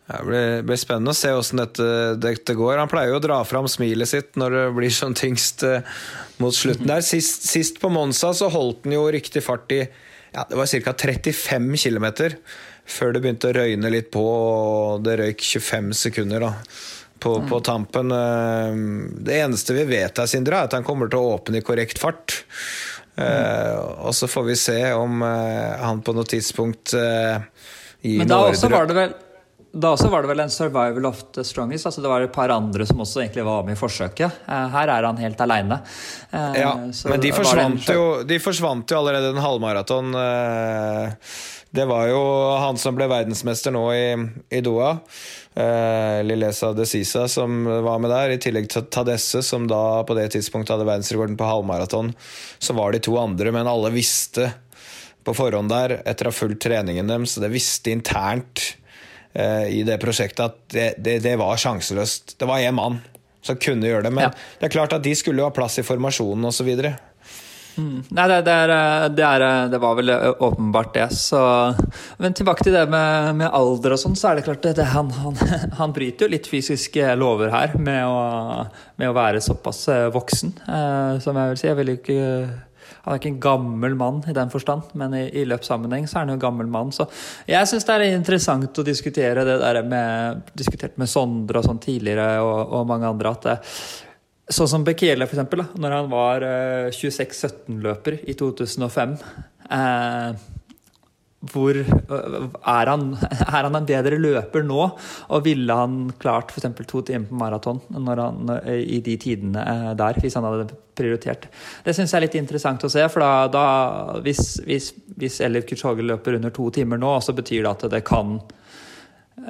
Det 0.09 0.23
blir, 0.25 0.63
blir, 0.65 0.79
spennende 0.81 1.13
å 1.13 1.17
se 1.17 1.29
hvordan 1.29 1.59
dette, 1.61 1.87
dette, 2.17 2.53
går. 2.57 2.79
Han 2.81 2.89
pleier 2.89 3.11
jo 3.13 3.19
å 3.19 3.21
dra 3.21 3.43
fram 3.45 3.67
smilet 3.69 4.09
sitt 4.09 4.39
når 4.41 4.55
det 4.55 4.63
blir 4.79 4.93
sånn 4.93 5.13
tyngst 5.17 5.61
uh, 5.69 5.83
mot 6.41 6.55
slutten 6.55 6.89
der. 6.89 7.03
Sist, 7.05 7.45
sist, 7.45 7.77
på 7.81 7.91
Monza 7.93 8.31
så 8.33 8.49
holdt 8.49 8.87
han 8.87 8.95
jo 8.97 9.03
riktig 9.13 9.43
fart 9.45 9.69
i 9.75 9.83
ja, 9.83 10.47
det 10.49 10.57
var 10.57 10.65
ca. 10.65 10.95
35 10.97 11.69
km 11.77 12.07
før 12.89 13.13
det 13.13 13.21
begynte 13.21 13.51
å 13.51 13.53
røyne 13.53 13.93
litt 13.93 14.09
på, 14.13 14.23
og 14.25 15.05
det 15.05 15.19
røyk 15.21 15.45
25 15.45 15.93
sekunder 15.97 16.41
da, 16.41 16.51
på, 17.21 17.35
mm. 17.37 17.47
på 17.49 17.61
tampen. 17.65 18.13
Eh, 18.13 18.81
det 19.29 19.39
eneste 19.43 19.77
vi 19.77 19.85
vet 19.89 20.21
er 20.21 20.29
Sindre, 20.29 20.57
er 20.57 20.69
at 20.69 20.77
han 20.77 20.85
kommer 20.85 21.09
til 21.09 21.21
å 21.21 21.35
åpne 21.35 21.61
i 21.61 21.65
korrekt 21.65 22.01
fart. 22.01 22.41
Mm. 23.19 24.05
og 24.07 24.13
så 24.15 24.29
får 24.31 24.43
vi 24.47 24.53
se 24.55 24.77
om 24.95 25.19
uh, 25.25 25.75
han 25.81 25.97
på 25.99 26.13
noe 26.15 26.29
tidspunkt 26.29 26.93
uh, 26.95 27.41
gir 27.99 28.21
Men 28.21 28.29
da 28.31 28.37
også 28.47 28.69
var 28.71 28.87
det 28.87 28.95
vel 28.95 29.17
da 29.71 29.91
også 29.93 30.09
var 30.09 30.25
det 30.25 30.31
vel 30.31 30.41
en 30.43 30.51
survival 30.53 31.05
of 31.09 31.21
the 31.35 31.43
strongest. 31.45 31.85
altså 31.85 32.01
Det 32.01 32.09
var 32.09 32.25
et 32.25 32.33
par 32.33 32.49
andre 32.53 32.85
som 32.89 33.01
også 33.03 33.23
egentlig 33.23 33.45
var 33.45 33.63
med 33.67 33.77
i 33.77 33.79
forsøket. 33.79 34.41
Her 34.47 34.93
er 34.95 35.05
han 35.05 35.21
helt 35.21 35.41
aleine. 35.45 35.81
Ja, 36.31 36.73
men 36.79 37.21
de 37.21 37.31
forsvant, 37.35 37.89
jo, 37.93 38.07
de 38.25 38.39
forsvant 38.41 38.89
jo 38.89 38.99
allerede 38.99 39.29
en 39.35 39.43
halvmaraton. 39.43 40.15
Det 41.69 41.85
var 41.85 42.07
jo 42.09 42.21
han 42.57 42.79
som 42.81 42.95
ble 42.97 43.05
verdensmester 43.11 43.73
nå 43.75 43.83
i, 43.93 44.05
i 44.57 44.61
Doha. 44.65 44.95
Eh, 45.53 46.23
Lilesa 46.25 46.71
de 46.73 46.85
Sisa 46.85 47.27
som 47.27 47.65
var 47.65 47.99
med 48.01 48.09
der, 48.09 48.33
i 48.33 48.39
tillegg 48.41 48.71
til 48.71 48.87
Tadesse, 48.89 49.43
som 49.45 49.67
da 49.69 50.01
på 50.07 50.17
det 50.17 50.31
tidspunktet 50.33 50.73
hadde 50.73 50.87
verdensrekorden 50.89 51.37
på 51.37 51.45
halvmaraton. 51.49 52.13
Så 52.57 52.73
var 52.77 52.93
de 52.93 53.03
to 53.05 53.17
andre, 53.21 53.53
men 53.53 53.69
alle 53.69 53.93
visste 53.93 54.49
på 55.25 55.35
forhånd 55.37 55.69
der, 55.69 55.99
etter 56.09 56.29
å 56.29 56.33
ha 56.33 56.37
fulgt 56.39 56.63
treningen 56.65 57.09
deres, 57.11 57.37
det 57.37 57.51
visste 57.53 57.93
internt 57.93 58.63
eh, 58.63 58.78
i 59.29 59.83
det 59.85 59.99
prosjektet 60.01 60.41
at 60.41 60.55
det, 60.73 60.87
det, 61.05 61.19
det 61.21 61.35
var 61.37 61.59
sjanseløst. 61.61 62.33
Det 62.39 62.47
var 62.49 62.63
én 62.65 62.73
mann 62.73 62.97
som 63.45 63.59
kunne 63.61 63.87
gjøre 63.87 64.07
det, 64.07 64.11
men 64.15 64.27
ja. 64.27 64.31
det 64.59 64.67
er 64.67 64.73
klart 64.73 64.95
at 64.97 65.05
de 65.05 65.13
skulle 65.15 65.43
jo 65.43 65.47
ha 65.47 65.53
plass 65.55 65.77
i 65.79 65.85
formasjonen 65.85 66.49
osv. 66.49 66.71
Mm. 67.79 68.01
Nei, 68.09 68.25
det, 68.27 68.39
det, 68.43 68.53
er, 68.53 68.71
det, 69.15 69.23
er, 69.23 69.43
det, 69.71 69.79
var 69.79 69.95
vel 69.99 70.11
åpenbart 70.43 70.93
det. 70.97 71.07
Så, 71.15 71.39
men 72.17 72.35
tilbake 72.35 72.65
til 72.65 72.75
det 72.75 72.85
med, 72.91 73.35
med 73.39 73.53
alder 73.55 73.95
og 73.95 74.01
sånn, 74.01 74.17
så 74.19 74.31
er 74.31 74.39
det 74.39 74.47
klart 74.49 74.65
det, 74.65 74.87
han, 74.91 75.11
han, 75.21 75.37
han, 75.79 75.93
bryter 75.95 76.27
jo 76.27 76.33
litt 76.33 76.49
fysiske 76.49 77.13
lover 77.19 77.53
her 77.53 77.77
med 77.79 78.03
å, 78.07 78.65
med 78.99 79.11
å 79.11 79.15
være 79.15 79.43
såpass 79.43 79.85
eh, 79.93 80.07
voksen, 80.13 80.55
eh, 80.65 81.13
som 81.23 81.39
jeg 81.39 81.53
vil 81.53 81.61
si. 81.61 81.69
Jeg 81.69 81.79
vil 81.79 81.93
ikke 81.95 82.19
han 83.03 83.13
er 83.13 83.21
ikke 83.21 83.31
en 83.31 83.41
gammel 83.43 83.95
mann 83.99 84.19
i 84.27 84.35
den 84.35 84.51
forstand, 84.53 84.91
men 84.99 85.15
i, 85.17 85.23
i 85.41 85.45
løpssammenheng 85.47 86.07
så 86.07 86.17
er 86.17 86.25
han 86.25 86.33
jo 86.33 86.39
en 86.39 86.43
gammel 86.43 86.69
mann. 86.71 86.91
Så 86.95 87.07
jeg 87.49 87.69
syns 87.69 87.87
det 87.87 87.95
er 87.95 88.05
interessant 88.11 88.81
å 88.81 88.85
diskutere 88.85 89.47
det 89.47 89.57
der 89.63 89.81
med 89.87 90.53
Diskutert 90.59 90.99
med 90.99 91.09
Sondre 91.09 91.61
og 91.61 91.67
sånn 91.67 91.81
tidligere, 91.83 92.41
og, 92.43 92.75
og 92.75 92.87
mange 92.89 93.09
andre, 93.09 93.33
at 93.33 93.49
det, 93.49 93.57
Sånn 94.49 94.65
som 94.65 94.81
Bekele, 94.81 95.27
for 95.29 95.37
eksempel, 95.37 95.61
når 95.77 95.93
han 95.93 96.07
var 96.09 96.43
26-17-løper 96.95 98.15
eh, 98.15 98.23
i 98.31 98.33
2005. 98.33 99.11
Eh, 99.77 100.39
hvor 101.53 101.77
eh, 101.77 102.37
er 102.73 102.91
han, 102.91 103.05
er 103.21 103.67
han, 103.67 103.77
en 103.79 103.87
bedre 103.87 104.19
løper 104.19 104.65
nå? 104.67 104.81
Og 105.29 105.45
ville 105.45 105.79
han 105.81 106.11
klart 106.19 106.53
f.eks. 106.53 106.69
to 106.83 107.03
timer 107.07 107.29
på 107.29 107.39
maraton 107.39 107.81
i 108.67 108.99
de 109.05 109.17
tidene 109.21 109.63
der, 109.99 110.19
hvis 110.19 110.35
han 110.39 110.47
hadde 110.47 110.77
prioritert? 110.99 111.47
Det 111.85 111.95
syns 111.95 112.11
jeg 112.11 112.19
er 112.19 112.27
litt 112.27 112.39
interessant 112.39 112.83
å 112.83 112.91
se. 112.91 113.05
For 113.11 113.23
da, 113.23 113.33
da 113.53 113.65
hvis, 114.25 114.59
hvis, 114.67 114.91
hvis 115.19 115.39
Elliot 115.45 115.69
Kuchoge 115.69 116.05
løper 116.05 116.39
under 116.39 116.53
to 116.55 116.69
timer 116.75 116.99
nå, 116.99 117.15
så 117.23 117.35
betyr 117.37 117.63
det 117.63 117.75
at 117.75 117.91
det 117.95 118.03
kan 118.07 118.39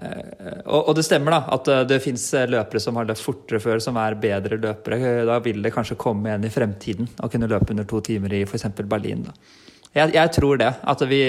Eh, 0.01 0.59
og, 0.65 0.91
det 0.95 1.05
stemmer 1.07 1.33
da, 1.33 1.39
at 1.55 1.69
eh, 1.71 1.85
det 1.89 1.99
fins 2.03 2.25
eh, 2.37 2.47
løpere 2.49 2.81
som 2.83 2.99
har 2.99 3.07
løpt 3.09 3.23
fortere 3.23 3.61
før, 3.63 3.81
som 3.83 3.97
er 3.99 4.17
bedre 4.21 4.59
løpere. 4.61 5.25
Da 5.27 5.39
vil 5.43 5.63
det 5.65 5.73
kanskje 5.75 5.97
komme 5.99 6.29
igjen 6.29 6.47
i 6.47 6.53
fremtiden 6.53 7.09
å 7.23 7.31
kunne 7.31 7.49
løpe 7.49 7.73
under 7.73 7.87
to 7.89 8.01
timer 8.05 8.35
i 8.35 8.43
f.eks. 8.45 8.69
Berlin. 8.83 9.25
Da. 9.27 9.35
Jeg, 9.95 10.13
jeg, 10.13 10.31
tror 10.35 10.59
det. 10.61 10.69
At 10.85 11.01
vi, 11.09 11.23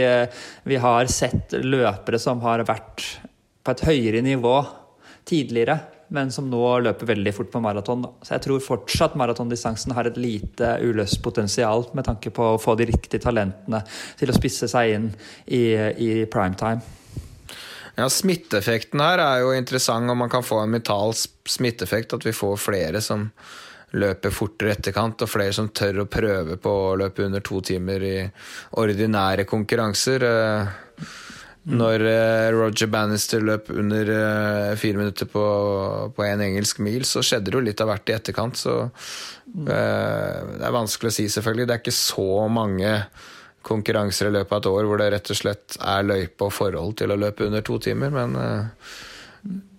vi, 0.69 0.77
har 0.81 1.09
sett 1.13 1.55
løpere 1.65 2.21
som 2.21 2.43
har 2.45 2.65
vært 2.69 3.07
på 3.65 3.73
et 3.75 3.87
høyere 3.89 4.21
nivå 4.25 4.59
tidligere, 5.29 5.79
men 6.11 6.33
som 6.35 6.49
nå 6.51 6.63
løper 6.85 7.13
veldig 7.13 7.33
fort 7.37 7.51
på 7.53 7.63
maraton. 7.63 8.05
Så 8.21 8.35
jeg 8.35 8.45
tror 8.47 8.63
fortsatt 8.65 9.17
maratondistansen 9.21 9.95
har 9.97 10.11
et 10.11 10.19
lite 10.21 10.75
uløst 10.83 11.21
potensial 11.25 11.87
med 11.95 12.09
tanke 12.09 12.33
på 12.35 12.55
å 12.55 12.61
få 12.61 12.75
de 12.81 12.89
riktige 12.91 13.23
talentene 13.23 13.83
til 14.21 14.33
å 14.33 14.37
spisse 14.37 14.69
seg 14.71 14.97
inn 14.97 15.11
i, 15.47 15.65
i 15.77 16.11
primetime. 16.31 16.83
Ja, 17.99 18.07
Smitteeffekten 18.09 19.03
her 19.03 19.21
er 19.21 19.43
jo 19.43 19.55
interessant, 19.55 20.09
om 20.11 20.23
man 20.23 20.31
kan 20.33 20.45
få 20.47 20.63
en 20.63 20.73
mental 20.73 21.13
smitteeffekt. 21.15 22.15
At 22.17 22.27
vi 22.27 22.33
får 22.35 22.61
flere 22.63 23.03
som 23.05 23.29
løper 23.99 24.35
fortere 24.35 24.77
etterkant, 24.77 25.25
og 25.25 25.31
flere 25.31 25.55
som 25.55 25.71
tør 25.75 26.05
å 26.05 26.11
prøve 26.11 26.59
på 26.63 26.75
å 26.91 26.95
løpe 27.01 27.27
under 27.27 27.43
to 27.45 27.61
timer 27.65 28.05
i 28.07 28.15
ordinære 28.79 29.47
konkurranser. 29.51 30.27
Eh, 30.27 31.11
når 31.71 32.05
eh, 32.09 32.47
Roger 32.55 32.89
Bannister 32.91 33.43
løp 33.45 33.69
under 33.75 34.13
eh, 34.15 34.77
fire 34.81 35.03
minutter 35.03 35.29
på, 35.31 35.43
på 36.15 36.27
en 36.27 36.47
engelsk 36.47 36.81
mil, 36.87 37.05
så 37.09 37.25
skjedde 37.27 37.51
det 37.51 37.59
jo 37.59 37.67
litt 37.67 37.83
av 37.83 37.91
hvert 37.91 38.13
i 38.13 38.17
etterkant. 38.17 38.63
Så 38.63 38.79
det 39.51 39.83
er 39.83 40.79
vanskelig 40.79 41.11
å 41.11 41.19
si, 41.19 41.29
selvfølgelig. 41.33 41.67
Det 41.69 41.77
er 41.77 41.85
ikke 41.85 41.99
så 41.99 42.31
mange 42.53 42.95
konkurranser 43.67 44.31
i 44.31 44.37
løpet 44.39 44.55
av 44.57 44.63
et 44.63 44.71
år 44.71 44.87
hvor 44.89 45.03
det 45.03 45.11
rett 45.13 45.35
og 45.35 45.37
slett 45.37 45.77
er 45.85 46.07
løype 46.07 46.47
og 46.47 46.55
forhold 46.57 46.95
til 47.03 47.13
å 47.13 47.19
løpe 47.19 47.45
under 47.45 47.65
to 47.67 47.77
timer, 47.83 48.15
men 48.15 48.39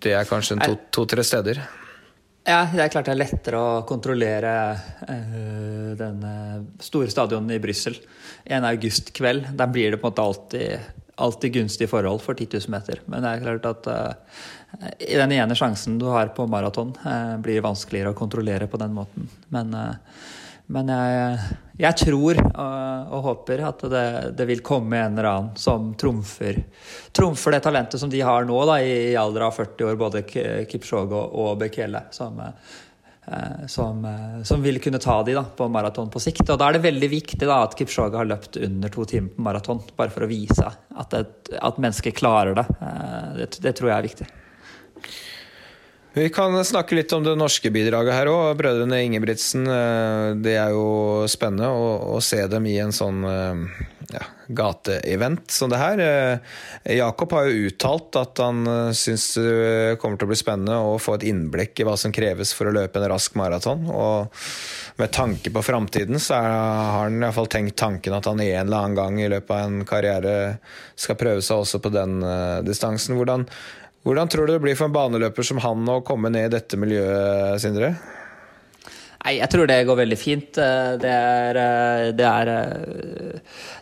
det 0.04 0.14
er 0.14 0.28
kanskje 0.30 0.60
to-tre 0.94 1.24
to, 1.24 1.26
steder. 1.26 1.64
Ja, 2.42 2.64
det 2.66 2.82
er 2.82 2.90
klart 2.90 3.06
det 3.06 3.14
er 3.14 3.20
lettere 3.20 3.60
å 3.60 3.84
kontrollere 3.86 4.54
uh, 5.06 5.92
den 5.98 6.24
store 6.82 7.12
stadionen 7.14 7.54
i 7.54 7.60
Brussel 7.62 8.00
en 8.50 8.66
augustkveld. 8.66 9.52
Der 9.60 9.70
blir 9.70 9.94
det 9.94 10.00
på 10.02 10.10
en 10.10 10.16
måte 10.16 10.26
alltid, 10.26 10.88
alltid 11.22 11.54
gunstige 11.60 11.92
forhold 11.92 12.24
for 12.24 12.34
10 12.34 12.50
000 12.66 12.74
meter. 12.74 13.04
Men 13.06 13.22
det 13.22 13.36
er 13.36 13.44
klart 13.46 13.70
at 13.70 13.92
uh, 13.94 14.46
den 15.06 15.36
ene 15.38 15.58
sjansen 15.60 16.00
du 16.02 16.08
har 16.10 16.34
på 16.34 16.48
maraton, 16.50 16.96
uh, 17.06 17.38
blir 17.46 17.62
vanskeligere 17.62 18.16
å 18.16 18.18
kontrollere 18.18 18.70
på 18.72 18.82
den 18.82 18.98
måten. 18.98 19.30
Men, 19.54 19.78
men 20.66 20.92
jeg, 20.96 21.60
jeg, 21.82 21.98
tror 22.04 22.42
og, 22.42 23.10
og 23.12 23.26
håper 23.30 23.66
at 23.68 23.84
det, 23.92 24.06
det, 24.38 24.48
vil 24.50 24.64
komme 24.66 25.00
en 25.00 25.18
eller 25.18 25.30
annen 25.32 25.58
som 25.60 25.92
trumfer, 26.00 26.62
trumfer 27.16 27.58
det 27.58 27.64
talentet 27.66 28.02
som 28.02 28.12
de 28.12 28.22
har 28.26 28.46
nå, 28.48 28.62
da, 28.70 28.78
i, 28.84 29.16
alder 29.20 29.48
av 29.50 29.58
40 29.58 29.90
år, 29.90 30.00
både 30.00 30.24
Kipchoge 30.70 31.26
og, 31.28 31.58
Bekele. 31.62 32.06
som 32.16 32.40
Eh, 33.26 33.68
som, 33.68 34.06
eh, 34.06 34.44
som, 34.44 34.62
vil 34.62 34.80
kunne 34.82 34.98
ta 34.98 35.24
de 35.24 35.34
da, 35.34 35.44
på 35.44 35.68
maraton 35.68 36.10
på 36.10 36.20
sikt. 36.20 36.48
Og 36.50 36.58
da 36.58 36.68
er 36.68 36.78
det 36.78 36.86
veldig 36.88 37.10
viktig 37.12 37.46
da, 37.46 37.62
at 37.64 37.78
Kipchoge 37.78 38.18
har 38.18 38.26
løpt 38.26 38.58
under 38.58 38.90
to 38.90 39.06
timer 39.06 39.30
på 39.36 39.46
maraton, 39.46 39.82
bare 39.96 40.14
for 40.14 40.26
å 40.26 40.30
vise 40.32 40.66
at, 40.66 41.14
et, 41.14 41.52
at 41.62 41.78
mennesker 41.78 42.16
klarer 42.18 42.58
det. 42.58 42.66
Eh, 42.82 43.28
det. 43.38 43.52
det. 43.62 43.76
tror 43.78 43.92
jeg 43.92 43.98
er 43.98 44.08
viktig. 44.08 44.30
Vi 46.14 46.30
kan 46.30 46.66
snakke 46.66 46.96
litt 46.98 47.14
om 47.16 47.24
det 47.24 47.38
norske 47.40 47.72
bidraget 47.72 48.18
her 48.18 48.28
òg. 48.28 48.58
Brødrene 48.60 49.00
Ingebrigtsen. 49.06 49.64
Det 50.44 50.58
er 50.60 50.74
jo 50.76 51.24
spennende 51.32 51.70
å, 51.72 52.18
å 52.18 52.20
se 52.20 52.42
dem 52.52 52.68
i 52.68 52.76
en 52.84 52.92
sånn 52.92 53.24
ja, 54.12 54.24
gateevent 54.48 55.52
som 55.52 55.70
det 55.72 55.80
her. 55.80 56.00
Eh, 56.00 56.40
Jakob 56.98 57.32
har 57.36 57.48
jo 57.48 57.70
uttalt 57.70 58.16
at 58.20 58.42
han 58.44 58.66
eh, 58.68 58.92
syns 58.98 59.28
det 59.38 59.98
kommer 60.02 60.20
til 60.20 60.28
å 60.28 60.32
bli 60.32 60.40
spennende 60.40 60.78
å 60.84 60.98
få 61.02 61.18
et 61.18 61.28
innblikk 61.32 61.80
i 61.80 61.88
hva 61.88 61.96
som 62.00 62.14
kreves 62.16 62.54
for 62.58 62.70
å 62.70 62.76
løpe 62.76 63.00
en 63.00 63.10
rask 63.12 63.36
maraton. 63.40 63.88
Og 63.88 64.44
med 65.00 65.14
tanke 65.16 65.54
på 65.54 65.64
framtiden 65.66 66.20
så 66.22 66.40
har 66.40 67.06
han 67.06 67.22
iallfall 67.22 67.50
tenkt 67.52 67.80
tanken 67.82 68.18
at 68.18 68.28
han 68.30 68.44
en 68.44 68.66
eller 68.66 68.78
annen 68.78 68.98
gang 69.00 69.22
i 69.22 69.30
løpet 69.32 69.56
av 69.56 69.68
en 69.68 69.86
karriere 69.88 70.36
skal 71.00 71.20
prøve 71.20 71.44
seg 71.46 71.64
også 71.64 71.82
på 71.84 71.94
den 71.94 72.20
distansen. 72.68 73.16
Hvordan, 73.18 73.48
hvordan 74.06 74.32
tror 74.32 74.48
du 74.48 74.56
det 74.56 74.64
blir 74.64 74.78
for 74.78 74.90
en 74.90 74.96
baneløper 74.96 75.46
som 75.46 75.62
han 75.62 75.86
å 75.92 76.02
komme 76.06 76.32
ned 76.34 76.50
i 76.50 76.54
dette 76.56 76.80
miljøet, 76.80 77.62
Sindre? 77.62 77.94
Nei, 79.22 79.36
jeg 79.38 79.52
tror 79.54 79.68
det 79.70 79.84
går 79.86 79.98
veldig 80.00 80.18
fint. 80.18 80.58
Eh, 80.58 80.92
det 81.02 81.10
er, 81.14 81.58
eh, 81.62 82.08
det 82.18 82.26
er 82.26 82.50
eh, 82.50 83.36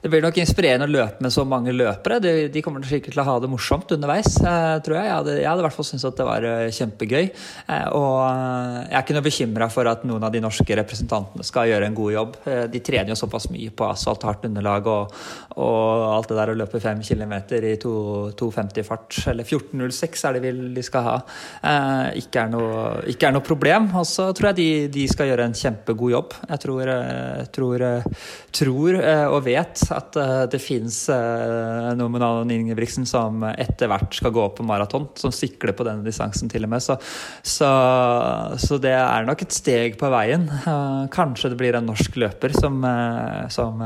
Det 0.04 0.10
blir 0.12 0.24
nok 0.24 0.36
inspirerende 0.42 0.88
å 0.88 0.92
løpe 0.92 1.24
med 1.24 1.32
så 1.32 1.46
mange 1.48 1.72
løpere. 1.72 2.18
De, 2.24 2.34
de 2.52 2.64
kommer 2.64 2.84
sikkert 2.88 3.16
til 3.16 3.22
å 3.24 3.28
ha 3.28 3.38
det 3.40 3.50
morsomt 3.52 3.92
underveis, 3.96 4.36
tror 4.40 4.98
jeg. 4.98 5.08
Jeg 5.08 5.16
hadde, 5.16 5.36
jeg 5.40 5.48
hadde 5.48 5.64
i 5.64 5.66
hvert 5.68 5.76
fall 5.76 5.88
syntes 5.88 6.08
at 6.08 6.20
det 6.20 6.28
var 6.28 6.48
kjempegøy. 6.76 7.30
Og 7.96 8.16
jeg 8.24 8.96
er 8.96 9.04
ikke 9.04 9.16
noe 9.16 9.28
bekymra 9.28 9.70
for 9.72 9.92
at 9.92 10.06
noen 10.08 10.28
av 10.28 10.34
de 10.34 10.42
norske 10.44 10.78
representantene 10.80 11.48
skal 11.48 11.70
gjøre 11.72 11.90
en 11.90 11.98
god 11.98 12.14
jobb. 12.16 12.38
De 12.72 12.82
trener 12.84 13.14
jo 13.14 13.20
såpass 13.20 13.50
mye 13.52 13.74
på 13.76 13.88
asfalt, 13.90 14.24
hardt 14.28 14.48
underlag 14.48 14.88
og, 14.92 15.16
og 15.60 16.06
alt 16.14 16.32
det 16.32 16.40
der 16.40 16.54
å 16.54 16.58
løpe 16.60 16.84
fem 16.84 17.04
kilometer 17.06 17.68
i 17.68 17.76
2,50 17.84 18.88
fart, 18.88 19.20
eller 19.32 19.48
14,06 19.48 20.26
er 20.30 20.38
det 20.38 20.44
vel 20.48 20.62
de 20.76 20.86
skal 20.86 21.06
ha, 21.06 21.18
ikke 22.20 22.46
er 22.46 22.54
noe, 22.56 22.84
ikke 23.12 23.30
er 23.30 23.36
noe 23.36 23.46
problem. 23.46 23.92
Og 24.00 24.08
så 24.08 24.30
tror 24.36 24.52
jeg 24.54 24.60
de, 24.62 24.70
de 25.00 25.08
skal 25.12 25.29
gjøre 25.30 25.46
en 25.48 25.56
kjempegod 25.56 26.14
jobb. 26.14 26.36
Jeg 26.50 26.62
tror, 26.64 26.90
eh, 26.92 27.44
tror, 27.56 27.84
eh, 27.86 28.26
tror 28.56 28.98
eh, 29.00 29.26
og 29.30 29.44
vet 29.46 29.84
at 29.96 30.20
det 30.52 30.62
fins 30.62 30.98
noen 31.10 32.12
med 32.14 32.22
navnet 32.24 32.56
Ingebrigtsen 32.56 33.08
som 33.10 33.44
etter 33.50 33.90
hvert 33.92 34.14
skal 34.16 34.34
gå 34.36 34.46
på 34.58 34.66
maraton, 34.68 35.08
som 35.20 35.34
sikler 35.34 35.76
på 35.78 35.86
denne 35.88 36.06
distansen 36.06 36.52
til 36.52 36.66
og 36.68 36.74
med. 36.74 36.84
Så, 36.84 36.98
så, 37.44 37.70
så, 38.60 38.80
det 38.82 38.96
er 38.96 39.28
nok 39.28 39.44
et 39.46 39.56
steg 39.56 40.00
på 40.00 40.12
veien. 40.12 40.48
Kanskje 41.14 41.54
det 41.54 41.60
blir 41.60 41.78
en 41.78 41.90
norsk 41.90 42.20
løper 42.22 42.56
som, 42.56 42.82
som 43.54 43.84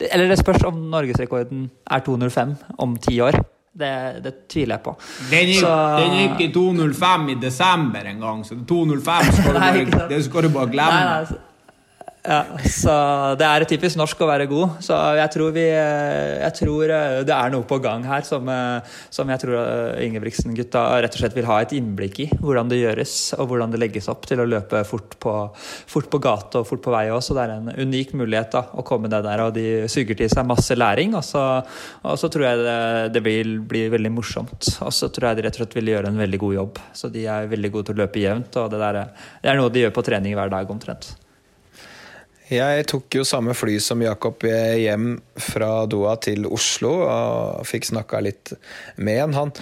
Eller 0.00 0.30
det 0.30 0.40
spørs 0.40 0.64
om 0.68 0.86
norgesrekorden 0.92 1.68
er 1.90 2.06
2.05 2.06 2.56
om 2.84 2.96
ti 3.00 3.20
år. 3.24 3.40
Det, 3.74 4.20
det, 4.22 4.32
tviler 4.46 4.76
jeg 4.76 4.84
på. 4.84 4.92
Den 5.32 5.48
gikk, 5.50 5.64
så, 5.64 5.72
den 5.98 6.12
gikk 6.20 6.42
i 6.44 6.46
2.05 6.54 7.24
i 7.32 7.34
desember 7.42 8.06
en 8.06 8.20
gang, 8.22 8.44
så 8.46 8.54
2.05 8.54 10.20
skal, 10.28 10.46
du 10.46 10.54
bare 10.54 10.70
glemme. 10.70 11.00
Nei, 11.00 11.24
nei, 11.32 11.40
ja, 12.24 12.38
så 12.72 12.92
det 13.36 13.44
er 13.44 13.64
typisk 13.68 13.98
norsk 14.00 14.22
å 14.24 14.26
være 14.30 14.46
god. 14.48 14.78
Så 14.84 14.96
jeg 15.18 15.30
tror, 15.34 15.50
vi, 15.52 15.64
jeg 15.68 16.56
tror 16.56 16.92
eh, 16.96 17.16
det 17.28 17.34
er 17.36 17.50
noe 17.52 17.66
på 17.68 17.76
gang 17.84 18.06
her 18.08 18.24
som, 18.24 18.46
eh, 18.48 18.94
som 19.12 19.28
jeg 19.28 19.42
tror 19.42 19.58
eh, 19.60 20.06
Ingebrigtsen-gutta 20.06 20.86
rett 21.04 21.18
og 21.18 21.20
slett 21.20 21.36
vil 21.36 21.44
ha 21.50 21.58
et 21.60 21.74
innblikk 21.76 22.22
i. 22.24 22.28
Hvordan 22.40 22.70
det 22.70 22.78
gjøres, 22.80 23.16
og 23.36 23.50
hvordan 23.50 23.74
det 23.74 23.82
legges 23.82 24.08
opp 24.08 24.24
til 24.30 24.40
å 24.40 24.46
løpe 24.48 24.80
fort 24.88 25.18
på, 25.20 25.34
fort 25.92 26.08
på 26.08 26.20
gate 26.24 26.62
og 26.62 26.68
fort 26.70 26.80
på 26.86 26.94
vei 26.94 27.02
òg. 27.12 27.20
Så 27.26 27.36
det 27.36 27.44
er 27.44 27.52
en 27.58 27.68
unik 27.76 28.14
mulighet 28.16 28.56
da, 28.56 28.62
å 28.72 28.86
komme 28.88 29.10
ned 29.12 29.26
der, 29.28 29.42
og 29.44 29.52
de 29.58 29.84
suger 29.92 30.16
til 30.16 30.32
seg 30.32 30.48
masse 30.48 30.78
læring. 30.78 31.12
Og 31.18 31.26
så, 31.28 31.42
og 32.08 32.16
så 32.22 32.32
tror 32.32 32.46
jeg 32.46 32.62
det, 32.62 32.78
det, 33.18 33.24
vil 33.28 33.58
bli 33.68 33.84
veldig 33.92 34.14
morsomt. 34.14 34.70
Og 34.80 34.96
så 34.96 35.10
tror 35.12 35.28
jeg 35.28 35.42
de 35.42 35.44
rett 35.44 35.60
og 35.60 35.66
slett 35.66 35.76
vil 35.76 35.92
gjøre 35.92 36.08
en 36.08 36.24
veldig 36.24 36.40
god 36.46 36.56
jobb. 36.56 36.80
Så 36.96 37.12
de 37.12 37.28
er 37.28 37.52
veldig 37.52 37.72
gode 37.76 37.90
til 37.90 37.98
å 37.98 38.02
løpe 38.06 38.24
jevnt, 38.24 38.56
og 38.64 38.72
det, 38.72 38.80
der, 38.80 39.28
det 39.44 39.52
er 39.52 39.60
noe 39.60 39.76
de 39.76 39.84
gjør 39.84 39.94
på 40.00 40.06
trening 40.08 40.40
hver 40.40 40.56
dag 40.56 40.72
omtrent. 40.72 41.12
Jeg 42.52 42.84
tok 42.90 43.16
jo 43.16 43.24
samme 43.24 43.54
fly 43.56 43.78
som 43.80 44.02
Jakob 44.04 44.42
hjem 44.44 45.14
fra 45.40 45.86
Doha 45.88 46.18
til 46.20 46.44
Oslo 46.44 46.92
og 47.00 47.64
fikk 47.64 47.88
snakka 47.88 48.20
litt 48.20 48.52
med 49.00 49.20
han. 49.22 49.34
han. 49.38 49.52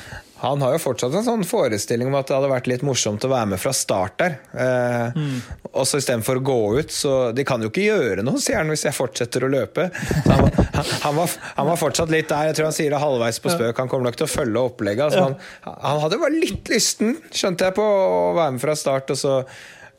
han. 0.43 0.64
har 0.64 0.74
jo 0.74 0.80
fortsatt 0.83 1.14
en 1.14 1.26
sånn 1.26 1.45
forestilling 1.47 2.11
om 2.11 2.16
at 2.18 2.26
det 2.26 2.35
hadde 2.35 2.51
vært 2.51 2.70
litt 2.72 2.83
morsomt 2.83 3.22
å 3.22 3.30
være 3.30 3.53
med 3.53 3.62
fra 3.62 3.70
start 3.76 4.16
der. 4.18 4.35
Eh, 4.51 5.14
mm. 5.14 5.37
Og 5.70 5.87
så 5.87 6.01
istedenfor 6.03 6.41
å 6.41 6.45
gå 6.49 6.57
ut, 6.80 6.91
så 6.91 7.12
De 7.30 7.45
kan 7.47 7.62
jo 7.62 7.70
ikke 7.70 7.85
gjøre 7.87 8.24
noe, 8.26 8.43
sier 8.43 8.59
han, 8.59 8.72
hvis 8.74 8.83
jeg 8.89 8.97
fortsetter 8.99 9.47
å 9.47 9.53
løpe. 9.53 9.87
Han, 10.26 10.43
han, 10.59 10.91
han, 11.05 11.14
var, 11.20 11.37
han, 11.53 11.68
var, 11.68 11.78
fortsatt 11.85 12.11
litt 12.11 12.33
der. 12.33 12.49
Jeg 12.51 12.59
tror 12.59 12.68
han 12.72 12.74
sier 12.80 12.97
det 12.97 13.03
halvveis 13.05 13.39
på 13.45 13.53
spøk. 13.55 13.78
Han 13.78 13.93
kommer 13.93 14.11
nok 14.11 14.18
til 14.18 14.26
å 14.26 14.33
følge 14.33 14.66
opplegget. 14.72 15.05
Altså, 15.07 15.55
han, 15.70 16.03
hadde 16.03 16.18
bare 16.18 16.35
litt 16.35 16.74
lysten, 16.74 17.14
skjønte 17.30 17.70
jeg, 17.70 17.76
på 17.78 17.87
å 17.87 18.35
være 18.41 18.57
med 18.59 18.64
fra 18.66 18.74
start. 18.74 19.14
og 19.14 19.22
så 19.22 19.39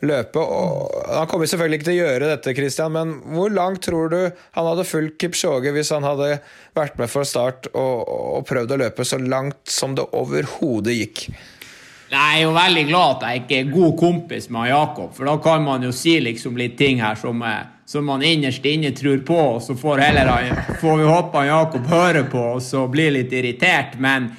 løpe. 0.08 0.42
Og 0.42 0.94
han 1.08 1.30
kommer 1.32 1.50
selvfølgelig 1.50 1.80
ikke 1.80 1.90
til 1.90 1.96
å 1.96 2.04
gjøre 2.04 2.30
dette, 2.34 2.56
Christian, 2.58 2.94
men 2.96 3.16
hvor 3.36 3.54
langt 3.54 3.84
tror 3.88 4.12
du 4.14 4.20
han 4.28 4.70
hadde 4.70 4.88
fulgt 4.88 5.20
Kipchoge 5.22 5.74
hvis 5.76 5.94
han 5.96 6.06
hadde 6.08 6.38
vært 6.78 7.00
med 7.02 7.12
for 7.12 7.28
start 7.28 7.70
og, 7.74 8.06
og 8.08 8.48
prøvd 8.50 8.76
å 8.76 8.80
løpe 8.86 9.08
så 9.08 9.20
langt 9.22 9.62
som 9.72 9.98
det 9.98 10.08
overhodet 10.12 10.98
gikk? 10.98 11.28
Jeg 12.14 12.38
er 12.38 12.44
jo 12.44 12.52
veldig 12.54 12.84
glad 12.92 13.16
at 13.16 13.24
jeg 13.26 13.42
ikke 13.42 13.60
er 13.60 13.70
god 13.74 13.94
kompis 13.98 14.50
med 14.54 14.70
Jakob, 14.70 15.14
for 15.16 15.26
da 15.26 15.34
kan 15.42 15.64
man 15.66 15.86
jo 15.88 15.90
si 15.96 16.20
liksom 16.22 16.60
litt 16.60 16.76
ting 16.78 17.02
her 17.02 17.18
som, 17.18 17.42
eh, 17.42 17.64
som 17.90 18.06
man 18.06 18.22
innerst 18.22 18.66
inne 18.70 18.92
tror 18.94 19.24
på, 19.26 19.40
og 19.56 19.62
så 19.66 19.74
får, 19.74 20.04
heller, 20.06 20.52
får 20.82 21.00
vi 21.00 21.10
håpe 21.10 21.46
Jakob 21.48 21.90
hører 21.90 22.30
på 22.30 22.44
og 22.52 22.62
så 22.62 22.86
blir 22.92 23.16
litt 23.18 23.34
irritert. 23.34 23.98
men 23.98 24.30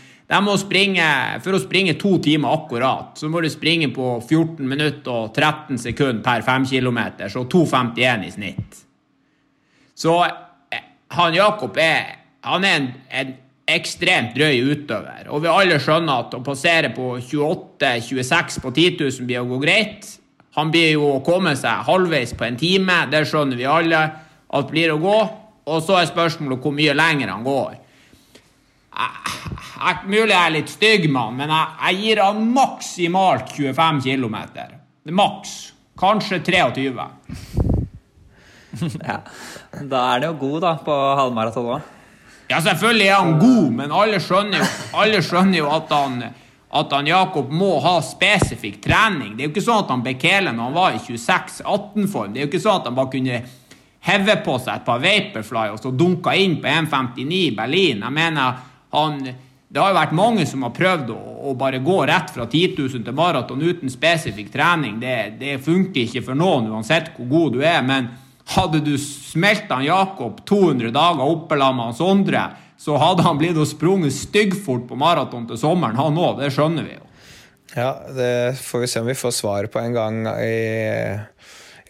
springe, 0.58 1.40
For 1.42 1.54
å 1.54 1.60
springe 1.60 1.94
to 2.00 2.18
timer 2.18 2.54
akkurat, 2.54 3.18
så 3.18 3.28
må 3.28 3.40
du 3.40 3.50
springe 3.50 3.90
på 3.92 4.20
14 4.22 4.66
minutter 4.66 5.10
og 5.12 5.34
13 5.34 5.78
sekunder 5.78 6.22
per 6.22 6.42
5 6.42 6.64
km, 6.66 7.28
så 7.28 7.44
2,51 7.44 8.24
i 8.24 8.30
snitt. 8.30 8.84
Så 9.94 10.24
eh, 10.24 10.82
han 11.08 11.34
Jakob 11.34 11.76
er, 11.76 12.18
han 12.40 12.64
er 12.64 12.76
en, 12.80 12.88
en 13.10 13.34
ekstremt 13.66 14.34
drøy 14.34 14.60
utøver. 14.72 15.28
Og 15.28 15.44
vi 15.44 15.48
alle 15.48 15.78
skjønner 15.80 16.24
at 16.24 16.34
å 16.34 16.42
passere 16.44 16.90
på 16.92 17.18
28-26 17.20 18.60
på 18.60 18.72
10 18.72 18.98
000 19.00 19.28
blir 19.28 19.40
å 19.40 19.48
gå 19.48 19.60
greit. 19.62 20.08
Han 20.56 20.70
blir 20.70 20.92
jo 20.94 21.14
å 21.16 21.22
komme 21.24 21.54
seg 21.56 21.86
halvveis 21.86 22.34
på 22.36 22.44
en 22.46 22.58
time, 22.58 23.06
det 23.10 23.24
skjønner 23.28 23.58
vi 23.58 23.66
alle 23.66 24.02
at 24.54 24.68
blir 24.70 24.92
å 24.92 25.00
gå. 25.02 25.16
Og 25.64 25.80
så 25.82 25.96
er 26.00 26.10
spørsmålet 26.10 26.60
hvor 26.60 26.74
mye 26.76 26.94
lenger 26.96 27.32
han 27.32 27.44
går 27.46 27.80
jeg, 29.84 30.10
Mulig 30.10 30.32
jeg 30.32 30.40
er 30.40 30.54
litt 30.54 30.72
stygg, 30.72 31.08
mann, 31.12 31.36
men 31.38 31.52
jeg, 31.52 31.74
jeg 31.80 32.00
gir 32.02 32.22
han 32.24 32.44
maksimalt 32.54 33.52
25 33.54 34.02
km. 34.04 34.36
Maks. 35.14 35.56
Kanskje 36.00 36.40
23. 36.42 36.92
ja. 39.08 39.18
Da 39.82 40.06
er 40.14 40.22
det 40.22 40.30
jo 40.32 40.38
god, 40.40 40.60
da, 40.64 40.72
på 40.84 40.94
halvmaraton 41.20 41.68
òg. 41.76 41.90
Ja, 42.50 42.60
selvfølgelig 42.60 43.06
er 43.06 43.20
han 43.20 43.36
god, 43.40 43.68
men 43.78 43.92
alle 43.94 44.18
skjønner 44.20 44.60
jo, 44.60 44.70
alle 45.00 45.20
skjønner 45.24 45.58
jo 45.62 45.68
at, 45.72 45.92
han, 45.94 46.18
at 46.80 46.92
han 46.92 47.08
Jakob 47.08 47.52
må 47.54 47.78
ha 47.84 47.94
spesifikk 48.04 48.82
trening. 48.84 49.32
Det 49.32 49.44
er 49.44 49.48
jo 49.48 49.54
ikke 49.54 49.64
sånn 49.64 49.84
at 49.86 49.92
han 49.94 50.04
Bekele 50.04 50.52
når 50.52 50.68
han 50.68 50.76
var 50.76 50.98
i 50.98 51.00
26-18-form, 51.06 52.34
det 52.34 52.42
er 52.42 52.46
jo 52.46 52.52
ikke 52.52 52.64
sånn 52.66 52.82
at 52.82 52.90
han 52.90 52.98
bare 52.98 53.12
kunne 53.14 53.40
heve 54.04 54.36
på 54.44 54.58
seg 54.60 54.76
et 54.76 54.84
par 54.84 55.00
Vaporfly 55.00 55.70
og 55.72 55.80
så 55.80 55.94
dunka 55.96 56.34
inn 56.36 56.58
på 56.60 56.68
1,59 56.68 57.24
i 57.38 57.44
Berlin. 57.56 58.04
Jeg 58.04 58.16
mener, 58.18 58.60
han, 58.94 59.20
det 59.74 59.82
har 59.82 59.90
jo 59.90 59.96
vært 59.96 60.12
mange 60.14 60.44
som 60.46 60.62
har 60.62 60.70
prøvd 60.70 61.08
å, 61.10 61.20
å 61.50 61.52
bare 61.58 61.80
gå 61.82 61.96
rett 62.06 62.28
fra 62.30 62.44
10 62.46 62.76
000 62.78 63.02
til 63.02 63.16
maraton 63.18 63.62
uten 63.62 63.90
spesifikk 63.90 64.52
trening. 64.54 65.00
Det, 65.02 65.16
det, 65.40 65.56
funker 65.64 66.04
ikke 66.04 66.22
for 66.28 66.38
noen, 66.38 66.68
uansett 66.70 67.10
hvor 67.16 67.26
god 67.32 67.56
du 67.56 67.64
er. 67.66 67.80
Men 67.82 68.06
hadde 68.54 68.78
du 68.86 68.92
smelta 69.02 69.80
Jakob 69.82 70.44
200 70.46 70.94
dager 70.94 71.26
oppe 71.26 71.58
sammen 71.58 71.90
med 71.90 71.98
Sondre, 71.98 72.44
så 72.78 73.00
hadde 73.02 73.26
han 73.26 73.40
blitt 73.40 73.58
og 73.58 73.66
sprunget 73.66 74.14
styggfort 74.14 74.86
på 74.86 74.98
maraton 75.00 75.48
til 75.50 75.58
sommeren, 75.58 75.98
han 75.98 76.22
òg. 76.22 76.38
Det 76.44 76.52
skjønner 76.54 76.86
vi 76.86 76.94
jo. 76.94 77.02
Ja, 77.74 77.90
det 78.14 78.32
får 78.62 78.84
vi 78.84 78.92
se 78.92 79.02
om 79.02 79.10
vi 79.10 79.18
får 79.18 79.34
svar 79.34 79.66
på 79.74 79.82
en 79.82 79.96
gang 79.96 80.22
i 80.38 80.54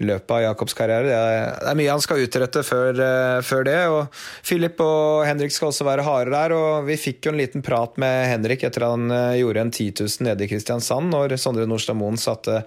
i 0.02 0.06
løpet 0.08 0.30
av 0.34 0.40
Jakobs 0.42 0.74
karriere. 0.74 1.06
Det 1.06 1.68
er, 1.70 1.76
mye 1.78 1.92
han 1.92 2.02
skal 2.02 2.24
utrette 2.24 2.64
før, 2.66 2.98
uh, 2.98 3.38
før, 3.46 3.62
det. 3.68 3.76
og 3.86 4.16
Philip 4.42 4.80
og 4.82 5.22
Henrik 5.28 5.54
skal 5.54 5.70
også 5.70 5.86
være 5.86 6.06
harde 6.06 6.34
der. 6.34 6.54
og 6.56 6.88
Vi 6.88 6.98
fikk 6.98 7.28
jo 7.28 7.34
en 7.34 7.38
liten 7.38 7.62
prat 7.62 7.94
med 8.02 8.26
Henrik 8.32 8.66
etter 8.66 8.88
han 8.88 9.06
uh, 9.12 9.36
gjorde 9.38 9.62
en 9.62 9.70
10 9.70 9.92
000 10.02 10.26
nede 10.26 10.46
i 10.46 10.50
Kristiansand, 10.50 11.12
når 11.14 11.36
Sondre 11.38 11.66
Nordstad 11.70 11.98
Moen 12.00 12.18
satte 12.18 12.64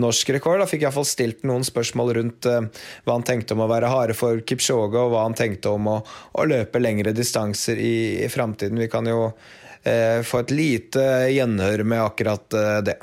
norsk 0.00 0.32
rekord. 0.38 0.62
Da 0.62 0.68
fikk 0.70 0.84
jeg 0.84 0.88
iallfall 0.88 1.08
stilt 1.08 1.44
noen 1.48 1.66
spørsmål 1.68 2.14
rundt 2.16 2.48
uh, 2.48 2.62
hva 3.04 3.18
han 3.18 3.26
tenkte 3.28 3.56
om 3.56 3.64
å 3.66 3.70
være 3.70 3.92
harde 3.92 4.16
for 4.16 4.40
Kipchoge, 4.40 4.96
og 4.96 5.12
hva 5.12 5.26
han 5.26 5.36
tenkte 5.36 5.74
om 5.76 5.90
å, 5.92 5.98
å 6.32 6.46
løpe 6.48 6.80
lengre 6.80 7.12
distanser 7.16 7.76
i, 7.76 7.96
i 8.24 8.30
framtiden. 8.32 8.80
Vi 8.80 8.88
kan 8.92 9.08
jo 9.08 9.32
få 9.80 10.42
et 10.42 10.50
lite 10.52 11.02
gjenhør 11.32 11.86
med 11.88 12.02
akkurat 12.04 12.56
det. 12.84 12.98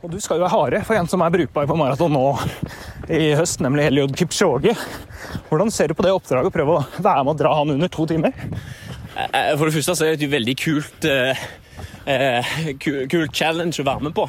Og 0.00 0.08
du 0.08 0.16
skal 0.16 0.38
jo 0.38 0.46
være 0.46 0.54
harde 0.54 0.78
for 0.88 0.96
en 0.96 1.08
som 1.10 1.20
er 1.20 1.32
brukbar 1.34 1.66
på 1.68 1.74
maraton 1.76 2.14
nå 2.14 2.24
i 3.12 3.34
høst, 3.36 3.60
nemlig 3.60 3.90
Eliud 3.90 4.14
Kipchoge. 4.16 4.72
Hvordan 5.50 5.72
ser 5.74 5.90
du 5.90 5.96
på 5.98 6.06
det 6.06 6.14
oppdraget 6.16 6.48
å 6.48 6.54
prøve 6.54 6.76
å 6.78 7.02
være 7.04 7.24
med 7.26 7.34
å 7.34 7.40
dra 7.42 7.50
han 7.58 7.74
under 7.74 7.90
to 7.92 8.06
timer? 8.08 8.32
Eh, 8.32 9.52
for 9.58 9.66
det 9.66 9.74
første 9.74 9.96
så 9.98 10.06
er 10.06 10.14
det 10.14 10.24
et 10.24 10.32
veldig 10.32 10.54
kult, 10.56 11.04
eh, 11.04 11.42
eh 12.08 12.54
kult 12.80 13.36
challenge 13.36 13.82
å 13.82 13.88
være 13.90 14.06
med 14.08 14.16
på. 14.16 14.24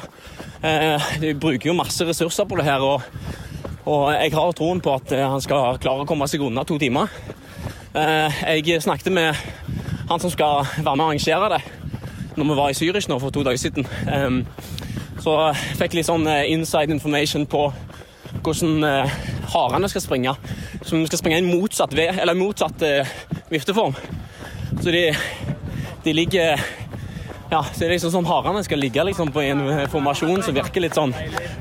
Eh, 0.60 1.08
de 1.24 1.32
bruker 1.40 1.70
jo 1.70 1.78
masse 1.78 2.04
ressurser 2.04 2.44
på 2.44 2.60
det 2.60 2.68
her, 2.68 2.84
og, 2.84 3.00
og 3.88 4.10
jeg 4.12 4.36
har 4.36 4.52
troen 4.58 4.84
på 4.84 4.92
at 4.92 5.16
eh, 5.16 5.24
han 5.24 5.40
skal 5.40 5.80
klare 5.80 6.04
å 6.04 6.10
komme 6.10 6.28
seg 6.28 6.44
unna 6.44 6.66
to 6.68 6.76
timer. 6.76 7.08
Eh, 7.96 8.44
jeg 8.60 8.84
snakket 8.84 9.08
med 9.08 9.40
han 10.10 10.20
som 10.20 10.28
skal 10.28 10.66
være 10.68 10.98
med 10.98 11.06
og 11.06 11.08
arrangere 11.14 11.54
det, 11.56 11.64
når 12.36 12.44
vi 12.44 12.60
var 12.60 12.68
i 12.68 12.76
Zürich 12.76 13.08
nå 13.08 13.16
for 13.24 13.32
to 13.32 13.40
dager 13.46 13.56
siden. 13.56 13.88
Så 15.22 15.34
jeg 15.38 15.78
fikk 15.78 15.96
litt 15.98 16.08
sånn 16.08 16.26
eh, 16.26 16.48
inside 16.50 16.90
information 16.94 17.46
på 17.46 17.68
hvordan 18.42 18.86
eh, 18.88 19.16
harene 19.54 19.90
skal 19.90 20.02
springe. 20.02 20.34
Vi 20.82 21.04
skal 21.06 21.20
springe 21.20 21.38
i 21.38 21.46
motsatt, 21.46 21.94
eller 21.94 22.34
motsatt 22.38 22.82
vifteform. 23.52 23.94
Så 24.82 24.90
de, 24.90 25.04
de 26.02 26.14
ligger 26.16 26.58
ja, 27.52 27.60
så 27.60 27.82
det 27.82 27.86
er 27.86 27.90
liksom 27.92 28.14
sånn 28.14 28.24
Harene 28.24 28.62
skal 28.64 28.80
ligge 28.80 29.02
liksom 29.04 29.28
på 29.28 29.42
en 29.44 29.60
formasjon 29.92 30.40
som 30.40 30.56
virker 30.56 30.80
litt 30.80 30.96
sånn 30.96 31.12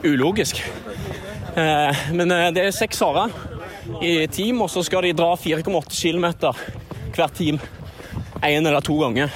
ulogisk. 0.07 0.61
Eh, 1.59 2.05
men 2.15 2.31
det 2.55 2.63
er 2.63 2.71
seks 2.71 3.01
harer 3.03 3.33
i 3.99 4.13
team, 4.31 4.61
og 4.63 4.71
så 4.71 4.85
skal 4.87 5.03
de 5.03 5.11
dra 5.19 5.33
4,8 5.35 5.91
km 5.91 6.29
hvert 7.11 7.35
team 7.35 7.59
én 8.39 8.63
eller 8.63 8.79
to 8.87 8.95
ganger. 9.01 9.35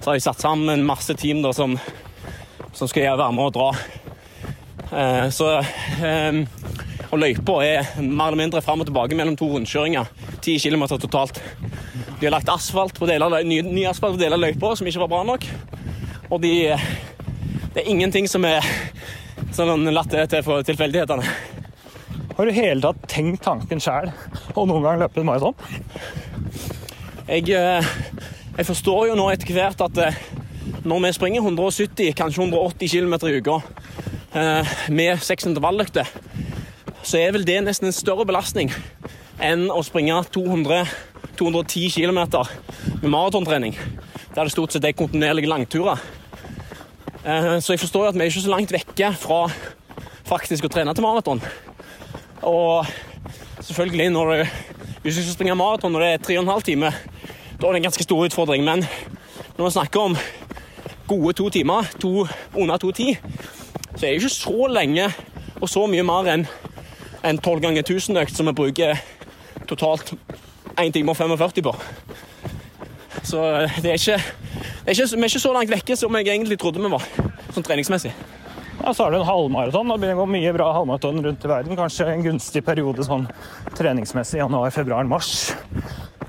Så 0.00 0.10
har 0.10 0.16
de 0.16 0.24
satt 0.24 0.40
sammen 0.40 0.86
masse 0.88 1.12
team 1.20 1.44
da, 1.44 1.52
som 1.52 1.76
som 2.76 2.88
skal 2.90 3.06
jeg 3.06 3.18
være 3.18 3.32
med 3.32 3.48
og 3.48 3.54
dra. 3.56 3.70
Eh, 4.92 5.28
så 5.34 5.56
eh, 6.04 6.42
Og 7.06 7.20
løypa 7.22 7.60
er 7.64 7.88
mer 8.02 8.28
eller 8.28 8.40
mindre 8.40 8.62
fram 8.62 8.82
og 8.82 8.88
tilbake 8.88 9.16
mellom 9.16 9.36
to 9.38 9.48
rundkjøringer. 9.52 10.08
Ti 10.42 10.58
km 10.58 10.84
totalt. 10.98 11.40
De 12.18 12.26
har 12.26 12.34
lagt 12.34 12.50
asfalt 12.50 12.98
på 12.98 13.06
deler, 13.08 13.40
ny, 13.46 13.60
ny 13.62 13.86
asfalt 13.88 14.16
på 14.16 14.20
deler 14.20 14.36
av 14.36 14.42
løypa 14.42 14.74
som 14.76 14.88
ikke 14.88 15.04
var 15.04 15.12
bra 15.12 15.22
nok. 15.28 15.46
Og 16.30 16.40
de, 16.42 16.52
det 17.74 17.84
er 17.84 17.90
ingenting 17.92 18.26
som 18.28 18.44
er 18.48 18.66
sånn 19.54 19.86
latt 19.94 20.10
til 20.10 20.42
for 20.44 20.66
tilfeldighetene. 20.66 21.36
Har 22.36 22.44
du 22.48 22.52
hele 22.52 22.82
tatt 22.82 23.06
tenkt 23.08 23.46
tanken 23.46 23.80
sjøl 23.80 24.10
og 24.52 24.66
noen 24.68 24.82
gang 24.84 24.98
løpt 25.00 25.20
en 25.20 25.28
maraton? 25.28 25.54
Jeg, 27.30 27.46
eh, 27.54 27.94
jeg 28.58 28.66
forstår 28.68 29.12
jo 29.12 29.16
nå 29.16 29.30
etter 29.32 29.54
hvert 29.56 29.86
at 29.86 30.02
når 30.86 31.00
vi 31.02 31.12
springer 31.16 31.42
170, 31.42 32.12
kanskje 32.14 32.44
180 32.44 32.88
km 32.92 33.14
i 33.26 33.38
uka 33.40 33.56
eh, 34.38 34.74
med 34.94 35.18
seks 35.18 35.48
intervalløkter, 35.48 36.06
så 37.02 37.18
er 37.18 37.32
vel 37.34 37.46
det 37.46 37.56
nesten 37.66 37.88
en 37.88 37.96
større 37.96 38.26
belastning 38.28 38.70
enn 39.42 39.66
å 39.70 39.82
springe 39.82 40.14
200, 40.30 40.86
210 41.40 41.90
km 41.90 42.20
med 43.02 43.10
maratontrening. 43.10 43.74
Der 44.36 44.46
det 44.46 44.54
stort 44.54 44.76
sett 44.76 44.86
er 44.86 44.94
kontinuerlige 44.94 45.50
langturer. 45.50 45.98
Eh, 47.24 47.58
så 47.58 47.74
jeg 47.74 47.82
forstår 47.82 48.12
at 48.12 48.14
vi 48.14 48.22
er 48.22 48.30
ikke 48.30 48.46
så 48.46 48.54
langt 48.54 48.78
vekke 48.78 49.10
fra 49.18 49.42
faktisk 50.30 50.68
å 50.68 50.72
trene 50.72 50.94
til 50.94 51.06
maraton. 51.06 51.42
Og 52.46 52.86
selvfølgelig, 53.58 54.10
når 54.14 54.32
du, 54.32 54.56
hvis 55.02 55.18
du 55.18 55.24
skal 55.24 55.34
springe 55.34 55.58
maraton 55.58 55.98
når 55.98 56.06
det 56.06 56.14
er 56.14 56.26
3 56.30 56.40
12 56.46 56.66
timer, 56.70 57.04
da 57.58 57.66
er 57.66 57.72
det 57.72 57.82
en 57.82 57.90
ganske 57.90 58.06
stor 58.06 58.26
utfordring. 58.28 58.62
Men 58.62 58.86
når 59.56 59.64
vi 59.64 59.78
snakker 59.80 60.10
om 60.12 60.20
gode 61.06 61.32
to 61.38 61.48
timer, 61.50 61.88
to, 62.00 62.26
under 62.54 62.78
2.10, 62.82 63.16
så 63.96 64.06
er 64.06 64.10
det 64.10 64.14
ikke 64.20 64.34
så 64.34 64.70
lenge 64.70 65.10
og 65.60 65.68
så 65.70 65.86
mye 65.88 66.04
mer 66.06 66.32
enn 66.34 66.46
en 67.26 67.38
12 67.40 67.62
ganger 67.64 67.82
1000-økt 67.82 68.36
som 68.36 68.46
vi 68.50 68.54
bruker 68.56 68.98
totalt 69.66 70.12
1 70.76 70.92
time 70.94 71.10
og 71.10 71.16
45 71.18 71.64
på. 71.64 71.74
Så 73.26 73.42
det 73.82 73.90
er 73.90 73.98
ikke, 73.98 74.18
det 74.84 74.92
er 74.92 74.94
ikke, 74.94 75.16
vi 75.16 75.22
er 75.24 75.30
ikke 75.30 75.42
så 75.42 75.54
langt 75.56 75.72
vekke 75.72 75.96
som 75.98 76.18
jeg 76.20 76.28
egentlig 76.30 76.58
trodde 76.62 76.82
vi 76.82 76.92
var, 76.92 77.06
sånn 77.54 77.66
treningsmessig. 77.66 78.12
Ja, 78.76 78.92
så 78.94 79.06
har 79.06 79.10
du 79.10 79.16
en 79.18 79.26
halvmaraton. 79.26 79.88
Det 79.88 79.96
begynner 79.98 80.18
å 80.18 80.24
gå 80.26 80.32
mye 80.36 80.52
bra 80.54 80.68
halvmaraton 80.76 81.22
rundt 81.24 81.44
i 81.46 81.50
verden. 81.50 81.78
Kanskje 81.78 82.10
en 82.12 82.22
gunstig 82.22 82.62
periode 82.66 83.02
sånn 83.06 83.24
treningsmessig 83.74 84.38
januar, 84.38 84.70
februar, 84.70 85.08
mars. 85.08 85.54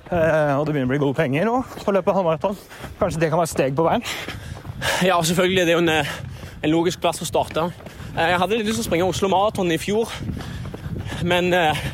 Eh, 0.08 0.54
og 0.56 0.64
det 0.66 0.74
begynner 0.74 0.88
å 0.88 0.94
bli 0.94 1.02
gode 1.04 1.18
penger 1.20 1.46
nå 1.46 1.60
på 1.84 1.94
løpet 1.94 2.14
av 2.14 2.22
halvmaraton. 2.22 2.58
Kanskje 3.02 3.22
det 3.22 3.30
kan 3.34 3.44
være 3.44 3.52
steg 3.52 3.78
på 3.78 3.86
veien? 3.86 4.06
Ja, 5.04 5.22
selvfølgelig. 5.24 5.66
Det 5.66 5.70
er 5.70 5.74
jo 5.74 5.80
en, 5.80 5.90
eh, 5.90 6.06
en 6.64 6.70
logisk 6.70 7.02
plass 7.02 7.22
å 7.22 7.26
starte. 7.26 7.72
Eh, 8.18 8.30
jeg 8.32 8.40
hadde 8.42 8.58
litt 8.58 8.68
lyst 8.68 8.80
til 8.80 8.86
å 8.86 8.90
springe 8.90 9.08
Oslo 9.10 9.30
Maraton 9.30 9.72
i 9.72 9.78
fjor, 9.82 10.12
men 11.24 11.54
eh, 11.54 11.86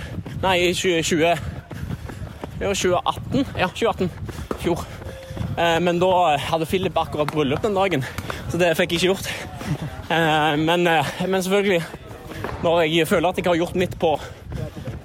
Nei, 0.43 0.57
i 0.59 0.73
2020 0.75 1.37
Det 2.59 2.67
var 2.67 2.75
2018. 2.75 3.45
Ja, 3.55 3.69
2018. 3.71 4.09
Fjor. 4.59 4.81
Men 5.55 5.99
da 6.01 6.09
hadde 6.49 6.65
Philip 6.67 6.97
akkurat 6.97 7.29
bryllup 7.31 7.61
den 7.63 7.75
dagen, 7.77 8.03
så 8.51 8.57
det 8.59 8.73
fikk 8.75 8.95
jeg 8.95 8.99
ikke 8.99 9.11
gjort. 9.13 9.29
Men, 10.59 10.83
men 10.83 11.43
selvfølgelig, 11.45 11.83
når 12.63 12.81
jeg 12.81 13.07
føler 13.07 13.29
at 13.29 13.39
jeg 13.39 13.47
har 13.47 13.59
gjort 13.61 13.77
mitt 13.79 13.95
på, 14.01 14.11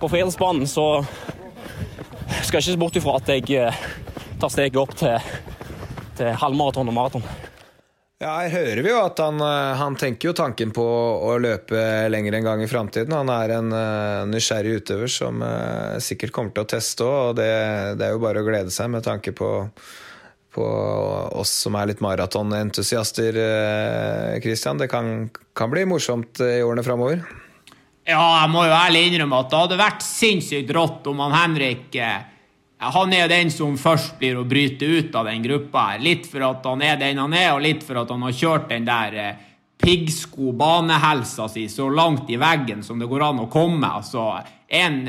på 0.00 0.10
Friidrettsbanen, 0.10 0.66
så 0.66 1.04
skal 2.42 2.58
jeg 2.58 2.64
ikke 2.64 2.72
se 2.72 2.80
bort 2.80 2.98
ifra 2.98 3.18
at 3.20 3.30
jeg 3.34 3.76
tar 4.40 4.54
steget 4.56 4.80
opp 4.80 4.96
til, 4.98 5.30
til 6.18 6.34
halvmaraton 6.42 6.90
og 6.90 6.98
maraton. 6.98 7.28
Ja, 8.18 8.32
Her 8.42 8.50
hører 8.50 8.82
vi 8.82 8.90
jo 8.90 8.98
at 8.98 9.20
han, 9.22 9.38
eh, 9.38 9.76
han, 9.78 9.94
tenker 9.94 10.32
jo 10.32 10.34
tanken 10.34 10.72
på 10.74 10.82
å 10.82 11.36
løpe 11.38 11.78
lenger 12.10 12.34
en 12.34 12.48
gang 12.48 12.62
i 12.64 12.70
framtiden. 12.70 13.14
Han 13.14 13.30
er 13.30 13.52
en 13.54 13.70
uh, 13.70 14.26
nysgjerrig 14.26 14.80
utøver 14.80 15.12
som 15.12 15.38
uh, 15.38 15.94
sikkert 16.02 16.34
kommer 16.34 16.50
til 16.56 16.64
å 16.64 16.70
teste 16.72 17.06
òg, 17.06 17.18
og 17.28 17.36
det, 17.38 17.46
det, 18.00 18.08
er 18.08 18.16
jo 18.16 18.22
bare 18.24 18.42
å 18.42 18.48
glede 18.48 18.74
seg 18.74 18.90
med 18.90 19.06
tanke 19.06 19.30
på, 19.38 19.52
på 20.50 20.66
oss 21.38 21.52
som 21.62 21.78
er 21.78 21.92
litt 21.92 22.02
maratonentusiaster, 22.02 23.38
uh, 23.38 24.34
Christian. 24.42 24.82
Det 24.82 24.90
kan, 24.90 25.28
kan, 25.54 25.70
bli 25.70 25.86
morsomt 25.86 26.42
i 26.42 26.58
årene 26.66 26.82
framover. 26.82 27.22
Ja, 28.02 28.24
jeg 28.40 28.50
må 28.50 28.66
jo 28.66 28.74
ærlig 28.74 29.04
innrømme 29.12 29.44
at 29.44 29.54
det 29.54 29.62
hadde 29.62 29.78
vært 29.78 30.02
sinnssykt 30.02 30.74
rått 30.74 31.06
om 31.06 31.22
han 31.22 31.38
Henrik 31.38 31.94
han 32.78 33.12
er 33.12 33.28
den 33.28 33.50
som 33.50 33.76
først 33.78 34.18
blir 34.20 34.38
å 34.38 34.46
bryte 34.46 34.86
ut 34.86 35.14
av 35.14 35.26
den 35.26 35.42
gruppa. 35.42 35.78
her. 35.92 35.98
Litt 35.98 36.26
for 36.30 36.44
at 36.46 36.64
han 36.66 36.82
er 36.82 36.96
den 36.96 37.18
han 37.18 37.34
er, 37.34 37.52
og 37.54 37.62
litt 37.62 37.82
for 37.82 37.98
at 37.98 38.10
han 38.10 38.22
har 38.22 38.32
kjørt 38.32 38.68
den 38.68 38.84
der 38.86 39.14
eh, 39.14 39.46
piggsko-banehelsa 39.78 41.48
si 41.48 41.68
så 41.68 41.88
langt 41.88 42.30
i 42.30 42.36
veggen 42.36 42.82
som 42.82 42.98
det 42.98 43.08
går 43.10 43.24
an 43.30 43.40
å 43.44 43.48
komme. 43.50 43.86
Altså, 43.86 44.28
en, 44.68 45.00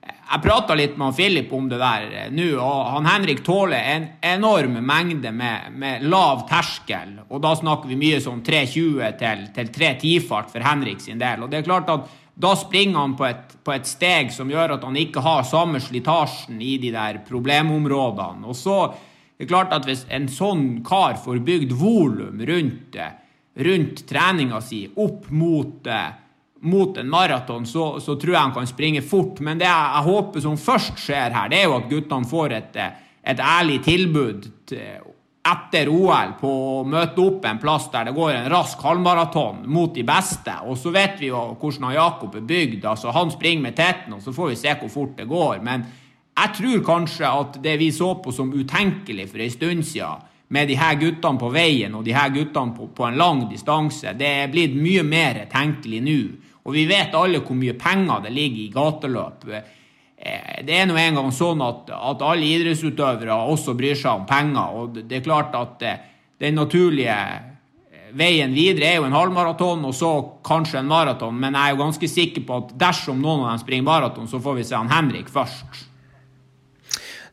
jeg 0.00 0.42
prata 0.44 0.76
litt 0.78 0.96
med 0.96 1.10
han 1.10 1.16
Philip 1.16 1.52
om 1.52 1.68
det 1.68 1.80
der 1.80 2.08
eh, 2.08 2.32
nå, 2.32 2.48
og 2.56 2.88
han 2.94 3.10
Henrik 3.10 3.44
tåler 3.44 3.92
en 3.94 4.08
enorm 4.22 4.78
mengde 4.80 5.32
med, 5.32 5.72
med, 5.76 6.08
lav 6.08 6.46
terskel. 6.48 7.18
Og 7.28 7.44
da 7.44 7.52
snakker 7.58 7.90
vi 7.90 8.00
mye 8.00 8.22
sånn 8.24 8.40
3.20 8.46 9.20
til, 9.20 9.44
til 9.56 9.72
3.10-fart 9.76 10.52
for 10.52 10.64
Henrik 10.64 11.04
sin 11.04 11.20
del. 11.20 11.44
Og 11.44 11.52
det 11.52 11.60
er 11.60 11.68
klart 11.68 11.92
at 11.92 12.08
da 12.40 12.54
springer 12.56 12.98
han 12.98 13.14
på 13.16 13.26
et, 13.28 13.56
på 13.64 13.74
et, 13.74 13.86
steg 13.88 14.32
som 14.32 14.50
gjør 14.50 14.76
at 14.76 14.84
han 14.86 14.96
ikke 14.96 15.22
har 15.24 15.44
samme 15.44 15.80
slitasjen 15.82 16.60
i 16.64 16.78
de 16.80 16.92
der 16.94 17.20
problemområdene. 17.28 18.48
Og 18.48 18.56
så 18.56 18.80
det 19.40 19.46
er 19.46 19.52
klart 19.54 19.72
at 19.72 19.86
Hvis 19.88 20.02
en 20.12 20.26
sånn 20.28 20.64
kar 20.84 21.14
får 21.16 21.38
bygd 21.44 21.70
volum 21.80 22.42
rundt, 22.44 22.96
rundt 23.56 24.02
treninga 24.08 24.60
si 24.60 24.82
opp 25.00 25.30
mot, 25.32 25.88
mot 26.60 26.98
en 27.00 27.08
maraton, 27.08 27.64
så, 27.64 27.94
så, 28.04 28.18
tror 28.20 28.34
jeg 28.34 28.42
han 28.42 28.52
kan 28.56 28.68
springe 28.68 29.00
fort. 29.00 29.40
Men 29.40 29.60
det 29.60 29.64
jeg, 29.64 29.86
jeg 29.94 30.08
håper 30.10 30.44
som 30.44 30.60
først 30.60 31.00
skjer 31.00 31.32
her, 31.32 31.48
det 31.48 31.62
er 31.62 31.70
jo 31.70 31.78
at 31.78 31.88
guttene 31.88 32.28
får 32.28 32.56
et, 32.58 32.76
et 33.32 33.40
ærlig 33.40 33.80
tilbud 33.88 34.50
til, 34.68 35.08
etter 35.40 35.88
OL 35.88 36.34
på 36.40 36.50
å 36.50 36.80
møte 36.84 37.22
opp 37.24 37.46
en 37.48 37.60
plass 37.60 37.86
der 37.92 38.10
det 38.10 38.16
går 38.16 38.34
en 38.34 38.50
rask 38.52 38.82
halvmaraton 38.84 39.62
mot 39.72 39.94
de 39.94 40.04
beste. 40.04 40.52
Og 40.68 40.76
så 40.78 40.92
vet 40.92 41.16
vi 41.20 41.30
jo 41.30 41.40
hvordan 41.54 41.94
Jakob 41.96 42.36
er 42.36 42.44
bygd. 42.44 42.84
altså 42.84 43.14
Han 43.16 43.32
springer 43.32 43.62
med 43.62 43.76
teten, 43.76 44.14
og 44.14 44.22
så 44.22 44.34
får 44.36 44.52
vi 44.52 44.58
se 44.60 44.74
hvor 44.82 44.92
fort 44.92 45.16
det 45.16 45.28
går. 45.30 45.62
Men 45.64 45.86
jeg 46.36 46.56
tror 46.58 46.84
kanskje 46.84 47.30
at 47.40 47.56
det 47.62 47.78
vi 47.80 47.90
så 47.92 48.14
på 48.20 48.32
som 48.32 48.52
utenkelig 48.52 49.30
for 49.30 49.40
en 49.40 49.56
stund 49.56 49.86
siden, 49.88 50.26
med 50.50 50.66
de 50.66 50.74
her 50.74 50.96
guttene 50.98 51.38
på 51.38 51.48
veien 51.54 51.92
og 51.94 52.02
de 52.02 52.14
her 52.14 52.32
guttene 52.34 52.74
på, 52.74 52.88
på 52.90 53.04
en 53.06 53.18
lang 53.18 53.44
distanse, 53.46 54.16
det 54.18 54.30
er 54.42 54.48
blitt 54.50 54.74
mye 54.74 55.04
mer 55.06 55.44
tenkelig 55.50 56.00
nå. 56.02 56.22
Og 56.66 56.74
vi 56.74 56.88
vet 56.90 57.14
alle 57.14 57.38
hvor 57.44 57.56
mye 57.56 57.76
penger 57.78 58.24
det 58.24 58.32
ligger 58.34 58.64
i 58.64 58.72
gateløp. 58.74 59.46
Eh, 60.20 60.64
det 60.68 60.76
er 60.76 60.88
nå 60.88 60.98
engang 61.00 61.30
sånn 61.32 61.62
at, 61.64 61.88
at, 61.96 62.20
alle 62.20 62.44
idrettsutøvere 62.44 63.38
også 63.48 63.72
bryr 63.78 63.96
seg 63.96 64.20
om 64.20 64.26
penger. 64.28 64.74
Og 64.76 64.98
det 65.00 65.20
er 65.20 65.24
klart 65.24 65.56
at 65.56 65.84
eh, 65.86 66.02
den 66.40 66.58
naturlige 66.60 67.14
eh, 67.16 68.10
veien 68.16 68.52
videre 68.52 68.90
er 68.90 68.98
jo 68.98 69.06
en 69.08 69.16
halvmaraton 69.16 69.86
og 69.88 69.94
så 69.96 70.12
kanskje 70.44 70.82
en 70.82 70.90
maraton. 70.90 71.38
Men 71.40 71.56
jeg 71.56 71.62
er 71.70 71.76
jo 71.76 71.84
ganske 71.84 72.10
sikker 72.16 72.44
på 72.44 72.64
at 72.64 72.74
dersom 72.82 73.22
noen 73.22 73.46
av 73.46 73.54
dem 73.54 73.62
springer 73.64 73.88
maraton, 73.88 74.28
så 74.28 74.42
får 74.44 74.60
vi 74.60 74.66
se 74.68 74.76
han 74.76 74.92
Henrik 74.92 75.32
først. 75.32 75.86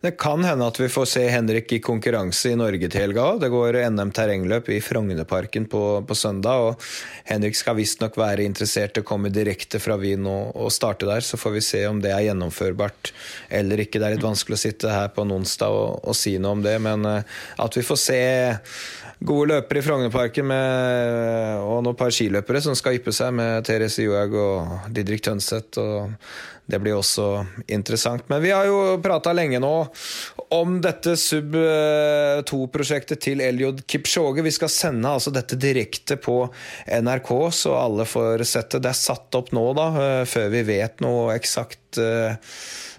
Det 0.07 0.13
kan 0.15 0.43
hende 0.43 0.63
at 0.63 0.77
vi 0.79 0.87
får 0.87 1.05
se 1.11 1.21
Henrik 1.27 1.71
i 1.75 1.81
konkurranse 1.83 2.53
i 2.53 2.55
Norge 2.55 2.87
til 2.87 3.01
helga. 3.01 3.25
Det 3.41 3.49
går 3.51 3.75
NM 3.91 4.13
terrengløp 4.15 4.69
i 4.71 4.77
Frognerparken 4.79 5.65
på, 5.67 5.81
på, 6.07 6.15
søndag. 6.15 6.63
og 6.63 6.85
Henrik 7.27 7.57
skal 7.59 7.75
visstnok 7.75 8.15
være 8.15 8.45
interessert 8.47 8.95
i 8.95 9.03
å 9.03 9.07
komme 9.09 9.33
direkte 9.35 9.81
fra 9.83 9.97
Wien 9.99 10.23
og, 10.23 10.55
og, 10.55 10.71
starte 10.71 11.09
der. 11.09 11.27
Så 11.27 11.35
får 11.35 11.57
vi 11.57 11.65
se 11.67 11.83
om 11.89 11.99
det 11.99 12.15
er 12.15 12.23
gjennomførbart 12.29 13.11
eller 13.59 13.83
ikke. 13.83 13.99
Det 13.99 14.07
er 14.07 14.15
litt 14.15 14.23
vanskelig 14.29 14.55
å 14.55 14.63
sitte 14.63 14.95
her 14.95 15.11
på 15.11 15.27
en 15.27 15.35
onsdag 15.41 15.75
og, 15.75 15.99
og 16.07 16.15
si 16.15 16.37
noe 16.39 16.55
om 16.55 16.63
det, 16.63 16.79
men 16.87 17.03
uh, 17.03 17.37
at 17.67 17.75
vi 17.75 17.83
får 17.83 18.03
se 18.07 18.23
gode 19.27 19.51
løpere 19.57 19.81
i 19.81 19.87
Frognerparken 19.89 20.51
og 20.53 21.79
noen 21.81 21.97
par 21.97 22.13
skiløpere 22.13 22.61
som 22.63 22.77
skal 22.77 22.99
yppe 22.99 23.11
seg 23.11 23.33
med 23.33 23.65
Therese 23.67 24.05
Johaug 24.05 24.39
og 24.39 24.93
Didrik 24.93 25.25
Tønseth. 25.25 25.81
og 25.81 26.13
Det 26.67 26.79
blir 26.83 26.97
også 26.97 27.45
interessant. 27.71 28.25
Men 28.27 28.41
vi 28.43 28.51
har 28.51 28.67
jo 28.67 28.97
prata 29.03 29.31
lenge 29.31 29.59
nå 29.63 29.73
om 30.51 30.77
dette 30.83 31.15
Sub 31.19 31.55
2-prosjektet 32.47 33.21
til 33.23 33.43
Eliod 33.43 33.85
Kipchoge. 33.87 34.43
Vi 34.43 34.51
skal 34.51 34.71
sende 34.71 35.13
altså 35.15 35.31
dette 35.31 35.55
direkte 35.59 36.17
på 36.19 36.41
NRK, 36.91 37.31
så 37.55 37.77
alle 37.79 38.07
får 38.07 38.43
sett 38.47 38.75
det. 38.75 38.83
Det 38.83 38.91
er 38.91 38.99
satt 38.99 39.39
opp 39.39 39.53
nå, 39.55 39.63
da, 39.77 39.87
eh, 40.03 40.25
før 40.27 40.51
vi 40.51 40.65
vet 40.67 41.01
noe 41.05 41.37
eksakt 41.37 42.03
eh, 42.03 42.35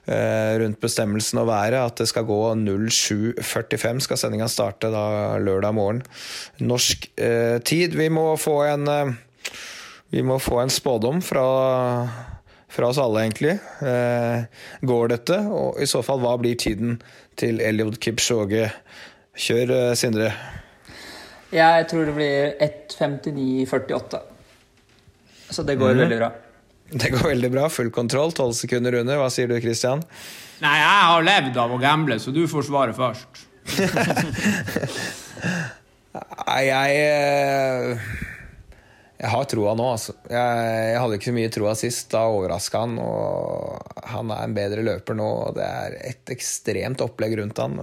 Eh, 0.09 0.55
rundt 0.57 0.78
bestemmelsen 0.81 1.36
og 1.43 1.51
været 1.51 1.74
at 1.77 1.99
det 2.01 2.07
skal 2.09 2.24
gå 2.24 2.36
07.45. 2.57 3.99
Skal 4.07 4.16
sendinga 4.16 4.47
starte 4.49 4.89
da 4.89 5.36
lørdag 5.36 5.74
morgen 5.77 6.01
norsk 6.65 7.05
tid. 7.69 7.93
Vi 7.93 8.07
må 8.09 8.31
få 8.40 8.55
en 8.70 8.89
vi 10.09 10.23
må 10.24 10.39
få 10.40 10.62
en 10.62 10.73
spådom 10.73 11.20
fra, 11.20 11.45
fra 12.69 12.89
oss 12.90 12.99
alle, 13.01 13.24
egentlig. 13.24 13.57
Eh, 13.81 14.43
går 14.81 15.12
dette? 15.15 15.39
Og 15.49 15.81
i 15.81 15.89
så 15.89 16.03
fall, 16.05 16.20
hva 16.24 16.36
blir 16.40 16.59
tiden 16.61 16.99
til 17.39 17.62
Eliod 17.65 17.99
Kipchoge? 18.03 18.69
Kjør, 19.39 19.73
eh, 19.77 19.95
Sindre. 19.99 20.32
Jeg 21.55 21.86
tror 21.89 22.05
det 22.05 22.15
blir 22.16 22.53
1.59,48. 22.61 24.20
Så 25.49 25.65
det 25.65 25.78
går 25.81 25.95
mm. 25.95 26.03
veldig 26.05 26.19
bra. 26.20 26.31
Det 26.89 27.11
går 27.12 27.28
veldig 27.28 27.51
bra. 27.53 27.69
Full 27.73 27.90
kontroll. 27.93 28.32
Tolv 28.36 28.53
sekunder 28.57 29.01
under. 29.01 29.16
Hva 29.20 29.31
sier 29.32 29.49
du, 29.49 29.57
Christian? 29.65 30.03
Nei, 30.61 30.77
jeg 30.81 31.05
har 31.09 31.24
levd 31.24 31.61
av 31.61 31.73
å 31.73 31.78
gamble, 31.81 32.19
så 32.20 32.32
du 32.35 32.43
får 32.51 32.69
svare 32.69 32.97
først. 32.97 33.47
Nei, 36.49 36.62
jeg 36.66 36.90
eh, 37.05 38.09
Jeg 39.19 39.32
har 39.32 39.47
troa 39.51 39.73
nå, 39.74 39.86
altså. 39.97 40.12
Jeg, 40.31 40.74
jeg, 40.93 40.99
hadde 41.03 41.16
ikke 41.19 41.31
så 41.31 41.35
mye 41.35 41.55
troa 41.55 41.73
sist. 41.78 42.11
Da 42.12 42.20
overraska 42.31 42.82
han. 42.85 42.99
Og 43.03 44.05
han 44.12 44.31
er 44.35 44.45
en 44.45 44.55
bedre 44.55 44.85
løper 44.86 45.19
nå, 45.19 45.28
og 45.49 45.57
det 45.59 45.66
er 45.66 45.97
et 46.12 46.35
ekstremt 46.35 47.03
opplegg 47.03 47.35
rundt 47.40 47.59
han. 47.62 47.81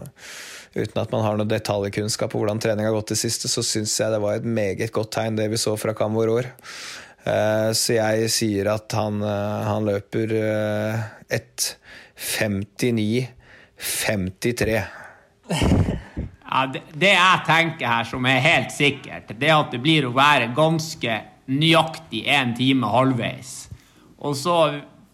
Uten 0.75 1.01
at 1.01 1.11
man 1.11 1.23
har 1.23 1.37
noe 1.39 1.47
detaljkunnskap 1.47 2.31
på 2.31 2.39
hvordan 2.39 2.59
trening 2.63 2.85
har 2.87 2.95
gått 2.95 3.11
det 3.13 3.19
siste, 3.19 3.47
så 3.51 3.61
syns 3.63 3.99
jeg 3.99 4.11
det 4.11 4.23
var 4.23 4.39
et 4.39 4.47
meget 4.47 4.91
godt 4.95 5.11
tegn, 5.15 5.37
det 5.39 5.47
vi 5.51 5.57
så 5.59 5.75
fra 5.79 5.93
Kamvor 5.95 6.27
år. 6.33 6.45
Eh, 7.25 7.71
så 7.73 7.93
jeg 7.97 8.29
sier 8.33 8.65
at 8.73 8.91
han, 8.95 9.23
eh, 9.23 9.67
han 9.69 9.85
løper 9.87 10.27
eh, 10.39 10.95
et 11.39 11.77
59-53. 12.39 14.83
Det, 16.71 17.11
jeg 17.11 17.45
tenker 17.47 17.89
her 17.89 18.07
som 18.07 18.25
er 18.29 18.43
helt 18.43 18.73
sikkert, 18.73 19.33
det 19.33 19.49
er 19.49 19.57
at 19.57 19.73
det 19.73 19.81
blir 19.83 20.07
å 20.07 20.15
være 20.15 20.53
ganske 20.55 21.19
nøyaktig 21.51 22.23
én 22.31 22.55
time 22.57 22.89
halvveis. 22.89 23.53
Og 24.25 24.37
så 24.39 24.57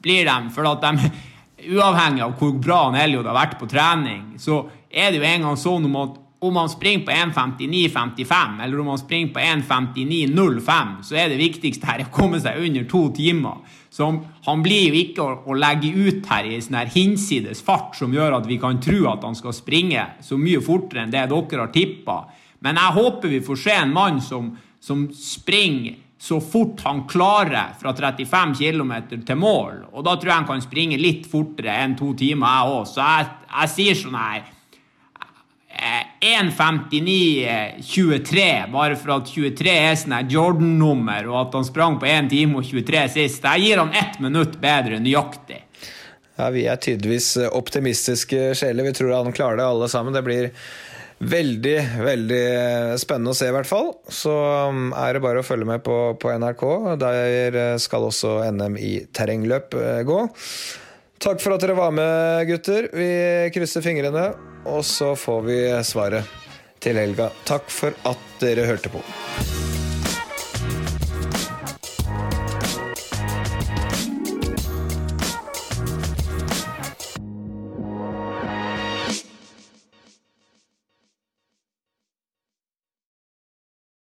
blir 0.02 0.28
de, 0.30 0.38
for 0.56 0.70
at 0.72 0.88
de 0.88 1.12
Uavhengig 1.62 2.24
av 2.26 2.32
hvor 2.40 2.56
bra 2.58 2.78
han 2.88 2.96
Elliot 2.98 3.28
har 3.30 3.36
vært 3.38 3.60
på 3.60 3.68
trening, 3.70 4.32
så 4.42 4.64
er 4.90 5.12
det 5.12 5.20
jo 5.20 5.28
en 5.30 5.44
gang 5.46 5.58
sånn 5.62 5.84
om 5.86 5.98
at 6.00 6.16
om 6.42 6.56
han 6.58 6.72
springer 6.72 7.04
på 7.06 7.14
1.59,55 7.14 8.64
eller 8.66 8.80
om 8.82 8.88
han 8.90 8.98
springer 8.98 9.30
på 9.36 9.44
1.59,05, 9.46 10.96
så 11.06 11.20
er 11.22 11.30
det 11.30 11.38
viktigste 11.38 11.86
her 11.86 12.02
å 12.02 12.10
komme 12.14 12.40
seg 12.42 12.58
under 12.66 12.88
to 12.90 13.04
timer. 13.14 13.60
Så 13.92 14.08
han 14.46 14.62
blir 14.64 14.88
jo 14.88 15.00
ikke 15.02 15.24
å, 15.24 15.32
å 15.52 15.56
legge 15.60 15.92
ut 15.92 16.28
her 16.32 16.48
i 16.48 16.60
sånn 16.64 16.78
her 16.80 16.92
hinsides 16.94 17.60
fart 17.66 17.98
som 18.00 18.14
gjør 18.16 18.38
at 18.38 18.48
vi 18.48 18.56
kan 18.62 18.80
tro 18.80 19.04
at 19.12 19.26
han 19.28 19.36
skal 19.36 19.56
springe 19.56 20.06
så 20.24 20.40
mye 20.40 20.62
fortere 20.64 21.04
enn 21.04 21.12
det 21.12 21.26
dere 21.28 21.60
har 21.60 21.74
tippa. 21.76 22.22
Men 22.64 22.80
jeg 22.80 22.96
håper 22.96 23.34
vi 23.34 23.42
får 23.44 23.60
se 23.60 23.76
en 23.76 23.92
mann 23.92 24.22
som, 24.24 24.54
som 24.80 25.04
springer 25.12 26.00
så 26.22 26.38
fort 26.40 26.84
han 26.86 27.04
klarer 27.10 27.74
fra 27.82 27.92
35 27.98 28.54
km 28.60 28.94
til 29.26 29.40
mål. 29.42 29.88
Og 29.92 30.06
da 30.06 30.14
tror 30.16 30.30
jeg 30.30 30.38
han 30.38 30.50
kan 30.52 30.64
springe 30.64 31.00
litt 31.02 31.26
fortere 31.28 31.80
enn 31.82 31.96
to 31.98 32.14
timer, 32.14 32.46
jeg 32.48 32.76
òg. 32.76 32.84
Så 32.92 33.02
jeg, 33.02 33.30
jeg 33.50 33.72
sier 33.76 33.98
sånn 33.98 34.20
her 34.22 34.44
1.59,23, 36.22 38.38
eh, 38.38 38.72
bare 38.72 38.96
for 38.96 39.12
at 39.16 39.26
23 39.34 39.72
er 39.74 39.96
sånn 39.98 40.30
Jordan-nummer, 40.30 41.26
og 41.32 41.48
at 41.48 41.54
han 41.58 41.66
sprang 41.66 42.00
på 42.02 42.06
1 42.06 42.30
time 42.30 42.58
og 42.60 42.66
23 42.68 43.10
sist. 43.16 43.44
Jeg 43.48 43.62
gir 43.66 43.78
han 43.82 43.94
ett 43.98 44.20
minutt 44.22 44.62
bedre 44.62 45.00
nøyaktig. 45.02 45.62
Ja, 46.38 46.50
Vi 46.54 46.68
er 46.70 46.78
tydeligvis 46.78 47.38
optimistiske 47.50 48.54
sjeler. 48.58 48.84
Vi 48.86 48.94
tror 48.94 49.18
han 49.18 49.34
klarer 49.34 49.58
det, 49.58 49.66
alle 49.66 49.90
sammen. 49.90 50.14
Det 50.14 50.24
blir 50.26 50.52
veldig, 51.18 51.80
veldig 52.06 52.46
spennende 53.02 53.32
å 53.34 53.36
se, 53.38 53.48
i 53.50 53.56
hvert 53.58 53.70
fall. 53.70 53.94
Så 54.06 54.34
um, 54.70 54.94
er 54.94 55.14
det 55.14 55.22
bare 55.26 55.40
å 55.42 55.44
følge 55.46 55.66
med 55.70 55.82
på, 55.86 56.18
på 56.22 56.30
NRK. 56.38 56.64
Der 57.02 57.78
skal 57.82 58.04
også 58.10 58.52
NM 58.54 58.78
i 58.78 59.06
terrengløp 59.14 59.74
eh, 59.74 60.06
gå. 60.06 60.30
Takk 61.22 61.38
for 61.42 61.54
at 61.54 61.62
dere 61.62 61.78
var 61.78 61.92
med, 61.94 62.48
gutter. 62.50 62.90
Vi 62.94 63.10
krysser 63.54 63.82
fingrene, 63.86 64.51
og 64.66 64.86
så 64.86 65.16
får 65.16 65.42
vi 65.48 65.58
svaret 65.84 66.38
til 66.82 66.98
helga. 66.98 67.32
Takk 67.46 67.70
for 67.74 67.98
at 68.10 68.32
dere 68.42 68.66
hørte 68.70 68.94
på. 68.94 69.04